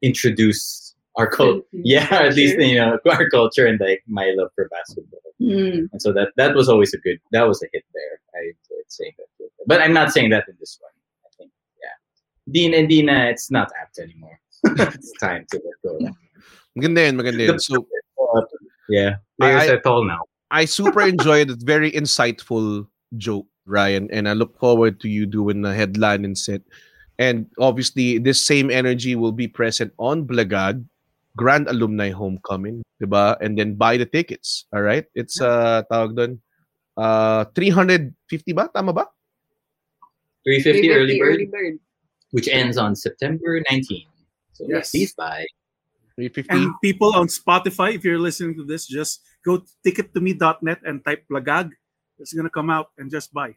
introduce 0.01 0.95
our 1.17 1.27
culture. 1.29 1.65
Yeah, 1.71 2.07
at 2.11 2.35
least 2.35 2.57
you 2.59 2.75
know 2.79 2.97
our 3.11 3.29
culture 3.29 3.65
and 3.67 3.79
like 3.79 4.03
my 4.07 4.31
love 4.35 4.49
for 4.55 4.67
basketball. 4.69 5.19
Mm. 5.41 5.89
And 5.91 6.01
so 6.01 6.13
that 6.13 6.29
that 6.37 6.55
was 6.55 6.69
always 6.69 6.93
a 6.93 6.97
good 6.99 7.19
that 7.31 7.47
was 7.47 7.61
a 7.63 7.67
hit 7.73 7.83
there. 7.93 8.15
I 8.35 8.39
enjoyed 8.53 8.85
saying 8.87 9.13
that. 9.17 9.27
But 9.67 9.81
I'm 9.81 9.93
not 9.93 10.11
saying 10.11 10.29
that 10.31 10.45
in 10.47 10.55
this 10.59 10.77
one. 10.81 10.91
I 11.25 11.29
think 11.37 11.51
yeah. 11.81 11.95
Dean 12.53 12.73
and 12.73 12.87
Dina, 12.89 13.25
it's 13.29 13.51
not 13.51 13.71
apt 13.81 13.99
anymore. 13.99 14.39
it's 14.65 15.11
time 15.19 15.45
to 15.51 15.61
let 15.65 15.77
go. 15.83 15.99
Maganda 16.77 17.05
yun, 17.05 17.17
maganda 17.17 17.45
yun. 17.47 17.59
So, 17.59 17.85
Yeah. 18.89 19.15
Players 19.39 19.69
I- 19.69 19.73
are 19.73 19.81
tall 19.81 20.05
now. 20.05 20.21
I 20.51 20.65
super 20.65 21.01
enjoyed 21.01 21.49
it. 21.49 21.63
Very 21.63 21.91
insightful 21.91 22.85
joke, 23.17 23.47
Ryan. 23.65 24.11
And 24.11 24.27
I 24.27 24.33
look 24.33 24.59
forward 24.59 24.99
to 25.01 25.07
you 25.09 25.25
doing 25.25 25.61
the 25.63 25.73
headline 25.73 26.25
and 26.25 26.37
set. 26.37 26.61
And 27.17 27.47
obviously, 27.57 28.17
this 28.19 28.43
same 28.43 28.69
energy 28.69 29.15
will 29.15 29.31
be 29.31 29.47
present 29.47 29.93
on 29.97 30.27
Blagag, 30.27 30.83
Grand 31.37 31.67
Alumni 31.69 32.11
Homecoming, 32.11 32.83
diba? 33.01 33.37
And 33.39 33.57
then 33.57 33.75
buy 33.75 33.95
the 33.95 34.05
tickets, 34.05 34.65
all 34.73 34.81
right? 34.81 35.05
It's, 35.15 35.39
uh, 35.39 35.83
tawag 35.91 36.17
doon, 36.17 36.41
uh, 36.97 37.45
350 37.55 38.51
ba? 38.53 38.69
Tama 38.73 38.91
ba? 38.91 39.07
350 40.43 40.91
early 40.91 41.19
bird, 41.19 41.33
early 41.35 41.45
bird. 41.45 41.79
which 42.31 42.47
ends 42.47 42.77
on 42.77 42.95
September 42.95 43.59
19th. 43.69 44.07
So 44.53 44.65
Yes. 44.67 44.91
please 44.91 45.13
buy. 45.13 45.45
350? 46.15 46.47
And 46.49 46.73
people 46.81 47.13
on 47.13 47.27
Spotify, 47.27 47.93
if 47.93 48.03
you're 48.03 48.19
listening 48.19 48.55
to 48.55 48.63
this, 48.63 48.87
just 48.87 49.21
go 49.45 49.57
to 49.59 49.67
ticket2me.net 49.85 50.79
and 50.85 51.03
type 51.05 51.25
Blagag. 51.29 51.71
It's 52.19 52.33
gonna 52.33 52.49
come 52.53 52.69
out 52.69 52.91
and 52.97 53.09
just 53.09 53.33
buy. 53.33 53.55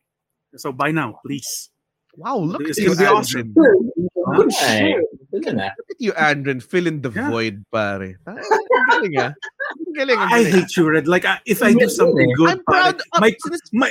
So 0.57 0.73
buy 0.73 0.91
now, 0.93 1.19
please. 1.25 1.71
Wow, 2.17 2.39
look 2.39 2.63
It's 2.63 2.79
at 2.79 2.85
you, 2.85 2.95
gonna 2.95 3.01
be 3.01 3.11
awesome. 3.11 3.51
Good 3.55 4.51
Ay, 4.63 4.95
shit. 4.95 5.05
Look 5.35 5.47
at 5.51 5.75
you, 5.99 6.13
Andren, 6.15 6.63
fill 6.63 6.87
in 6.87 7.03
the 7.03 7.11
Yeah. 7.11 7.29
void, 7.29 7.61
pare. 7.75 8.17
Ah, 8.25 8.39
Ang 8.39 8.87
galing, 8.89 9.15
ah. 9.19 9.33
Ang 9.35 9.93
galing, 9.99 10.19
ang 10.23 10.31
I 10.33 10.41
hate 10.47 10.73
you, 10.79 10.89
Red. 10.89 11.11
Like 11.11 11.27
if 11.45 11.61
I 11.61 11.75
do 11.75 11.91
something 11.91 12.31
good, 12.39 12.51
I'm 12.57 12.63
proud 12.65 13.03
pare, 13.03 13.19
of 13.19 13.21
my, 13.21 13.35
my 13.75 13.91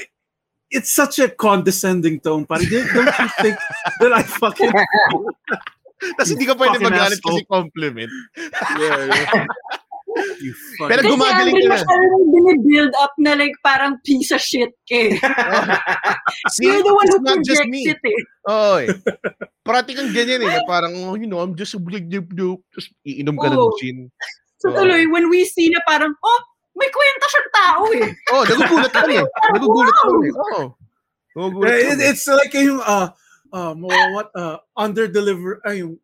it's 0.72 0.90
such 0.96 1.20
a 1.20 1.28
condescending 1.30 2.18
tone, 2.24 2.48
pare. 2.48 2.64
Don't 2.66 2.88
don't 2.96 3.12
you 3.20 3.30
think 3.44 3.58
that 4.02 4.14
I 4.16 4.24
fucking 4.24 4.72
Tapos 6.18 6.32
hindi 6.36 6.44
ka 6.48 6.56
pwede 6.56 6.80
fucking 6.80 6.88
magalit 6.90 7.20
asshole. 7.20 7.40
kasi 7.40 7.48
compliment. 7.48 8.12
you 10.40 10.54
Pero 10.88 11.02
fucking 11.02 11.06
Kasi 11.06 11.12
gumagaling 11.14 11.56
Andrew, 11.56 11.64
ka 11.64 11.70
na. 11.70 11.76
masyadong 11.82 12.26
binibuild 12.34 12.94
up 13.02 13.14
na 13.18 13.32
like 13.38 13.56
parang 13.62 13.94
piece 14.06 14.32
of 14.34 14.42
shit 14.42 14.74
ka 14.86 14.98
eh. 14.98 15.12
See, 16.54 16.66
You're 16.70 16.84
the 16.86 16.94
one 16.94 17.08
who 17.10 17.20
not 17.22 17.42
projects 17.42 17.84
it 17.90 18.02
eh. 18.04 18.22
Oo 18.50 18.74
eh. 18.84 18.88
Parati 19.64 19.96
kang 19.96 20.12
ganyan 20.12 20.44
eh. 20.44 20.62
Parang, 20.68 20.94
oh, 21.04 21.16
you 21.16 21.26
know, 21.26 21.40
I'm 21.40 21.56
just 21.56 21.74
a 21.74 21.80
blig 21.80 22.10
dip 22.12 22.30
dip. 22.34 22.60
Tapos 22.74 22.88
iinom 23.08 23.38
ka 23.40 23.48
ng 23.50 23.74
gin. 23.80 23.98
So 24.60 24.72
Oo. 24.72 24.80
tuloy, 24.80 25.08
when 25.12 25.28
we 25.28 25.44
see 25.44 25.68
na 25.72 25.80
parang, 25.88 26.12
oh, 26.12 26.40
may 26.74 26.90
kwenta 26.90 27.26
siyang 27.30 27.50
tao 27.54 27.84
eh. 27.94 28.10
Oh, 28.34 28.44
nagugulat 28.48 28.92
kami. 28.92 29.16
Nagugulat 29.54 29.98
kami. 30.02 30.28
Oo. 30.34 30.62
Nagugulat 31.38 31.70
Yeah, 31.70 31.94
it, 31.94 32.00
it's 32.14 32.26
like 32.30 32.54
yung 32.54 32.82
uh 32.82 33.10
um 33.54 33.86
what 33.86 34.30
uh 34.34 34.58
under 34.74 35.06
deliver 35.06 35.62
ay 35.66 35.86
yung 35.86 36.02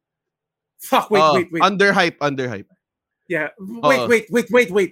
fuck 0.78 1.10
wait 1.10 1.20
Oo, 1.22 1.34
wait 1.38 1.50
wait 1.50 1.62
Underhype, 1.66 2.18
underhype. 2.22 2.70
Yeah 3.30 3.48
wait 3.60 4.00
Oo. 4.02 4.08
wait 4.10 4.26
wait 4.34 4.48
wait 4.52 4.70
wait 4.74 4.92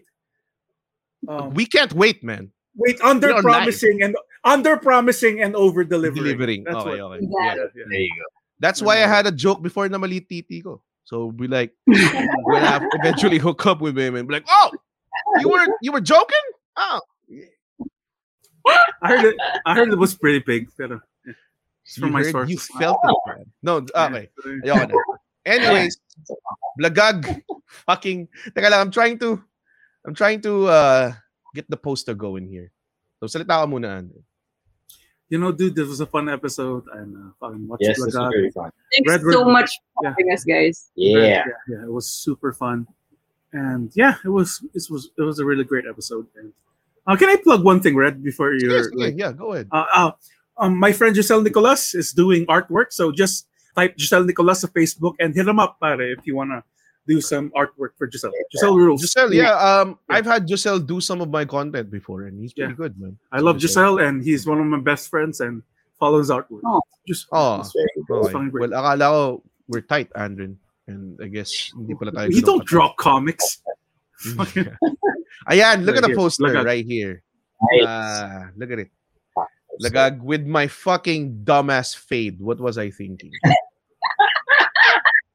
um, 1.28 1.50
We 1.58 1.66
can't 1.66 1.92
wait, 1.98 2.22
man. 2.24 2.54
wait 2.78 3.02
under 3.02 3.34
We're 3.34 3.42
on 3.42 3.44
promising 3.44 4.06
and 4.06 4.14
under 4.46 4.78
promising 4.78 5.42
and 5.42 5.58
over 5.58 5.82
delivering 5.84 6.24
Delivering. 6.24 6.62
that's 6.64 6.86
okay, 6.86 7.02
what 7.02 7.18
okay. 7.18 7.26
Yeah. 7.26 7.42
Yeah. 7.42 7.56
yeah, 7.58 7.66
yeah. 7.74 7.86
There 7.90 8.00
you 8.06 8.14
go. 8.16 8.28
That's 8.62 8.82
why 8.86 9.02
I 9.02 9.08
had 9.10 9.26
a 9.26 9.34
joke 9.34 9.66
before 9.66 9.90
na 9.90 9.98
mali 9.98 10.22
titi 10.22 10.62
ko. 10.62 10.82
So 11.10 11.34
we 11.34 11.50
like 11.50 11.74
when 11.90 12.62
I 12.64 12.78
eventually 13.02 13.42
hook 13.42 13.66
up 13.66 13.82
with 13.82 13.98
women, 13.98 14.30
be 14.30 14.34
like, 14.38 14.46
oh, 14.48 14.70
you 15.42 15.50
were 15.50 15.66
you 15.82 15.92
were 15.92 16.06
joking? 16.06 16.46
Oh, 16.78 17.02
I 19.02 19.08
heard 19.10 19.26
it 19.26 19.36
I 19.66 19.74
heard 19.74 19.90
it 19.90 19.98
was 19.98 20.14
pretty 20.14 20.40
big 20.46 20.70
pero 20.78 21.02
yeah. 21.26 21.34
it's 21.82 21.98
you, 21.98 22.02
from 22.06 22.14
my 22.14 22.22
heard- 22.22 22.32
sources 22.32 22.52
you 22.54 22.60
felt 22.78 23.02
it, 23.04 23.18
man. 23.26 23.46
No, 23.66 23.82
okay. 23.82 24.30
Ayoko 24.64 24.86
na. 24.94 24.96
Anyways, 25.48 25.98
Blagag, 26.80 27.24
fucking, 27.88 28.28
teka 28.52 28.70
lang, 28.70 28.82
I'm 28.82 28.92
trying 28.92 29.18
to, 29.20 29.42
I'm 30.06 30.14
trying 30.14 30.42
to 30.44 30.68
uh, 30.68 31.14
get 31.56 31.70
the 31.70 31.78
poster 31.78 32.14
going 32.14 32.48
here. 32.48 32.72
So 33.20 33.26
salita 33.32 33.56
ka 33.58 33.66
muna, 33.66 33.98
Andrew. 34.04 34.22
you 35.30 35.36
know 35.36 35.52
dude 35.52 35.76
this 35.76 35.88
was 35.92 36.00
a 36.00 36.06
fun 36.08 36.30
episode 36.32 36.88
and 36.96 37.12
uh, 37.18 37.30
fucking 37.40 37.68
watch 37.68 37.84
Yes, 37.84 38.00
this 38.00 38.16
Blagag. 38.16 38.32
very 38.32 38.52
fun. 38.52 38.72
Thanks 38.96 39.08
Red 39.12 39.22
so 39.28 39.44
Ribbon. 39.44 39.54
much 39.60 39.72
for 39.96 40.04
Yeah. 40.04 40.10
having 40.16 40.28
us, 40.32 40.44
guys. 40.48 40.76
Yeah. 40.96 41.20
yeah, 41.20 41.44
yeah, 41.68 41.84
it 41.84 41.92
was 41.92 42.08
super 42.08 42.54
fun, 42.54 42.88
and 43.52 43.92
yeah, 43.96 44.16
it 44.24 44.30
was 44.32 44.64
it 44.72 44.88
was 44.90 45.10
it 45.18 45.24
was 45.28 45.40
a 45.40 45.46
really 45.46 45.66
great 45.68 45.84
episode. 45.90 46.28
And 46.40 46.54
uh, 47.04 47.16
can 47.20 47.28
I 47.28 47.36
plug 47.44 47.64
one 47.66 47.82
thing, 47.84 47.96
Red, 48.00 48.24
before 48.24 48.54
you're 48.56 48.88
okay, 48.88 48.96
like, 48.96 49.16
yeah, 49.18 49.32
go 49.36 49.52
ahead. 49.52 49.68
uh, 49.72 49.86
uh, 49.92 50.12
um, 50.62 50.78
my 50.80 50.92
friend 50.96 51.12
Giselle 51.16 51.42
Nicolas 51.44 51.92
is 51.96 52.14
doing 52.16 52.46
artwork, 52.48 52.94
so 52.96 53.12
just 53.12 53.48
type 53.78 53.94
Giselle 53.98 54.26
Nicolas 54.26 54.64
on 54.66 54.72
Facebook 54.74 55.14
and 55.22 55.36
hit 55.38 55.48
him 55.48 55.60
up, 55.62 55.78
pare, 55.80 56.02
if 56.02 56.26
you 56.26 56.36
wanna 56.36 56.64
do 57.08 57.22
some 57.22 57.52
artwork 57.56 57.94
for 57.98 58.10
Giselle. 58.12 58.34
Giselle 58.52 58.76
rules. 58.76 59.00
Giselle, 59.06 59.32
yeah, 59.32 59.54
um, 59.56 59.96
Yeah. 60.10 60.16
I've 60.18 60.26
had 60.26 60.50
Giselle 60.50 60.80
do 60.82 61.00
some 61.00 61.22
of 61.22 61.30
my 61.30 61.46
content 61.46 61.88
before, 61.94 62.24
and 62.28 62.36
he's 62.42 62.52
pretty 62.52 62.74
Yeah. 62.74 62.82
good, 62.84 63.00
man. 63.00 63.16
I 63.32 63.40
love 63.40 63.62
Giselle, 63.62 64.00
and 64.04 64.20
he's 64.26 64.44
one 64.50 64.60
of 64.60 64.66
my 64.68 64.82
best 64.82 65.08
friends 65.08 65.40
and 65.40 65.64
follows 66.02 66.28
artwork. 66.30 66.66
Oh. 66.66 66.82
Just 67.08 67.28
Oh, 67.32 67.62
It's 67.64 67.72
very 67.72 67.88
good. 68.04 68.36
okay. 68.36 68.50
Well, 68.52 68.74
akala 68.76 69.06
ko 69.08 69.44
we're 69.72 69.86
tight, 69.88 70.12
Andren, 70.20 70.58
And 70.88 71.20
I 71.24 71.28
guess 71.28 71.72
hindi 71.76 71.96
pala 71.96 72.12
tayo 72.16 72.32
you 72.32 72.40
don't 72.44 72.64
katight. 72.64 72.72
draw 72.72 72.88
comics. 73.00 73.60
Ayan, 75.52 75.84
look 75.86 75.96
at 75.96 76.04
the 76.04 76.12
Here, 76.12 76.16
poster 76.16 76.44
look 76.44 76.56
at- 76.56 76.66
right 76.66 76.84
here. 76.86 77.24
Nice. 77.72 77.84
Ah, 77.88 78.50
look 78.56 78.72
at 78.72 78.80
it. 78.88 78.90
Lagag 79.84 80.22
with 80.24 80.46
my 80.48 80.68
fucking 80.68 81.44
dumbass 81.46 81.96
fade. 81.96 82.42
What 82.42 82.60
was 82.60 82.78
I 82.78 82.90
thinking? 82.90 83.32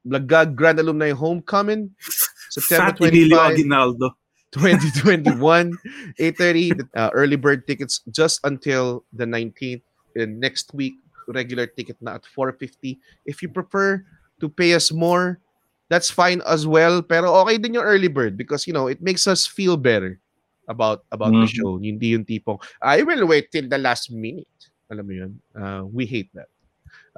Lagag 0.06 0.54
Grand 0.54 0.78
Alumni 0.80 1.10
Homecoming, 1.10 1.90
September 2.50 2.92
25, 2.92 3.56
2021, 4.52 5.72
8.30. 6.20 6.88
Uh, 6.94 7.10
early 7.14 7.36
bird 7.36 7.66
tickets 7.66 8.00
just 8.10 8.40
until 8.44 9.04
the 9.12 9.24
19th. 9.24 9.82
And 10.16 10.38
next 10.40 10.74
week, 10.74 10.94
regular 11.28 11.66
ticket 11.66 11.96
na 12.02 12.16
at 12.20 12.26
450. 12.26 12.98
If 13.24 13.40
you 13.40 13.48
prefer 13.48 14.04
to 14.40 14.48
pay 14.48 14.74
us 14.74 14.92
more, 14.92 15.40
that's 15.88 16.10
fine 16.10 16.42
as 16.44 16.66
well. 16.66 17.00
Pero 17.00 17.32
okay 17.46 17.56
din 17.56 17.74
yung 17.74 17.84
early 17.84 18.08
bird 18.08 18.36
because, 18.36 18.66
you 18.66 18.72
know, 18.72 18.88
it 18.88 19.00
makes 19.00 19.26
us 19.26 19.46
feel 19.46 19.76
better 19.76 20.20
about 20.68 21.04
about 21.12 21.32
the 21.32 21.48
Mhm. 21.48 21.54
show. 21.56 21.70
Hindi 21.80 22.12
yung 22.12 22.24
tipong, 22.28 22.60
I 22.82 23.02
will 23.02 23.24
wait 23.26 23.48
till 23.50 23.68
the 23.68 23.78
last 23.78 24.10
minute. 24.12 24.48
Alam 24.92 25.04
mo 25.08 25.12
yun? 25.16 25.32
Uh, 25.56 25.82
we 25.88 26.04
hate 26.04 26.28
that. 26.36 26.52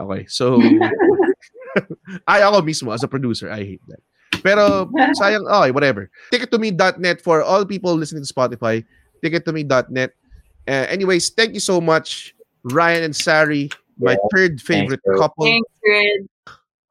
Okay, 0.00 0.26
so... 0.26 0.60
I 2.28 2.42
ako 2.42 2.62
mismo, 2.62 2.94
as 2.94 3.02
a 3.02 3.08
producer, 3.08 3.50
I 3.50 3.64
hate 3.64 3.82
that. 3.88 4.00
Pero, 4.42 4.86
sayang, 5.20 5.42
okay, 5.46 5.70
whatever. 5.70 6.10
Ticket2me.net 6.32 7.20
for 7.20 7.42
all 7.42 7.64
people 7.64 7.94
listening 7.94 8.22
to 8.22 8.30
Spotify. 8.32 8.84
Ticket2me.net. 9.24 10.10
Uh, 10.68 10.86
anyways, 10.88 11.30
thank 11.30 11.54
you 11.54 11.60
so 11.60 11.80
much, 11.80 12.34
Ryan 12.64 13.04
and 13.10 13.16
Sari. 13.16 13.70
my 13.98 14.12
Yeah. 14.18 14.26
third 14.34 14.60
favorite 14.60 15.00
bro. 15.06 15.18
couple. 15.18 15.46
Thanks, 15.46 15.70
Red. 15.86 16.20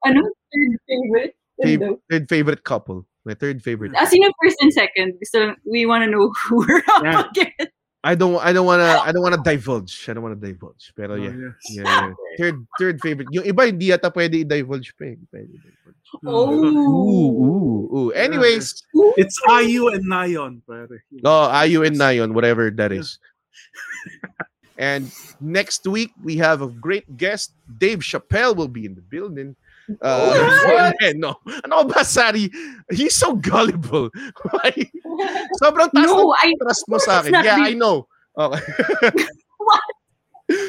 Ano? 0.08 0.20
Third 0.24 0.72
favorite? 0.88 1.32
Fav- 1.60 1.98
third 2.10 2.24
favorite 2.28 2.64
couple. 2.64 3.04
My 3.28 3.34
third 3.34 3.60
favorite. 3.62 3.92
Ah, 3.96 4.04
sino 4.08 4.28
first 4.42 4.56
and 4.60 4.72
second? 4.72 5.16
Gusto, 5.20 5.52
we 5.68 5.84
want 5.84 6.04
to 6.04 6.10
know 6.10 6.32
who 6.48 6.64
we're 6.64 6.80
up 6.96 7.04
Yeah. 7.04 7.24
against. 7.28 7.73
I 8.04 8.12
don't 8.14 8.36
I 8.44 8.52
don't 8.52 8.68
wanna 8.68 9.00
I 9.00 9.10
don't 9.16 9.24
wanna 9.24 9.40
divulge. 9.40 10.04
I 10.08 10.12
don't 10.12 10.22
wanna 10.22 10.36
divulge. 10.36 10.92
Pero 10.92 11.16
Oh, 11.16 11.16
yeah. 11.16 11.32
yes. 11.32 11.56
Yeah, 11.72 11.84
yeah. 11.88 12.12
Third 12.36 12.56
third 12.76 12.96
favorite. 13.00 13.32
Yung 13.32 13.48
iba 13.48 13.64
hindi 13.64 13.88
yata 13.88 14.12
pwede 14.12 14.44
i-divulge 14.44 14.92
pa 14.92 15.08
eh. 15.08 15.16
Pwede 15.32 15.48
i-divulge. 15.56 15.96
Oh. 16.22 16.46
Ooh, 16.46 17.32
ooh, 17.42 17.82
ooh. 17.90 18.10
Anyways, 18.14 18.84
It's 19.18 19.34
IU 19.50 19.88
and 19.90 20.06
Nayon, 20.06 20.62
pare. 20.62 21.02
oh, 21.26 21.50
Ayu 21.50 21.82
and 21.82 21.96
Nayon, 21.98 22.30
whatever 22.38 22.70
that 22.70 22.92
is. 22.94 23.18
and 24.78 25.10
next 25.40 25.86
week 25.86 26.12
we 26.22 26.36
have 26.36 26.62
a 26.62 26.68
great 26.68 27.16
guest. 27.16 27.50
Dave 27.78 27.98
Chappelle 27.98 28.54
will 28.54 28.68
be 28.70 28.84
in 28.86 28.94
the 28.94 29.02
building. 29.02 29.56
Uh, 30.00 30.92
eh, 31.04 31.12
no. 31.12 31.36
Ano 31.64 31.84
ba, 31.84 32.04
Sari? 32.04 32.48
He's 32.88 33.14
so 33.14 33.36
gullible. 33.36 34.08
Why? 34.48 34.72
Sobrang 35.60 35.92
taas 35.92 36.08
No, 36.08 36.32
ng 36.32 36.40
I- 36.40 36.56
trust 36.56 36.84
mo 36.88 36.96
sa 36.96 37.20
akin. 37.20 37.32
Yeah, 37.44 37.60
I 37.60 37.76
know. 37.76 38.08
Okay. 38.32 38.62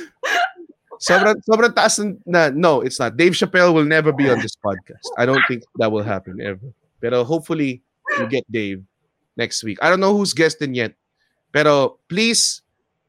sobrang, 1.00 1.36
sobrang 1.48 1.74
taas 1.74 2.00
na, 2.26 2.52
no, 2.52 2.82
it's 2.82 3.00
not. 3.00 3.16
Dave 3.16 3.34
Chappelle 3.34 3.74
will 3.74 3.88
never 3.88 4.12
be 4.12 4.30
on 4.30 4.40
this 4.40 4.56
podcast. 4.60 5.08
I 5.18 5.26
don't 5.26 5.42
think 5.48 5.64
that 5.80 5.92
will 5.92 6.04
happen 6.04 6.40
ever. 6.44 6.72
Pero 7.00 7.24
hopefully, 7.24 7.82
you 8.20 8.28
get 8.28 8.44
Dave 8.52 8.84
next 9.38 9.64
week. 9.64 9.78
I 9.82 9.90
don't 9.90 10.00
know 10.00 10.16
who's 10.16 10.34
guesting 10.34 10.76
yet. 10.76 10.96
Pero 11.52 12.00
please, 12.12 12.62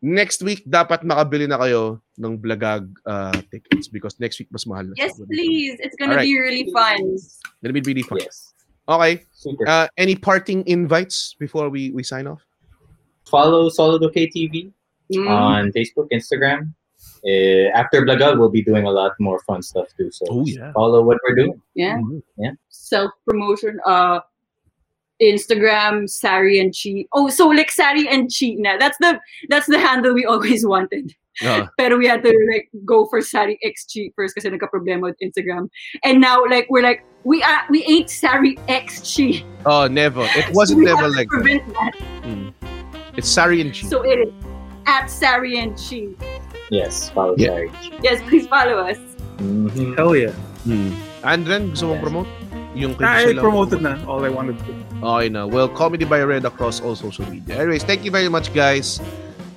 next 0.06 0.38
week, 0.46 0.62
dapat 0.62 1.02
makabili 1.02 1.50
na 1.50 1.58
kayo 1.58 1.98
ng 2.14 2.38
Blagag 2.38 2.86
uh, 3.04 3.34
tickets 3.50 3.90
because 3.90 4.14
next 4.22 4.38
week 4.38 4.46
mas 4.54 4.62
mahal 4.62 4.86
na. 4.86 4.94
Yes, 4.94 5.18
siguro. 5.18 5.34
please. 5.34 5.74
It's 5.82 5.98
gonna 5.98 6.14
Alright. 6.14 6.30
be 6.30 6.38
really 6.38 6.70
fun. 6.70 7.18
Gonna 7.66 7.74
be 7.74 7.82
really 7.82 8.06
fun. 8.06 8.22
Yes. 8.22 8.54
Okay. 8.86 9.26
Super. 9.34 9.66
Uh, 9.66 9.90
any 9.98 10.14
parting 10.14 10.62
invites 10.70 11.34
before 11.42 11.66
we, 11.68 11.90
we 11.90 12.06
sign 12.06 12.30
off? 12.30 12.46
Follow 13.26 13.66
Solid 13.68 14.02
OK 14.06 14.30
TV 14.30 14.70
Mm. 15.06 15.30
on 15.30 15.70
Facebook, 15.70 16.10
Instagram. 16.10 16.74
Uh, 17.22 17.70
after 17.78 18.02
Blagag, 18.02 18.38
we'll 18.38 18.50
be 18.50 18.62
doing 18.62 18.86
a 18.86 18.90
lot 18.90 19.14
more 19.22 19.38
fun 19.46 19.62
stuff 19.62 19.86
too. 19.94 20.10
So 20.10 20.26
Oh, 20.30 20.42
yeah. 20.46 20.74
follow 20.74 21.02
what 21.06 21.18
we're 21.22 21.34
doing. 21.46 21.62
yeah. 21.78 21.98
Yeah. 22.38 22.58
Self 22.70 23.10
promotion. 23.22 23.78
Uh, 23.86 24.18
Instagram, 25.22 26.08
Sari 26.08 26.60
and 26.60 26.74
Chi. 26.74 27.06
Oh, 27.12 27.28
so 27.28 27.48
like 27.48 27.70
Sari 27.70 28.08
and 28.08 28.28
Chi 28.28 28.54
na. 28.58 28.76
That's 28.78 28.98
the 28.98 29.18
that's 29.48 29.66
the 29.66 29.78
handle 29.78 30.14
we 30.14 30.24
always 30.28 30.66
wanted. 30.66 31.12
Uh, 31.44 31.66
Pero 31.76 31.98
we 31.98 32.06
had 32.08 32.22
to 32.24 32.32
like 32.52 32.68
go 32.86 33.04
for 33.06 33.20
Sari 33.20 33.58
X 33.62 33.84
Chi 33.92 34.08
first 34.16 34.32
because 34.34 34.48
kasi 34.48 34.56
nagka-problema 34.56 35.02
with 35.12 35.20
Instagram. 35.20 35.68
And 36.04 36.20
now 36.20 36.40
like 36.48 36.64
we're 36.70 36.80
like 36.82 37.04
we 37.24 37.42
are 37.42 37.60
we 37.68 37.84
ain't 37.84 38.08
Sari 38.08 38.56
X 38.68 39.04
Chi. 39.04 39.44
oh, 39.68 39.86
never. 39.88 40.24
It 40.32 40.48
wasn't 40.56 40.78
we 40.80 40.84
never 40.88 41.02
have 41.04 41.12
to 41.12 41.16
like 41.16 41.28
that. 41.28 41.36
prevent 41.44 41.64
that. 41.76 41.92
Mm. 42.24 42.52
It's 43.20 43.28
Sari 43.28 43.60
and 43.60 43.68
Chi. 43.72 43.84
So 43.88 44.00
it 44.00 44.16
is 44.28 44.32
at 44.88 45.06
Sari 45.12 45.58
and 45.60 45.76
Chi. 45.76 46.08
Yes, 46.70 47.10
follow 47.10 47.34
Yeah. 47.36 47.50
Larry. 47.52 47.70
Yes, 48.02 48.20
please 48.24 48.46
follow 48.48 48.78
us. 48.80 48.96
Mhm. 49.36 49.92
Hell 49.96 50.16
yeah. 50.16 50.32
Mm. 50.64 50.96
Andren, 51.20 51.70
gusto 51.76 51.92
mong 51.92 52.00
promote? 52.00 52.28
Yung 52.76 52.92
Ah, 53.00 53.16
I 53.16 53.32
Critical 53.32 53.42
promoted 53.48 53.80
na 53.80 53.96
all 54.04 54.20
I 54.20 54.28
wanted 54.28 54.60
to. 54.60 54.72
Okay 55.00 55.32
na. 55.32 55.48
Well, 55.48 55.64
Comedy 55.72 56.04
by 56.04 56.20
Red 56.20 56.44
across 56.44 56.84
all 56.84 56.92
social 56.92 57.24
media. 57.32 57.56
Anyways, 57.56 57.88
thank 57.88 58.04
you 58.04 58.12
very 58.12 58.28
much, 58.28 58.52
guys. 58.52 59.00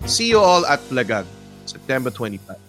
See 0.07 0.31
you 0.31 0.39
all 0.39 0.63
at 0.63 0.79
Plagag, 0.87 1.27
September 1.67 2.09
25. 2.09 2.68